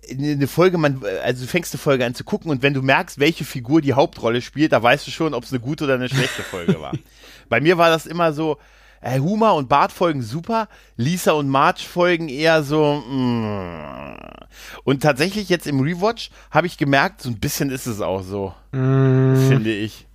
eine 0.09 0.47
Folge, 0.47 0.77
man, 0.77 1.01
also 1.23 1.45
du 1.45 1.47
fängst 1.47 1.73
eine 1.73 1.79
Folge 1.79 2.05
an 2.05 2.15
zu 2.15 2.23
gucken 2.23 2.51
und 2.51 2.61
wenn 2.61 2.73
du 2.73 2.81
merkst, 2.81 3.19
welche 3.19 3.45
Figur 3.45 3.81
die 3.81 3.93
Hauptrolle 3.93 4.41
spielt, 4.41 4.71
da 4.71 4.81
weißt 4.81 5.07
du 5.07 5.11
schon, 5.11 5.33
ob 5.33 5.43
es 5.43 5.51
eine 5.51 5.59
gute 5.59 5.85
oder 5.85 5.95
eine 5.95 6.09
schlechte 6.09 6.43
Folge 6.43 6.79
war. 6.81 6.93
Bei 7.49 7.61
mir 7.61 7.77
war 7.77 7.89
das 7.89 8.05
immer 8.05 8.33
so, 8.33 8.57
äh, 9.03 9.19
Huma 9.19 9.51
und 9.51 9.69
Bart 9.69 9.91
folgen 9.91 10.21
super, 10.21 10.67
Lisa 10.95 11.33
und 11.33 11.49
Marge 11.49 11.81
folgen 11.81 12.29
eher 12.29 12.63
so. 12.63 13.03
Mm. 13.07 14.15
Und 14.83 15.03
tatsächlich 15.03 15.49
jetzt 15.49 15.67
im 15.67 15.81
Rewatch 15.81 16.31
habe 16.51 16.67
ich 16.67 16.77
gemerkt, 16.77 17.21
so 17.21 17.29
ein 17.29 17.39
bisschen 17.39 17.69
ist 17.69 17.85
es 17.85 18.01
auch 18.01 18.23
so, 18.23 18.53
mm. 18.71 19.47
finde 19.47 19.73
ich. 19.73 20.07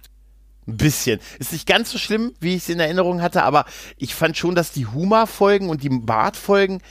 Ein 0.66 0.76
bisschen. 0.76 1.18
Ist 1.39 1.53
nicht 1.53 1.66
ganz 1.66 1.91
so 1.91 1.99
schlimm, 1.99 2.32
wie 2.41 2.55
ich 2.55 2.62
es 2.62 2.68
in 2.68 2.80
Erinnerung 2.80 3.22
hatte, 3.22 3.43
aber 3.43 3.64
ich 3.97 4.14
fand 4.14 4.36
schon, 4.36 4.55
dass 4.55 4.70
die 4.70 4.86
Huma-Folgen 4.86 5.70
und 5.70 5.82
die 5.82 5.89
Bart-Folgen 5.89 6.82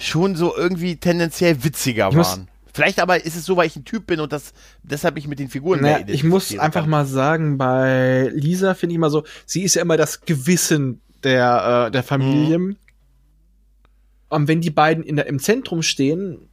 schon 0.00 0.34
so 0.34 0.56
irgendwie 0.56 0.96
tendenziell 0.96 1.62
witziger 1.62 2.14
waren. 2.14 2.48
Vielleicht 2.72 3.00
aber 3.00 3.24
ist 3.24 3.36
es 3.36 3.44
so, 3.44 3.56
weil 3.56 3.66
ich 3.66 3.76
ein 3.76 3.84
Typ 3.84 4.06
bin 4.06 4.20
und 4.20 4.32
das 4.32 4.52
deshalb 4.82 5.18
ich 5.18 5.26
mit 5.26 5.38
den 5.38 5.48
Figuren 5.48 5.80
naja, 5.80 6.04
Ich 6.06 6.22
muss 6.22 6.56
einfach 6.56 6.82
kann. 6.82 6.90
mal 6.90 7.04
sagen, 7.04 7.58
bei 7.58 8.30
Lisa 8.32 8.74
finde 8.74 8.94
ich 8.94 8.98
mal 8.98 9.10
so, 9.10 9.24
sie 9.44 9.62
ist 9.62 9.74
ja 9.74 9.82
immer 9.82 9.96
das 9.96 10.20
Gewissen 10.22 11.00
der, 11.24 11.86
äh, 11.88 11.90
der 11.90 12.02
Familie. 12.02 12.58
Mhm. 12.58 12.76
Und 14.28 14.48
wenn 14.48 14.60
die 14.60 14.70
beiden 14.70 15.02
in 15.02 15.16
der, 15.16 15.26
im 15.26 15.40
Zentrum 15.40 15.82
stehen, 15.82 16.48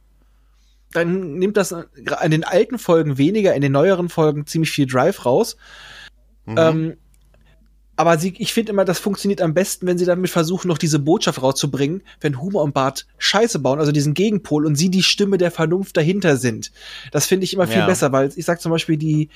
dann 0.92 1.34
nimmt 1.34 1.56
das 1.56 1.72
in 1.72 2.30
den 2.30 2.44
alten 2.44 2.78
Folgen 2.78 3.18
weniger, 3.18 3.54
in 3.54 3.62
den 3.62 3.72
neueren 3.72 4.08
Folgen 4.08 4.46
ziemlich 4.46 4.70
viel 4.70 4.86
Drive 4.86 5.24
raus. 5.24 5.56
Mhm. 6.46 6.56
Ähm, 6.58 6.96
aber 7.98 8.16
sie, 8.16 8.32
ich 8.38 8.52
finde 8.52 8.70
immer, 8.70 8.84
das 8.84 9.00
funktioniert 9.00 9.42
am 9.42 9.54
besten, 9.54 9.88
wenn 9.88 9.98
sie 9.98 10.04
damit 10.04 10.30
versuchen, 10.30 10.68
noch 10.68 10.78
diese 10.78 11.00
Botschaft 11.00 11.42
rauszubringen, 11.42 12.04
wenn 12.20 12.40
Humor 12.40 12.62
und 12.62 12.72
Bart 12.72 13.08
Scheiße 13.18 13.58
bauen, 13.58 13.80
also 13.80 13.90
diesen 13.90 14.14
Gegenpol 14.14 14.66
und 14.66 14.76
sie 14.76 14.88
die 14.88 15.02
Stimme 15.02 15.36
der 15.36 15.50
Vernunft 15.50 15.96
dahinter 15.96 16.36
sind. 16.36 16.70
Das 17.10 17.26
finde 17.26 17.42
ich 17.42 17.54
immer 17.54 17.66
viel 17.66 17.78
ja. 17.78 17.86
besser, 17.86 18.12
weil 18.12 18.30
ich 18.36 18.44
sag 18.44 18.60
zum 18.60 18.70
Beispiel 18.70 18.98
die, 18.98 19.30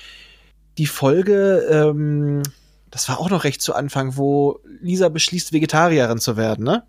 die 0.78 0.86
Folge, 0.86 1.66
ähm, 1.68 2.44
das 2.92 3.08
war 3.08 3.18
auch 3.18 3.30
noch 3.30 3.42
recht 3.42 3.60
zu 3.60 3.74
Anfang, 3.74 4.16
wo 4.16 4.60
Lisa 4.80 5.08
beschließt, 5.08 5.52
Vegetarierin 5.52 6.18
zu 6.18 6.36
werden, 6.36 6.64
ne? 6.64 6.84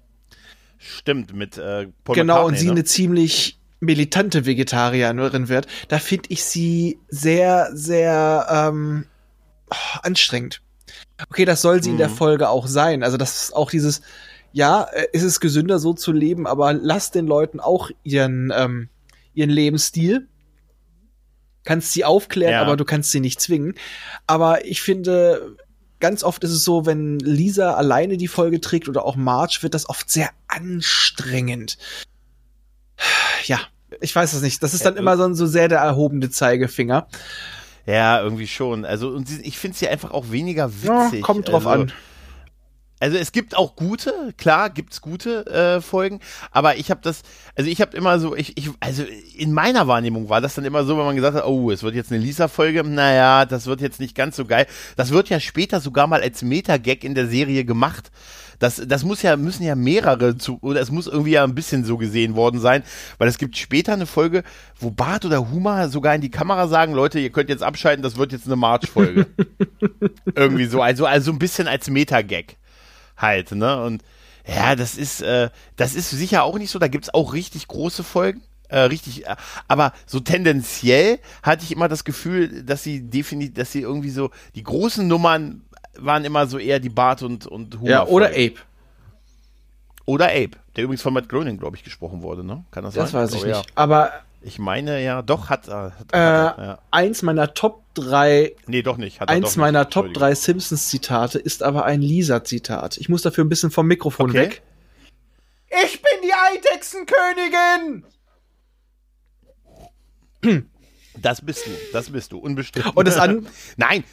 Stimmt, 0.77 1.33
mit 1.33 1.57
äh, 1.57 1.87
Paul 2.03 2.15
Genau, 2.15 2.45
und 2.45 2.55
sie 2.55 2.67
ne? 2.67 2.73
eine 2.73 2.83
ziemlich 2.83 3.57
militante 3.79 4.45
Vegetarierin 4.45 5.49
wird. 5.49 5.65
Da 5.87 5.97
finde 5.97 6.25
ich 6.29 6.43
sie 6.43 6.99
sehr, 7.09 7.71
sehr 7.73 8.45
ähm, 8.51 9.05
oh, 9.71 9.99
anstrengend. 10.03 10.61
Okay, 11.29 11.45
das 11.45 11.61
soll 11.61 11.81
sie 11.81 11.89
mhm. 11.89 11.95
in 11.95 11.99
der 11.99 12.09
mhm. 12.09 12.15
Folge 12.15 12.49
auch 12.49 12.67
sein. 12.67 13.03
Also 13.03 13.17
das 13.17 13.43
ist 13.43 13.55
auch 13.55 13.69
dieses, 13.69 14.01
ja, 14.51 14.83
äh, 14.83 15.07
ist 15.13 15.23
es 15.23 15.39
gesünder 15.39 15.79
so 15.79 15.93
zu 15.93 16.11
leben, 16.11 16.47
aber 16.47 16.73
lass 16.73 17.11
den 17.11 17.27
Leuten 17.27 17.59
auch 17.59 17.89
ihren, 18.03 18.51
ähm, 18.55 18.89
ihren 19.33 19.49
Lebensstil 19.49 20.27
kannst 21.63 21.93
sie 21.93 22.05
aufklären, 22.05 22.53
ja. 22.53 22.61
aber 22.61 22.75
du 22.75 22.85
kannst 22.85 23.11
sie 23.11 23.19
nicht 23.19 23.39
zwingen. 23.39 23.75
Aber 24.27 24.65
ich 24.65 24.81
finde, 24.81 25.55
ganz 25.99 26.23
oft 26.23 26.43
ist 26.43 26.51
es 26.51 26.63
so, 26.63 26.85
wenn 26.85 27.19
Lisa 27.19 27.73
alleine 27.73 28.17
die 28.17 28.27
Folge 28.27 28.61
trägt 28.61 28.89
oder 28.89 29.05
auch 29.05 29.15
Marge, 29.15 29.59
wird 29.61 29.73
das 29.73 29.89
oft 29.89 30.09
sehr 30.09 30.29
anstrengend. 30.47 31.77
Ja, 33.45 33.59
ich 34.01 34.15
weiß 34.15 34.33
es 34.33 34.41
nicht. 34.41 34.61
Das 34.61 34.73
ist 34.73 34.85
dann 34.85 34.97
immer 34.97 35.17
so, 35.17 35.33
so 35.33 35.45
sehr 35.45 35.67
der 35.67 35.79
erhobene 35.79 36.29
Zeigefinger. 36.29 37.07
Ja, 37.85 38.21
irgendwie 38.21 38.47
schon. 38.47 38.85
Also, 38.85 39.09
und 39.09 39.29
ich 39.43 39.57
finde 39.57 39.77
sie 39.77 39.87
einfach 39.87 40.11
auch 40.11 40.31
weniger 40.31 40.71
witzig. 40.73 41.19
Ja, 41.19 41.21
kommt 41.21 41.49
drauf 41.49 41.67
also, 41.67 41.83
an. 41.83 41.91
Also 43.03 43.17
es 43.17 43.33
gibt 43.33 43.57
auch 43.57 43.75
gute, 43.75 44.33
klar 44.37 44.69
gibt's 44.69 45.01
gute 45.01 45.45
äh, 45.47 45.81
Folgen, 45.81 46.21
aber 46.51 46.77
ich 46.77 46.89
habe 46.89 47.01
das, 47.03 47.23
also 47.53 47.69
ich 47.69 47.81
habe 47.81 47.97
immer 47.97 48.17
so, 48.17 48.33
ich, 48.33 48.57
ich, 48.57 48.69
also 48.79 49.03
in 49.35 49.51
meiner 49.51 49.89
Wahrnehmung 49.89 50.29
war 50.29 50.39
das 50.39 50.55
dann 50.55 50.63
immer 50.63 50.85
so, 50.85 50.97
wenn 50.97 51.03
man 51.03 51.17
gesagt 51.17 51.35
hat, 51.35 51.45
oh, 51.45 51.69
es 51.69 51.83
wird 51.83 51.95
jetzt 51.95 52.13
eine 52.13 52.21
Lisa-Folge, 52.21 52.81
naja, 52.85 53.45
das 53.45 53.65
wird 53.65 53.81
jetzt 53.81 53.99
nicht 53.99 54.15
ganz 54.15 54.37
so 54.37 54.45
geil. 54.45 54.67
Das 54.95 55.09
wird 55.11 55.27
ja 55.27 55.41
später 55.41 55.81
sogar 55.81 56.07
mal 56.07 56.21
als 56.21 56.43
Meta-Gag 56.43 57.03
in 57.03 57.13
der 57.13 57.27
Serie 57.27 57.65
gemacht. 57.65 58.09
Das, 58.59 58.81
das 58.85 59.03
muss 59.03 59.21
ja, 59.21 59.35
müssen 59.37 59.63
ja 59.63 59.75
mehrere 59.75 60.37
zu, 60.37 60.59
oder 60.61 60.81
es 60.81 60.91
muss 60.91 61.07
irgendwie 61.07 61.31
ja 61.31 61.43
ein 61.43 61.55
bisschen 61.55 61.85
so 61.85 61.97
gesehen 61.97 62.35
worden 62.35 62.59
sein, 62.59 62.83
weil 63.17 63.27
es 63.27 63.37
gibt 63.37 63.57
später 63.57 63.93
eine 63.93 64.05
Folge, 64.05 64.43
wo 64.79 64.91
Bart 64.91 65.25
oder 65.25 65.49
Huma 65.49 65.87
sogar 65.89 66.15
in 66.15 66.21
die 66.21 66.31
Kamera 66.31 66.67
sagen, 66.67 66.93
Leute, 66.93 67.19
ihr 67.19 67.31
könnt 67.31 67.49
jetzt 67.49 67.63
abschalten, 67.63 68.03
das 68.03 68.17
wird 68.17 68.31
jetzt 68.31 68.45
eine 68.45 68.55
March-Folge. 68.55 69.27
irgendwie 70.35 70.65
so, 70.65 70.81
also, 70.81 71.05
also 71.05 71.31
ein 71.31 71.39
bisschen 71.39 71.67
als 71.67 71.89
Meta-Gag 71.89 72.57
halt, 73.17 73.51
ne? 73.51 73.83
Und 73.83 74.03
ja, 74.47 74.75
das 74.75 74.97
ist, 74.97 75.21
äh, 75.21 75.49
das 75.75 75.95
ist 75.95 76.09
sicher 76.09 76.43
auch 76.43 76.57
nicht 76.57 76.71
so. 76.71 76.79
Da 76.79 76.87
gibt's 76.87 77.13
auch 77.13 77.33
richtig 77.33 77.67
große 77.67 78.03
Folgen. 78.03 78.41
Äh, 78.69 78.79
richtig, 78.79 79.25
äh, 79.27 79.35
aber 79.67 79.93
so 80.05 80.19
tendenziell 80.19 81.19
hatte 81.43 81.63
ich 81.63 81.71
immer 81.71 81.87
das 81.87 82.03
Gefühl, 82.03 82.63
dass 82.63 82.83
sie 82.83 83.01
definitiv, 83.09 83.53
dass 83.53 83.71
sie 83.71 83.81
irgendwie 83.81 84.09
so, 84.09 84.31
die 84.55 84.63
großen 84.63 85.07
Nummern 85.07 85.61
waren 85.97 86.25
immer 86.25 86.47
so 86.47 86.57
eher 86.57 86.79
die 86.79 86.89
Bart 86.89 87.21
und, 87.21 87.47
und 87.47 87.75
Humor. 87.75 87.89
Ja, 87.89 88.05
oder 88.05 88.27
Ape. 88.27 88.55
Oder 90.05 90.25
Ape, 90.27 90.51
der 90.75 90.83
übrigens 90.83 91.01
von 91.01 91.13
Matt 91.13 91.29
Groening, 91.29 91.57
glaube 91.57 91.77
ich, 91.77 91.83
gesprochen 91.83 92.21
wurde, 92.21 92.43
ne? 92.43 92.65
Kann 92.71 92.83
das, 92.83 92.93
das 92.93 93.11
sein? 93.11 93.21
Das 93.21 93.31
weiß 93.31 93.37
ich 93.37 93.43
oh, 93.45 93.57
nicht. 93.57 93.69
Ja. 93.69 93.71
Aber 93.75 94.11
ich 94.41 94.59
meine 94.59 95.01
ja, 95.01 95.21
doch, 95.21 95.49
hat, 95.49 95.69
hat, 95.69 95.93
hat 95.97 96.13
äh, 96.13 96.17
ja. 96.17 96.79
Eins 96.91 97.21
meiner 97.21 97.53
Top 97.53 97.83
3. 97.93 98.53
Nee, 98.67 98.81
doch 98.81 98.97
nicht. 98.97 99.21
Hat 99.21 99.29
eins 99.29 99.51
doch 99.51 99.55
meiner 99.57 99.81
nicht, 99.81 99.93
Top 99.93 100.13
3 100.13 100.35
Simpsons-Zitate 100.35 101.39
ist 101.39 101.63
aber 101.63 101.85
ein 101.85 102.01
Lisa-Zitat. 102.01 102.97
Ich 102.97 103.07
muss 103.07 103.21
dafür 103.21 103.45
ein 103.45 103.49
bisschen 103.49 103.71
vom 103.71 103.87
Mikrofon 103.87 104.31
okay. 104.31 104.39
weg. 104.39 104.61
Ich 105.85 106.01
bin 106.01 106.11
die 106.23 106.33
Eidechsenkönigin! 106.57 108.05
Das 111.21 111.41
bist 111.41 111.65
du, 111.65 111.71
das 111.93 112.09
bist 112.09 112.31
du, 112.33 112.37
unbestimmt. 112.37 112.95
Und 112.95 113.07
das 113.07 113.17
an. 113.17 113.47
Nein, 113.77 114.03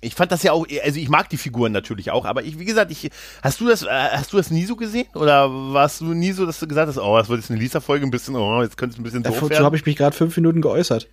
ich 0.00 0.14
fand 0.14 0.32
das 0.32 0.42
ja 0.42 0.52
auch, 0.52 0.66
also 0.84 0.98
ich 0.98 1.08
mag 1.08 1.28
die 1.28 1.36
Figuren 1.36 1.72
natürlich 1.72 2.10
auch, 2.10 2.24
aber 2.24 2.42
ich, 2.44 2.58
wie 2.58 2.64
gesagt, 2.64 2.90
ich, 2.90 3.10
hast 3.42 3.60
du 3.60 3.68
das, 3.68 3.82
äh, 3.82 3.88
hast 3.88 4.32
du 4.32 4.36
das 4.36 4.50
nie 4.50 4.64
so 4.64 4.76
gesehen? 4.76 5.06
Oder 5.14 5.50
warst 5.50 6.00
du 6.00 6.06
nie 6.06 6.32
so, 6.32 6.46
dass 6.46 6.58
du 6.58 6.66
gesagt 6.66 6.88
hast, 6.88 6.98
oh, 6.98 7.16
das 7.18 7.28
wird 7.28 7.40
jetzt 7.40 7.50
eine 7.50 7.60
Lisa-Folge 7.60 8.06
ein 8.06 8.10
bisschen, 8.10 8.36
oh, 8.36 8.62
jetzt 8.62 8.76
könnte 8.76 8.94
es 8.94 9.00
ein 9.00 9.02
bisschen 9.02 9.22
doof 9.22 9.34
werden? 9.34 9.48
Dazu 9.50 9.64
habe 9.64 9.76
ich 9.76 9.86
mich 9.86 9.96
gerade 9.96 10.16
fünf 10.16 10.36
Minuten 10.36 10.60
geäußert. 10.60 11.08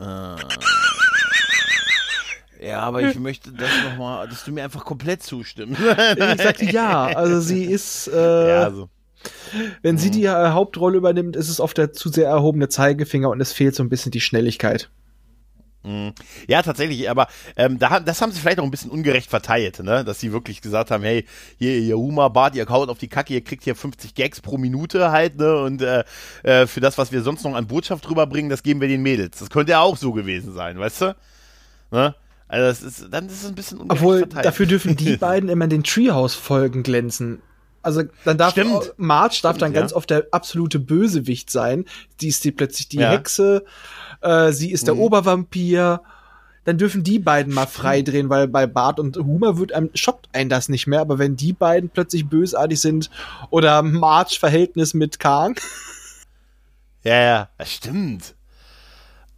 Äh, 0.00 0.36
ja, 2.60 2.80
aber 2.80 3.02
ich 3.02 3.18
möchte 3.18 3.52
das 3.52 3.70
nochmal, 3.84 4.28
dass 4.28 4.44
du 4.44 4.52
mir 4.52 4.64
einfach 4.64 4.84
komplett 4.84 5.22
zustimmst. 5.22 5.80
ich 5.80 6.42
sagte 6.42 6.64
ja, 6.64 7.06
also 7.06 7.40
sie 7.40 7.64
ist, 7.64 8.08
äh, 8.12 8.48
ja, 8.48 8.62
also. 8.64 8.88
wenn 9.82 9.94
mhm. 9.94 9.98
sie 9.98 10.10
die 10.10 10.24
äh, 10.24 10.50
Hauptrolle 10.50 10.98
übernimmt, 10.98 11.36
ist 11.36 11.48
es 11.48 11.60
oft 11.60 11.78
der 11.78 11.92
zu 11.92 12.08
sehr 12.08 12.28
erhobene 12.28 12.68
Zeigefinger 12.68 13.30
und 13.30 13.40
es 13.40 13.52
fehlt 13.52 13.74
so 13.74 13.82
ein 13.82 13.88
bisschen 13.88 14.12
die 14.12 14.20
Schnelligkeit. 14.20 14.90
Mhm. 15.88 16.12
Ja, 16.46 16.60
tatsächlich, 16.62 17.08
aber 17.08 17.28
ähm, 17.56 17.78
da, 17.78 17.98
das 18.00 18.20
haben 18.20 18.30
sie 18.30 18.40
vielleicht 18.40 18.60
auch 18.60 18.64
ein 18.64 18.70
bisschen 18.70 18.90
ungerecht 18.90 19.30
verteilt, 19.30 19.78
ne? 19.82 20.04
dass 20.04 20.20
sie 20.20 20.32
wirklich 20.32 20.60
gesagt 20.60 20.90
haben, 20.90 21.02
hey, 21.02 21.24
hier, 21.58 21.78
ihr 21.78 21.96
Huma, 21.96 22.28
Bart, 22.28 22.54
ihr 22.54 22.66
kaut 22.66 22.90
auf 22.90 22.98
die 22.98 23.08
Kacke, 23.08 23.32
ihr 23.32 23.42
kriegt 23.42 23.64
hier 23.64 23.74
50 23.74 24.14
Gags 24.14 24.42
pro 24.42 24.58
Minute 24.58 25.10
halt, 25.10 25.38
ne? 25.38 25.62
und 25.62 25.80
äh, 25.80 26.04
äh, 26.42 26.66
für 26.66 26.80
das, 26.80 26.98
was 26.98 27.10
wir 27.10 27.22
sonst 27.22 27.42
noch 27.42 27.54
an 27.54 27.66
Botschaft 27.66 28.08
rüberbringen, 28.10 28.50
das 28.50 28.62
geben 28.62 28.82
wir 28.82 28.88
den 28.88 29.00
Mädels. 29.02 29.38
Das 29.38 29.48
könnte 29.48 29.72
ja 29.72 29.80
auch 29.80 29.96
so 29.96 30.12
gewesen 30.12 30.52
sein, 30.52 30.78
weißt 30.78 31.00
du? 31.00 31.16
Ne? 31.90 32.14
Also 32.48 32.66
das 32.66 32.82
ist, 32.82 33.06
dann 33.10 33.26
ist 33.26 33.42
es 33.42 33.48
ein 33.48 33.54
bisschen 33.54 33.78
ungerecht 33.78 34.02
Obwohl, 34.02 34.18
verteilt. 34.18 34.44
dafür 34.44 34.66
dürfen 34.66 34.94
die 34.94 35.16
beiden 35.18 35.48
immer 35.48 35.64
in 35.64 35.70
den 35.70 35.84
Treehouse-Folgen 35.84 36.82
glänzen. 36.82 37.40
Also 37.82 38.02
dann 38.24 38.38
darf 38.38 38.52
Stimmt. 38.52 38.94
Marge 38.96 39.38
darf 39.42 39.56
Stimmt, 39.56 39.62
dann 39.62 39.72
ganz 39.72 39.92
oft 39.92 40.10
der 40.10 40.26
absolute 40.32 40.78
Bösewicht 40.78 41.50
sein. 41.50 41.84
Die 42.20 42.28
ist 42.28 42.44
die 42.44 42.52
plötzlich 42.52 42.88
die 42.88 42.98
ja. 42.98 43.10
Hexe 43.10 43.64
äh, 44.20 44.52
sie 44.52 44.70
ist 44.70 44.86
der 44.86 44.94
mhm. 44.94 45.00
Obervampir. 45.00 46.02
dann 46.64 46.76
dürfen 46.76 47.02
die 47.02 47.18
beiden 47.18 47.54
mal 47.54 47.66
frei 47.66 48.02
drehen, 48.02 48.28
weil 48.28 48.46
bei 48.46 48.66
Bart 48.66 49.00
und 49.00 49.16
Humor 49.16 49.58
wird 49.58 49.72
einem, 49.72 49.90
schockt 49.94 50.28
einen 50.34 50.50
das 50.50 50.68
nicht 50.68 50.86
mehr, 50.86 51.00
aber 51.00 51.18
wenn 51.18 51.34
die 51.34 51.54
beiden 51.54 51.88
plötzlich 51.88 52.28
bösartig 52.28 52.80
sind 52.80 53.10
oder 53.50 53.82
March 53.82 54.38
Verhältnis 54.38 54.92
mit 54.92 55.18
Kang. 55.18 55.58
Ja, 57.04 57.20
ja, 57.20 57.48
das 57.56 57.72
stimmt. 57.72 58.34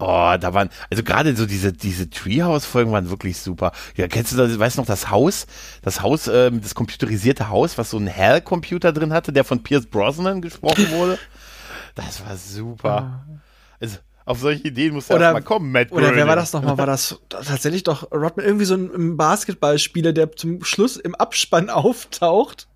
Oh, 0.01 0.35
da 0.41 0.55
waren, 0.55 0.71
also 0.91 1.03
gerade 1.03 1.37
so 1.37 1.45
diese, 1.45 1.73
diese 1.73 2.09
Treehouse-Folgen 2.09 2.91
waren 2.91 3.11
wirklich 3.11 3.39
super. 3.39 3.73
Ja, 3.97 4.09
kennst 4.09 4.33
du 4.33 4.37
das, 4.37 4.59
weißt 4.59 4.77
du 4.79 4.81
noch, 4.81 4.87
das 4.87 5.11
Haus, 5.11 5.47
das 5.83 6.01
Haus, 6.01 6.27
äh, 6.27 6.51
das 6.51 6.75
computerisierte 6.75 7.51
Haus, 7.51 7.77
was 7.77 7.91
so 7.91 7.99
ein 7.99 8.07
Hell-Computer 8.07 8.93
drin 8.93 9.13
hatte, 9.13 9.33
der 9.33 9.45
von 9.45 9.63
Pierce 9.63 9.87
Brosnan 9.87 10.41
gesprochen 10.41 10.91
wurde? 10.93 11.19
Das 11.95 12.25
war 12.27 12.37
super. 12.37 13.23
Ah. 13.29 13.41
Also, 13.79 13.99
auf 14.25 14.39
solche 14.39 14.69
Ideen 14.69 14.95
muss 14.95 15.11
er 15.11 15.19
mal 15.33 15.43
kommen, 15.43 15.73
Matt 15.73 15.93
Oder 15.93 16.15
wer 16.15 16.27
war 16.27 16.37
das 16.37 16.53
nochmal? 16.53 16.79
War 16.79 16.87
das 16.87 17.19
tatsächlich 17.29 17.83
doch 17.83 18.11
Rodman, 18.13 18.47
irgendwie 18.47 18.65
so 18.65 18.75
ein 18.75 19.17
Basketballspieler, 19.17 20.13
der 20.13 20.33
zum 20.33 20.65
Schluss 20.65 20.97
im 20.97 21.15
Abspann 21.15 21.69
auftaucht? 21.71 22.69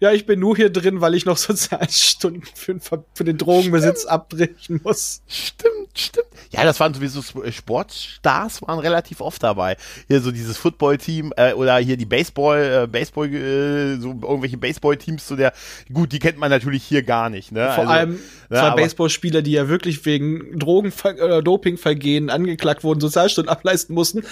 Ja, 0.00 0.12
ich 0.12 0.26
bin 0.26 0.40
nur 0.40 0.56
hier 0.56 0.70
drin, 0.70 1.00
weil 1.00 1.14
ich 1.14 1.24
noch 1.24 1.36
Sozialstunden 1.36 2.42
für, 2.54 2.78
für 3.14 3.24
den 3.24 3.38
Drogenbesitz 3.38 4.00
stimmt. 4.00 4.12
abbrechen 4.12 4.80
muss. 4.84 5.22
Stimmt, 5.26 5.98
stimmt. 5.98 6.26
Ja, 6.50 6.64
das 6.64 6.78
waren 6.80 6.92
sowieso 6.92 7.20
äh, 7.42 7.50
Sportstars, 7.50 8.62
waren 8.62 8.78
relativ 8.78 9.20
oft 9.20 9.42
dabei. 9.42 9.76
Hier 10.08 10.20
so 10.20 10.30
dieses 10.30 10.58
Football-Team 10.58 11.32
äh, 11.36 11.52
oder 11.54 11.78
hier 11.78 11.96
die 11.96 12.04
Baseball, 12.04 12.84
äh, 12.84 12.86
Baseball, 12.86 13.32
äh, 13.32 13.96
so 13.96 14.10
irgendwelche 14.10 14.58
Baseball-Teams 14.58 15.26
zu 15.26 15.36
der, 15.36 15.52
gut, 15.92 16.12
die 16.12 16.18
kennt 16.18 16.38
man 16.38 16.50
natürlich 16.50 16.84
hier 16.84 17.02
gar 17.02 17.30
nicht. 17.30 17.50
Ne? 17.50 17.70
Vor 17.74 17.84
also, 17.84 17.92
allem 17.92 18.10
ne, 18.50 18.58
zwei 18.58 18.70
Baseballspieler, 18.70 19.42
die 19.42 19.52
ja 19.52 19.68
wirklich 19.68 20.04
wegen 20.04 20.58
Drogen- 20.58 20.92
oder 21.22 21.42
Dopingvergehen 21.42 22.30
angeklagt 22.30 22.84
wurden, 22.84 23.00
Sozialstunden 23.00 23.50
ableisten 23.50 23.94
mussten, 23.94 24.24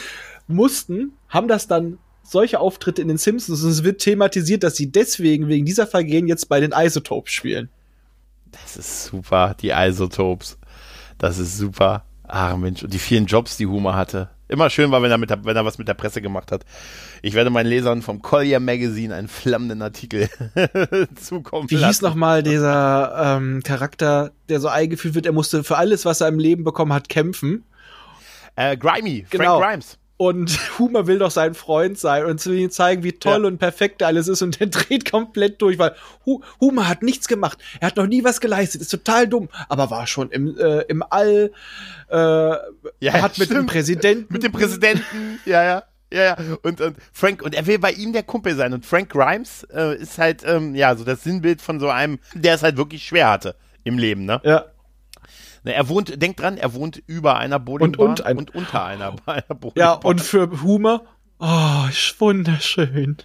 mussten, 0.47 1.12
haben 1.28 1.49
das 1.49 1.66
dann 1.66 1.99
solche 2.33 2.59
Auftritte 2.59 3.03
in 3.03 3.09
den 3.09 3.18
Simpsons 3.18 3.62
und 3.62 3.70
es 3.70 3.85
wird 3.85 4.01
thematisiert, 4.01 4.62
dass 4.62 4.76
sie 4.76 4.91
deswegen 4.91 5.49
wegen 5.49 5.64
dieser 5.64 5.87
Vergehen 5.87 6.26
jetzt 6.26 6.49
bei 6.49 6.61
den 6.61 6.72
Isotopes 6.72 7.33
spielen. 7.33 7.68
Das 8.51 8.76
ist 8.76 9.05
super, 9.07 9.55
die 9.61 9.70
Isotopes. 9.70 10.59
Das 11.18 11.39
ist 11.39 11.57
super. 11.57 12.05
Ach 12.26 12.57
Mensch, 12.57 12.83
und 12.83 12.93
die 12.93 12.99
vielen 12.99 13.26
Jobs, 13.26 13.57
die 13.57 13.66
Humor 13.66 13.95
hatte. 13.95 14.30
Immer 14.49 14.68
schön 14.68 14.91
war, 14.91 15.03
wenn 15.03 15.11
er, 15.11 15.16
mit 15.16 15.30
der, 15.30 15.45
wenn 15.47 15.57
er 15.57 15.64
was 15.64 15.78
mit 15.78 15.89
der 15.89 15.95
Presse 15.95 16.20
gemacht 16.20 16.53
hat. 16.53 16.66
Ich 17.22 17.33
werde 17.33 17.49
meinen 17.49 17.68
Lesern 17.68 18.03
vom 18.03 18.20
Collier 18.20 18.61
Magazine 18.61 19.14
einen 19.14 19.28
flammenden 19.28 19.80
Artikel 19.80 20.28
zukommen 21.14 21.70
Wie 21.70 21.76
lassen. 21.76 21.87
hieß 21.87 22.03
nochmal 22.03 22.43
dieser 22.43 23.39
ähm, 23.39 23.62
Charakter, 23.62 24.33
der 24.51 24.61
so 24.61 24.68
eingeführt 24.68 25.14
wird, 25.14 25.24
er 25.24 25.33
musste 25.33 25.64
für 25.64 25.78
alles, 25.78 26.05
was 26.05 26.20
er 26.20 26.28
im 26.28 26.39
Leben 26.39 26.64
bekommen 26.64 26.93
hat, 26.93 27.09
kämpfen? 27.09 27.64
Äh, 28.57 28.76
Grimy, 28.76 29.24
genau. 29.30 29.59
Frank 29.59 29.72
Grimes. 29.72 29.99
Und 30.23 30.57
Humor 30.79 31.09
will 31.09 31.18
doch 31.18 31.33
sein 31.33 31.53
Freund 31.53 31.99
sein 31.99 32.27
und 32.27 32.41
zu 32.41 32.53
ihm 32.53 32.70
zeigen, 32.70 33.03
wie 33.03 33.11
toll 33.11 33.43
ja. 33.43 33.49
und 33.49 33.59
perfekt 33.59 34.05
alles 34.05 34.29
ist. 34.29 34.41
Und 34.41 34.61
der 34.61 34.66
dreht 34.68 35.11
komplett 35.11 35.61
durch, 35.61 35.81
weil 35.81 35.97
Humor 36.61 36.89
hat 36.89 37.03
nichts 37.03 37.27
gemacht. 37.27 37.59
Er 37.81 37.89
hat 37.89 37.97
noch 37.97 38.07
nie 38.07 38.23
was 38.23 38.41
geleistet, 38.41 38.83
ist 38.83 38.91
total 38.91 39.27
dumm, 39.27 39.49
aber 39.68 39.91
war 39.91 40.07
schon 40.07 40.31
im, 40.31 40.57
äh, 40.57 40.83
im 40.83 41.03
All, 41.11 41.51
äh, 42.09 42.16
ja, 42.16 43.12
hat 43.14 43.37
mit 43.39 43.51
dem 43.51 43.66
Präsidenten. 43.66 44.33
Mit 44.33 44.45
dem 44.45 44.53
Präsidenten, 44.53 45.41
ja, 45.45 45.64
ja. 45.64 45.83
Ja, 46.12 46.23
ja. 46.23 46.37
Und, 46.62 46.81
und 46.81 46.97
Frank, 47.12 47.43
und 47.43 47.55
er 47.55 47.66
will 47.66 47.81
bei 47.81 47.91
ihm 47.91 48.12
der 48.12 48.23
Kumpel 48.23 48.55
sein. 48.55 48.75
Und 48.75 48.87
Frank 48.87 49.09
Grimes 49.11 49.66
äh, 49.75 49.97
ist 49.97 50.18
halt, 50.18 50.43
ähm, 50.45 50.77
ja, 50.77 50.95
so 50.95 51.03
das 51.03 51.25
Sinnbild 51.25 51.61
von 51.61 51.81
so 51.81 51.89
einem, 51.89 52.20
der 52.35 52.55
es 52.55 52.62
halt 52.62 52.77
wirklich 52.77 53.03
schwer 53.03 53.31
hatte 53.31 53.57
im 53.83 53.99
Leben, 53.99 54.27
ne? 54.27 54.41
Ja. 54.45 54.66
Er 55.64 55.88
wohnt, 55.88 56.20
denk 56.20 56.36
dran, 56.36 56.56
er 56.56 56.74
wohnt 56.74 57.02
über 57.06 57.38
einer 57.38 57.58
Bowlingbahn 57.58 58.08
und, 58.08 58.20
und, 58.20 58.26
ein, 58.26 58.36
und 58.38 58.54
unter 58.54 58.84
einer, 58.84 59.14
einer 59.26 59.42
Bowlingbahn. 59.42 59.72
Ja, 59.76 59.92
und 59.92 60.20
für 60.20 60.62
Humor, 60.62 61.04
oh, 61.38 61.86
ist 61.88 62.20
wunderschön. 62.20 63.16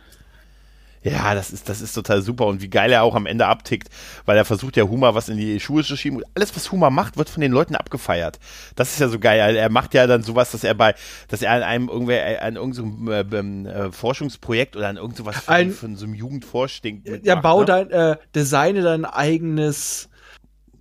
Ja, 1.03 1.35
das 1.35 1.51
ist, 1.51 1.69
das 1.69 1.81
ist 1.81 1.93
total 1.93 2.21
super 2.21 2.47
und 2.47 2.61
wie 2.61 2.69
geil 2.69 2.91
er 2.91 3.03
auch 3.03 3.15
am 3.15 3.27
Ende 3.27 3.45
abtickt, 3.45 3.89
weil 4.25 4.35
er 4.35 4.45
versucht 4.45 4.75
ja 4.75 4.83
Humor 4.83 5.15
was 5.15 5.29
in 5.29 5.37
die 5.37 5.59
Schuhe 5.59 5.83
zu 5.83 5.95
schieben. 5.95 6.21
Alles, 6.35 6.55
was 6.55 6.71
Humor 6.71 6.89
macht, 6.89 7.17
wird 7.17 7.29
von 7.29 7.41
den 7.41 7.51
Leuten 7.51 7.75
abgefeiert. 7.75 8.39
Das 8.75 8.91
ist 8.91 8.99
ja 8.99 9.07
so 9.07 9.19
geil. 9.19 9.55
Er 9.55 9.69
macht 9.69 9.93
ja 9.93 10.07
dann 10.07 10.23
sowas, 10.23 10.51
dass 10.51 10.63
er 10.63 10.73
bei, 10.73 10.95
dass 11.27 11.41
er 11.41 11.51
an 11.51 11.63
einem 11.63 11.87
irgendwer, 11.87 12.41
an 12.41 12.55
irgendeinem 12.55 13.07
äh, 13.07 13.37
ähm, 13.37 13.65
äh, 13.65 13.91
Forschungsprojekt 13.91 14.75
oder 14.75 14.89
an 14.89 14.97
irgendwas 14.97 15.37
von, 15.37 15.53
ein, 15.53 15.71
von 15.71 15.95
so 15.95 16.05
einem 16.05 16.15
Jugendforschding. 16.15 17.03
Ja, 17.23 17.35
bau 17.35 17.59
ne? 17.59 17.65
dein, 17.65 17.91
äh, 17.91 18.17
designe 18.35 18.81
dein 18.81 19.05
eigenes 19.05 20.09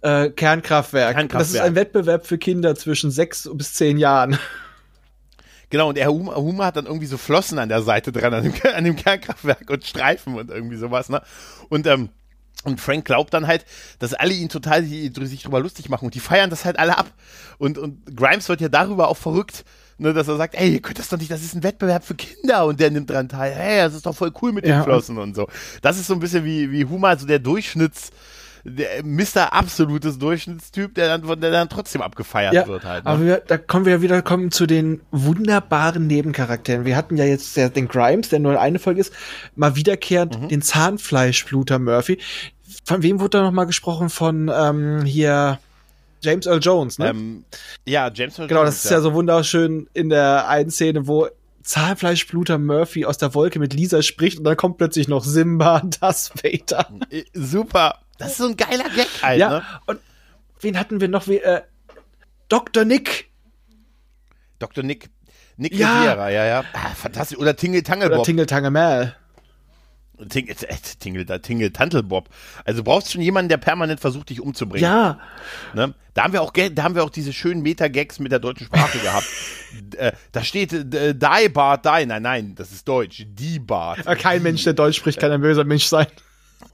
äh, 0.06 0.30
Kernkraftwerk. 0.30 1.14
Kernkraftwerk. 1.16 1.30
Das 1.30 1.50
ist 1.50 1.60
ein 1.60 1.74
Wettbewerb 1.74 2.26
für 2.26 2.38
Kinder 2.38 2.76
zwischen 2.76 3.10
sechs 3.10 3.48
bis 3.52 3.74
zehn 3.74 3.98
Jahren. 3.98 4.38
Genau, 5.68 5.88
und 5.88 5.96
der 5.96 6.08
Humor 6.08 6.64
hat 6.64 6.76
dann 6.76 6.86
irgendwie 6.86 7.06
so 7.06 7.18
Flossen 7.18 7.58
an 7.58 7.68
der 7.68 7.82
Seite 7.82 8.12
dran, 8.12 8.32
an 8.32 8.44
dem, 8.44 8.54
an 8.74 8.84
dem 8.84 8.94
Kernkraftwerk 8.94 9.68
und 9.68 9.84
Streifen 9.84 10.36
und 10.36 10.48
irgendwie 10.48 10.76
sowas, 10.76 11.08
ne? 11.08 11.22
Und, 11.68 11.88
ähm, 11.88 12.10
und 12.62 12.80
Frank 12.80 13.04
glaubt 13.04 13.34
dann 13.34 13.48
halt, 13.48 13.64
dass 13.98 14.14
alle 14.14 14.32
ihn 14.32 14.48
total 14.48 14.84
sich 14.84 15.42
drüber 15.42 15.58
lustig 15.58 15.88
machen 15.88 16.06
und 16.06 16.14
die 16.14 16.20
feiern 16.20 16.50
das 16.50 16.64
halt 16.64 16.78
alle 16.78 16.96
ab. 16.96 17.12
Und, 17.58 17.76
und 17.76 18.16
Grimes 18.16 18.48
wird 18.48 18.60
ja 18.60 18.68
darüber 18.68 19.08
auch 19.08 19.16
verrückt, 19.16 19.64
ne, 19.98 20.12
dass 20.12 20.28
er 20.28 20.36
sagt, 20.36 20.54
ey, 20.54 20.74
ihr 20.74 20.82
könnt 20.82 21.00
das 21.00 21.08
doch 21.08 21.18
nicht, 21.18 21.30
das 21.32 21.42
ist 21.42 21.54
ein 21.54 21.64
Wettbewerb 21.64 22.04
für 22.04 22.14
Kinder 22.14 22.66
und 22.66 22.78
der 22.78 22.92
nimmt 22.92 23.10
dran 23.10 23.28
teil. 23.28 23.52
Hey, 23.52 23.78
das 23.80 23.94
ist 23.94 24.06
doch 24.06 24.14
voll 24.14 24.32
cool 24.40 24.52
mit 24.52 24.64
den 24.64 24.70
ja, 24.70 24.84
Flossen 24.84 25.18
und 25.18 25.34
so. 25.34 25.48
Das 25.82 25.98
ist 25.98 26.06
so 26.06 26.14
ein 26.14 26.20
bisschen 26.20 26.44
wie, 26.44 26.70
wie 26.70 26.84
Humor, 26.84 27.16
so 27.18 27.26
der 27.26 27.42
Durchschnitts- 27.42 28.10
der 28.68 29.04
Mr. 29.04 29.52
absolutes 29.52 30.18
Durchschnittstyp, 30.18 30.94
der 30.94 31.18
dann, 31.18 31.40
der 31.40 31.50
dann 31.50 31.68
trotzdem 31.68 32.02
abgefeiert 32.02 32.52
ja, 32.52 32.66
wird 32.66 32.84
halt. 32.84 33.04
Ne? 33.04 33.10
Aber 33.10 33.24
wir, 33.24 33.36
da 33.46 33.58
kommen 33.58 33.86
wir 33.86 34.02
wieder 34.02 34.22
kommen 34.22 34.50
zu 34.50 34.66
den 34.66 35.00
wunderbaren 35.12 36.06
Nebencharakteren. 36.06 36.84
Wir 36.84 36.96
hatten 36.96 37.16
ja 37.16 37.24
jetzt 37.24 37.56
den 37.56 37.88
Grimes, 37.88 38.28
der 38.28 38.40
nur 38.40 38.52
in 38.52 38.58
eine 38.58 38.78
Folge 38.78 39.00
ist, 39.00 39.12
mal 39.54 39.76
wiederkehrend 39.76 40.40
mhm. 40.40 40.48
den 40.48 40.62
Zahnfleischbluter 40.62 41.78
Murphy. 41.78 42.18
Von 42.84 43.02
wem 43.02 43.20
wurde 43.20 43.38
da 43.38 43.42
noch 43.42 43.52
mal 43.52 43.64
gesprochen? 43.64 44.10
Von 44.10 44.50
ähm, 44.52 45.04
hier 45.04 45.58
James 46.20 46.46
Earl 46.46 46.60
Jones, 46.60 46.98
ne? 46.98 47.10
Ähm, 47.10 47.44
ja, 47.84 48.10
James 48.12 48.38
Earl 48.38 48.48
genau, 48.48 48.48
Jones. 48.48 48.48
Genau, 48.48 48.64
das 48.64 48.84
ist 48.84 48.90
ja. 48.90 48.96
ja 48.96 49.02
so 49.02 49.14
wunderschön 49.14 49.88
in 49.94 50.08
der 50.08 50.48
einen 50.48 50.70
Szene, 50.70 51.06
wo 51.06 51.28
Zahnfleischbluter 51.62 52.58
Murphy 52.58 53.04
aus 53.04 53.18
der 53.18 53.34
Wolke 53.34 53.58
mit 53.58 53.74
Lisa 53.74 54.00
spricht 54.02 54.38
und 54.38 54.44
dann 54.44 54.56
kommt 54.56 54.78
plötzlich 54.78 55.08
noch 55.08 55.24
Simba 55.24 55.78
und 55.82 56.02
das 56.02 56.30
Vader. 56.30 56.88
Äh, 57.10 57.24
super. 57.32 58.00
Das 58.18 58.32
ist 58.32 58.38
so 58.38 58.48
ein 58.48 58.56
geiler 58.56 58.88
Gag 58.90 59.08
halt, 59.22 59.40
ja? 59.40 59.80
Und 59.86 60.00
wen 60.60 60.78
hatten 60.78 61.00
wir 61.00 61.08
noch? 61.08 61.28
Wie, 61.28 61.38
äh, 61.38 61.62
Dr. 62.48 62.84
Nick. 62.84 63.30
Dr. 64.58 64.84
Nick. 64.84 65.10
Nick 65.56 65.74
ja. 65.74 66.00
Riviera, 66.00 66.30
ja, 66.30 66.44
ja. 66.44 66.64
Ah, 66.72 66.94
fantastisch. 66.94 67.38
Oder 67.38 67.56
Tingle 67.56 67.82
Tangle 67.82 68.10
Bob. 68.10 68.24
Tingle 68.24 68.46
Tangle. 68.46 69.14
Tingle, 70.28 70.54
äh, 70.68 70.76
Tingle, 70.98 71.40
Tingle 71.42 71.72
Tantelbob. 71.72 72.28
Also 72.64 72.80
du 72.80 72.84
brauchst 72.84 73.12
schon 73.12 73.20
jemanden, 73.20 73.50
der 73.50 73.58
permanent 73.58 74.00
versucht, 74.00 74.30
dich 74.30 74.40
umzubringen. 74.40 74.84
Ja. 74.84 75.18
Ne? 75.74 75.94
Da 76.14 76.24
haben 76.24 76.32
wir 76.32 76.40
auch, 76.40 76.52
da 76.52 76.82
haben 76.82 76.94
wir 76.94 77.04
auch 77.04 77.10
diese 77.10 77.32
schönen 77.34 77.62
Meta-Gags 77.62 78.18
mit 78.18 78.32
der 78.32 78.38
deutschen 78.38 78.66
Sprache 78.66 78.98
gehabt. 78.98 79.26
Äh, 79.96 80.12
da 80.32 80.42
steht 80.42 80.72
äh, 80.72 81.14
Die 81.14 81.48
Bart 81.50 81.84
Die. 81.84 82.06
Nein, 82.06 82.22
nein, 82.22 82.54
das 82.54 82.72
ist 82.72 82.88
Deutsch. 82.88 83.26
Die 83.28 83.58
Bart. 83.58 84.06
Kein 84.18 84.42
Mensch, 84.42 84.64
der 84.64 84.72
Deutsch 84.72 84.96
spricht, 84.96 85.18
kann 85.18 85.30
ein 85.30 85.42
böser 85.42 85.64
Mensch 85.64 85.84
sein. 85.84 86.06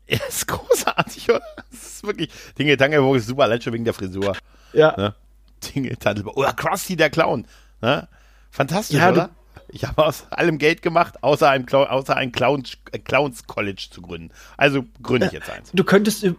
Ja, 0.07 0.19
ist 0.29 0.47
großartig, 0.47 1.31
oder? 1.31 1.43
Das 1.71 1.83
ist 1.83 2.05
wirklich. 2.05 2.31
Tingle 2.55 2.77
Tangelburg 2.77 3.17
ist 3.17 3.27
super, 3.27 3.45
allein 3.45 3.61
schon 3.61 3.73
wegen 3.73 3.85
der 3.85 3.95
Frisur. 3.95 4.37
Ja. 4.73 4.95
Ne? 4.97 5.15
Tingle 5.61 5.97
Tangelburg. 5.97 6.37
Oder 6.37 6.53
Krusty 6.53 6.97
der 6.97 7.11
Clown. 7.11 7.47
Ne? 7.81 8.09
Fantastisch, 8.51 8.99
ja, 8.99 9.11
oder? 9.11 9.31
Ich 9.69 9.85
habe 9.85 10.05
aus 10.05 10.27
allem 10.31 10.59
Geld 10.59 10.83
gemacht, 10.83 11.23
außer 11.23 11.49
ein, 11.49 11.67
außer 11.69 12.17
ein 12.17 12.33
Clowns, 12.33 12.77
äh, 12.91 12.99
Clowns 12.99 13.47
College 13.47 13.89
zu 13.91 14.03
gründen. 14.03 14.31
Also 14.57 14.85
gründe 15.03 15.27
ich 15.27 15.33
jetzt 15.33 15.49
eins. 15.49 15.71
Du 15.73 15.85
könntest, 15.85 16.23
du 16.23 16.37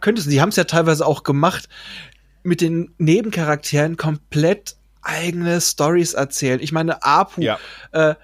könntest, 0.00 0.30
die 0.30 0.40
haben 0.40 0.50
es 0.50 0.56
ja 0.56 0.64
teilweise 0.64 1.04
auch 1.04 1.24
gemacht, 1.24 1.68
mit 2.44 2.60
den 2.60 2.94
Nebencharakteren 2.98 3.96
komplett 3.96 4.76
eigene 5.02 5.60
Stories 5.60 6.14
erzählen. 6.14 6.60
Ich 6.60 6.72
meine, 6.72 7.02
Apu, 7.02 7.40
ja. 7.40 7.58
äh, 7.92 8.14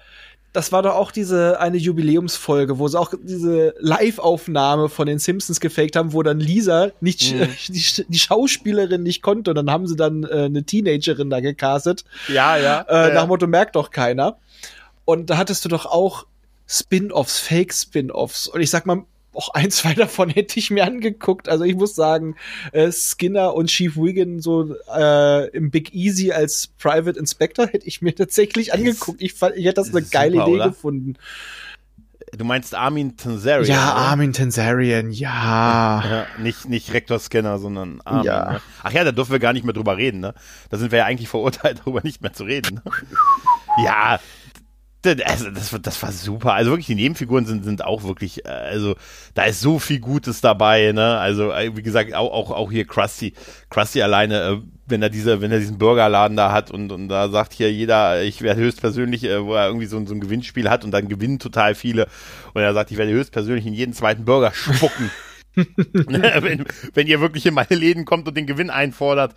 das 0.53 0.71
war 0.71 0.83
doch 0.83 0.93
auch 0.93 1.11
diese 1.11 1.59
eine 1.59 1.77
Jubiläumsfolge, 1.77 2.77
wo 2.77 2.87
sie 2.87 2.99
auch 2.99 3.13
diese 3.21 3.73
Live-Aufnahme 3.79 4.87
von 4.87 5.07
den 5.07 5.17
Simpsons 5.17 5.59
gefaked 5.59 5.95
haben, 5.95 6.13
wo 6.13 6.21
dann 6.21 6.39
Lisa 6.39 6.91
nicht 7.01 7.33
mhm. 7.33 7.49
die, 7.69 8.05
die, 8.07 8.19
Schauspielerin 8.19 9.01
nicht 9.01 9.23
konnte 9.23 9.51
und 9.51 9.55
dann 9.55 9.71
haben 9.71 9.87
sie 9.87 9.95
dann 9.95 10.23
äh, 10.23 10.43
eine 10.45 10.63
Teenagerin 10.63 11.31
da 11.31 11.39
gecastet. 11.39 12.05
Ja, 12.27 12.55
ja. 12.57 12.81
Äh, 12.81 13.09
ja. 13.09 13.13
Nach 13.15 13.27
Motto 13.27 13.47
merkt 13.47 13.75
doch 13.75 13.89
keiner. 13.89 14.37
Und 15.05 15.31
da 15.31 15.37
hattest 15.37 15.65
du 15.65 15.69
doch 15.69 15.87
auch 15.87 16.27
Spin-offs, 16.67 17.39
Fake-Spin-offs. 17.39 18.47
Und 18.47 18.61
ich 18.61 18.69
sag 18.69 18.85
mal, 18.85 19.03
auch 19.33 19.49
ein, 19.49 19.71
zwei 19.71 19.93
davon 19.93 20.29
hätte 20.29 20.59
ich 20.59 20.69
mir 20.69 20.85
angeguckt. 20.85 21.49
Also 21.49 21.63
ich 21.63 21.75
muss 21.75 21.95
sagen, 21.95 22.35
äh, 22.71 22.91
Skinner 22.91 23.53
und 23.53 23.67
Chief 23.67 23.95
Wiggin 23.95 24.41
so 24.41 24.75
äh, 24.95 25.49
im 25.49 25.71
Big 25.71 25.93
Easy 25.93 26.31
als 26.31 26.67
Private 26.79 27.19
Inspector 27.19 27.67
hätte 27.67 27.87
ich 27.87 28.01
mir 28.01 28.15
tatsächlich 28.15 28.73
angeguckt. 28.73 29.21
Ich, 29.21 29.33
fand, 29.33 29.55
ich 29.55 29.65
hätte 29.65 29.81
das 29.81 29.93
eine 29.93 30.03
geile 30.03 30.33
super, 30.33 30.47
Idee 30.47 30.55
oder? 30.55 30.69
gefunden. 30.69 31.17
Du 32.35 32.45
meinst 32.45 32.73
Armin 32.73 33.15
Tenzarian? 33.15 33.65
Ja, 33.65 33.93
oder? 33.93 33.95
Armin 33.95 34.33
Tenzarian, 34.33 35.11
ja. 35.11 36.03
ja. 36.09 36.25
Nicht, 36.39 36.67
nicht 36.67 36.91
Rektor 36.93 37.19
Scanner, 37.19 37.59
sondern 37.59 38.01
Armin. 38.05 38.25
Ja. 38.25 38.53
Ne? 38.53 38.61
Ach 38.81 38.91
ja, 38.91 39.03
da 39.03 39.11
dürfen 39.11 39.31
wir 39.31 39.39
gar 39.39 39.53
nicht 39.53 39.65
mehr 39.65 39.73
drüber 39.73 39.97
reden, 39.97 40.19
ne? 40.19 40.33
Da 40.69 40.77
sind 40.77 40.91
wir 40.91 40.99
ja 40.99 41.05
eigentlich 41.05 41.29
verurteilt, 41.29 41.79
darüber 41.85 42.01
nicht 42.03 42.21
mehr 42.21 42.33
zu 42.33 42.43
reden. 42.43 42.81
Ne? 42.83 42.91
ja, 43.85 44.19
also 45.05 45.49
das, 45.49 45.75
das 45.81 46.01
war 46.01 46.11
super. 46.11 46.53
Also 46.53 46.71
wirklich, 46.71 46.87
die 46.87 46.95
Nebenfiguren 46.95 47.45
sind, 47.45 47.63
sind 47.63 47.83
auch 47.83 48.03
wirklich, 48.03 48.45
äh, 48.45 48.49
also 48.49 48.95
da 49.33 49.43
ist 49.43 49.61
so 49.61 49.79
viel 49.79 49.99
Gutes 49.99 50.41
dabei, 50.41 50.91
ne? 50.91 51.17
Also, 51.17 51.51
äh, 51.51 51.75
wie 51.75 51.83
gesagt, 51.83 52.13
auch, 52.13 52.31
auch, 52.31 52.51
auch 52.51 52.71
hier 52.71 52.85
Krusty, 52.85 53.33
Krusty 53.69 54.01
alleine, 54.01 54.41
äh, 54.41 54.57
wenn 54.85 55.01
er 55.01 55.09
diese, 55.09 55.41
wenn 55.41 55.51
er 55.51 55.59
diesen 55.59 55.77
Burgerladen 55.77 56.37
da 56.37 56.51
hat 56.51 56.71
und, 56.71 56.91
und 56.91 57.07
da 57.07 57.29
sagt 57.29 57.53
hier 57.53 57.71
jeder, 57.71 58.21
ich 58.23 58.41
werde 58.41 58.61
höchstpersönlich, 58.61 59.23
wo 59.23 59.53
er 59.53 59.67
irgendwie 59.67 59.85
so, 59.85 60.03
so 60.05 60.13
ein 60.13 60.19
Gewinnspiel 60.19 60.69
hat 60.69 60.83
und 60.83 60.91
dann 60.91 61.07
gewinnen 61.07 61.39
total 61.39 61.73
viele 61.73 62.07
und 62.53 62.61
er 62.61 62.73
sagt, 62.73 62.91
ich 62.91 62.97
werde 62.97 63.13
höchstpersönlich 63.13 63.65
in 63.65 63.73
jeden 63.73 63.93
zweiten 63.93 64.25
Burger 64.25 64.51
spucken. 64.53 65.09
Ne, 65.93 66.33
wenn, 66.41 66.65
wenn 66.93 67.07
ihr 67.07 67.21
wirklich 67.21 67.45
in 67.45 67.53
meine 67.53 67.75
Läden 67.75 68.05
kommt 68.05 68.27
und 68.27 68.35
den 68.35 68.47
Gewinn 68.47 68.69
einfordert. 68.69 69.35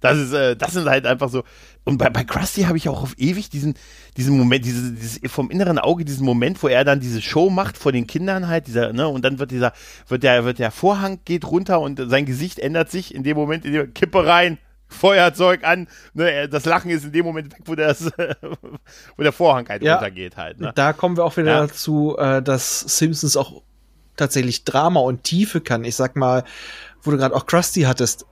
Das 0.00 0.18
ist, 0.18 0.32
äh, 0.32 0.56
das 0.56 0.72
sind 0.72 0.88
halt 0.88 1.06
einfach 1.06 1.28
so. 1.28 1.42
Und 1.84 1.98
bei, 1.98 2.10
bei 2.10 2.24
Krusty 2.24 2.62
habe 2.62 2.76
ich 2.76 2.88
auch 2.88 3.02
auf 3.02 3.14
ewig 3.18 3.48
diesen, 3.50 3.74
diesen 4.16 4.36
Moment, 4.36 4.64
dieses, 4.64 4.94
dieses 4.94 5.32
vom 5.32 5.50
inneren 5.50 5.78
Auge, 5.78 6.04
diesen 6.04 6.24
Moment, 6.24 6.62
wo 6.62 6.68
er 6.68 6.84
dann 6.84 7.00
diese 7.00 7.22
Show 7.22 7.50
macht 7.50 7.78
vor 7.78 7.92
den 7.92 8.06
Kindern 8.06 8.48
halt, 8.48 8.66
dieser, 8.66 8.92
ne, 8.92 9.08
und 9.08 9.24
dann 9.24 9.38
wird 9.38 9.50
dieser, 9.50 9.72
wird 10.08 10.22
der, 10.22 10.44
wird 10.44 10.58
der 10.58 10.70
Vorhang 10.70 11.20
geht 11.24 11.44
runter 11.44 11.80
und 11.80 12.00
sein 12.08 12.26
Gesicht 12.26 12.58
ändert 12.58 12.90
sich 12.90 13.14
in 13.14 13.22
dem 13.22 13.36
Moment, 13.36 13.64
in 13.64 13.72
dem 13.72 13.94
Kippe 13.94 14.26
rein, 14.26 14.58
Feuerzeug 14.88 15.64
an, 15.64 15.88
ne, 16.14 16.48
das 16.48 16.64
Lachen 16.64 16.90
ist 16.90 17.04
in 17.04 17.12
dem 17.12 17.24
Moment 17.24 17.52
weg, 17.52 17.62
wo, 17.64 17.74
das, 17.74 18.04
wo 19.16 19.22
der 19.22 19.32
Vorhang 19.32 19.68
halt 19.68 19.82
ja, 19.82 19.94
runtergeht 19.94 20.36
halt. 20.36 20.60
Ne? 20.60 20.72
Da 20.74 20.92
kommen 20.92 21.16
wir 21.16 21.24
auch 21.24 21.36
wieder 21.36 21.52
ja. 21.52 21.66
dazu, 21.66 22.16
äh, 22.18 22.42
dass 22.42 22.80
Simpsons 22.80 23.36
auch 23.36 23.62
tatsächlich 24.16 24.64
Drama 24.64 25.00
und 25.00 25.24
Tiefe 25.24 25.60
kann. 25.60 25.84
Ich 25.84 25.96
sag 25.96 26.16
mal, 26.16 26.44
wo 27.02 27.10
du 27.10 27.16
gerade 27.16 27.34
auch 27.34 27.46
Krusty 27.46 27.82
hattest, 27.82 28.26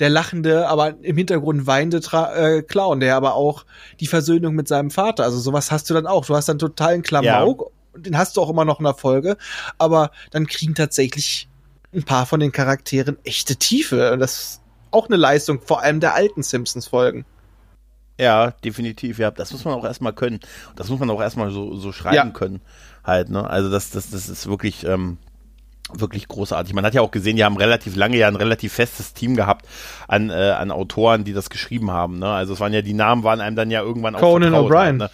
der 0.00 0.10
lachende, 0.10 0.68
aber 0.68 0.94
im 1.02 1.16
Hintergrund 1.16 1.66
weinende 1.66 2.00
Tra 2.00 2.34
äh, 2.34 2.62
Clown, 2.62 3.00
der 3.00 3.16
aber 3.16 3.34
auch 3.34 3.64
die 4.00 4.06
Versöhnung 4.06 4.54
mit 4.54 4.66
seinem 4.66 4.90
Vater, 4.90 5.24
also 5.24 5.38
sowas 5.38 5.70
hast 5.70 5.88
du 5.88 5.94
dann 5.94 6.06
auch. 6.06 6.26
Du 6.26 6.34
hast 6.34 6.48
dann 6.48 6.58
totalen 6.58 7.02
Klamauk, 7.02 7.60
ja. 7.60 7.66
und 7.94 8.06
den 8.06 8.18
hast 8.18 8.36
du 8.36 8.42
auch 8.42 8.50
immer 8.50 8.64
noch 8.64 8.80
in 8.80 8.84
der 8.84 8.94
Folge, 8.94 9.36
aber 9.78 10.10
dann 10.30 10.46
kriegen 10.46 10.74
tatsächlich 10.74 11.48
ein 11.94 12.02
paar 12.02 12.26
von 12.26 12.40
den 12.40 12.50
Charakteren 12.50 13.18
echte 13.24 13.56
Tiefe. 13.56 14.16
Das 14.18 14.40
ist 14.40 14.60
auch 14.90 15.06
eine 15.06 15.16
Leistung, 15.16 15.60
vor 15.60 15.82
allem 15.82 16.00
der 16.00 16.14
alten 16.14 16.42
Simpsons-Folgen. 16.42 17.24
Ja, 18.18 18.52
definitiv, 18.52 19.18
ja. 19.18 19.30
Das 19.30 19.52
muss 19.52 19.64
man 19.64 19.74
auch 19.74 19.84
erstmal 19.84 20.12
können. 20.12 20.40
Das 20.76 20.88
muss 20.88 21.00
man 21.00 21.10
auch 21.10 21.20
erstmal 21.20 21.50
so, 21.50 21.74
so 21.74 21.92
schreiben 21.92 22.14
ja. 22.14 22.30
können. 22.30 22.60
Halt, 23.04 23.30
ne? 23.30 23.48
Also 23.48 23.70
das, 23.70 23.90
das, 23.90 24.10
das 24.10 24.28
ist 24.28 24.48
wirklich, 24.48 24.84
ähm, 24.84 25.18
wirklich 25.92 26.28
großartig. 26.28 26.74
Man 26.74 26.84
hat 26.84 26.94
ja 26.94 27.02
auch 27.02 27.10
gesehen, 27.10 27.36
die 27.36 27.44
haben 27.44 27.56
relativ 27.56 27.96
lange 27.96 28.16
ja 28.16 28.28
ein 28.28 28.36
relativ 28.36 28.72
festes 28.72 29.12
Team 29.12 29.36
gehabt 29.36 29.66
an, 30.08 30.30
äh, 30.30 30.32
an 30.32 30.70
Autoren, 30.70 31.24
die 31.24 31.32
das 31.32 31.50
geschrieben 31.50 31.90
haben. 31.90 32.18
Ne? 32.18 32.28
Also 32.28 32.54
es 32.54 32.60
waren 32.60 32.72
ja 32.72 32.82
die 32.82 32.94
Namen 32.94 33.22
waren 33.22 33.40
einem 33.40 33.56
dann 33.56 33.70
ja 33.70 33.82
irgendwann 33.82 34.16
auch 34.16 34.20
Conan 34.20 34.54
O'Brien. 34.54 34.92
Ne? 34.96 35.10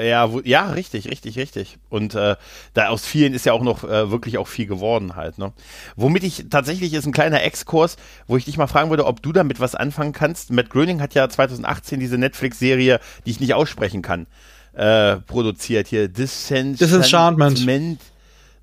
Ja, 0.00 0.32
wo, 0.32 0.40
ja, 0.44 0.70
richtig, 0.70 1.10
richtig, 1.10 1.36
richtig. 1.36 1.78
Und 1.88 2.14
äh, 2.14 2.36
da 2.72 2.88
aus 2.88 3.04
vielen 3.04 3.34
ist 3.34 3.46
ja 3.46 3.52
auch 3.52 3.62
noch 3.62 3.82
äh, 3.82 4.10
wirklich 4.12 4.38
auch 4.38 4.46
viel 4.46 4.66
geworden 4.66 5.16
halt. 5.16 5.38
Ne? 5.38 5.52
Womit 5.96 6.22
ich 6.22 6.46
tatsächlich 6.50 6.94
ist 6.94 7.06
ein 7.06 7.12
kleiner 7.12 7.42
Exkurs, 7.42 7.96
wo 8.28 8.36
ich 8.36 8.44
dich 8.44 8.56
mal 8.58 8.68
fragen 8.68 8.90
würde, 8.90 9.06
ob 9.06 9.22
du 9.22 9.32
damit 9.32 9.58
was 9.58 9.74
anfangen 9.74 10.12
kannst. 10.12 10.52
Matt 10.52 10.70
Groening 10.70 11.00
hat 11.00 11.14
ja 11.14 11.28
2018 11.28 11.98
diese 11.98 12.16
Netflix-Serie, 12.16 13.00
die 13.26 13.30
ich 13.30 13.40
nicht 13.40 13.54
aussprechen 13.54 14.02
kann, 14.02 14.28
äh, 14.72 15.16
produziert 15.16 15.88
hier. 15.88 16.08
Disenchantment. 16.08 16.80
Disenchantment. 16.80 18.00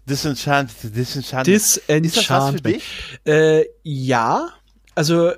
Disenchantment. 0.08 0.96
Disenchantment. 0.96 0.96
Disenchantment. 0.96 1.48
Ist 1.48 2.18
das 2.18 2.30
was 2.30 2.52
für 2.52 2.62
dich? 2.62 2.84
Äh, 3.26 3.66
ja. 3.84 4.50
Also 4.94 5.32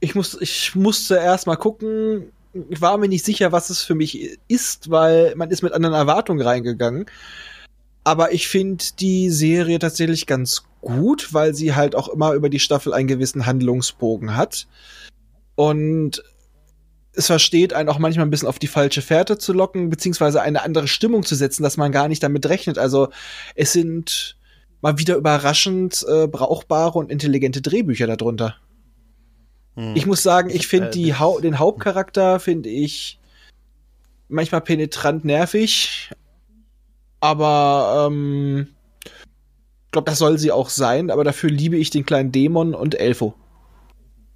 ich 0.00 0.14
muss, 0.14 0.36
ich 0.40 0.74
musste 0.74 1.16
erst 1.16 1.46
mal 1.46 1.56
gucken. 1.56 2.30
Ich 2.70 2.80
war 2.80 2.96
mir 2.98 3.08
nicht 3.08 3.24
sicher, 3.24 3.50
was 3.50 3.70
es 3.70 3.82
für 3.82 3.94
mich 3.94 4.38
ist, 4.46 4.90
weil 4.90 5.34
man 5.34 5.50
ist 5.50 5.62
mit 5.62 5.72
anderen 5.72 5.94
Erwartungen 5.94 6.40
reingegangen. 6.40 7.06
Aber 8.04 8.32
ich 8.32 8.46
finde 8.48 8.84
die 9.00 9.30
Serie 9.30 9.78
tatsächlich 9.78 10.26
ganz 10.26 10.64
gut, 10.82 11.32
weil 11.32 11.54
sie 11.54 11.74
halt 11.74 11.96
auch 11.96 12.08
immer 12.08 12.34
über 12.34 12.50
die 12.50 12.60
Staffel 12.60 12.92
einen 12.92 13.08
gewissen 13.08 13.46
Handlungsbogen 13.46 14.36
hat. 14.36 14.66
Und 15.54 16.22
es 17.16 17.26
versteht, 17.26 17.72
einen 17.72 17.88
auch 17.88 17.98
manchmal 17.98 18.26
ein 18.26 18.30
bisschen 18.30 18.48
auf 18.48 18.58
die 18.58 18.66
falsche 18.66 19.02
Fährte 19.02 19.38
zu 19.38 19.52
locken, 19.52 19.90
beziehungsweise 19.90 20.42
eine 20.42 20.62
andere 20.62 20.88
Stimmung 20.88 21.22
zu 21.22 21.34
setzen, 21.34 21.62
dass 21.62 21.76
man 21.76 21.92
gar 21.92 22.08
nicht 22.08 22.22
damit 22.22 22.46
rechnet. 22.46 22.78
Also 22.78 23.08
es 23.54 23.72
sind 23.72 24.36
mal 24.80 24.98
wieder 24.98 25.16
überraschend 25.16 26.04
äh, 26.08 26.26
brauchbare 26.26 26.98
und 26.98 27.10
intelligente 27.10 27.62
Drehbücher 27.62 28.06
darunter. 28.06 28.56
Hm. 29.76 29.96
Ich 29.96 30.06
muss 30.06 30.22
sagen, 30.22 30.50
ich 30.50 30.66
finde 30.66 30.98
äh, 30.98 31.14
Hau 31.14 31.40
den 31.40 31.58
Hauptcharakter 31.58 32.40
finde 32.40 32.68
ich 32.68 33.18
manchmal 34.28 34.60
penetrant 34.60 35.24
nervig, 35.24 36.10
aber 37.20 38.08
ähm, 38.10 38.68
ich 39.86 39.90
glaube, 39.92 40.10
das 40.10 40.18
soll 40.18 40.38
sie 40.38 40.50
auch 40.50 40.68
sein. 40.68 41.10
Aber 41.10 41.24
dafür 41.24 41.50
liebe 41.50 41.76
ich 41.76 41.90
den 41.90 42.04
kleinen 42.04 42.32
Dämon 42.32 42.74
und 42.74 42.94
Elfo. 42.96 43.34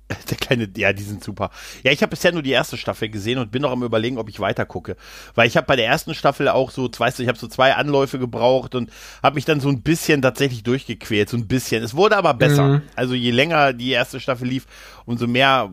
Der 0.31 0.37
kleine, 0.37 0.69
ja, 0.77 0.93
die 0.93 1.03
sind 1.03 1.23
super. 1.23 1.51
Ja, 1.83 1.93
ich 1.93 2.03
habe 2.03 2.11
bisher 2.11 2.33
nur 2.33 2.43
die 2.43 2.51
erste 2.51 2.77
Staffel 2.77 3.09
gesehen 3.09 3.39
und 3.39 3.51
bin 3.51 3.63
noch 3.63 3.71
am 3.71 3.83
überlegen, 3.83 4.19
ob 4.19 4.29
ich 4.29 4.41
weiter 4.41 4.65
gucke. 4.65 4.97
Weil 5.35 5.47
ich 5.47 5.57
habe 5.57 5.67
bei 5.67 5.77
der 5.77 5.87
ersten 5.87 6.15
Staffel 6.15 6.49
auch 6.49 6.71
so, 6.71 6.89
weißt 6.97 7.19
du, 7.19 7.23
ich 7.23 7.29
habe 7.29 7.39
so 7.39 7.47
zwei 7.47 7.75
Anläufe 7.75 8.19
gebraucht 8.19 8.75
und 8.75 8.91
habe 9.23 9.35
mich 9.35 9.45
dann 9.45 9.61
so 9.61 9.69
ein 9.69 9.83
bisschen 9.83 10.23
tatsächlich 10.23 10.63
durchgequält, 10.63 11.29
so 11.29 11.37
ein 11.37 11.47
bisschen. 11.47 11.83
Es 11.83 11.95
wurde 11.95 12.17
aber 12.17 12.35
besser. 12.35 12.65
Mhm. 12.65 12.83
Also 12.97 13.15
je 13.15 13.31
länger 13.31 13.73
die 13.75 13.91
erste 13.91 14.19
Staffel 14.19 14.49
lief, 14.49 14.67
umso 15.05 15.27
mehr 15.27 15.71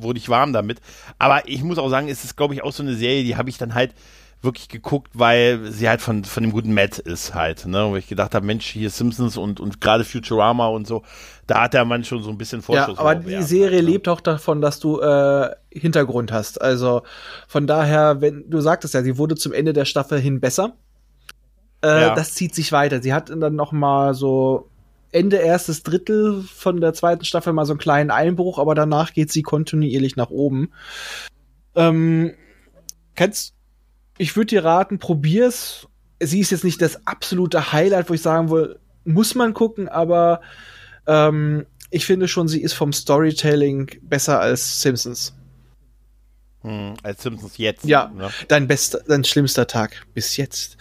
wurde 0.00 0.18
ich 0.18 0.28
warm 0.28 0.52
damit. 0.52 0.80
Aber 1.18 1.48
ich 1.48 1.62
muss 1.64 1.78
auch 1.78 1.88
sagen, 1.88 2.08
es 2.08 2.24
ist, 2.24 2.36
glaube 2.36 2.54
ich, 2.54 2.62
auch 2.62 2.72
so 2.72 2.82
eine 2.82 2.94
Serie, 2.94 3.24
die 3.24 3.36
habe 3.36 3.50
ich 3.50 3.58
dann 3.58 3.74
halt 3.74 3.94
wirklich 4.44 4.68
geguckt, 4.68 5.10
weil 5.14 5.72
sie 5.72 5.88
halt 5.88 6.00
von, 6.00 6.24
von 6.24 6.42
dem 6.42 6.52
guten 6.52 6.72
Matt 6.74 6.98
ist 6.98 7.34
halt, 7.34 7.66
ne? 7.66 7.86
Wo 7.90 7.96
ich 7.96 8.06
gedacht 8.06 8.34
habe, 8.34 8.44
Mensch, 8.46 8.66
hier 8.66 8.90
Simpsons 8.90 9.36
und, 9.36 9.60
und 9.60 9.80
gerade 9.80 10.04
Futurama 10.04 10.68
und 10.68 10.86
so, 10.86 11.02
da 11.46 11.62
hat 11.62 11.74
der 11.74 11.84
Mann 11.84 12.04
schon 12.04 12.22
so 12.22 12.30
ein 12.30 12.38
bisschen 12.38 12.62
Vorschuss. 12.62 12.96
Ja, 12.96 13.00
aber 13.00 13.16
die 13.16 13.42
Serie 13.42 13.76
halt, 13.76 13.84
ne? 13.84 13.92
lebt 13.92 14.08
auch 14.08 14.20
davon, 14.20 14.60
dass 14.60 14.80
du 14.80 15.00
äh, 15.00 15.50
Hintergrund 15.70 16.32
hast. 16.32 16.60
Also 16.60 17.02
von 17.48 17.66
daher, 17.66 18.20
wenn 18.20 18.48
du 18.48 18.60
sagtest 18.60 18.94
ja, 18.94 19.02
sie 19.02 19.18
wurde 19.18 19.34
zum 19.34 19.52
Ende 19.52 19.72
der 19.72 19.84
Staffel 19.84 20.20
hin 20.20 20.40
besser. 20.40 20.76
Äh, 21.82 22.00
ja. 22.00 22.14
Das 22.14 22.34
zieht 22.34 22.54
sich 22.54 22.72
weiter. 22.72 23.02
Sie 23.02 23.12
hat 23.12 23.30
dann 23.30 23.56
noch 23.56 23.72
mal 23.72 24.14
so 24.14 24.68
Ende 25.12 25.36
erstes 25.36 25.82
Drittel 25.82 26.42
von 26.42 26.80
der 26.80 26.92
zweiten 26.92 27.24
Staffel 27.24 27.52
mal 27.52 27.66
so 27.66 27.72
einen 27.72 27.78
kleinen 27.78 28.10
Einbruch, 28.10 28.58
aber 28.58 28.74
danach 28.74 29.12
geht 29.12 29.30
sie 29.30 29.42
kontinuierlich 29.42 30.16
nach 30.16 30.30
oben. 30.30 30.72
Ähm, 31.76 32.34
kennst 33.14 33.53
ich 34.18 34.36
würde 34.36 34.46
dir 34.46 34.64
raten, 34.64 34.98
probier's. 34.98 35.88
Sie 36.20 36.40
ist 36.40 36.50
jetzt 36.50 36.64
nicht 36.64 36.80
das 36.80 37.06
absolute 37.06 37.72
Highlight, 37.72 38.08
wo 38.08 38.14
ich 38.14 38.22
sagen 38.22 38.50
will, 38.50 38.78
muss 39.04 39.34
man 39.34 39.52
gucken, 39.54 39.88
aber 39.88 40.40
ähm, 41.06 41.66
ich 41.90 42.06
finde 42.06 42.28
schon, 42.28 42.48
sie 42.48 42.62
ist 42.62 42.72
vom 42.72 42.92
Storytelling 42.92 43.90
besser 44.02 44.40
als 44.40 44.80
Simpsons. 44.80 45.34
Hm, 46.62 46.94
als 47.02 47.22
Simpsons 47.22 47.58
jetzt. 47.58 47.84
Ja, 47.84 48.10
ne? 48.14 48.30
dein 48.48 48.66
bester, 48.66 49.00
dein 49.06 49.24
schlimmster 49.24 49.66
Tag 49.66 50.06
bis 50.14 50.36
jetzt. 50.36 50.78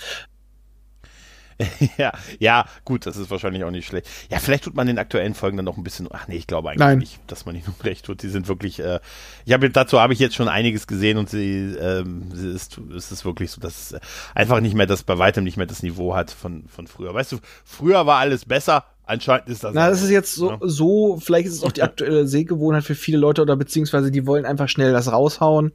ja, 1.98 2.12
ja, 2.40 2.66
gut, 2.86 3.06
das 3.06 3.18
ist 3.18 3.30
wahrscheinlich 3.32 3.64
auch 3.64 3.72
nicht 3.72 3.88
schlecht. 3.88 4.08
Ja, 4.30 4.40
vielleicht 4.40 4.64
tut 4.64 4.76
man 4.76 4.88
den 4.88 5.00
aktuellen 5.00 5.34
Folgen 5.34 5.58
dann 5.58 5.66
noch 5.66 5.78
ein 5.78 5.84
bisschen. 5.84 6.08
Ach 6.12 6.28
nee, 6.28 6.36
ich 6.36 6.48
glaube 6.48 6.70
eigentlich 6.70 6.80
Nein. 6.80 7.00
nicht, 7.00 7.20
dass 7.28 7.46
man 7.46 7.56
ihnen 7.56 7.64
recht 7.84 8.06
tut. 8.06 8.24
Die 8.24 8.30
sind 8.30 8.48
wirklich. 8.48 8.80
Äh, 8.80 9.00
ich 9.46 9.54
habe 9.54 9.70
dazu 9.70 10.00
habe 10.00 10.14
ich 10.14 10.20
jetzt 10.20 10.36
schon 10.36 10.48
einiges 10.48 10.88
gesehen 10.88 11.18
und 11.18 11.30
sie, 11.30 11.76
ähm, 11.80 12.30
sie 12.34 12.50
ist, 12.50 12.80
ist 12.96 13.12
es 13.12 13.26
wirklich 13.26 13.52
so, 13.52 13.62
dass 13.62 13.92
es 13.92 14.00
einfach 14.36 14.60
nicht 14.60 14.76
mehr 14.76 14.86
das 14.86 15.04
bei 15.04 15.18
weitem 15.18 15.44
nicht 15.44 15.58
mehr 15.58 15.66
das 15.66 15.84
Niveau 15.84 16.16
hat 16.16 16.32
von 16.32 16.66
von 16.68 16.88
früher. 16.88 17.14
Weißt 17.14 17.32
du, 17.32 17.40
früher 17.64 18.06
war 18.06 18.20
alles 18.20 18.46
besser. 18.46 18.86
Anscheinend 19.06 19.50
ist 19.50 19.64
das. 19.64 19.74
Na, 19.74 19.90
das 19.90 20.02
ist 20.02 20.10
jetzt 20.10 20.34
so, 20.34 20.52
ja. 20.52 20.58
so, 20.62 21.18
vielleicht 21.18 21.48
ist 21.48 21.56
es 21.56 21.64
auch 21.64 21.72
die 21.72 21.84
aktuelle 21.84 22.26
Sehgewohnheit 22.26 22.84
für 22.84 22.96
viele 22.96 23.18
Leute 23.18 23.42
oder 23.42 23.56
beziehungsweise 23.56 24.12
die 24.12 24.26
wollen 24.26 24.46
einfach 24.46 24.70
schnell 24.70 24.94
das 24.94 25.12
raushauen. 25.12 25.74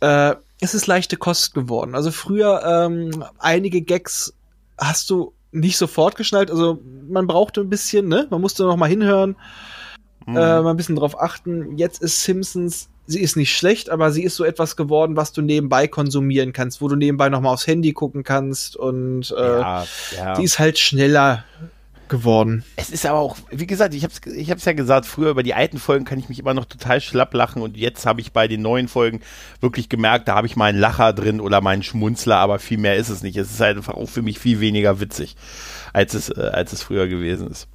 Äh, 0.00 0.34
es 0.60 0.74
ist 0.74 0.86
leichte 0.86 1.16
Kost 1.16 1.54
geworden. 1.54 1.94
Also 1.94 2.10
früher 2.10 2.62
ähm, 2.64 3.24
einige 3.38 3.80
Gags 3.80 4.34
hast 4.80 5.10
du 5.10 5.34
nicht 5.52 5.76
sofort 5.76 6.16
geschnallt. 6.16 6.50
Also 6.50 6.80
man 7.08 7.26
brauchte 7.26 7.60
ein 7.60 7.70
bisschen, 7.70 8.08
ne? 8.08 8.26
Man 8.30 8.40
musste 8.40 8.64
noch 8.64 8.76
mal 8.76 8.88
hinhören, 8.88 9.36
mhm. 10.26 10.36
äh, 10.36 10.62
mal 10.62 10.70
ein 10.70 10.76
bisschen 10.76 10.96
drauf 10.96 11.20
achten. 11.20 11.76
Jetzt 11.76 12.02
ist 12.02 12.22
Simpsons, 12.22 12.88
sie 13.06 13.20
ist 13.20 13.36
nicht 13.36 13.56
schlecht, 13.56 13.90
aber 13.90 14.12
sie 14.12 14.22
ist 14.22 14.36
so 14.36 14.44
etwas 14.44 14.76
geworden, 14.76 15.16
was 15.16 15.32
du 15.32 15.42
nebenbei 15.42 15.88
konsumieren 15.88 16.52
kannst, 16.52 16.80
wo 16.80 16.88
du 16.88 16.96
nebenbei 16.96 17.28
noch 17.28 17.40
mal 17.40 17.52
aufs 17.52 17.66
Handy 17.66 17.92
gucken 17.92 18.22
kannst 18.22 18.76
und 18.76 19.34
äh, 19.36 19.60
ja, 19.60 19.86
ja. 20.16 20.34
die 20.34 20.44
ist 20.44 20.58
halt 20.58 20.78
schneller. 20.78 21.44
Geworden. 22.10 22.64
Es 22.76 22.90
ist 22.90 23.06
aber 23.06 23.18
auch, 23.18 23.38
wie 23.50 23.66
gesagt, 23.66 23.94
ich 23.94 24.04
habe 24.04 24.12
es 24.12 24.34
ich 24.34 24.50
hab's 24.50 24.66
ja 24.66 24.74
gesagt, 24.74 25.06
früher 25.06 25.30
über 25.30 25.42
die 25.42 25.54
alten 25.54 25.78
Folgen 25.78 26.04
kann 26.04 26.18
ich 26.18 26.28
mich 26.28 26.38
immer 26.38 26.52
noch 26.52 26.66
total 26.66 27.00
schlapp 27.00 27.32
lachen 27.32 27.62
und 27.62 27.76
jetzt 27.78 28.04
habe 28.04 28.20
ich 28.20 28.32
bei 28.32 28.48
den 28.48 28.60
neuen 28.60 28.88
Folgen 28.88 29.20
wirklich 29.60 29.88
gemerkt, 29.88 30.28
da 30.28 30.34
habe 30.34 30.46
ich 30.46 30.56
meinen 30.56 30.78
Lacher 30.78 31.14
drin 31.14 31.40
oder 31.40 31.62
meinen 31.62 31.82
Schmunzler, 31.82 32.36
aber 32.36 32.58
viel 32.58 32.78
mehr 32.78 32.96
ist 32.96 33.08
es 33.08 33.22
nicht. 33.22 33.36
Es 33.38 33.50
ist 33.50 33.60
halt 33.60 33.78
einfach 33.78 33.94
auch 33.94 34.08
für 34.08 34.22
mich 34.22 34.38
viel 34.38 34.60
weniger 34.60 35.00
witzig, 35.00 35.36
als 35.94 36.12
es, 36.12 36.28
äh, 36.28 36.50
als 36.52 36.74
es 36.74 36.82
früher 36.82 37.08
gewesen 37.08 37.48
ist. 37.48 37.68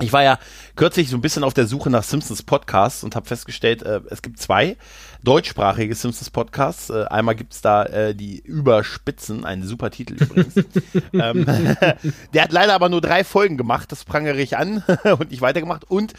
Ich 0.00 0.12
war 0.12 0.24
ja 0.24 0.40
kürzlich 0.74 1.08
so 1.08 1.16
ein 1.16 1.20
bisschen 1.20 1.44
auf 1.44 1.54
der 1.54 1.68
Suche 1.68 1.88
nach 1.88 2.02
Simpsons 2.02 2.42
Podcasts 2.42 3.04
und 3.04 3.14
habe 3.14 3.26
festgestellt, 3.26 3.82
äh, 3.82 4.00
es 4.10 4.22
gibt 4.22 4.40
zwei 4.40 4.76
deutschsprachige 5.22 5.94
Simpsons 5.94 6.30
Podcasts. 6.30 6.90
Äh, 6.90 7.04
einmal 7.04 7.36
gibt's 7.36 7.60
da 7.60 7.84
äh, 7.84 8.14
die 8.14 8.40
Überspitzen, 8.40 9.44
ein 9.44 9.62
super 9.62 9.90
Titel 9.90 10.14
übrigens. 10.14 10.56
ähm, 11.12 11.46
der 12.34 12.42
hat 12.42 12.52
leider 12.52 12.74
aber 12.74 12.88
nur 12.88 13.00
drei 13.00 13.22
Folgen 13.22 13.56
gemacht, 13.56 13.92
das 13.92 14.04
prangere 14.04 14.40
ich 14.40 14.56
an 14.56 14.82
und 15.18 15.30
nicht 15.30 15.42
weitergemacht. 15.42 15.88
Und 15.88 16.14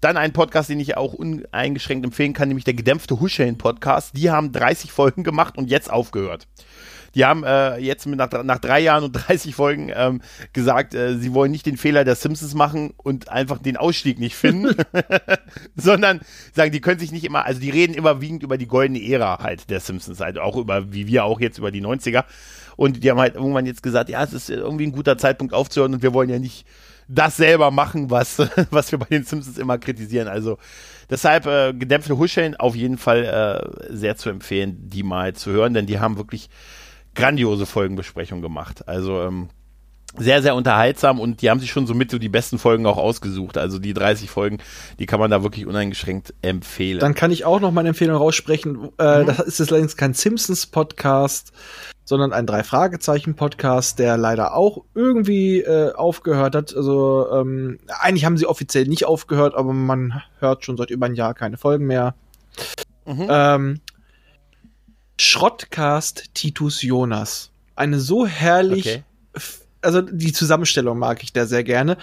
dann 0.00 0.16
ein 0.16 0.32
Podcast, 0.32 0.70
den 0.70 0.80
ich 0.80 0.96
auch 0.96 1.12
uneingeschränkt 1.12 2.06
empfehlen 2.06 2.32
kann, 2.32 2.48
nämlich 2.48 2.64
der 2.64 2.74
gedämpfte 2.74 3.20
Huscheln 3.20 3.58
Podcast. 3.58 4.16
Die 4.16 4.30
haben 4.30 4.52
30 4.52 4.90
Folgen 4.90 5.22
gemacht 5.22 5.58
und 5.58 5.68
jetzt 5.68 5.90
aufgehört. 5.90 6.46
Die 7.14 7.24
haben 7.24 7.44
äh, 7.44 7.78
jetzt 7.78 8.06
mit 8.06 8.18
nach, 8.18 8.30
nach 8.44 8.58
drei 8.58 8.80
Jahren 8.80 9.04
und 9.04 9.12
30 9.28 9.54
Folgen 9.54 9.90
ähm, 9.94 10.20
gesagt, 10.52 10.94
äh, 10.94 11.16
sie 11.16 11.34
wollen 11.34 11.50
nicht 11.50 11.66
den 11.66 11.76
Fehler 11.76 12.04
der 12.04 12.14
Simpsons 12.14 12.54
machen 12.54 12.94
und 12.96 13.28
einfach 13.28 13.58
den 13.58 13.76
Ausstieg 13.76 14.18
nicht 14.18 14.36
finden, 14.36 14.74
sondern 15.76 16.20
sagen, 16.54 16.72
die 16.72 16.80
können 16.80 17.00
sich 17.00 17.12
nicht 17.12 17.24
immer, 17.24 17.44
also 17.44 17.60
die 17.60 17.70
reden 17.70 17.94
immer 17.94 18.20
wiegend 18.20 18.42
über 18.42 18.58
die 18.58 18.66
goldene 18.66 19.02
Ära 19.02 19.38
halt 19.42 19.70
der 19.70 19.80
Simpsons, 19.80 20.20
halt 20.20 20.38
auch 20.38 20.56
über, 20.56 20.92
wie 20.92 21.06
wir 21.06 21.24
auch 21.24 21.40
jetzt 21.40 21.58
über 21.58 21.70
die 21.70 21.82
90er. 21.82 22.24
Und 22.76 23.02
die 23.02 23.10
haben 23.10 23.18
halt 23.18 23.34
irgendwann 23.34 23.66
jetzt 23.66 23.82
gesagt, 23.82 24.08
ja, 24.08 24.22
es 24.22 24.32
ist 24.32 24.50
irgendwie 24.50 24.86
ein 24.86 24.92
guter 24.92 25.18
Zeitpunkt 25.18 25.52
aufzuhören 25.52 25.94
und 25.94 26.02
wir 26.02 26.14
wollen 26.14 26.30
ja 26.30 26.38
nicht 26.38 26.64
das 27.08 27.36
selber 27.36 27.70
machen, 27.70 28.10
was, 28.10 28.38
was 28.70 28.92
wir 28.92 28.98
bei 28.98 29.06
den 29.06 29.24
Simpsons 29.24 29.58
immer 29.58 29.78
kritisieren. 29.78 30.28
Also 30.28 30.58
deshalb 31.10 31.46
äh, 31.46 31.72
gedämpfte 31.72 32.18
Huscheln 32.18 32.54
auf 32.54 32.76
jeden 32.76 32.98
Fall 32.98 33.24
äh, 33.24 33.94
sehr 33.94 34.16
zu 34.16 34.30
empfehlen, 34.30 34.76
die 34.88 35.02
mal 35.02 35.34
zu 35.34 35.50
hören, 35.50 35.74
denn 35.74 35.86
die 35.86 35.98
haben 35.98 36.18
wirklich 36.18 36.50
grandiose 37.18 37.66
Folgenbesprechung 37.66 38.40
gemacht. 38.42 38.86
Also 38.86 39.20
ähm, 39.22 39.48
sehr, 40.16 40.40
sehr 40.42 40.54
unterhaltsam 40.54 41.20
und 41.20 41.42
die 41.42 41.50
haben 41.50 41.60
sich 41.60 41.70
schon 41.70 41.86
so 41.86 41.94
mit 41.94 42.10
so 42.10 42.18
die 42.18 42.28
besten 42.28 42.58
Folgen 42.58 42.86
auch 42.86 42.96
ausgesucht. 42.96 43.58
Also 43.58 43.78
die 43.78 43.92
30 43.92 44.30
Folgen, 44.30 44.58
die 44.98 45.06
kann 45.06 45.20
man 45.20 45.30
da 45.30 45.42
wirklich 45.42 45.66
uneingeschränkt 45.66 46.32
empfehlen. 46.40 47.00
Dann 47.00 47.14
kann 47.14 47.30
ich 47.30 47.44
auch 47.44 47.60
noch 47.60 47.72
meine 47.72 47.90
Empfehlung 47.90 48.16
raussprechen. 48.16 48.88
Äh, 48.98 49.22
mhm. 49.22 49.26
Das 49.26 49.40
ist 49.40 49.58
jetzt 49.58 49.70
allerdings 49.70 49.96
kein 49.96 50.14
Simpsons-Podcast, 50.14 51.52
sondern 52.04 52.32
ein 52.32 52.46
Drei-Fragezeichen-Podcast, 52.46 53.98
der 53.98 54.16
leider 54.16 54.54
auch 54.54 54.84
irgendwie 54.94 55.60
äh, 55.60 55.92
aufgehört 55.92 56.54
hat. 56.54 56.74
Also 56.74 57.26
ähm, 57.32 57.78
eigentlich 58.00 58.24
haben 58.24 58.38
sie 58.38 58.46
offiziell 58.46 58.86
nicht 58.86 59.04
aufgehört, 59.04 59.54
aber 59.54 59.72
man 59.72 60.22
hört 60.38 60.64
schon 60.64 60.76
seit 60.76 60.90
über 60.90 61.06
ein 61.06 61.14
Jahr 61.14 61.34
keine 61.34 61.58
Folgen 61.58 61.86
mehr. 61.86 62.14
Mhm. 63.04 63.26
Ähm, 63.28 63.80
Schrottcast 65.18 66.34
Titus 66.34 66.82
Jonas. 66.82 67.50
Eine 67.74 67.98
so 67.98 68.26
herrlich, 68.26 68.86
okay. 68.86 69.02
also 69.82 70.00
die 70.00 70.32
Zusammenstellung 70.32 70.98
mag 70.98 71.22
ich 71.22 71.32
da 71.32 71.46
sehr 71.46 71.64
gerne. 71.64 71.98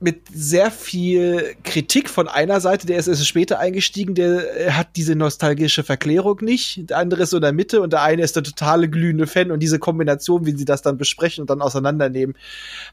Mit 0.00 0.22
sehr 0.32 0.70
viel 0.70 1.56
Kritik 1.64 2.08
von 2.08 2.28
einer 2.28 2.60
Seite, 2.60 2.86
der 2.86 2.98
ist 2.98 3.08
erst 3.08 3.26
später 3.26 3.58
eingestiegen, 3.58 4.14
der 4.14 4.76
hat 4.76 4.90
diese 4.94 5.16
nostalgische 5.16 5.82
Verklärung 5.82 6.38
nicht. 6.40 6.88
Der 6.90 6.98
andere 6.98 7.24
ist 7.24 7.30
so 7.30 7.38
in 7.38 7.42
der 7.42 7.52
Mitte 7.52 7.80
und 7.80 7.92
der 7.92 8.02
eine 8.02 8.22
ist 8.22 8.36
der 8.36 8.44
totale 8.44 8.88
glühende 8.88 9.26
Fan 9.26 9.50
und 9.50 9.58
diese 9.58 9.80
Kombination, 9.80 10.46
wie 10.46 10.56
sie 10.56 10.64
das 10.64 10.82
dann 10.82 10.98
besprechen 10.98 11.42
und 11.42 11.50
dann 11.50 11.62
auseinandernehmen, 11.62 12.36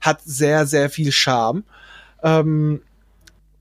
hat 0.02 0.22
sehr, 0.26 0.66
sehr 0.66 0.90
viel 0.90 1.12
Charme. 1.12 1.64
Ähm, 2.24 2.82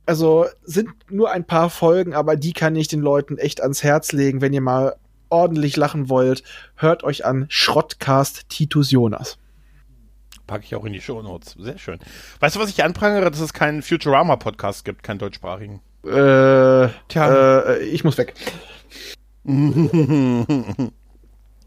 also 0.06 0.46
sind 0.62 0.90
nur 1.10 1.30
ein 1.30 1.44
paar 1.44 1.70
Folgen, 1.70 2.14
aber 2.14 2.36
die 2.36 2.52
kann 2.52 2.76
ich 2.76 2.88
den 2.88 3.00
Leuten 3.00 3.38
echt 3.38 3.62
ans 3.62 3.82
Herz 3.82 4.12
legen, 4.12 4.40
wenn 4.40 4.52
ihr 4.52 4.60
mal 4.60 4.96
ordentlich 5.30 5.76
lachen 5.76 6.08
wollt. 6.08 6.42
Hört 6.76 7.04
euch 7.04 7.24
an 7.24 7.46
Schrottcast 7.48 8.48
Titus 8.48 8.90
Jonas. 8.90 9.38
Packe 10.46 10.64
ich 10.64 10.74
auch 10.74 10.84
in 10.84 10.92
die 10.92 11.00
Show 11.00 11.22
Notes. 11.22 11.56
Sehr 11.58 11.78
schön. 11.78 11.98
Weißt 12.40 12.56
du, 12.56 12.60
was 12.60 12.68
ich 12.68 12.84
anprangere? 12.84 13.30
Dass 13.30 13.40
es 13.40 13.54
keinen 13.54 13.82
Futurama-Podcast 13.82 14.84
gibt, 14.84 15.02
keinen 15.02 15.18
deutschsprachigen. 15.18 15.80
Äh, 16.04 16.88
Tja. 17.08 17.62
Äh, 17.62 17.84
ich 17.84 18.04
muss 18.04 18.18
weg. 18.18 18.34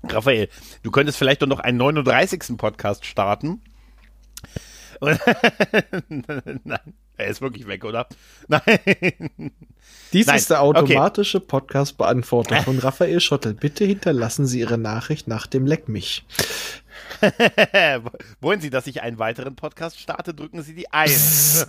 Raphael, 0.04 0.50
du 0.84 0.92
könntest 0.92 1.18
vielleicht 1.18 1.42
doch 1.42 1.48
noch 1.48 1.60
einen 1.60 1.78
39. 1.78 2.58
Podcast 2.58 3.06
starten. 3.06 3.62
Nein. 6.10 6.94
Er 7.18 7.28
ist 7.28 7.42
wirklich 7.42 7.68
weg, 7.68 7.84
oder? 7.84 8.08
Nein. 8.48 8.62
Dies 10.14 10.28
Nein. 10.28 10.38
ist 10.38 10.50
der 10.50 10.62
automatische 10.62 11.38
okay. 11.38 11.48
Podcast-Beantworter 11.48 12.62
von 12.64 12.78
Raphael 12.80 13.20
Schottel. 13.20 13.54
Bitte 13.54 13.86
hinterlassen 13.86 14.46
Sie 14.46 14.60
Ihre 14.60 14.78
Nachricht 14.78 15.28
nach 15.28 15.48
dem 15.48 15.66
Leck 15.66 15.90
mich. 15.90 16.26
Wollen 18.42 18.62
Sie, 18.62 18.70
dass 18.70 18.88
ich 18.88 19.02
einen 19.02 19.20
weiteren 19.20 19.56
Podcast 19.56 20.00
starte? 20.00 20.34
Drücken 20.34 20.62
Sie 20.62 20.76
die 20.76 20.92
1. 20.92 21.68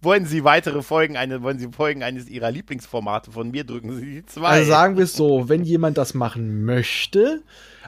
wollen 0.00 0.26
Sie 0.26 0.44
weitere 0.44 0.82
Folgen, 0.82 1.16
eine, 1.16 1.42
wollen 1.42 1.58
Sie 1.58 1.68
Folgen 1.70 2.02
eines 2.02 2.28
Ihrer 2.28 2.50
Lieblingsformate 2.50 3.30
von 3.30 3.50
mir? 3.50 3.64
Drücken 3.64 3.96
Sie 3.96 4.06
die 4.06 4.26
2. 4.26 4.46
Also 4.46 4.68
sagen 4.68 4.96
wir 4.96 5.04
es 5.04 5.14
so, 5.14 5.48
wenn 5.48 5.64
jemand 5.64 5.98
das 5.98 6.14
machen 6.14 6.64
möchte, 6.64 7.42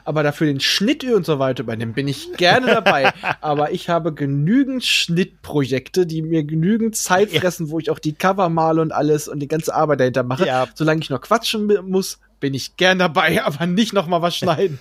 aber 0.05 0.21
dafür 0.23 0.47
den 0.47 0.59
Schnitt 0.59 1.03
und 1.03 1.25
so 1.25 1.39
weiter 1.39 1.63
übernimmt, 1.63 1.95
bin 1.95 2.07
ich 2.07 2.31
gerne 2.33 2.67
dabei. 2.67 3.11
aber 3.41 3.71
ich 3.71 3.89
habe 3.89 4.13
genügend 4.13 4.85
Schnittprojekte, 4.85 6.05
die 6.05 6.21
mir 6.21 6.43
genügend 6.43 6.95
Zeit 6.95 7.31
fressen, 7.31 7.65
ja. 7.67 7.71
wo 7.71 7.79
ich 7.79 7.89
auch 7.89 7.99
die 7.99 8.13
Cover 8.13 8.47
male 8.49 8.81
und 8.81 8.91
alles 8.91 9.27
und 9.27 9.39
die 9.39 9.47
ganze 9.47 9.73
Arbeit 9.73 9.99
dahinter 9.99 10.23
mache. 10.23 10.45
Ja. 10.45 10.67
Solange 10.75 11.01
ich 11.01 11.09
noch 11.09 11.21
quatschen 11.21 11.67
muss, 11.89 12.19
bin 12.39 12.53
ich 12.53 12.77
gern 12.77 12.99
dabei, 12.99 13.43
aber 13.43 13.65
nicht 13.65 13.93
noch 13.93 14.07
mal 14.07 14.21
was 14.21 14.37
schneiden. 14.37 14.79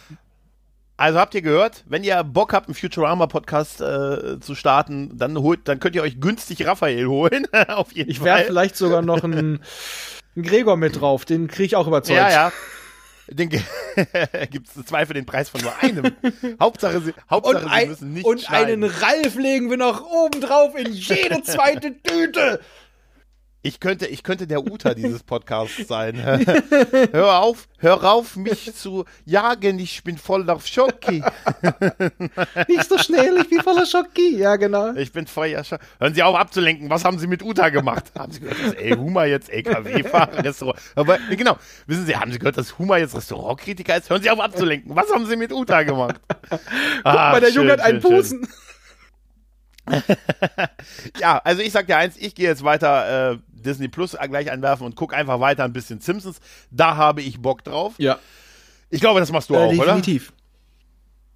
Also 0.97 1.19
habt 1.19 1.35
ihr 1.35 1.43
gehört, 1.43 1.83
wenn 1.89 2.05
ihr 2.05 2.23
Bock 2.23 2.53
habt, 2.53 2.69
einen 2.69 2.75
Futurama-Podcast 2.77 3.81
äh, 3.81 4.39
zu 4.39 4.55
starten, 4.55 5.17
dann 5.19 5.37
holt, 5.39 5.67
dann 5.67 5.81
könnt 5.81 5.97
ihr 5.97 6.03
euch 6.03 6.21
günstig 6.21 6.65
Raphael 6.67 7.07
holen. 7.07 7.49
Auf 7.69 7.93
jeden 7.93 8.11
ich 8.11 8.23
wäre 8.23 8.45
vielleicht 8.45 8.77
sogar 8.77 9.03
noch 9.03 9.25
ein, 9.25 9.61
ein 10.37 10.43
Gregor 10.43 10.77
mit 10.77 11.01
drauf, 11.01 11.25
den 11.25 11.49
kriege 11.49 11.65
ich 11.65 11.77
auch 11.77 11.89
überzeugt. 11.89 12.19
Ja, 12.19 12.31
ja. 12.31 12.53
Den 13.29 13.49
gibt 13.49 14.69
es 14.69 14.85
zwei 14.87 15.07
für 15.07 15.15
den 15.15 15.25
Preis 15.25 15.49
von 15.49 15.61
nur 15.63 15.73
einem. 15.81 16.13
Hauptsache, 16.61 17.01
sie, 17.01 17.15
Hauptsache 17.31 17.65
und 17.65 17.71
ein, 17.71 17.83
sie 17.83 17.89
müssen 17.89 18.13
nicht 18.13 18.27
Und 18.27 18.43
schneiden. 18.43 18.85
einen 18.85 18.85
Ralf 18.85 19.37
legen 19.37 19.71
wir 19.71 19.77
noch 19.77 20.05
oben 20.05 20.41
drauf 20.41 20.75
in 20.77 20.93
jede 20.93 21.43
zweite 21.43 21.95
Tüte. 22.03 22.61
Ich 23.67 23.81
könnte, 23.81 24.07
ich 24.07 24.23
könnte 24.23 24.47
der 24.47 24.63
Uta 24.63 24.93
dieses 24.93 25.23
Podcasts 25.23 25.89
sein. 25.89 26.23
hör 27.13 27.39
auf, 27.39 27.67
hör 27.79 28.05
auf, 28.05 28.37
mich 28.37 28.75
zu 28.75 29.07
jagen, 29.25 29.79
ich 29.79 30.05
bin 30.05 30.19
voll 30.19 30.51
auf 30.51 30.67
Schocki. 30.67 31.25
Nicht 32.69 32.87
so 32.87 32.99
schnell, 32.99 33.39
ich 33.41 33.49
bin 33.49 33.63
voller 33.63 33.87
Schocki. 33.87 34.37
Ja, 34.37 34.57
genau. 34.57 34.93
Ich 34.93 35.13
bin 35.13 35.27
voller 35.27 35.65
Schocki. 35.65 35.83
Hören 35.99 36.13
Sie 36.13 36.23
auf 36.23 36.37
abzulenken, 36.37 36.91
was 36.91 37.07
haben 37.07 37.19
Sie 37.19 37.27
mit 37.27 37.43
Uta 37.43 37.71
gemacht? 37.71 38.13
haben 38.19 38.33
Sie 38.33 38.41
gehört, 38.41 38.63
dass 38.63 38.75
El 38.75 38.99
Huma 38.99 39.25
jetzt 39.25 39.49
LKW-Fahrer, 39.49 40.39
Restaurant. 40.45 40.79
Aber 40.95 41.17
genau, 41.31 41.57
wissen 41.87 42.05
Sie, 42.05 42.15
haben 42.15 42.33
Sie 42.33 42.39
gehört, 42.39 42.59
dass 42.59 42.79
Huma 42.79 42.99
jetzt 42.99 43.17
Restaurantkritiker 43.17 43.97
ist? 43.97 44.11
Hören 44.11 44.21
Sie 44.21 44.29
auf 44.29 44.41
abzulenken, 44.41 44.95
was 44.95 45.11
haben 45.11 45.25
Sie 45.25 45.37
mit 45.37 45.55
Uta 45.55 45.85
gemacht? 45.85 46.21
Guck 46.51 46.61
ah, 47.05 47.33
mal, 47.33 47.41
der 47.41 47.47
schön, 47.47 47.63
Junge 47.63 47.73
hat 47.73 47.81
einen 47.81 48.01
Busen. 48.01 48.47
Schön. 48.47 48.65
ja, 51.19 51.39
also 51.39 51.63
ich 51.63 51.73
sag 51.73 51.87
dir 51.87 51.97
eins, 51.97 52.17
ich 52.19 52.35
gehe 52.35 52.49
jetzt 52.49 52.63
weiter 52.63 53.33
äh, 53.33 53.39
Disney 53.65 53.89
Plus 53.89 54.17
gleich 54.29 54.51
einwerfen 54.51 54.87
und 54.87 54.97
guck 54.97 55.15
einfach 55.15 55.41
weiter 55.41 55.65
ein 55.65 55.73
bisschen 55.73 56.01
Simpsons. 56.01 56.41
Da 56.71 56.97
habe 56.97 57.23
ich 57.23 57.41
Bock 57.41 57.65
drauf. 57.65 57.95
Ja. 57.99 58.19
Ich 58.91 59.01
glaube, 59.01 59.21
das 59.21 59.33
machst 59.33 59.51
du 59.51 59.55
äh, 59.55 59.59
auch, 59.59 59.71
definitiv. 59.71 60.33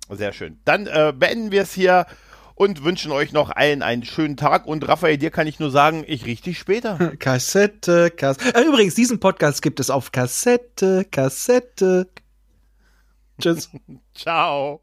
oder? 0.09 0.17
Sehr 0.17 0.33
schön. 0.33 0.59
Dann 0.65 0.87
äh, 0.87 1.13
beenden 1.17 1.51
wir 1.51 1.63
es 1.63 1.73
hier 1.73 2.07
und 2.55 2.83
wünschen 2.83 3.13
euch 3.13 3.33
noch 3.33 3.51
allen 3.51 3.83
einen 3.83 4.05
schönen 4.05 4.37
Tag. 4.37 4.67
Und 4.67 4.87
Raphael, 4.89 5.17
dir 5.17 5.31
kann 5.31 5.47
ich 5.47 5.61
nur 5.61 5.71
sagen, 5.71 6.05
ich 6.07 6.27
richte 6.27 6.51
dich 6.51 6.59
später. 6.59 6.97
Kassette, 7.19 8.11
Kassette. 8.11 8.59
Äh, 8.59 8.65
übrigens, 8.65 8.95
diesen 8.95 9.21
Podcast 9.21 9.63
gibt 9.63 9.81
es 9.81 9.91
auf 9.91 10.13
Kassette, 10.13 11.05
Kassette. 11.11 12.09
Tschüss. 13.41 13.71
Ciao. 14.15 14.83